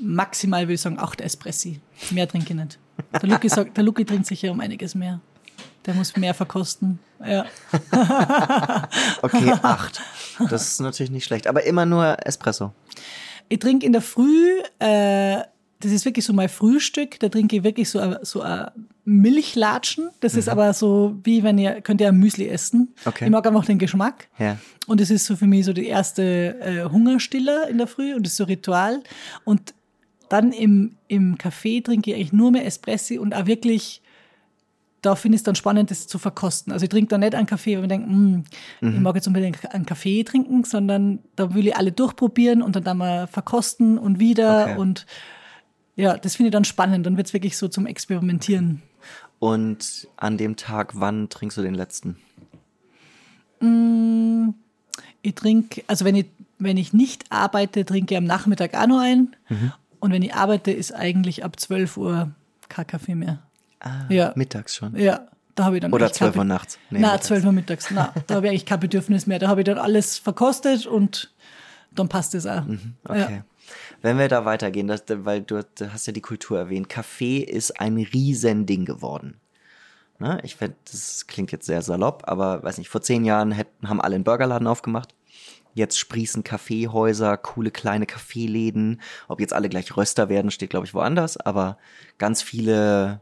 maximal, 0.00 0.62
würde 0.62 0.74
ich 0.74 0.80
sagen, 0.80 0.98
acht 0.98 1.20
Espressi. 1.20 1.80
Mehr 2.10 2.28
trinke 2.28 2.52
ich 2.52 2.58
nicht. 2.58 2.78
Der 3.12 3.28
Luki, 3.28 3.48
sagt, 3.48 3.76
der 3.76 3.84
Luki 3.84 4.04
trinkt 4.04 4.26
sicher 4.26 4.50
um 4.50 4.60
einiges 4.60 4.94
mehr. 4.94 5.20
Der 5.86 5.94
muss 5.94 6.16
mehr 6.16 6.34
verkosten. 6.34 6.98
Ja. 7.24 7.46
Okay, 9.22 9.52
acht. 9.62 10.00
Das 10.50 10.68
ist 10.68 10.80
natürlich 10.80 11.10
nicht 11.10 11.24
schlecht. 11.24 11.46
Aber 11.46 11.62
immer 11.64 11.86
nur 11.86 12.16
Espresso. 12.26 12.72
Ich 13.48 13.58
trinke 13.58 13.86
in 13.86 13.92
der 13.92 14.02
Früh, 14.02 14.60
äh, 14.78 15.42
das 15.84 15.92
ist 15.92 16.04
wirklich 16.04 16.24
so 16.24 16.32
mein 16.32 16.48
Frühstück, 16.48 17.18
da 17.20 17.28
trinke 17.28 17.56
ich 17.56 17.62
wirklich 17.64 17.88
so, 17.90 17.98
ein- 17.98 18.16
so 18.22 18.40
ein 18.42 18.66
Milchlatschen. 19.04 20.10
Das 20.20 20.34
ist 20.34 20.48
aber 20.48 20.72
so, 20.74 21.16
wie 21.24 21.42
wenn 21.42 21.58
ihr, 21.58 21.80
könnt 21.80 22.00
ihr 22.00 22.08
ein 22.08 22.16
Müsli 22.18 22.48
essen. 22.48 22.94
Okay. 23.04 23.24
Ich 23.26 23.30
mag 23.30 23.46
einfach 23.46 23.64
den 23.64 23.78
Geschmack. 23.78 24.28
Ja. 24.38 24.58
Und 24.86 25.00
es 25.00 25.10
ist 25.10 25.26
so 25.26 25.36
für 25.36 25.46
mich 25.46 25.64
so 25.64 25.72
die 25.72 25.86
erste 25.86 26.22
äh, 26.60 26.84
Hungerstiller 26.90 27.68
in 27.68 27.78
der 27.78 27.86
Früh 27.86 28.14
und 28.14 28.24
das 28.26 28.32
ist 28.32 28.36
so 28.38 28.44
Ritual. 28.44 29.02
Und 29.44 29.74
dann 30.28 30.52
im, 30.52 30.96
im 31.08 31.36
Café 31.36 31.82
trinke 31.84 32.10
ich 32.10 32.16
eigentlich 32.16 32.32
nur 32.32 32.50
mehr 32.52 32.64
Espressi 32.64 33.18
und 33.18 33.34
auch 33.34 33.46
wirklich, 33.46 34.00
da 35.02 35.14
finde 35.16 35.34
ich 35.36 35.40
es 35.40 35.44
dann 35.44 35.56
spannend, 35.56 35.90
das 35.90 36.06
zu 36.06 36.18
verkosten. 36.18 36.72
Also 36.72 36.84
ich 36.84 36.88
trinke 36.90 37.08
da 37.08 37.18
nicht 37.18 37.34
einen 37.34 37.46
Kaffee, 37.46 37.76
weil 37.76 37.82
ich 37.84 37.88
denke, 37.88 38.08
mm, 38.08 38.44
ich 38.82 39.00
mag 39.00 39.14
jetzt 39.16 39.26
unbedingt 39.26 39.58
einen 39.74 39.84
Kaffee 39.84 40.22
trinken, 40.22 40.64
sondern 40.64 41.18
da 41.36 41.54
will 41.54 41.66
ich 41.66 41.76
alle 41.76 41.92
durchprobieren 41.92 42.62
und 42.62 42.76
dann, 42.76 42.84
dann 42.84 42.98
mal 42.98 43.26
verkosten 43.26 43.98
und 43.98 44.20
wieder. 44.20 44.68
Okay. 44.70 44.76
Und 44.78 45.06
ja, 45.96 46.16
das 46.16 46.36
finde 46.36 46.48
ich 46.48 46.52
dann 46.52 46.64
spannend. 46.64 47.06
Dann 47.06 47.16
wird 47.16 47.26
es 47.26 47.32
wirklich 47.32 47.56
so 47.56 47.68
zum 47.68 47.86
Experimentieren. 47.86 48.82
Und 49.38 50.08
an 50.16 50.36
dem 50.38 50.56
Tag, 50.56 50.92
wann 50.94 51.28
trinkst 51.28 51.56
du 51.58 51.62
den 51.62 51.74
letzten? 51.74 52.16
Ich 55.22 55.34
trinke, 55.34 55.84
also 55.86 56.04
wenn 56.04 56.16
ich, 56.16 56.26
wenn 56.58 56.76
ich 56.76 56.92
nicht 56.92 57.24
arbeite, 57.30 57.84
trinke 57.84 58.14
ich 58.14 58.18
am 58.18 58.24
Nachmittag 58.24 58.74
auch 58.74 58.86
noch 58.86 59.00
ein. 59.00 59.34
Und 60.00 60.12
wenn 60.12 60.22
ich 60.22 60.34
arbeite, 60.34 60.72
ist 60.72 60.92
eigentlich 60.92 61.44
ab 61.44 61.58
12 61.60 61.96
Uhr 61.96 62.30
kein 62.68 62.86
Kaffee 62.86 63.14
mehr. 63.14 63.40
Ah, 63.80 64.04
Ja. 64.08 64.32
mittags 64.36 64.74
schon. 64.76 64.96
Ja, 64.96 65.26
da 65.54 65.64
habe 65.64 65.76
ich 65.76 65.82
dann 65.82 65.92
Oder 65.92 66.06
eigentlich 66.06 66.18
12 66.18 66.32
kein 66.32 66.38
Uhr 66.40 66.44
nachts. 66.44 66.78
Nee, 66.90 66.98
Na, 67.00 67.08
mittags. 67.08 67.26
12 67.26 67.44
Uhr 67.44 67.52
mittags. 67.52 67.90
Na, 67.92 68.12
da 68.26 68.34
habe 68.36 68.46
ich 68.46 68.50
eigentlich 68.50 68.66
kein 68.66 68.80
Bedürfnis 68.80 69.26
mehr. 69.26 69.38
Da 69.38 69.48
habe 69.48 69.60
ich 69.60 69.64
dann 69.64 69.78
alles 69.78 70.18
verkostet 70.18 70.86
und 70.86 71.32
dann 71.92 72.08
passt 72.08 72.34
es 72.34 72.46
auch. 72.46 72.64
Mhm, 72.64 72.94
Okay. 73.04 73.42
Wenn 74.02 74.18
wir 74.18 74.28
da 74.28 74.44
weitergehen, 74.44 74.88
das, 74.88 75.04
weil 75.08 75.42
du, 75.42 75.62
hast 75.90 76.06
ja 76.06 76.12
die 76.12 76.20
Kultur 76.20 76.58
erwähnt, 76.58 76.88
Kaffee 76.88 77.38
ist 77.38 77.80
ein 77.80 77.96
Riesending 77.96 78.84
geworden. 78.84 79.40
Ne? 80.18 80.40
Ich 80.42 80.56
finde, 80.56 80.76
das 80.90 81.26
klingt 81.28 81.52
jetzt 81.52 81.66
sehr 81.66 81.82
salopp, 81.82 82.24
aber 82.26 82.62
weiß 82.64 82.78
nicht, 82.78 82.88
vor 82.88 83.00
zehn 83.00 83.24
Jahren 83.24 83.52
hätten, 83.52 83.88
haben 83.88 84.00
alle 84.00 84.16
einen 84.16 84.24
Burgerladen 84.24 84.66
aufgemacht. 84.66 85.14
Jetzt 85.74 85.98
sprießen 85.98 86.44
Kaffeehäuser, 86.44 87.36
coole 87.38 87.70
kleine 87.70 88.06
Kaffeeläden. 88.06 89.00
Ob 89.28 89.40
jetzt 89.40 89.54
alle 89.54 89.68
gleich 89.68 89.96
Röster 89.96 90.28
werden, 90.28 90.50
steht, 90.50 90.70
glaube 90.70 90.84
ich, 90.84 90.94
woanders, 90.94 91.38
aber 91.38 91.78
ganz 92.18 92.42
viele 92.42 93.20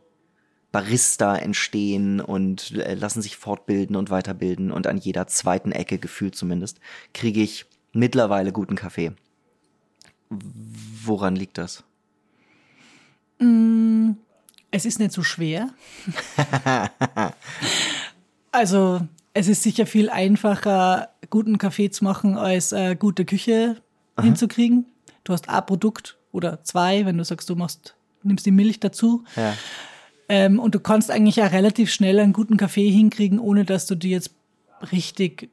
Barista 0.73 1.37
entstehen 1.37 2.21
und 2.21 2.73
äh, 2.73 2.95
lassen 2.95 3.23
sich 3.23 3.37
fortbilden 3.37 3.97
und 3.97 4.11
weiterbilden 4.11 4.73
und 4.73 4.87
an 4.87 4.97
jeder 4.97 5.27
zweiten 5.27 5.73
Ecke, 5.73 5.99
gefühlt 5.99 6.35
zumindest, 6.35 6.81
kriege 7.13 7.41
ich 7.41 7.67
mittlerweile 7.93 8.53
guten 8.53 8.77
Kaffee. 8.77 9.13
Woran 10.31 11.37
liegt 11.37 11.59
das? 11.59 11.85
Es 14.71 14.85
ist 14.85 14.99
nicht 14.99 15.13
so 15.13 15.23
schwer. 15.23 15.71
also, 18.53 19.01
es 19.35 19.49
ist 19.49 19.63
sicher 19.63 19.87
viel 19.87 20.09
einfacher, 20.09 21.09
guten 21.31 21.59
Kaffee 21.59 21.91
zu 21.91 22.05
machen, 22.05 22.37
als 22.37 22.73
äh, 22.73 22.95
gute 22.97 23.25
Küche 23.25 23.83
hinzukriegen. 24.21 24.87
Du 25.25 25.33
hast 25.33 25.49
ein 25.49 25.67
Produkt 25.67 26.19
oder 26.33 26.63
zwei, 26.63 27.07
wenn 27.07 27.19
du 27.19 27.25
sagst, 27.25 27.49
du 27.49 27.57
machst, 27.57 27.95
nimmst 28.23 28.47
die 28.47 28.51
Milch 28.51 28.81
dazu. 28.81 29.25
Ja. 29.37 29.57
Ähm, 30.29 30.61
und 30.61 30.75
du 30.75 30.81
kannst 30.81 31.11
eigentlich 31.11 31.43
auch 31.43 31.51
relativ 31.51 31.93
schnell 31.93 32.21
einen 32.21 32.33
guten 32.33 32.57
Kaffee 32.57 32.91
hinkriegen, 32.91 33.41
ohne 33.41 33.65
dass 33.65 33.87
du 33.87 33.97
dir 33.97 34.11
jetzt 34.11 34.31
richtig 34.93 35.51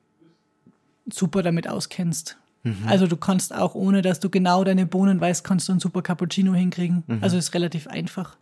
super 1.12 1.42
damit 1.42 1.68
auskennst. 1.68 2.38
Also 2.86 3.08
du 3.08 3.18
kannst 3.18 3.54
auch, 3.54 3.76
ohne 3.76 4.02
dass 4.02 4.20
du 4.20 4.30
genau 4.30 4.64
deine 4.64 4.86
Bohnen 4.86 5.20
weißt, 5.20 5.44
kannst 5.44 5.68
du 5.68 5.74
einen 5.74 5.80
super 5.80 6.02
Cappuccino 6.02 6.54
hinkriegen. 6.54 7.04
Also 7.22 7.38
ist 7.38 7.54
relativ 7.54 7.88
einfach. 7.88 8.38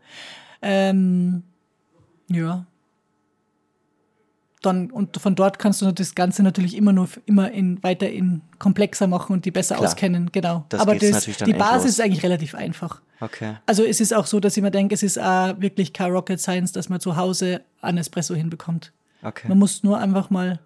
Ähm, 0.61 1.43
ja. 2.28 2.65
Dann, 4.61 4.89
und 4.89 5.17
von 5.17 5.36
dort 5.36 5.59
kannst 5.59 5.82
du 5.82 5.91
das 5.91 6.15
Ganze 6.15 6.41
natürlich 6.41 6.76
immer 6.76 6.91
nur 6.91 7.07
immer 7.28 7.51
in, 7.51 7.84
weiter 7.84 8.09
in 8.09 8.41
komplexer 8.57 9.05
machen 9.05 9.34
und 9.34 9.45
die 9.45 9.51
besser 9.51 9.76
Klar. 9.76 9.89
auskennen, 9.89 10.32
genau. 10.32 10.65
Das 10.69 10.82
Aber 10.82 10.95
das, 10.95 11.26
die. 11.26 11.53
Basis 11.53 11.91
ist 11.91 12.01
eigentlich 12.01 12.23
relativ 12.23 12.55
einfach. 12.55 13.01
Okay. 13.19 13.57
Also 13.67 13.84
es 13.84 14.01
ist 14.01 14.13
auch 14.13 14.26
so, 14.26 14.39
dass 14.39 14.57
ich 14.57 14.63
mir 14.63 14.71
denke, 14.71 14.95
es 14.95 15.03
ist 15.03 15.19
auch 15.19 15.59
wirklich 15.61 15.93
kein 15.93 16.11
Rocket 16.11 16.39
Science, 16.39 16.71
dass 16.71 16.89
man 16.89 16.99
zu 16.99 17.15
Hause 17.15 17.61
einen 17.82 17.99
Espresso 17.99 18.34
hinbekommt. 18.34 18.91
Okay. 19.21 19.47
Man 19.47 19.59
muss 19.59 19.84
nur 19.84 19.99
einfach 19.99 20.32
mal 20.32 20.59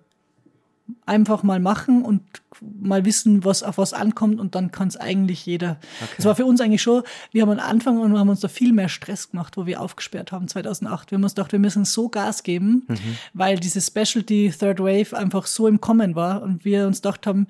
einfach 1.05 1.43
mal 1.43 1.59
machen 1.59 2.03
und 2.03 2.21
mal 2.61 3.05
wissen, 3.05 3.45
was 3.45 3.63
auf 3.63 3.77
was 3.77 3.93
ankommt 3.93 4.39
und 4.39 4.55
dann 4.55 4.71
kann 4.71 4.87
es 4.87 4.97
eigentlich 4.97 5.45
jeder. 5.45 5.77
Das 6.17 6.25
war 6.25 6.35
für 6.35 6.45
uns 6.45 6.61
eigentlich 6.61 6.81
schon, 6.81 7.03
wir 7.31 7.41
haben 7.41 7.51
am 7.51 7.59
Anfang 7.59 7.99
und 7.99 8.17
haben 8.17 8.29
uns 8.29 8.41
da 8.41 8.47
viel 8.47 8.73
mehr 8.73 8.89
Stress 8.89 9.31
gemacht, 9.31 9.57
wo 9.57 9.65
wir 9.65 9.81
aufgesperrt 9.81 10.31
haben 10.31 10.47
2008. 10.47 11.11
Wir 11.11 11.17
haben 11.17 11.23
uns 11.23 11.35
gedacht, 11.35 11.51
wir 11.51 11.59
müssen 11.59 11.85
so 11.85 12.09
Gas 12.09 12.43
geben, 12.43 12.85
weil 13.33 13.59
diese 13.59 13.81
Specialty 13.81 14.53
Third 14.57 14.79
Wave 14.79 15.15
einfach 15.15 15.45
so 15.45 15.67
im 15.67 15.81
Kommen 15.81 16.15
war 16.15 16.41
und 16.41 16.65
wir 16.65 16.87
uns 16.87 17.01
gedacht 17.01 17.27
haben, 17.27 17.47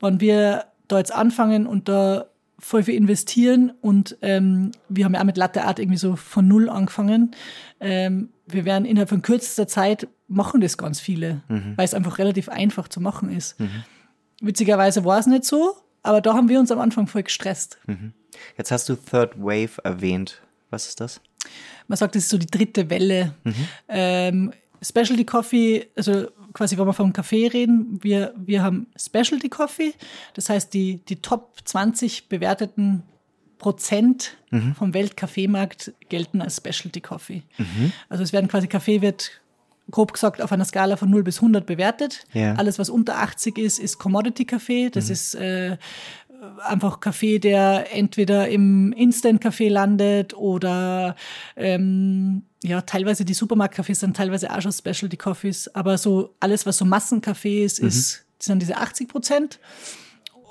wenn 0.00 0.20
wir 0.20 0.64
da 0.88 0.98
jetzt 0.98 1.14
anfangen 1.14 1.66
und 1.66 1.88
da 1.88 2.26
voll 2.60 2.82
viel 2.82 2.94
investieren 2.94 3.72
und 3.80 4.18
ähm, 4.22 4.72
wir 4.88 5.04
haben 5.04 5.14
ja 5.14 5.20
auch 5.20 5.24
mit 5.24 5.36
Latte 5.36 5.64
Art 5.64 5.78
irgendwie 5.78 5.98
so 5.98 6.16
von 6.16 6.46
null 6.46 6.68
angefangen. 6.68 7.32
Ähm, 7.80 8.28
wir 8.52 8.64
werden 8.64 8.84
innerhalb 8.84 9.08
von 9.08 9.22
kürzester 9.22 9.66
Zeit 9.66 10.08
machen 10.28 10.60
das 10.60 10.78
ganz 10.78 11.00
viele, 11.00 11.42
weil 11.48 11.84
es 11.84 11.94
einfach 11.94 12.18
relativ 12.18 12.48
einfach 12.48 12.88
zu 12.88 13.00
machen 13.00 13.30
ist. 13.30 13.56
Witzigerweise 14.40 15.04
war 15.04 15.18
es 15.18 15.26
nicht 15.26 15.44
so, 15.44 15.76
aber 16.02 16.20
da 16.20 16.34
haben 16.34 16.48
wir 16.48 16.60
uns 16.60 16.70
am 16.70 16.80
Anfang 16.80 17.06
voll 17.06 17.22
gestresst. 17.24 17.78
Jetzt 18.56 18.70
hast 18.70 18.88
du 18.88 18.96
Third 18.96 19.38
Wave 19.38 19.82
erwähnt. 19.84 20.40
Was 20.70 20.88
ist 20.88 21.00
das? 21.00 21.20
Man 21.88 21.96
sagt, 21.96 22.14
das 22.14 22.24
ist 22.24 22.30
so 22.30 22.38
die 22.38 22.46
dritte 22.46 22.88
Welle. 22.90 23.34
Ähm, 23.88 24.52
Specialty 24.82 25.24
Coffee, 25.24 25.88
also 25.96 26.28
quasi, 26.54 26.78
wenn 26.78 26.86
wir 26.86 26.92
vom 26.92 27.12
Kaffee 27.12 27.48
reden, 27.48 27.98
wir, 28.02 28.32
wir 28.36 28.62
haben 28.62 28.86
Specialty 28.96 29.48
Coffee, 29.48 29.92
das 30.34 30.48
heißt, 30.48 30.72
die, 30.72 31.04
die 31.04 31.16
Top 31.16 31.56
20 31.64 32.28
bewerteten 32.28 33.02
Prozent 33.60 34.36
vom 34.76 34.94
Weltkaffeemarkt 34.94 35.92
gelten 36.08 36.42
als 36.42 36.56
Specialty 36.56 37.00
Coffee. 37.00 37.42
Also 38.08 38.24
es 38.24 38.32
werden 38.32 38.48
quasi, 38.48 38.66
Kaffee 38.66 39.00
wird 39.00 39.40
grob 39.90 40.12
gesagt 40.12 40.40
auf 40.40 40.52
einer 40.52 40.64
Skala 40.64 40.96
von 40.96 41.10
0 41.10 41.22
bis 41.22 41.36
100 41.36 41.66
bewertet. 41.66 42.26
Ja. 42.32 42.54
Alles, 42.54 42.78
was 42.78 42.90
unter 42.90 43.18
80 43.18 43.58
ist, 43.58 43.78
ist 43.78 43.98
Commodity 43.98 44.44
Kaffee. 44.44 44.90
Das 44.90 45.10
ist 45.10 45.34
äh, 45.34 45.76
einfach 46.66 47.00
Kaffee, 47.00 47.38
der 47.38 47.92
entweder 47.92 48.48
im 48.48 48.92
Instant-Café 48.92 49.68
landet 49.68 50.34
oder 50.34 51.16
ähm, 51.56 52.42
ja, 52.62 52.82
teilweise 52.82 53.24
die 53.24 53.34
Supermarkt-Cafés 53.34 53.96
sind 53.96 54.16
teilweise 54.16 54.54
auch 54.54 54.60
schon 54.60 54.72
Specialty 54.72 55.16
Coffees, 55.16 55.74
aber 55.74 55.98
so 55.98 56.34
alles, 56.40 56.66
was 56.66 56.78
so 56.78 56.84
Massenkaffee 56.84 57.64
ist, 57.64 57.80
mhm. 57.80 57.88
ist, 57.88 58.24
sind 58.38 58.60
diese 58.60 58.76
80 58.76 59.08
Prozent. 59.08 59.58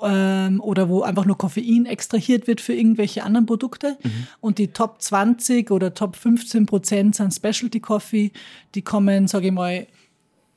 Ähm, 0.02 0.60
oder 0.60 0.88
wo 0.88 1.02
einfach 1.02 1.26
nur 1.26 1.36
Koffein 1.36 1.86
extrahiert 1.86 2.46
wird 2.46 2.60
für 2.60 2.74
irgendwelche 2.74 3.22
anderen 3.22 3.46
Produkte. 3.46 3.98
Mhm. 4.02 4.26
Und 4.40 4.58
die 4.58 4.68
Top 4.68 5.02
20 5.02 5.70
oder 5.70 5.94
Top 5.94 6.16
15 6.16 6.66
Prozent 6.66 7.16
sind 7.16 7.34
Specialty 7.34 7.80
Coffee. 7.80 8.32
Die 8.74 8.82
kommen, 8.82 9.28
sage 9.28 9.48
ich 9.48 9.52
mal, 9.52 9.86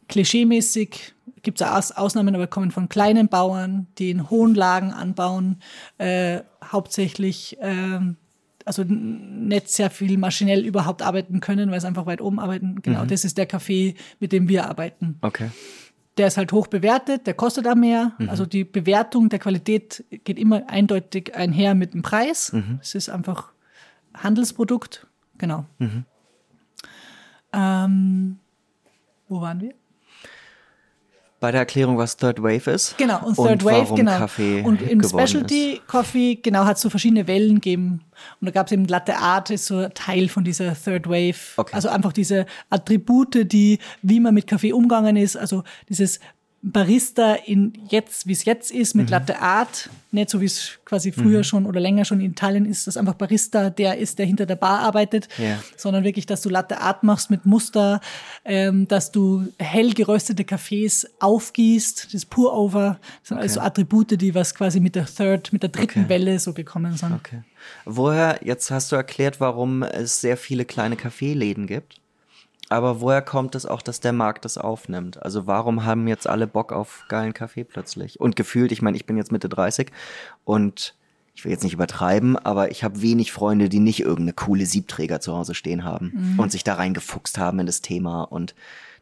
klischeemäßig 0.07 1.13
gibt 1.43 1.61
es 1.61 1.67
Aus 1.67 1.91
Ausnahmen, 1.91 2.35
aber 2.35 2.47
kommen 2.47 2.71
von 2.71 2.89
kleinen 2.89 3.27
Bauern, 3.27 3.87
die 3.97 4.09
in 4.09 4.29
hohen 4.29 4.55
Lagen 4.55 4.91
anbauen, 4.91 5.57
äh, 5.97 6.39
hauptsächlich, 6.63 7.57
äh, 7.61 7.99
also 8.65 8.83
nicht 8.83 9.69
sehr 9.69 9.89
viel 9.89 10.17
maschinell 10.17 10.65
überhaupt 10.65 11.01
arbeiten 11.01 11.41
können, 11.41 11.69
weil 11.69 11.81
sie 11.81 11.87
einfach 11.87 12.05
weit 12.05 12.21
oben 12.21 12.39
arbeiten. 12.39 12.81
Genau, 12.81 13.03
mhm. 13.03 13.07
das 13.09 13.25
ist 13.25 13.37
der 13.37 13.45
Kaffee, 13.45 13.95
mit 14.19 14.31
dem 14.31 14.47
wir 14.47 14.69
arbeiten. 14.69 15.17
Okay. 15.21 15.49
Der 16.17 16.27
ist 16.27 16.37
halt 16.37 16.51
hoch 16.51 16.67
bewertet, 16.67 17.25
der 17.25 17.33
kostet 17.33 17.67
auch 17.67 17.75
mehr. 17.75 18.13
Mhm. 18.17 18.29
Also 18.29 18.45
die 18.45 18.63
Bewertung 18.63 19.29
der 19.29 19.39
Qualität 19.39 20.03
geht 20.23 20.37
immer 20.37 20.69
eindeutig 20.69 21.35
einher 21.35 21.73
mit 21.73 21.93
dem 21.93 22.03
Preis. 22.03 22.53
Mhm. 22.53 22.79
Es 22.81 22.93
ist 22.93 23.09
einfach 23.09 23.51
Handelsprodukt. 24.13 25.07
Genau. 25.37 25.65
Mhm. 25.79 26.05
Ähm, 27.51 28.39
wo 29.27 29.41
waren 29.41 29.61
wir? 29.61 29.73
Bei 31.43 31.51
der 31.51 31.59
Erklärung, 31.59 31.97
was 31.97 32.15
Third 32.15 32.41
Wave 32.41 32.71
ist. 32.71 32.97
Genau, 32.97 33.19
und 33.25 33.35
Third 33.35 33.63
und 33.63 33.65
Wave, 33.65 33.95
genau. 33.95 34.17
Kaffee 34.17 34.61
und 34.61 34.81
im 34.81 35.03
Specialty 35.03 35.73
ist. 35.73 35.87
Coffee, 35.87 36.35
genau, 36.35 36.63
hat 36.63 36.77
es 36.77 36.81
so 36.81 36.89
verschiedene 36.89 37.27
Wellen 37.27 37.55
gegeben. 37.55 37.99
Und 38.39 38.45
da 38.45 38.51
gab 38.51 38.67
es 38.67 38.71
eben 38.71 38.85
Latte 38.85 39.17
Art, 39.17 39.49
ist 39.49 39.65
so 39.65 39.89
Teil 39.89 40.29
von 40.29 40.45
dieser 40.45 40.73
Third 40.73 41.05
Wave. 41.05 41.35
Okay. 41.57 41.75
Also 41.75 41.89
einfach 41.89 42.13
diese 42.13 42.45
Attribute, 42.69 43.51
die, 43.51 43.79
wie 44.01 44.21
man 44.21 44.33
mit 44.33 44.47
Kaffee 44.47 44.71
umgegangen 44.71 45.17
ist, 45.17 45.35
also 45.35 45.65
dieses 45.89 46.21
Barista 46.65 47.33
in 47.33 47.73
jetzt, 47.89 48.25
wie 48.25 48.31
es 48.31 48.45
jetzt 48.45 48.71
ist, 48.71 48.95
mit 48.95 49.07
mhm. 49.07 49.11
Latte 49.11 49.41
Art, 49.41 49.89
nicht 50.11 50.29
so 50.29 50.39
wie 50.39 50.45
es 50.45 50.79
quasi 50.85 51.11
früher 51.11 51.39
mhm. 51.39 51.43
schon 51.43 51.65
oder 51.65 51.81
länger 51.81 52.05
schon 52.05 52.21
in 52.21 52.31
Italien 52.31 52.65
ist, 52.65 52.87
dass 52.87 52.95
einfach 52.95 53.15
Barista 53.15 53.69
der 53.69 53.97
ist, 53.97 54.17
der 54.17 54.25
hinter 54.25 54.45
der 54.45 54.55
Bar 54.55 54.79
arbeitet, 54.79 55.27
yeah. 55.37 55.61
sondern 55.75 56.05
wirklich, 56.05 56.25
dass 56.25 56.41
du 56.41 56.47
Latte 56.47 56.79
Art 56.79 57.03
machst 57.03 57.29
mit 57.29 57.45
Muster, 57.45 57.99
ähm, 58.45 58.87
dass 58.87 59.11
du 59.11 59.45
hell 59.59 59.93
geröstete 59.93 60.45
Kaffees 60.45 61.05
aufgießt, 61.19 62.13
das 62.13 62.25
Pour-Over, 62.25 62.97
das 63.19 63.27
sind 63.27 63.37
okay. 63.37 63.43
also 63.43 63.59
Attribute, 63.59 64.21
die 64.21 64.33
was 64.33 64.55
quasi 64.55 64.79
mit 64.79 64.95
der 64.95 65.05
Third, 65.05 65.51
mit 65.51 65.63
der 65.63 65.69
dritten 65.69 66.05
okay. 66.05 66.09
Welle 66.09 66.39
so 66.39 66.53
gekommen 66.53 66.95
sind. 66.95 67.11
Okay. 67.11 67.41
Woher, 67.83 68.39
jetzt 68.41 68.71
hast 68.71 68.89
du 68.93 68.95
erklärt, 68.95 69.41
warum 69.41 69.83
es 69.83 70.21
sehr 70.21 70.37
viele 70.37 70.63
kleine 70.63 70.95
Kaffeeläden 70.95 71.67
gibt. 71.67 71.99
Aber 72.69 73.01
woher 73.01 73.21
kommt 73.21 73.55
es 73.55 73.65
auch, 73.65 73.81
dass 73.81 73.99
der 73.99 74.13
Markt 74.13 74.45
das 74.45 74.57
aufnimmt? 74.57 75.21
Also 75.21 75.47
warum 75.47 75.85
haben 75.85 76.07
jetzt 76.07 76.27
alle 76.27 76.47
Bock 76.47 76.71
auf 76.71 77.05
geilen 77.09 77.33
Kaffee 77.33 77.63
plötzlich? 77.63 78.19
Und 78.19 78.35
gefühlt, 78.35 78.71
ich 78.71 78.81
meine, 78.81 78.97
ich 78.97 79.05
bin 79.05 79.17
jetzt 79.17 79.31
Mitte 79.31 79.49
30 79.49 79.91
und 80.45 80.95
ich 81.35 81.43
will 81.43 81.51
jetzt 81.51 81.63
nicht 81.63 81.73
übertreiben, 81.73 82.37
aber 82.37 82.71
ich 82.71 82.83
habe 82.83 83.01
wenig 83.01 83.31
Freunde, 83.31 83.67
die 83.67 83.79
nicht 83.79 84.01
irgendeine 84.01 84.33
coole 84.33 84.65
Siebträger 84.65 85.19
zu 85.19 85.35
Hause 85.35 85.55
stehen 85.55 85.83
haben 85.83 86.11
mhm. 86.13 86.39
und 86.39 86.51
sich 86.51 86.63
da 86.63 86.75
reingefuchst 86.75 87.37
haben 87.37 87.59
in 87.59 87.65
das 87.65 87.81
Thema. 87.81 88.23
Und 88.23 88.53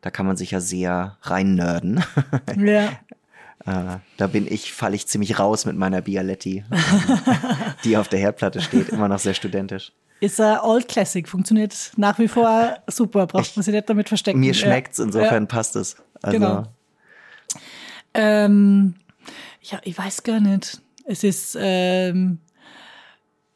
da 0.02 0.12
kann 0.12 0.26
man 0.26 0.38
sich 0.38 0.52
ja 0.52 0.60
sehr 0.60 1.18
rein 1.22 1.56
nerden. 1.56 2.04
Ja. 2.58 2.86
äh, 3.66 4.00
da 4.18 4.28
bin 4.28 4.48
ich, 4.52 4.74
falle 4.74 4.96
ich 4.96 5.08
ziemlich 5.08 5.40
raus 5.40 5.66
mit 5.66 5.76
meiner 5.76 6.02
Bialetti, 6.02 6.64
die 7.84 7.98
auf 7.98 8.08
der 8.08 8.20
Herdplatte 8.20 8.62
steht, 8.62 8.90
immer 8.90 9.08
noch 9.08 9.20
sehr 9.20 9.34
studentisch. 9.34 9.92
Ist 10.22 10.40
ein 10.40 10.60
Old 10.60 10.88
Classic, 10.88 11.28
funktioniert 11.28 11.92
nach 11.98 12.20
wie 12.20 12.28
vor 12.28 12.78
super, 12.88 13.26
braucht 13.26 13.58
man 13.58 13.64
sich 13.64 13.74
nicht 13.74 13.90
damit 13.90 14.08
verstecken. 14.08 14.40
Mir 14.40 14.54
schmeckt's, 14.54 15.00
insofern 15.00 15.44
ja. 15.44 15.48
passt 15.48 15.76
es. 15.76 15.96
Also. 16.22 16.38
Genau. 16.38 16.64
Ähm, 18.14 18.94
ja, 19.62 19.80
ich 19.84 19.98
weiß 19.98 20.22
gar 20.22 20.40
nicht. 20.40 20.80
Es 21.06 21.24
ist, 21.24 21.58
ähm, 21.60 22.38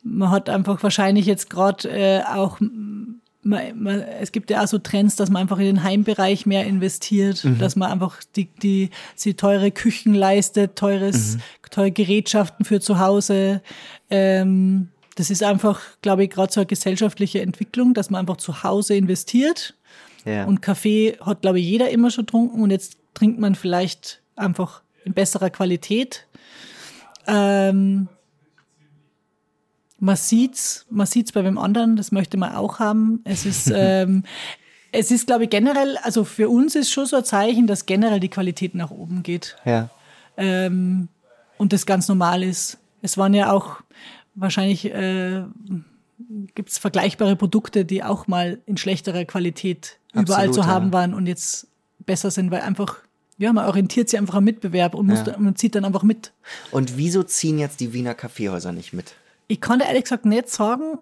man 0.02 0.32
hat 0.32 0.50
einfach 0.50 0.82
wahrscheinlich 0.82 1.28
jetzt 1.28 1.52
gerade 1.52 1.88
äh, 1.88 2.24
auch, 2.24 2.60
man, 2.60 3.84
man, 3.84 4.02
es 4.02 4.32
gibt 4.32 4.50
ja 4.50 4.64
auch 4.64 4.68
so 4.68 4.80
Trends, 4.80 5.16
dass 5.16 5.30
man 5.30 5.44
einfach 5.44 5.60
in 5.60 5.66
den 5.66 5.84
Heimbereich 5.84 6.48
mehr 6.48 6.66
investiert, 6.66 7.44
mhm. 7.44 7.60
dass 7.60 7.76
man 7.76 7.92
einfach 7.92 8.18
die, 8.36 8.46
die, 8.62 8.90
sie 9.16 9.36
teure 9.36 9.70
Küchen 9.70 10.16
leistet, 10.16 10.76
teures, 10.76 11.36
mhm. 11.36 11.42
teure 11.70 11.92
Gerätschaften 11.92 12.66
für 12.66 12.80
zu 12.80 13.00
Hause. 13.00 13.62
Ähm, 14.10 14.90
das 15.16 15.30
ist 15.30 15.44
einfach, 15.44 15.82
glaube 16.02 16.26
ich, 16.26 16.30
gerade 16.30 16.52
so 16.52 16.60
eine 16.60 16.68
gesellschaftliche 16.68 17.42
Entwicklung, 17.42 17.94
dass 17.94 18.10
man 18.10 18.20
einfach 18.20 18.38
zu 18.38 18.64
Hause 18.64 18.96
investiert. 18.96 19.74
Ja. 20.26 20.46
Und 20.46 20.62
Kaffee 20.62 21.18
hat, 21.22 21.42
glaube 21.42 21.60
ich, 21.60 21.66
jeder 21.66 21.90
immer 21.90 22.12
schon 22.12 22.26
getrunken 22.26 22.62
und 22.62 22.72
jetzt 22.72 22.98
trinkt 23.14 23.40
man 23.40 23.56
vielleicht 23.56 24.22
einfach 24.36 24.82
in 25.06 25.14
besserer 25.14 25.50
Qualität. 25.50 26.28
Ähm, 27.28 28.10
man 30.00 30.16
sieht's, 30.18 30.86
man 30.90 31.08
sieht's 31.08 31.32
bei 31.32 31.42
dem 31.42 31.58
anderen, 31.58 31.96
das 31.96 32.12
möchte 32.12 32.38
man 32.38 32.54
auch 32.54 32.80
haben. 32.80 33.22
Es 33.24 33.46
ist, 33.46 33.72
ähm, 33.74 34.24
es 34.92 35.12
ist, 35.12 35.28
glaube 35.28 35.46
ich, 35.46 35.50
generell, 35.50 35.98
also 36.04 36.26
für 36.26 36.50
uns 36.50 36.76
ist 36.76 36.92
schon 36.92 37.06
so 37.06 37.18
ein 37.18 37.26
Zeichen, 37.26 37.68
dass 37.68 37.86
generell 37.86 38.20
die 38.20 38.30
Qualität 38.30 38.76
nach 38.76 38.92
oben 38.92 39.24
geht. 39.24 39.56
Ja. 39.64 39.90
Ähm, 40.36 41.08
und 41.58 41.72
das 41.72 41.86
ganz 41.86 42.10
normal 42.10 42.44
ist. 42.44 42.78
Es 43.02 43.18
waren 43.18 43.34
ja 43.34 43.52
auch 43.52 43.82
wahrscheinlich 44.36 44.86
äh, 44.86 45.44
gibt 46.54 46.70
es 46.70 46.78
vergleichbare 46.78 47.36
Produkte, 47.36 47.86
die 47.86 48.04
auch 48.04 48.28
mal 48.28 48.60
in 48.66 48.78
schlechterer 48.78 49.26
Qualität 49.26 49.98
Absolut, 50.10 50.28
überall 50.28 50.52
zu 50.52 50.66
haben 50.66 50.94
waren 50.94 51.14
und 51.14 51.28
jetzt 51.28 51.68
besser 52.06 52.32
sind, 52.32 52.52
weil 52.52 52.62
einfach, 52.62 52.98
ja, 53.38 53.52
man 53.52 53.66
orientiert 53.66 54.10
sich 54.10 54.20
einfach 54.20 54.36
am 54.36 54.44
Mitbewerb 54.44 54.96
und 54.96 55.08
muss, 55.08 55.26
ja. 55.26 55.38
man 55.38 55.56
zieht 55.56 55.76
dann 55.76 55.86
einfach 55.86 56.04
mit. 56.04 56.32
Und 56.72 56.98
wieso 56.98 57.24
ziehen 57.24 57.58
jetzt 57.60 57.80
die 57.80 57.94
Wiener 57.94 58.14
Kaffeehäuser 58.14 58.72
nicht 58.72 58.94
mit? 58.94 59.16
Ich 59.48 59.62
kann 59.62 59.80
dir 59.80 59.86
ehrlich 59.86 60.04
gesagt 60.04 60.26
nicht 60.26 60.50
sagen, 60.50 61.00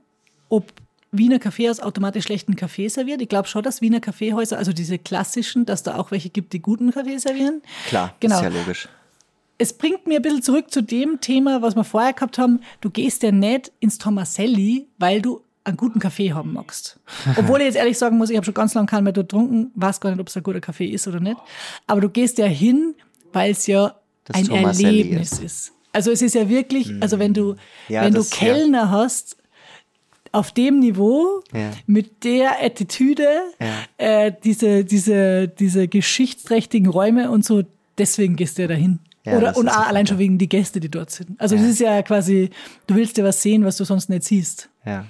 ob 0.49 0.71
Wiener 1.11 1.37
Kaffeehaus 1.37 1.79
automatisch 1.79 2.25
schlechten 2.25 2.55
Kaffee 2.55 2.87
serviert. 2.87 3.21
Ich 3.21 3.29
glaube 3.29 3.47
schon, 3.47 3.61
dass 3.61 3.81
Wiener 3.81 3.99
Kaffeehäuser, 3.99 4.57
also 4.57 4.73
diese 4.73 4.97
klassischen, 4.97 5.65
dass 5.65 5.83
da 5.83 5.97
auch 5.97 6.09
welche 6.09 6.29
gibt, 6.29 6.53
die 6.53 6.61
guten 6.61 6.91
Kaffee 6.91 7.19
servieren. 7.19 7.61
Klar, 7.87 8.15
genau. 8.19 8.37
ist 8.37 8.41
ja 8.41 8.49
logisch 8.49 8.89
es 9.57 9.73
bringt 9.73 10.07
mir 10.07 10.17
ein 10.17 10.21
bisschen 10.21 10.41
zurück 10.41 10.71
zu 10.71 10.81
dem 10.81 11.21
Thema, 11.21 11.61
was 11.61 11.75
wir 11.75 11.83
vorher 11.83 12.13
gehabt 12.13 12.37
haben. 12.37 12.61
Du 12.81 12.89
gehst 12.89 13.23
ja 13.23 13.31
nicht 13.31 13.71
ins 13.79 13.97
Tomaselli, 13.97 14.87
weil 14.97 15.21
du 15.21 15.41
einen 15.63 15.77
guten 15.77 15.99
Kaffee 15.99 16.33
haben 16.33 16.53
magst. 16.53 16.99
Obwohl 17.37 17.59
ich 17.59 17.67
jetzt 17.67 17.77
ehrlich 17.77 17.97
sagen 17.97 18.17
muss, 18.17 18.29
ich 18.29 18.35
habe 18.35 18.45
schon 18.45 18.53
ganz 18.53 18.73
lange 18.73 18.87
keinen 18.87 19.05
mehr 19.05 19.13
dort 19.13 19.29
getrunken, 19.29 19.71
weiß 19.75 20.01
gar 20.01 20.09
nicht, 20.09 20.19
ob 20.19 20.27
es 20.27 20.35
ein 20.35 20.43
guter 20.43 20.59
Kaffee 20.59 20.87
ist 20.87 21.07
oder 21.07 21.19
nicht. 21.19 21.37
Aber 21.87 22.01
du 22.01 22.09
gehst 22.09 22.37
ja 22.37 22.45
hin, 22.45 22.95
weil 23.31 23.51
es 23.51 23.67
ja 23.67 23.95
das 24.25 24.37
ein 24.37 24.45
Tomaselli 24.45 25.01
Erlebnis 25.01 25.33
ist. 25.33 25.43
ist. 25.43 25.73
Also 25.93 26.11
es 26.11 26.21
ist 26.21 26.35
ja 26.35 26.49
wirklich, 26.49 26.89
hm. 26.89 27.01
also 27.01 27.19
wenn 27.19 27.33
du, 27.33 27.55
ja, 27.87 28.03
wenn 28.03 28.13
das, 28.13 28.29
du 28.29 28.35
Kellner 28.35 28.77
ja. 28.79 28.89
hast, 28.89 29.37
auf 30.31 30.51
dem 30.51 30.79
Niveau, 30.79 31.43
ja. 31.53 31.71
mit 31.85 32.23
der 32.23 32.63
Attitüde, 32.63 33.27
äh, 33.97 34.31
diese, 34.43 34.83
diese, 34.83 35.47
diese 35.47 35.87
geschichtsträchtigen 35.87 36.89
Räume 36.89 37.29
und 37.29 37.45
so, 37.45 37.61
deswegen 37.99 38.35
gehst 38.35 38.57
du 38.57 38.63
ja 38.63 38.67
dahin. 38.67 38.99
Ja, 39.25 39.37
Oder 39.37 39.55
und 39.55 39.69
allein 39.69 40.05
schon 40.05 40.17
wegen 40.17 40.37
die 40.37 40.49
Gäste, 40.49 40.79
die 40.79 40.91
dort 40.91 41.09
sind. 41.09 41.39
Also 41.39 41.55
das 41.55 41.65
ist 41.65 41.79
ja 41.79 42.01
quasi, 42.01 42.49
du 42.87 42.95
willst 42.95 43.17
ja 43.17 43.23
was 43.23 43.41
sehen, 43.41 43.63
was 43.63 43.77
du 43.77 43.85
sonst 43.85 44.09
nicht 44.09 44.23
siehst. 44.23 44.69
Ja. 44.85 45.05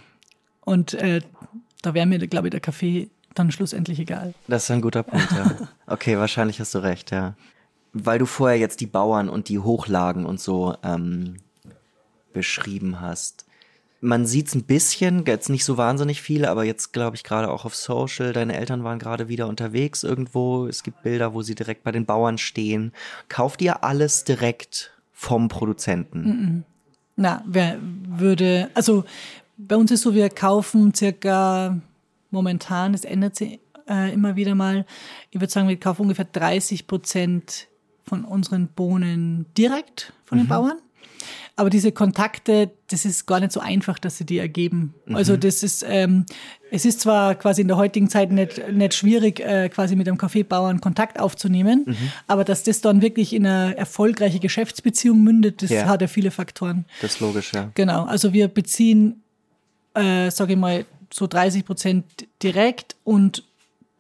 Und 0.62 0.94
äh, 0.94 1.22
da 1.82 1.94
wäre 1.94 2.06
mir, 2.06 2.20
glaube 2.28 2.48
ich, 2.48 2.52
der 2.52 2.60
Kaffee 2.60 3.10
dann 3.34 3.52
schlussendlich 3.52 4.00
egal. 4.00 4.36
Das 4.48 4.64
ist 4.64 4.72
ein 4.72 4.82
guter 4.82 5.04
Punkt, 5.04 5.32
ja. 5.32 5.68
Okay, 5.88 6.18
wahrscheinlich 6.18 6.60
hast 6.60 6.76
du 6.76 6.80
recht, 6.80 7.12
ja. 7.12 7.36
Weil 7.92 8.20
du 8.20 8.26
vorher 8.26 8.58
jetzt 8.58 8.82
die 8.82 8.86
Bauern 8.86 9.30
und 9.30 9.50
die 9.50 9.60
Hochlagen 9.60 10.26
und 10.26 10.40
so 10.40 10.76
ähm, 10.84 11.38
beschrieben 12.34 13.02
hast 13.02 13.46
man 14.04 14.26
sieht 14.26 14.50
es 14.50 14.56
ein 14.56 14.64
bisschen, 14.64 15.24
jetzt 15.26 15.50
nicht 15.50 15.64
so 15.64 15.78
wahnsinnig 15.78 16.22
viele, 16.22 16.50
aber 16.50 16.66
jetzt 16.66 16.92
glaube 16.92 17.16
ich 17.16 17.24
gerade 17.24 17.50
auch 17.50 17.64
auf 17.64 17.74
Social. 17.74 18.34
Deine 18.34 18.56
Eltern 18.56 18.84
waren 18.84 19.00
gerade 19.00 19.30
wieder 19.30 19.48
unterwegs 19.48 20.04
irgendwo. 20.04 20.68
Es 20.68 20.84
gibt 20.84 21.04
Bilder, 21.04 21.34
wo 21.34 21.42
sie 21.42 21.56
direkt 21.56 21.84
bei 21.84 21.92
den 21.92 22.06
Bauern 22.06 22.38
stehen. 22.38 22.92
Kauft 23.30 23.62
ihr 23.62 23.84
alles 23.84 24.26
direkt 24.26 24.92
vom 25.14 25.48
Produzenten? 25.48 26.66
Na, 27.16 27.44
wer 27.48 27.80
würde, 27.82 28.70
also 28.74 29.06
bei 29.58 29.78
uns 29.78 29.90
ist 29.90 30.02
so, 30.02 30.14
wir 30.14 30.30
kaufen 30.30 30.94
circa 30.94 31.80
momentan, 32.30 32.94
es 32.94 33.06
ändert 33.06 33.38
sich 33.38 33.60
äh, 33.88 34.14
immer 34.14 34.36
wieder 34.36 34.54
mal, 34.54 34.86
ich 35.32 35.40
würde 35.40 35.52
sagen, 35.52 35.70
wir 35.70 35.80
kaufen 35.80 36.02
ungefähr 36.02 36.26
30 36.26 36.88
Prozent 36.88 37.68
von 38.04 38.26
unseren 38.26 38.68
Bohnen 38.68 39.46
direkt 39.58 40.12
von 40.26 40.40
den 40.40 40.46
mhm. 40.46 40.50
Bauern. 40.50 40.78
Aber 41.56 41.70
diese 41.70 41.92
Kontakte, 41.92 42.72
das 42.90 43.06
ist 43.06 43.26
gar 43.26 43.40
nicht 43.40 43.52
so 43.52 43.60
einfach, 43.60 44.00
dass 44.00 44.18
sie 44.18 44.26
die 44.26 44.38
ergeben. 44.38 44.94
Mhm. 45.06 45.16
Also 45.16 45.38
das 45.38 45.64
ist, 45.64 45.86
ähm, 45.88 46.26
es 46.72 46.86
ist 46.86 47.02
zwar 47.02 47.36
quasi 47.36 47.62
in 47.62 47.68
der 47.68 47.78
heutigen 47.78 48.10
Zeit 48.10 48.32
nicht, 48.32 48.72
nicht 48.72 48.94
schwierig, 48.94 49.40
äh, 49.40 49.70
quasi 49.70 49.96
mit 49.96 50.08
einem 50.08 50.18
Kaffeebauern 50.18 50.82
Kontakt 50.82 51.20
aufzunehmen, 51.20 51.84
mhm. 51.86 52.12
aber 52.28 52.44
dass 52.44 52.64
das 52.64 52.82
dann 52.82 53.02
wirklich 53.02 53.34
in 53.34 53.46
eine 53.46 53.78
erfolgreiche 53.78 54.40
Geschäftsbeziehung 54.40 55.22
mündet, 55.22 55.62
das 55.62 55.70
ja. 55.70 55.86
hat 55.86 56.02
ja 56.02 56.08
viele 56.08 56.32
Faktoren. 56.32 56.86
Das 57.02 57.16
ist 57.16 57.20
logisch, 57.20 57.54
ja. 57.54 57.72
Genau, 57.76 58.06
also 58.06 58.34
wir 58.34 58.48
beziehen, 58.48 59.22
äh, 59.94 60.32
sage 60.32 60.54
ich 60.54 60.60
mal, 60.60 60.86
so 61.14 61.28
30 61.28 61.66
Prozent 61.66 62.06
direkt 62.42 62.96
und 63.04 63.44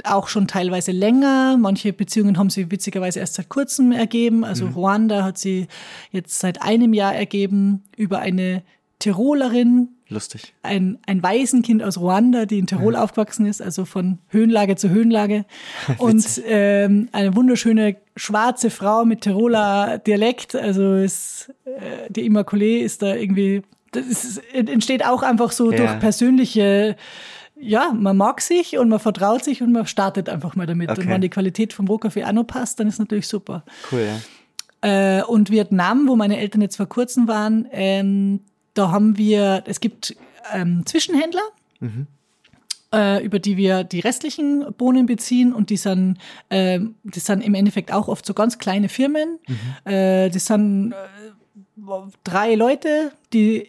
auch 0.04 0.28
schon 0.28 0.48
teilweise 0.48 0.92
länger. 0.92 1.58
Manche 1.58 1.94
Beziehungen 1.94 2.38
haben 2.38 2.50
sie 2.50 2.72
witzigerweise 2.72 3.20
erst 3.20 3.36
seit 3.36 3.50
kurzem 3.50 3.92
ergeben. 3.92 4.44
Also 4.44 4.66
mhm. 4.66 4.74
Ruanda 4.74 5.24
hat 5.24 5.38
sie 5.38 5.68
jetzt 6.12 6.40
seit 6.40 6.62
einem 6.62 6.94
Jahr 6.94 7.16
ergeben 7.16 7.84
über 7.96 8.20
eine 8.20 8.64
Tirolerin. 9.00 9.90
Lustig. 10.08 10.54
Ein, 10.62 11.00
ein 11.08 11.24
Waisenkind 11.24 11.84
aus 11.84 11.98
Ruanda, 11.98 12.46
die 12.46 12.60
in 12.60 12.68
Tirol 12.68 12.94
ja. 12.94 13.04
aufgewachsen 13.04 13.46
ist, 13.46 13.62
also 13.62 13.84
von 13.84 14.20
Höhenlage 14.30 14.76
zu 14.76 14.90
Höhenlage. 14.90 15.46
Und 15.98 16.42
ähm, 16.46 17.10
eine 17.12 17.36
wunderschöne 17.36 17.98
schwarze 18.16 18.70
Frau 18.70 19.06
mit 19.06 19.22
Tiroler 19.22 19.98
Dialekt. 19.98 20.56
Also 20.56 20.96
ist, 20.96 21.54
äh, 21.66 22.10
die 22.10 22.30
Immaculée 22.30 22.80
ist 22.80 23.02
da 23.02 23.16
irgendwie, 23.16 23.64
das 23.92 24.06
ist, 24.08 24.42
entsteht 24.54 25.06
auch 25.06 25.24
einfach 25.24 25.52
so 25.52 25.72
ja. 25.72 25.78
durch 25.78 26.00
persönliche 26.00 26.96
ja, 27.64 27.94
man 27.94 28.18
mag 28.18 28.42
sich 28.42 28.78
und 28.78 28.90
man 28.90 29.00
vertraut 29.00 29.44
sich 29.44 29.62
und 29.62 29.72
man 29.72 29.88
startet 29.88 30.30
einfach 30.30 30.56
mal 30.56 30.68
damit. 30.68 30.90
Okay. 30.90 31.02
Und 31.02 31.10
wenn 31.10 31.22
die 31.22 31.30
Qualität 31.30 31.74
vom 31.74 31.88
Rohkaffee 31.88 32.24
auch 32.24 32.32
noch 32.32 32.44
passt, 32.44 32.80
dann 32.80 32.88
ist 32.88 33.00
natürlich 33.00 33.28
super. 33.28 33.64
Cool, 33.92 34.02
ja. 34.02 35.20
Äh, 35.20 35.24
und 35.24 35.50
Vietnam, 35.50 36.08
wo 36.08 36.16
meine 36.16 36.38
Eltern 36.38 36.62
jetzt 36.62 36.76
vor 36.76 36.88
kurzem 36.88 37.28
waren, 37.28 37.68
ähm, 37.72 38.42
da 38.74 38.92
haben 38.92 39.18
wir, 39.18 39.64
es 39.66 39.80
gibt 39.80 40.16
ähm, 40.52 40.86
Zwischenhändler, 40.86 41.44
mhm. 41.80 42.08
äh, 42.94 43.24
über 43.24 43.40
die 43.40 43.56
wir 43.56 43.86
die 43.86 44.02
restlichen 44.02 44.66
Bohnen 44.78 45.06
beziehen 45.06 45.54
und 45.54 45.70
die 45.70 45.78
sind, 45.78 46.18
äh, 46.50 46.82
die 47.04 47.20
sind 47.20 47.42
im 47.42 47.54
Endeffekt 47.54 47.94
auch 47.94 48.10
oft 48.10 48.26
so 48.26 48.34
ganz 48.34 48.58
kleine 48.58 48.90
Firmen. 48.90 49.40
Mhm. 49.48 49.92
Äh, 49.92 50.30
das 50.30 50.48
sind 50.48 50.92
äh, 50.92 51.92
drei 52.26 52.56
Leute, 52.56 53.14
die 53.32 53.68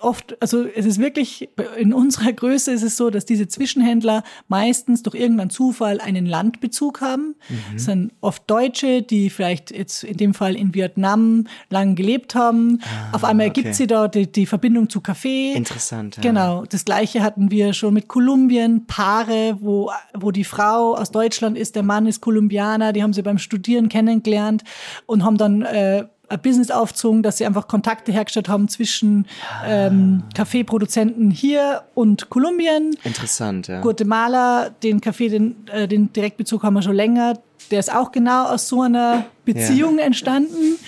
oft, 0.00 0.40
also 0.40 0.64
es 0.64 0.86
ist 0.86 0.98
wirklich, 0.98 1.50
in 1.76 1.92
unserer 1.92 2.32
Größe 2.32 2.72
ist 2.72 2.82
es 2.82 2.96
so, 2.96 3.10
dass 3.10 3.24
diese 3.24 3.48
Zwischenhändler 3.48 4.22
meistens 4.48 5.02
durch 5.02 5.14
irgendeinen 5.14 5.50
Zufall 5.50 6.00
einen 6.00 6.26
Landbezug 6.26 7.00
haben. 7.00 7.34
Mhm. 7.48 7.56
Das 7.74 7.84
sind 7.84 8.12
oft 8.20 8.42
Deutsche, 8.50 9.02
die 9.02 9.30
vielleicht 9.30 9.70
jetzt 9.70 10.04
in 10.04 10.16
dem 10.16 10.34
Fall 10.34 10.56
in 10.56 10.74
Vietnam 10.74 11.46
lang 11.70 11.94
gelebt 11.94 12.34
haben. 12.34 12.80
Ah, 12.82 13.16
Auf 13.16 13.24
einmal 13.24 13.46
ergibt 13.46 13.68
okay. 13.68 13.74
sie 13.74 13.86
da 13.86 14.08
die, 14.08 14.30
die, 14.30 14.46
Verbindung 14.46 14.88
zu 14.88 15.00
Kaffee. 15.00 15.52
Interessant. 15.52 16.16
Ja. 16.16 16.22
Genau. 16.22 16.64
Das 16.64 16.84
gleiche 16.84 17.22
hatten 17.22 17.50
wir 17.50 17.72
schon 17.72 17.94
mit 17.94 18.08
Kolumbien, 18.08 18.86
Paare, 18.86 19.56
wo, 19.60 19.90
wo 20.14 20.30
die 20.30 20.44
Frau 20.44 20.94
aus 20.96 21.10
Deutschland 21.10 21.56
ist, 21.58 21.76
der 21.76 21.82
Mann 21.82 22.06
ist 22.06 22.20
Kolumbianer, 22.20 22.92
die 22.92 23.02
haben 23.02 23.12
sie 23.12 23.22
beim 23.22 23.38
Studieren 23.38 23.88
kennengelernt 23.88 24.62
und 25.06 25.24
haben 25.24 25.36
dann 25.36 25.62
äh, 25.62 26.04
ein 26.32 26.40
Business 26.40 26.70
aufzogen, 26.70 27.22
dass 27.22 27.36
sie 27.38 27.46
einfach 27.46 27.68
Kontakte 27.68 28.12
hergestellt 28.12 28.48
haben 28.48 28.68
zwischen 28.68 29.26
ähm, 29.66 30.22
Kaffeeproduzenten 30.34 31.30
hier 31.30 31.82
und 31.94 32.30
Kolumbien. 32.30 32.96
Interessant, 33.04 33.68
ja. 33.68 33.80
Guatemala, 33.80 34.70
den 34.82 35.00
Kaffee, 35.00 35.28
den, 35.28 35.66
äh, 35.68 35.86
den 35.86 36.12
Direktbezug 36.12 36.62
haben 36.62 36.74
wir 36.74 36.82
schon 36.82 36.96
länger. 36.96 37.38
Der 37.70 37.80
ist 37.80 37.94
auch 37.94 38.12
genau 38.12 38.46
aus 38.46 38.68
so 38.68 38.82
einer 38.82 39.26
Beziehung 39.44 39.98
ja. 39.98 40.04
entstanden 40.04 40.78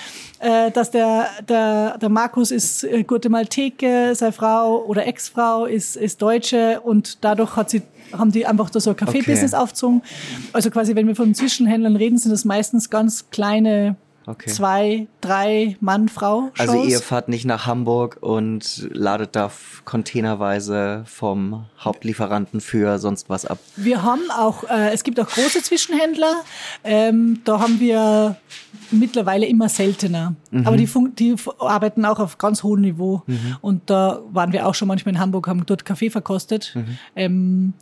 äh, 0.40 0.70
dass 0.70 0.90
der, 0.90 1.28
der, 1.48 1.96
der 1.96 2.08
Markus 2.10 2.50
ist 2.50 2.84
äh, 2.84 3.02
Guatemalteke, 3.02 4.14
seine 4.14 4.32
Frau 4.32 4.84
oder 4.84 5.06
Ex-Frau 5.06 5.64
ist, 5.64 5.96
ist 5.96 6.20
Deutsche 6.20 6.80
und 6.82 7.24
dadurch 7.24 7.56
hat 7.56 7.70
sie, 7.70 7.80
haben 8.12 8.30
die 8.30 8.44
einfach 8.44 8.68
so 8.70 8.90
ein 8.90 8.96
Kaffee-Business 8.96 9.54
okay. 9.54 9.62
aufgezogen. 9.62 10.02
Also 10.52 10.70
quasi, 10.70 10.94
wenn 10.96 11.06
wir 11.06 11.16
von 11.16 11.34
Zwischenhändlern 11.34 11.96
reden, 11.96 12.18
sind 12.18 12.30
das 12.30 12.44
meistens 12.44 12.90
ganz 12.90 13.30
kleine 13.30 13.96
Okay. 14.26 14.50
Zwei, 14.50 15.06
drei 15.20 15.76
Mann, 15.80 16.08
Frau. 16.08 16.50
-Shows. 16.54 16.60
Also 16.60 16.84
ihr 16.84 17.00
fahrt 17.00 17.28
nicht 17.28 17.44
nach 17.44 17.66
Hamburg 17.66 18.18
und 18.20 18.88
ladet 18.92 19.36
da 19.36 19.50
containerweise 19.84 21.04
vom 21.06 21.66
Hauptlieferanten 21.78 22.60
für 22.60 22.98
sonst 22.98 23.28
was 23.28 23.44
ab. 23.44 23.58
Wir 23.76 24.02
haben 24.02 24.30
auch, 24.30 24.64
äh, 24.64 24.92
es 24.92 25.04
gibt 25.04 25.20
auch 25.20 25.28
große 25.28 25.62
Zwischenhändler. 25.62 26.42
Ähm, 26.84 27.40
da 27.44 27.60
haben 27.60 27.80
wir 27.80 28.36
mittlerweile 28.90 29.46
immer 29.46 29.68
seltener. 29.68 30.34
Mhm. 30.50 30.66
Aber 30.66 30.76
die, 30.76 30.88
die, 31.18 31.36
arbeiten 31.58 32.04
auch 32.04 32.18
auf 32.18 32.38
ganz 32.38 32.62
hohem 32.62 32.80
Niveau. 32.80 33.22
Mhm. 33.26 33.56
Und 33.60 33.90
da 33.90 34.20
waren 34.30 34.52
wir 34.52 34.66
auch 34.66 34.74
schon 34.74 34.88
manchmal 34.88 35.14
in 35.14 35.20
Hamburg, 35.20 35.48
haben 35.48 35.66
dort 35.66 35.84
Kaffee 35.84 36.10
verkostet. 36.10 36.72
Mhm. 36.74 36.98
Ähm, 37.14 37.72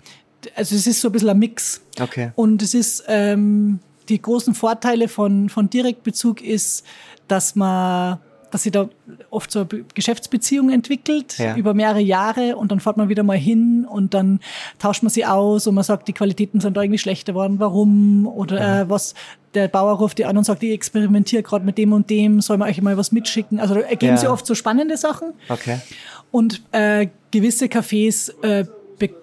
also 0.56 0.74
es 0.74 0.86
ist 0.89 1.01
so 1.01 1.09
ein 1.09 1.12
bisschen 1.12 1.31
ein 1.31 1.39
Mix. 1.39 1.82
Okay. 2.01 2.32
Und 2.35 2.62
es 2.62 2.74
ist 2.74 3.05
ähm, 3.06 3.78
die 4.09 4.20
großen 4.20 4.55
Vorteile 4.55 5.09
von, 5.09 5.49
von 5.49 5.70
Direktbezug 5.70 6.43
ist, 6.43 6.85
dass 7.29 7.55
man 7.55 8.19
dass 8.53 8.65
sich 8.65 8.73
da 8.73 8.89
oft 9.31 9.51
so 9.51 9.61
eine 9.61 9.85
Geschäftsbeziehung 9.95 10.70
entwickelt 10.70 11.39
ja. 11.39 11.57
über 11.57 11.73
mehrere 11.73 12.01
Jahre 12.01 12.57
und 12.57 12.70
dann 12.70 12.81
fährt 12.81 12.99
man 12.99 13.09
wieder 13.09 13.23
mal 13.23 13.39
hin 13.39 13.87
und 13.89 14.12
dann 14.15 14.41
tauscht 14.79 15.03
man 15.03 15.11
sie 15.11 15.24
aus 15.24 15.66
und 15.66 15.74
man 15.74 15.85
sagt, 15.85 16.07
die 16.07 16.12
Qualitäten 16.12 16.61
sind 16.61 16.77
da 16.77 16.83
irgendwie 16.83 16.99
schlechter 16.99 17.35
worden, 17.35 17.59
warum 17.59 18.27
oder 18.27 18.59
ja. 18.59 18.81
äh, 18.83 18.91
was. 18.91 19.15
Der 19.55 19.69
Bauer 19.69 19.99
ruft 19.99 20.19
die 20.19 20.24
an 20.24 20.37
und 20.39 20.45
sagt, 20.45 20.62
ich 20.62 20.73
experimentiere 20.73 21.43
gerade 21.43 21.65
mit 21.65 21.77
dem 21.77 21.93
und 21.93 22.09
dem, 22.09 22.41
soll 22.41 22.57
man 22.57 22.70
euch 22.70 22.81
mal 22.81 22.97
was 22.97 23.12
mitschicken? 23.12 23.61
Also 23.61 23.74
da 23.74 23.81
ergeben 23.81 24.15
ja. 24.15 24.19
sie 24.19 24.29
oft 24.29 24.47
so 24.47 24.55
spannende 24.55 24.97
Sachen. 24.97 25.33
Okay. 25.49 25.79
Und 26.31 26.62
äh, 26.73 27.09
gewisse 27.31 27.66
Cafés 27.66 28.33
äh, 28.43 28.65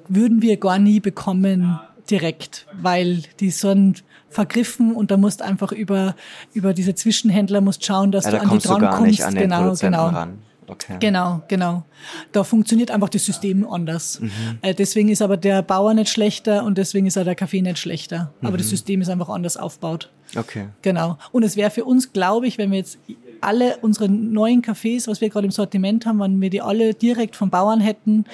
würden 0.08 0.42
wir 0.42 0.58
gar 0.58 0.78
nie 0.78 1.00
bekommen 1.00 1.80
direkt, 2.10 2.68
weil 2.80 3.24
die 3.40 3.52
sind 3.52 4.04
vergriffen 4.30 4.94
und 4.94 5.12
da 5.12 5.18
musst 5.18 5.42
einfach 5.42 5.72
über, 5.72 6.16
über 6.54 6.74
diese 6.74 6.96
Zwischenhändler 6.96 7.62
musst 7.62 7.84
schauen, 7.84 8.12
dass 8.12 8.26
ja, 8.26 8.32
du 8.32 8.38
da 8.38 8.44
an 8.44 8.50
die 8.50 8.68
dran 8.68 8.90
kommst. 8.90 9.22
An 9.22 9.36
genau, 9.36 9.74
genau. 9.76 10.08
Ran. 10.08 10.40
Okay. 10.70 10.98
Genau, 11.00 11.42
genau. 11.48 11.84
Da 12.32 12.44
funktioniert 12.44 12.92
einfach 12.92 13.10
das 13.10 13.26
System 13.26 13.68
anders. 13.68 14.20
Mhm. 14.20 14.30
Äh, 14.62 14.76
deswegen 14.76 15.10
ist 15.10 15.22
aber 15.22 15.36
der 15.36 15.64
Bauer 15.64 15.96
nicht 15.96 16.12
schlechter 16.12 16.64
und 16.64 16.78
deswegen 16.78 17.08
ist 17.08 17.18
auch 17.18 17.24
der 17.24 17.34
Kaffee 17.34 17.62
nicht 17.62 17.80
schlechter. 17.80 18.32
Mhm. 18.40 18.48
Aber 18.48 18.58
das 18.58 18.68
mhm. 18.68 18.72
System 18.72 19.02
ist 19.02 19.10
einfach 19.10 19.30
anders 19.30 19.58
aufgebaut. 19.58 20.12
Okay. 20.36 20.68
Genau. 20.84 21.18
Und 21.32 21.42
es 21.42 21.56
wäre 21.56 21.72
für 21.72 21.86
uns, 21.86 22.14
glaube 22.14 22.46
ich, 22.46 22.60
wenn 22.60 22.70
wir 22.70 22.78
jetzt 22.78 23.00
alle 23.42 23.78
unsere 23.78 24.10
neuen 24.10 24.62
Cafés, 24.62 25.08
was 25.08 25.22
wir 25.22 25.30
gerade 25.30 25.46
im 25.46 25.52
Sortiment 25.52 26.06
haben, 26.06 26.20
wenn 26.20 26.40
wir 26.40 26.52
die 26.52 26.62
alle 26.62 26.94
direkt 26.94 27.36
vom 27.36 27.50
Bauern 27.50 27.82
hätten, 27.82 28.26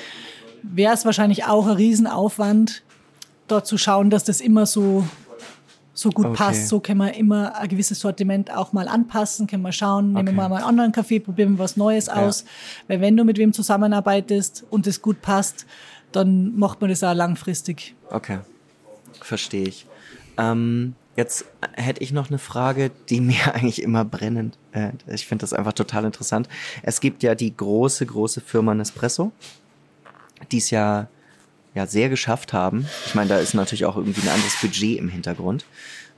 wäre 0.61 0.93
es 0.93 1.05
wahrscheinlich 1.05 1.45
auch 1.45 1.67
ein 1.67 1.77
Riesenaufwand, 1.77 2.83
dort 3.47 3.67
zu 3.67 3.77
schauen, 3.77 4.09
dass 4.09 4.23
das 4.23 4.41
immer 4.41 4.65
so 4.65 5.07
so 5.95 6.09
gut 6.09 6.27
okay. 6.27 6.35
passt. 6.35 6.67
So 6.67 6.79
können 6.79 6.99
wir 6.99 7.15
immer 7.15 7.55
ein 7.55 7.67
gewisses 7.67 8.01
Sortiment 8.01 8.51
auch 8.51 8.73
mal 8.73 8.87
anpassen, 8.87 9.47
können 9.47 9.63
wir 9.63 9.71
schauen, 9.71 10.13
nehmen 10.13 10.27
okay. 10.27 10.37
wir 10.37 10.49
mal 10.49 10.57
einen 10.57 10.65
anderen 10.65 10.91
Kaffee, 10.91 11.19
probieren 11.19 11.53
wir 11.53 11.59
was 11.59 11.77
Neues 11.77 12.07
ja. 12.07 12.13
aus. 12.13 12.45
Weil 12.87 13.01
wenn 13.01 13.17
du 13.17 13.23
mit 13.23 13.37
wem 13.37 13.53
zusammenarbeitest 13.53 14.65
und 14.69 14.85
es 14.85 15.01
gut 15.01 15.21
passt, 15.21 15.65
dann 16.11 16.55
macht 16.57 16.81
man 16.81 16.89
das 16.89 17.03
auch 17.03 17.13
langfristig. 17.13 17.95
Okay, 18.11 18.39
verstehe 19.21 19.67
ich. 19.67 19.87
Ähm, 20.37 20.95
jetzt 21.15 21.45
hätte 21.73 22.03
ich 22.03 22.11
noch 22.11 22.29
eine 22.29 22.39
Frage, 22.39 22.91
die 23.09 23.21
mir 23.21 23.55
eigentlich 23.55 23.81
immer 23.81 24.03
brennend, 24.05 24.57
äh, 24.73 24.91
ich 25.07 25.25
finde 25.25 25.43
das 25.43 25.53
einfach 25.53 25.73
total 25.73 26.03
interessant. 26.03 26.49
Es 26.83 26.99
gibt 26.99 27.23
ja 27.23 27.35
die 27.35 27.55
große, 27.55 28.05
große 28.05 28.41
Firma 28.41 28.75
Nespresso, 28.75 29.31
die 30.51 30.57
es 30.57 30.69
ja 30.71 31.07
ja 31.75 31.85
sehr 31.85 32.09
geschafft 32.09 32.53
haben. 32.53 32.87
Ich 33.05 33.13
meine, 33.13 33.29
da 33.29 33.37
ist 33.37 33.53
natürlich 33.53 33.85
auch 33.85 33.97
irgendwie 33.97 34.21
ein 34.21 34.33
anderes 34.33 34.59
Budget 34.59 34.97
im 34.97 35.09
Hintergrund, 35.09 35.65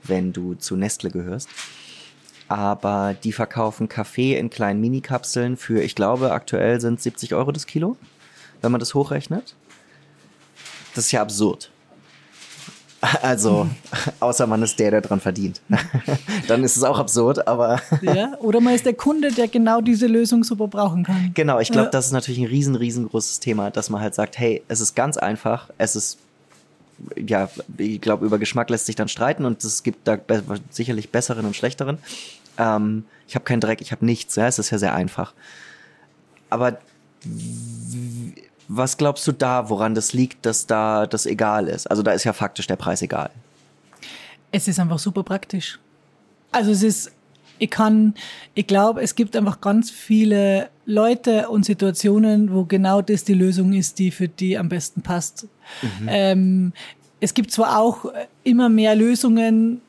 wenn 0.04 0.32
du 0.32 0.54
zu 0.54 0.76
Nestle 0.76 1.10
gehörst. 1.10 1.48
Aber 2.46 3.14
die 3.22 3.32
verkaufen 3.32 3.88
Kaffee 3.90 4.38
in 4.38 4.48
kleinen 4.48 4.80
Minikapseln 4.80 5.58
für, 5.58 5.82
ich 5.82 5.94
glaube, 5.94 6.32
aktuell 6.32 6.80
sind 6.80 7.00
70 7.00 7.34
Euro 7.34 7.52
das 7.52 7.66
Kilo, 7.66 7.96
wenn 8.62 8.72
man 8.72 8.78
das 8.78 8.94
hochrechnet. 8.94 9.54
Das 10.94 11.06
ist 11.06 11.12
ja 11.12 11.20
absurd. 11.20 11.70
Also, 13.00 13.68
außer 14.18 14.46
man 14.46 14.62
ist 14.62 14.78
der, 14.78 14.90
der 14.90 15.00
dran 15.00 15.20
verdient. 15.20 15.60
Dann 16.48 16.64
ist 16.64 16.76
es 16.76 16.82
auch 16.82 16.98
absurd, 16.98 17.46
aber. 17.46 17.80
ja, 18.02 18.36
oder 18.40 18.60
man 18.60 18.74
ist 18.74 18.86
der 18.86 18.94
Kunde, 18.94 19.30
der 19.30 19.46
genau 19.46 19.80
diese 19.80 20.06
Lösung 20.06 20.42
super 20.42 20.66
brauchen 20.66 21.04
kann. 21.04 21.30
Genau, 21.34 21.60
ich 21.60 21.70
glaube, 21.70 21.86
ja. 21.86 21.90
das 21.90 22.06
ist 22.06 22.12
natürlich 22.12 22.40
ein 22.40 22.46
riesen, 22.46 22.74
riesengroßes 22.74 23.38
Thema, 23.38 23.70
dass 23.70 23.88
man 23.88 24.00
halt 24.00 24.14
sagt, 24.14 24.38
hey, 24.38 24.62
es 24.66 24.80
ist 24.80 24.96
ganz 24.96 25.16
einfach, 25.16 25.70
es 25.78 25.94
ist, 25.94 26.18
ja, 27.16 27.48
ich 27.76 28.00
glaube, 28.00 28.26
über 28.26 28.38
Geschmack 28.38 28.68
lässt 28.68 28.86
sich 28.86 28.96
dann 28.96 29.08
streiten 29.08 29.44
und 29.44 29.62
es 29.62 29.84
gibt 29.84 30.08
da 30.08 30.16
be 30.16 30.42
sicherlich 30.70 31.10
besseren 31.10 31.46
und 31.46 31.54
schlechteren. 31.54 31.98
Ähm, 32.58 33.04
ich 33.28 33.36
habe 33.36 33.44
keinen 33.44 33.60
Dreck, 33.60 33.80
ich 33.80 33.92
habe 33.92 34.04
nichts, 34.04 34.34
ja, 34.34 34.48
es 34.48 34.58
ist 34.58 34.70
ja 34.70 34.78
sehr 34.78 34.94
einfach. 34.94 35.34
Aber 36.50 36.78
was 38.68 38.96
glaubst 38.96 39.26
du 39.26 39.32
da, 39.32 39.68
woran 39.70 39.94
das 39.94 40.12
liegt, 40.12 40.46
dass 40.46 40.66
da 40.66 41.06
das 41.06 41.26
egal 41.26 41.68
ist? 41.68 41.90
Also 41.90 42.02
da 42.02 42.12
ist 42.12 42.24
ja 42.24 42.32
faktisch 42.32 42.66
der 42.66 42.76
Preis 42.76 43.02
egal. 43.02 43.30
Es 44.52 44.68
ist 44.68 44.78
einfach 44.78 44.98
super 44.98 45.22
praktisch. 45.22 45.78
Also 46.52 46.70
es 46.70 46.82
ist 46.82 47.12
Ich 47.60 47.70
kann, 47.70 48.14
ich 48.54 48.66
glaube, 48.66 49.02
es 49.02 49.14
gibt 49.14 49.34
einfach 49.34 49.60
ganz 49.60 49.90
viele 49.90 50.68
Leute 50.86 51.48
und 51.48 51.64
Situationen, 51.64 52.52
wo 52.52 52.64
genau 52.64 53.02
das 53.02 53.24
die 53.24 53.34
Lösung 53.34 53.72
ist, 53.72 53.98
die 53.98 54.12
für 54.12 54.28
die 54.28 54.56
am 54.56 54.68
besten 54.68 55.02
passt. 55.02 55.48
Mhm. 55.82 56.08
Ähm, 56.08 56.72
es 57.20 57.34
gibt 57.34 57.50
zwar 57.50 57.78
auch 57.78 58.04
immer 58.44 58.68
mehr 58.68 58.94
Lösungen, 58.94 59.80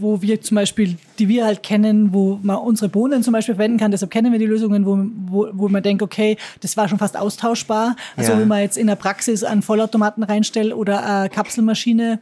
wo 0.00 0.22
wir 0.22 0.40
zum 0.40 0.54
Beispiel, 0.54 0.96
die 1.18 1.28
wir 1.28 1.44
halt 1.44 1.62
kennen, 1.62 2.14
wo 2.14 2.38
man 2.42 2.56
unsere 2.56 2.88
Bohnen 2.88 3.22
zum 3.22 3.32
Beispiel 3.32 3.54
verwenden 3.54 3.78
kann. 3.78 3.90
Deshalb 3.90 4.10
kennen 4.10 4.32
wir 4.32 4.38
die 4.38 4.46
Lösungen, 4.46 4.86
wo, 4.86 4.98
wo, 5.26 5.48
wo 5.52 5.68
man 5.68 5.82
denkt, 5.82 6.02
okay, 6.02 6.38
das 6.60 6.76
war 6.76 6.88
schon 6.88 6.98
fast 6.98 7.16
austauschbar. 7.16 7.96
Also 8.16 8.32
ja. 8.32 8.38
wenn 8.38 8.48
man 8.48 8.60
jetzt 8.60 8.78
in 8.78 8.86
der 8.86 8.96
Praxis 8.96 9.44
einen 9.44 9.62
Vollautomaten 9.62 10.22
reinstellt 10.22 10.72
oder 10.72 11.04
eine 11.04 11.28
Kapselmaschine, 11.28 12.20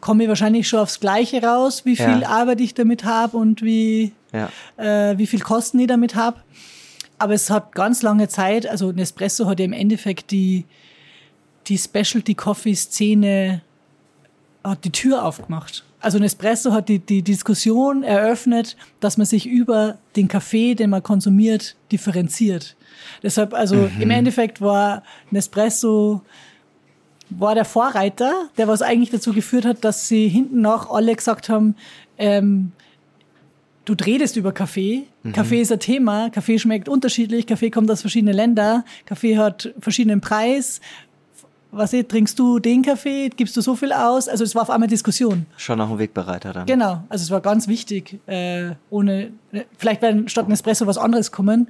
komme 0.00 0.24
ich 0.24 0.28
wahrscheinlich 0.28 0.68
schon 0.68 0.80
aufs 0.80 1.00
Gleiche 1.00 1.42
raus, 1.42 1.84
wie 1.84 1.96
viel 1.96 2.20
ja. 2.20 2.28
Arbeit 2.28 2.60
ich 2.60 2.74
damit 2.74 3.04
habe 3.04 3.36
und 3.36 3.62
wie, 3.62 4.12
ja. 4.32 4.50
äh, 4.76 5.16
wie 5.16 5.26
viel 5.26 5.40
Kosten 5.40 5.78
ich 5.78 5.86
damit 5.86 6.14
habe. 6.14 6.38
Aber 7.18 7.34
es 7.34 7.50
hat 7.50 7.74
ganz 7.74 8.02
lange 8.02 8.28
Zeit, 8.28 8.66
also 8.66 8.92
Nespresso 8.92 9.46
hat 9.46 9.58
ja 9.58 9.64
im 9.64 9.72
Endeffekt 9.72 10.30
die, 10.30 10.64
die 11.66 11.78
Specialty 11.78 12.34
Coffee 12.34 12.74
Szene 12.74 13.62
hat 14.64 14.84
die 14.84 14.92
Tür 14.92 15.24
aufgemacht. 15.24 15.84
Also 16.00 16.18
Nespresso 16.18 16.72
hat 16.72 16.88
die, 16.88 16.98
die 16.98 17.22
Diskussion 17.22 18.02
eröffnet, 18.02 18.76
dass 19.00 19.18
man 19.18 19.26
sich 19.26 19.46
über 19.46 19.98
den 20.16 20.28
Kaffee, 20.28 20.74
den 20.74 20.90
man 20.90 21.02
konsumiert, 21.02 21.76
differenziert. 21.92 22.76
Deshalb, 23.22 23.52
also 23.54 23.76
mhm. 23.76 24.00
im 24.00 24.10
Endeffekt 24.10 24.60
war 24.60 25.02
Nespresso 25.30 26.22
war 27.30 27.54
der 27.54 27.64
Vorreiter, 27.64 28.48
der 28.58 28.66
was 28.66 28.82
eigentlich 28.82 29.10
dazu 29.10 29.32
geführt 29.32 29.64
hat, 29.64 29.84
dass 29.84 30.08
sie 30.08 30.28
hinten 30.28 30.62
nach 30.62 30.90
alle 30.90 31.14
gesagt 31.14 31.48
haben, 31.48 31.76
ähm, 32.18 32.72
du 33.84 33.94
redest 34.04 34.36
über 34.36 34.52
Kaffee. 34.52 35.04
Mhm. 35.22 35.32
Kaffee 35.32 35.60
ist 35.60 35.72
ein 35.72 35.80
Thema. 35.80 36.30
Kaffee 36.30 36.58
schmeckt 36.58 36.88
unterschiedlich. 36.88 37.46
Kaffee 37.46 37.70
kommt 37.70 37.90
aus 37.90 38.00
verschiedenen 38.00 38.34
Ländern. 38.34 38.84
Kaffee 39.06 39.36
hat 39.36 39.72
verschiedenen 39.78 40.20
Preis 40.20 40.80
was 41.72 41.92
ich, 41.92 42.06
trinkst 42.06 42.38
du 42.38 42.58
den 42.58 42.82
Kaffee, 42.82 43.28
gibst 43.28 43.56
du 43.56 43.60
so 43.60 43.76
viel 43.76 43.92
aus? 43.92 44.28
Also 44.28 44.44
es 44.44 44.54
war 44.54 44.62
auf 44.62 44.70
einmal 44.70 44.88
Diskussion. 44.88 45.46
Schon 45.56 45.80
auch 45.80 45.90
ein 45.90 45.98
Wegbereiter 45.98 46.52
dann. 46.52 46.66
Genau, 46.66 47.04
also 47.08 47.22
es 47.22 47.30
war 47.30 47.40
ganz 47.40 47.68
wichtig. 47.68 48.18
Äh, 48.26 48.72
ohne, 48.90 49.32
vielleicht 49.78 50.02
wäre 50.02 50.28
statt 50.28 50.46
ein 50.48 50.52
Espresso 50.52 50.86
was 50.86 50.98
anderes 50.98 51.30
kommen, 51.30 51.68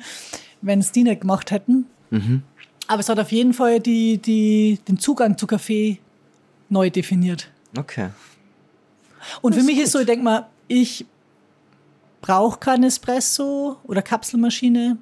wenn 0.63 0.81
es 0.81 0.93
die 0.93 1.03
nicht 1.03 1.21
gemacht 1.23 1.51
hätten. 1.51 1.87
Mhm. 2.11 2.43
Aber 2.87 3.01
es 3.01 3.09
hat 3.09 3.19
auf 3.19 3.31
jeden 3.31 3.53
Fall 3.53 3.81
die, 3.81 4.19
die, 4.19 4.79
den 4.89 4.99
Zugang 4.99 5.37
zu 5.37 5.47
Kaffee 5.47 5.99
neu 6.69 6.91
definiert. 6.91 7.51
Okay. 7.77 8.09
Und 9.43 9.55
das 9.55 9.61
für 9.61 9.67
mich 9.67 9.79
ist, 9.79 9.85
ist 9.85 9.93
so, 9.93 10.01
ich 10.01 10.07
denke 10.07 10.25
mal, 10.25 10.47
ich 10.67 11.07
brauche 12.21 12.59
kein 12.59 12.83
Espresso 12.85 13.77
oder 13.85 14.03
Kapselmaschine. 14.03 14.99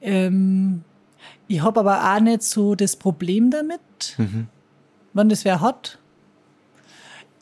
Ähm, 0.00 0.82
ich 1.48 1.62
habe 1.62 1.80
aber 1.80 2.14
auch 2.14 2.20
nicht 2.20 2.42
so 2.42 2.74
das 2.74 2.96
Problem 2.96 3.50
damit, 3.50 3.80
mhm. 4.18 4.48
wann 5.12 5.28
das 5.28 5.44
wer 5.44 5.60
hat. 5.60 5.98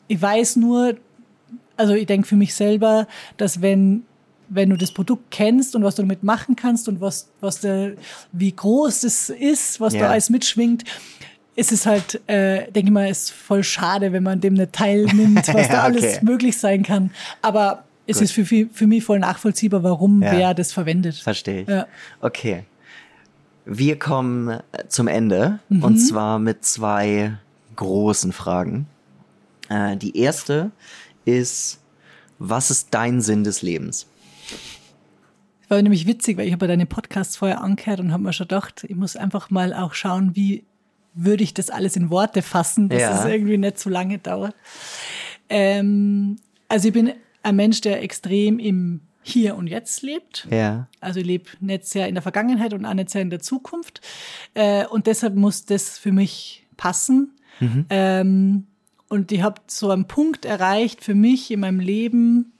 Ich 0.07 0.21
weiß 0.21 0.55
nur, 0.55 0.95
also 1.77 1.93
ich 1.93 2.07
denke 2.07 2.27
für 2.27 2.35
mich 2.35 2.53
selber, 2.53 3.07
dass 3.37 3.61
wenn 3.61 4.03
wenn 4.49 4.69
du 4.69 4.77
das 4.77 4.91
Produkt 4.91 5.31
kennst 5.31 5.75
und 5.75 5.83
was 5.83 5.95
du 5.95 6.01
damit 6.01 6.23
machen 6.23 6.55
kannst 6.55 6.89
und 6.89 6.99
was, 7.01 7.29
was 7.39 7.61
der, 7.61 7.93
wie 8.31 8.51
groß 8.51 9.03
es 9.03 9.29
ist, 9.29 9.79
was 9.79 9.93
ja. 9.93 10.01
da 10.01 10.09
alles 10.09 10.29
mitschwingt, 10.29 10.83
ist 11.55 11.71
es 11.71 11.85
halt, 11.85 12.21
äh, 12.27 12.71
denke 12.71 12.87
ich 12.87 12.91
mal, 12.91 13.09
ist 13.09 13.31
voll 13.31 13.63
schade, 13.63 14.11
wenn 14.11 14.23
man 14.23 14.41
dem 14.41 14.55
nicht 14.55 14.73
teilnimmt, 14.73 15.47
was 15.53 15.67
da 15.67 15.83
alles 15.83 16.03
okay. 16.03 16.19
möglich 16.23 16.57
sein 16.57 16.83
kann. 16.83 17.11
Aber 17.41 17.83
es 18.07 18.17
Gut. 18.17 18.23
ist 18.23 18.31
für, 18.31 18.45
für 18.45 18.87
mich 18.87 19.03
voll 19.03 19.19
nachvollziehbar, 19.19 19.83
warum 19.83 20.23
ja. 20.23 20.31
wer 20.31 20.53
das 20.53 20.71
verwendet. 20.71 21.15
Verstehe 21.15 21.61
ich. 21.61 21.67
Ja. 21.67 21.85
Okay. 22.21 22.63
Wir 23.71 23.99
kommen 23.99 24.61
zum 24.87 25.07
Ende 25.07 25.59
mhm. 25.69 25.83
und 25.83 25.97
zwar 25.99 26.39
mit 26.39 26.65
zwei 26.65 27.37
großen 27.75 28.33
Fragen. 28.33 28.87
Äh, 29.69 29.95
die 29.95 30.17
erste 30.17 30.71
ist, 31.23 31.79
was 32.39 32.71
ist 32.71 32.87
dein 32.95 33.21
Sinn 33.21 33.43
des 33.43 33.61
Lebens? 33.61 34.07
Das 35.61 35.69
war 35.69 35.81
nämlich 35.83 36.07
witzig, 36.07 36.35
weil 36.37 36.47
ich 36.47 36.53
habe 36.53 36.67
deine 36.67 36.87
Podcasts 36.87 37.35
vorher 37.35 37.61
angehört 37.61 37.99
und 37.99 38.11
habe 38.11 38.23
mir 38.23 38.33
schon 38.33 38.47
gedacht, 38.47 38.85
ich 38.89 38.95
muss 38.95 39.15
einfach 39.15 39.51
mal 39.51 39.71
auch 39.75 39.93
schauen, 39.93 40.35
wie 40.35 40.63
würde 41.13 41.43
ich 41.43 41.53
das 41.53 41.69
alles 41.69 41.95
in 41.95 42.09
Worte 42.09 42.41
fassen, 42.41 42.89
dass 42.89 43.01
ja. 43.01 43.19
es 43.19 43.25
irgendwie 43.25 43.59
nicht 43.59 43.77
zu 43.77 43.89
lange 43.89 44.17
dauert. 44.17 44.55
Ähm, 45.47 46.37
also 46.69 46.87
ich 46.87 46.93
bin 46.95 47.13
ein 47.43 47.55
Mensch, 47.55 47.81
der 47.81 48.01
extrem 48.01 48.57
im 48.57 49.01
hier 49.29 49.55
und 49.55 49.67
jetzt 49.67 50.01
lebt. 50.01 50.47
Ja. 50.49 50.87
Also 50.99 51.19
ich 51.19 51.25
lebe 51.25 51.49
nicht 51.59 51.85
sehr 51.85 52.07
in 52.07 52.15
der 52.15 52.21
Vergangenheit 52.21 52.73
und 52.73 52.85
auch 52.85 52.93
nicht 52.93 53.09
sehr 53.09 53.21
in 53.21 53.29
der 53.29 53.39
Zukunft. 53.39 54.01
Äh, 54.53 54.85
und 54.85 55.07
deshalb 55.07 55.35
muss 55.35 55.65
das 55.65 55.97
für 55.97 56.11
mich 56.11 56.65
passen. 56.77 57.35
Mhm. 57.59 57.85
Ähm, 57.89 58.67
und 59.09 59.31
ich 59.31 59.41
habe 59.41 59.61
so 59.67 59.89
einen 59.89 60.05
Punkt 60.05 60.45
erreicht 60.45 61.03
für 61.03 61.15
mich 61.15 61.51
in 61.51 61.61
meinem 61.61 61.79
Leben, 61.79 62.53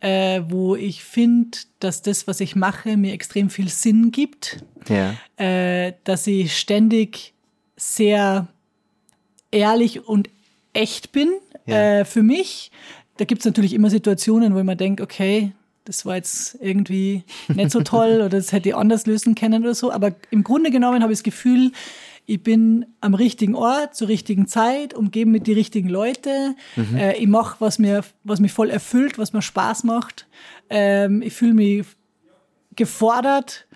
äh, 0.00 0.42
wo 0.48 0.76
ich 0.76 1.04
finde, 1.04 1.58
dass 1.78 2.02
das, 2.02 2.26
was 2.26 2.40
ich 2.40 2.56
mache, 2.56 2.96
mir 2.96 3.12
extrem 3.12 3.50
viel 3.50 3.68
Sinn 3.68 4.10
gibt. 4.10 4.64
Ja. 4.88 5.14
Äh, 5.36 5.94
dass 6.04 6.26
ich 6.26 6.56
ständig 6.58 7.34
sehr 7.76 8.48
ehrlich 9.50 10.06
und 10.06 10.28
echt 10.72 11.12
bin 11.12 11.30
ja. 11.66 12.00
äh, 12.00 12.04
für 12.04 12.22
mich. 12.22 12.70
Da 13.16 13.24
gibt 13.24 13.40
es 13.40 13.46
natürlich 13.46 13.74
immer 13.74 13.90
Situationen, 13.90 14.54
wo 14.54 14.58
ich 14.58 14.64
mir 14.64 14.76
denke, 14.76 15.02
okay, 15.02 15.52
das 15.84 16.04
war 16.06 16.16
jetzt 16.16 16.58
irgendwie 16.60 17.24
nicht 17.48 17.70
so 17.70 17.80
toll 17.82 18.16
oder 18.16 18.28
das 18.28 18.52
hätte 18.52 18.68
ich 18.68 18.76
anders 18.76 19.06
lösen 19.06 19.34
können 19.34 19.62
oder 19.62 19.74
so. 19.74 19.90
Aber 19.92 20.14
im 20.30 20.44
Grunde 20.44 20.70
genommen 20.70 21.02
habe 21.02 21.12
ich 21.12 21.18
das 21.18 21.24
Gefühl, 21.24 21.72
ich 22.26 22.42
bin 22.42 22.86
am 23.00 23.14
richtigen 23.14 23.56
Ort, 23.56 23.96
zur 23.96 24.08
richtigen 24.08 24.46
Zeit, 24.46 24.94
umgeben 24.94 25.32
mit 25.32 25.46
die 25.46 25.52
richtigen 25.52 25.88
Leute. 25.88 26.54
Mhm. 26.76 26.96
Äh, 26.96 27.16
ich 27.16 27.26
mache, 27.26 27.56
was 27.58 27.78
mir, 27.78 28.04
was 28.22 28.38
mich 28.40 28.52
voll 28.52 28.70
erfüllt, 28.70 29.18
was 29.18 29.32
mir 29.32 29.42
Spaß 29.42 29.84
macht. 29.84 30.28
Ähm, 30.68 31.22
ich 31.22 31.32
fühle 31.32 31.54
mich 31.54 31.86
gefordert. 32.76 33.66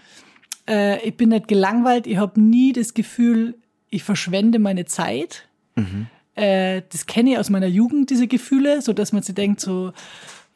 Äh, 0.68 1.04
ich 1.06 1.16
bin 1.16 1.30
nicht 1.30 1.48
gelangweilt. 1.48 2.06
Ich 2.06 2.16
habe 2.16 2.40
nie 2.40 2.72
das 2.72 2.94
Gefühl, 2.94 3.56
ich 3.90 4.04
verschwende 4.04 4.60
meine 4.60 4.84
Zeit. 4.84 5.48
Mhm. 5.74 6.06
Äh, 6.36 6.82
das 6.90 7.06
kenne 7.06 7.32
ich 7.32 7.38
aus 7.38 7.50
meiner 7.50 7.66
Jugend, 7.66 8.10
diese 8.10 8.28
Gefühle, 8.28 8.82
so 8.82 8.92
dass 8.92 9.12
man 9.12 9.22
sich 9.22 9.34
denkt, 9.34 9.60
so, 9.60 9.92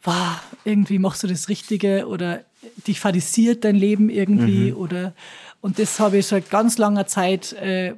wow, 0.03 0.39
irgendwie 0.63 0.99
machst 0.99 1.23
du 1.23 1.27
das 1.27 1.49
Richtige 1.49 2.07
oder 2.07 2.43
dich 2.87 2.99
fadisiert 2.99 3.63
dein 3.63 3.75
Leben 3.75 4.09
irgendwie 4.09 4.71
mhm. 4.71 4.77
oder 4.77 5.13
und 5.61 5.79
das 5.79 5.99
habe 5.99 6.17
ich 6.17 6.27
seit 6.27 6.49
ganz 6.49 6.77
langer 6.77 7.07
Zeit 7.07 7.53
äh, 7.53 7.95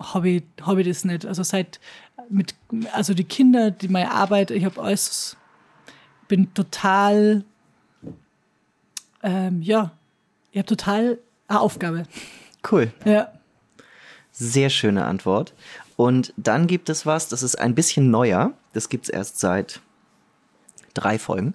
habe 0.00 0.28
ich, 0.28 0.42
hab 0.62 0.78
ich 0.78 0.86
das 0.88 1.04
nicht. 1.04 1.26
Also 1.26 1.42
seit 1.42 1.78
mit 2.28 2.54
also 2.92 3.14
die 3.14 3.24
Kinder, 3.24 3.70
die 3.70 3.88
meine 3.88 4.10
Arbeit, 4.10 4.50
ich 4.50 4.64
habe 4.64 4.80
alles 4.80 5.36
bin 6.28 6.52
total 6.54 7.44
ähm, 9.22 9.62
ja, 9.62 9.92
ich 10.50 10.58
habe 10.58 10.66
total 10.66 11.18
eine 11.48 11.60
Aufgabe. 11.60 12.04
Cool. 12.70 12.92
Ja. 13.04 13.32
Sehr 14.32 14.70
schöne 14.70 15.04
Antwort. 15.04 15.54
Und 15.96 16.32
dann 16.36 16.66
gibt 16.66 16.88
es 16.88 17.06
was, 17.06 17.28
das 17.28 17.42
ist 17.42 17.56
ein 17.56 17.74
bisschen 17.74 18.10
neuer. 18.10 18.52
Das 18.72 18.88
gibt 18.88 19.04
es 19.04 19.10
erst 19.10 19.38
seit 19.38 19.80
drei 20.94 21.18
Folgen. 21.18 21.54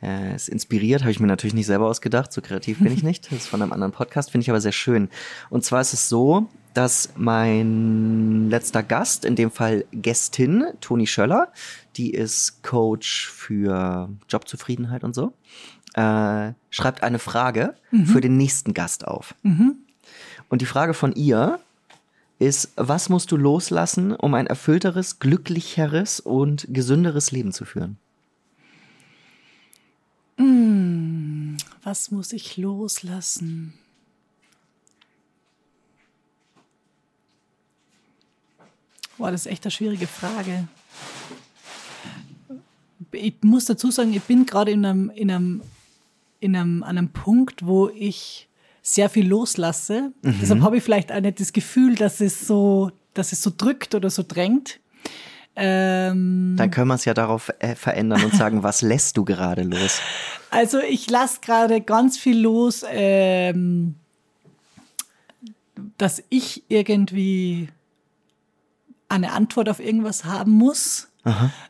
Äh, 0.00 0.36
ist 0.36 0.48
inspiriert, 0.48 1.02
habe 1.02 1.10
ich 1.10 1.18
mir 1.18 1.26
natürlich 1.26 1.54
nicht 1.54 1.66
selber 1.66 1.88
ausgedacht, 1.88 2.32
so 2.32 2.40
kreativ 2.40 2.78
bin 2.78 2.92
ich 2.92 3.02
nicht. 3.04 3.26
Das 3.26 3.40
ist 3.40 3.48
von 3.48 3.60
einem 3.60 3.72
anderen 3.72 3.92
Podcast, 3.92 4.30
finde 4.30 4.42
ich 4.42 4.50
aber 4.50 4.60
sehr 4.60 4.72
schön. 4.72 5.08
Und 5.50 5.64
zwar 5.64 5.80
ist 5.80 5.92
es 5.92 6.08
so, 6.08 6.48
dass 6.72 7.10
mein 7.16 8.48
letzter 8.50 8.84
Gast, 8.84 9.24
in 9.24 9.34
dem 9.34 9.50
Fall 9.50 9.84
Gästin, 9.90 10.64
Toni 10.80 11.08
Schöller, 11.08 11.48
die 11.96 12.12
ist 12.12 12.62
Coach 12.62 13.26
für 13.26 14.08
Jobzufriedenheit 14.28 15.02
und 15.02 15.16
so, 15.16 15.32
äh, 15.94 16.52
schreibt 16.70 17.02
eine 17.02 17.18
Frage 17.18 17.74
mhm. 17.90 18.06
für 18.06 18.20
den 18.20 18.36
nächsten 18.36 18.74
Gast 18.74 19.06
auf. 19.06 19.34
Mhm. 19.42 19.78
Und 20.48 20.62
die 20.62 20.66
Frage 20.66 20.94
von 20.94 21.12
ihr 21.14 21.58
ist, 22.38 22.72
was 22.76 23.08
musst 23.08 23.32
du 23.32 23.36
loslassen, 23.36 24.12
um 24.12 24.34
ein 24.34 24.46
erfüllteres, 24.46 25.18
glücklicheres 25.18 26.20
und 26.20 26.68
gesünderes 26.70 27.32
Leben 27.32 27.52
zu 27.52 27.64
führen? 27.64 27.98
Was 31.82 32.10
muss 32.10 32.32
ich 32.32 32.56
loslassen? 32.56 33.74
Boah, 39.16 39.32
das 39.32 39.46
ist 39.46 39.52
echt 39.52 39.64
eine 39.64 39.72
schwierige 39.72 40.06
Frage. 40.06 40.68
Ich 43.12 43.34
muss 43.42 43.64
dazu 43.64 43.90
sagen, 43.90 44.12
ich 44.12 44.22
bin 44.22 44.46
gerade 44.46 44.70
in 44.70 44.84
einem, 44.84 45.10
in 45.10 45.30
einem, 45.30 45.62
in 46.40 46.54
einem, 46.54 46.82
an 46.82 46.98
einem 46.98 47.08
Punkt, 47.08 47.66
wo 47.66 47.88
ich 47.88 48.48
sehr 48.82 49.08
viel 49.08 49.26
loslasse. 49.26 50.12
Mhm. 50.22 50.36
Deshalb 50.40 50.62
habe 50.62 50.76
ich 50.76 50.84
vielleicht 50.84 51.10
auch 51.10 51.20
nicht 51.20 51.40
das 51.40 51.52
Gefühl, 51.52 51.96
dass 51.96 52.20
es 52.20 52.46
so, 52.46 52.92
dass 53.14 53.32
es 53.32 53.42
so 53.42 53.52
drückt 53.54 53.94
oder 53.94 54.08
so 54.08 54.22
drängt. 54.26 54.80
Ähm, 55.56 56.54
Dann 56.56 56.70
können 56.70 56.86
wir 56.86 56.94
es 56.94 57.04
ja 57.04 57.14
darauf 57.14 57.52
äh, 57.58 57.74
verändern 57.74 58.24
und 58.24 58.34
sagen, 58.34 58.62
was 58.62 58.82
lässt 58.82 59.16
du 59.16 59.24
gerade 59.24 59.62
los? 59.62 60.00
Also 60.50 60.78
ich 60.80 61.10
lasse 61.10 61.40
gerade 61.40 61.80
ganz 61.80 62.18
viel 62.18 62.38
los, 62.38 62.84
ähm, 62.88 63.96
dass 65.98 66.22
ich 66.30 66.64
irgendwie 66.68 67.68
eine 69.08 69.32
Antwort 69.32 69.68
auf 69.68 69.80
irgendwas 69.80 70.24
haben 70.24 70.52
muss, 70.52 71.08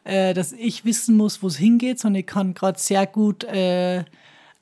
äh, 0.05 0.35
dass 0.35 0.53
ich 0.53 0.85
wissen 0.85 1.17
muss, 1.17 1.43
wo 1.43 1.49
es 1.49 1.57
hingeht, 1.57 1.99
sondern 1.99 2.21
ich 2.21 2.27
kann 2.27 2.55
gerade 2.55 2.79
sehr 2.79 3.07
gut 3.07 3.45
äh, 3.45 4.05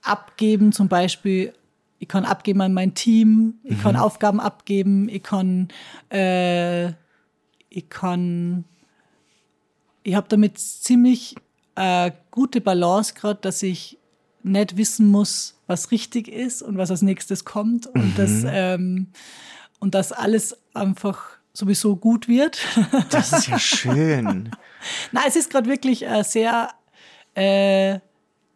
abgeben, 0.03 0.73
zum 0.73 0.89
Beispiel, 0.89 1.53
ich 1.99 2.09
kann 2.09 2.25
abgeben 2.25 2.61
an 2.61 2.75
mein 2.75 2.95
Team, 2.95 3.55
ich 3.65 3.81
kann 3.83 3.97
Aufgaben 3.97 4.41
abgeben, 4.41 5.09
ich 5.09 5.23
kann, 5.23 5.69
äh, 6.11 6.89
ich 7.69 7.89
kann, 7.89 8.65
ich 10.03 10.15
habe 10.15 10.29
damit 10.29 10.59
ziemlich 10.59 11.35
äh, 11.75 12.11
gute 12.31 12.61
Balance 12.61 13.15
gerade, 13.15 13.41
dass 13.41 13.63
ich 13.63 13.99
nicht 14.53 14.77
wissen 14.77 15.11
muss, 15.11 15.55
was 15.67 15.91
richtig 15.91 16.29
ist 16.29 16.63
und 16.63 16.79
was 16.79 16.91
als 16.91 17.03
nächstes 17.03 17.45
kommt 17.45 17.87
und 17.87 18.15
das 18.19 18.45
ähm, 18.47 19.09
und 19.79 19.95
dass 19.95 20.13
alles 20.13 20.57
einfach 20.75 21.39
sowieso 21.53 21.97
gut 21.97 22.29
wird. 22.29 22.59
Das 23.11 23.33
ist 23.33 23.49
ja 23.49 23.59
schön. 23.59 24.51
Na, 25.13 25.23
es 25.27 25.37
ist 25.37 25.51
gerade 25.51 25.69
wirklich 25.69 26.07
äh, 26.07 26.23
sehr, 26.23 26.71
äh, 27.35 27.99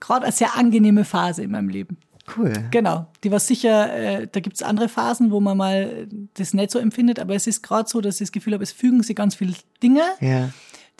gerade 0.00 0.24
eine 0.26 0.32
sehr 0.32 0.56
angenehme 0.56 1.04
Phase 1.04 1.42
in 1.42 1.50
meinem 1.50 1.68
Leben. 1.68 1.98
Cool. 2.36 2.52
Genau, 2.70 3.06
die 3.24 3.32
war 3.32 3.40
sicher, 3.40 3.92
äh, 3.92 4.28
da 4.30 4.38
gibt's 4.40 4.62
andere 4.62 4.88
Phasen, 4.88 5.32
wo 5.32 5.40
man 5.40 5.56
mal 5.56 6.06
das 6.34 6.54
nicht 6.54 6.70
so 6.70 6.78
empfindet, 6.78 7.18
aber 7.18 7.34
es 7.34 7.46
ist 7.48 7.62
gerade 7.62 7.88
so, 7.88 8.00
dass 8.00 8.16
ich 8.20 8.28
das 8.28 8.32
Gefühl 8.32 8.52
habe, 8.54 8.62
es 8.62 8.70
fügen 8.72 9.02
sich 9.02 9.16
ganz 9.16 9.34
viele 9.34 9.54
Dinge, 9.82 10.02
Ja. 10.20 10.50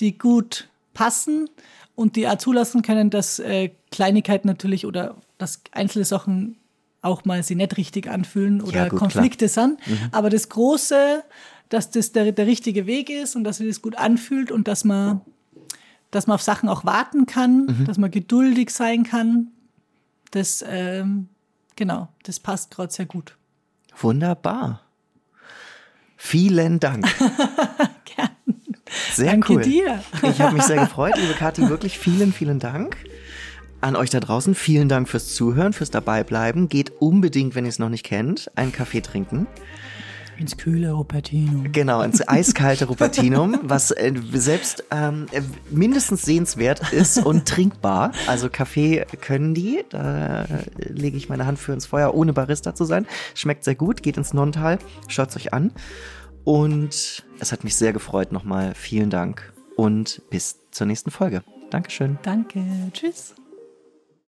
die 0.00 0.18
gut 0.18 0.68
passen 0.92 1.48
und 1.94 2.16
die 2.16 2.26
auch 2.26 2.36
zulassen 2.38 2.82
können, 2.82 3.10
dass 3.10 3.38
äh, 3.38 3.70
Kleinigkeiten 3.90 4.46
natürlich 4.46 4.86
oder 4.86 5.16
dass 5.38 5.62
einzelne 5.72 6.04
Sachen 6.04 6.56
auch 7.02 7.24
mal 7.24 7.42
sie 7.42 7.54
nicht 7.54 7.76
richtig 7.76 8.08
anfühlen 8.08 8.60
oder 8.60 8.84
Ja, 8.84 8.88
gut, 8.88 8.98
Konflikte 8.98 9.48
sind. 9.48 9.80
Aber 10.12 10.30
das 10.30 10.48
Große, 10.48 11.24
dass 11.68 11.90
das 11.90 12.12
der, 12.12 12.32
der 12.32 12.46
richtige 12.46 12.86
Weg 12.86 13.10
ist 13.10 13.36
und 13.36 13.44
dass 13.44 13.56
sich 13.56 13.68
das 13.68 13.82
gut 13.82 13.96
anfühlt 13.96 14.52
und 14.52 14.68
dass 14.68 14.84
man, 14.84 15.22
dass 16.10 16.26
man 16.26 16.34
auf 16.34 16.42
Sachen 16.42 16.68
auch 16.68 16.84
warten 16.84 17.26
kann, 17.26 17.84
dass 17.86 17.96
man 17.96 18.10
geduldig 18.10 18.70
sein 18.70 19.04
kann, 19.04 19.48
das, 20.30 20.64
ähm, 20.66 21.28
genau, 21.76 22.08
das 22.24 22.38
passt 22.38 22.70
gerade 22.70 22.92
sehr 22.92 23.06
gut. 23.06 23.36
Wunderbar. 23.96 24.82
Vielen 26.16 26.80
Dank. 26.80 27.06
Gern. 28.04 28.28
Sehr 29.12 29.30
Danke 29.30 29.54
cool. 29.54 29.62
dir. 29.62 30.04
Ich 30.22 30.40
habe 30.40 30.54
mich 30.54 30.64
sehr 30.64 30.76
gefreut, 30.84 31.14
liebe 31.16 31.32
Kathi. 31.32 31.68
Wirklich 31.68 31.98
vielen, 31.98 32.32
vielen 32.32 32.58
Dank. 32.58 32.96
An 33.82 33.96
euch 33.96 34.10
da 34.10 34.20
draußen, 34.20 34.54
vielen 34.54 34.88
Dank 34.88 35.08
fürs 35.08 35.34
Zuhören, 35.34 35.72
fürs 35.72 35.90
Dabeibleiben. 35.90 36.68
Geht 36.68 36.92
unbedingt, 37.00 37.54
wenn 37.54 37.64
ihr 37.64 37.70
es 37.70 37.78
noch 37.78 37.88
nicht 37.88 38.04
kennt, 38.04 38.50
einen 38.54 38.72
Kaffee 38.72 39.00
trinken. 39.00 39.46
Ins 40.38 40.56
kühle 40.56 40.92
Rupertino. 40.92 41.64
Genau, 41.70 42.02
ins 42.02 42.26
eiskalte 42.26 42.86
Rupertinum, 42.86 43.58
was 43.62 43.90
äh, 43.90 44.12
selbst 44.32 44.84
ähm, 44.90 45.26
äh, 45.32 45.42
mindestens 45.70 46.22
sehenswert 46.22 46.92
ist 46.92 47.18
und 47.24 47.44
trinkbar. 47.48 48.12
Also 48.26 48.48
Kaffee 48.50 49.04
können 49.20 49.54
die, 49.54 49.84
da 49.90 50.44
äh, 50.44 50.46
lege 50.88 51.18
ich 51.18 51.28
meine 51.28 51.44
Hand 51.44 51.58
für 51.58 51.72
ins 51.72 51.84
Feuer, 51.86 52.14
ohne 52.14 52.32
Barista 52.32 52.74
zu 52.74 52.84
sein. 52.84 53.06
Schmeckt 53.34 53.64
sehr 53.64 53.74
gut, 53.74 54.02
geht 54.02 54.16
ins 54.16 54.32
Nontal, 54.32 54.78
schaut's 55.08 55.36
euch 55.36 55.52
an. 55.52 55.72
Und 56.44 57.22
es 57.38 57.52
hat 57.52 57.64
mich 57.64 57.76
sehr 57.76 57.92
gefreut 57.92 58.32
nochmal. 58.32 58.74
Vielen 58.74 59.10
Dank 59.10 59.52
und 59.76 60.22
bis 60.30 60.58
zur 60.70 60.86
nächsten 60.86 61.10
Folge. 61.10 61.42
Dankeschön. 61.70 62.18
Danke. 62.22 62.62
Tschüss. 62.92 63.34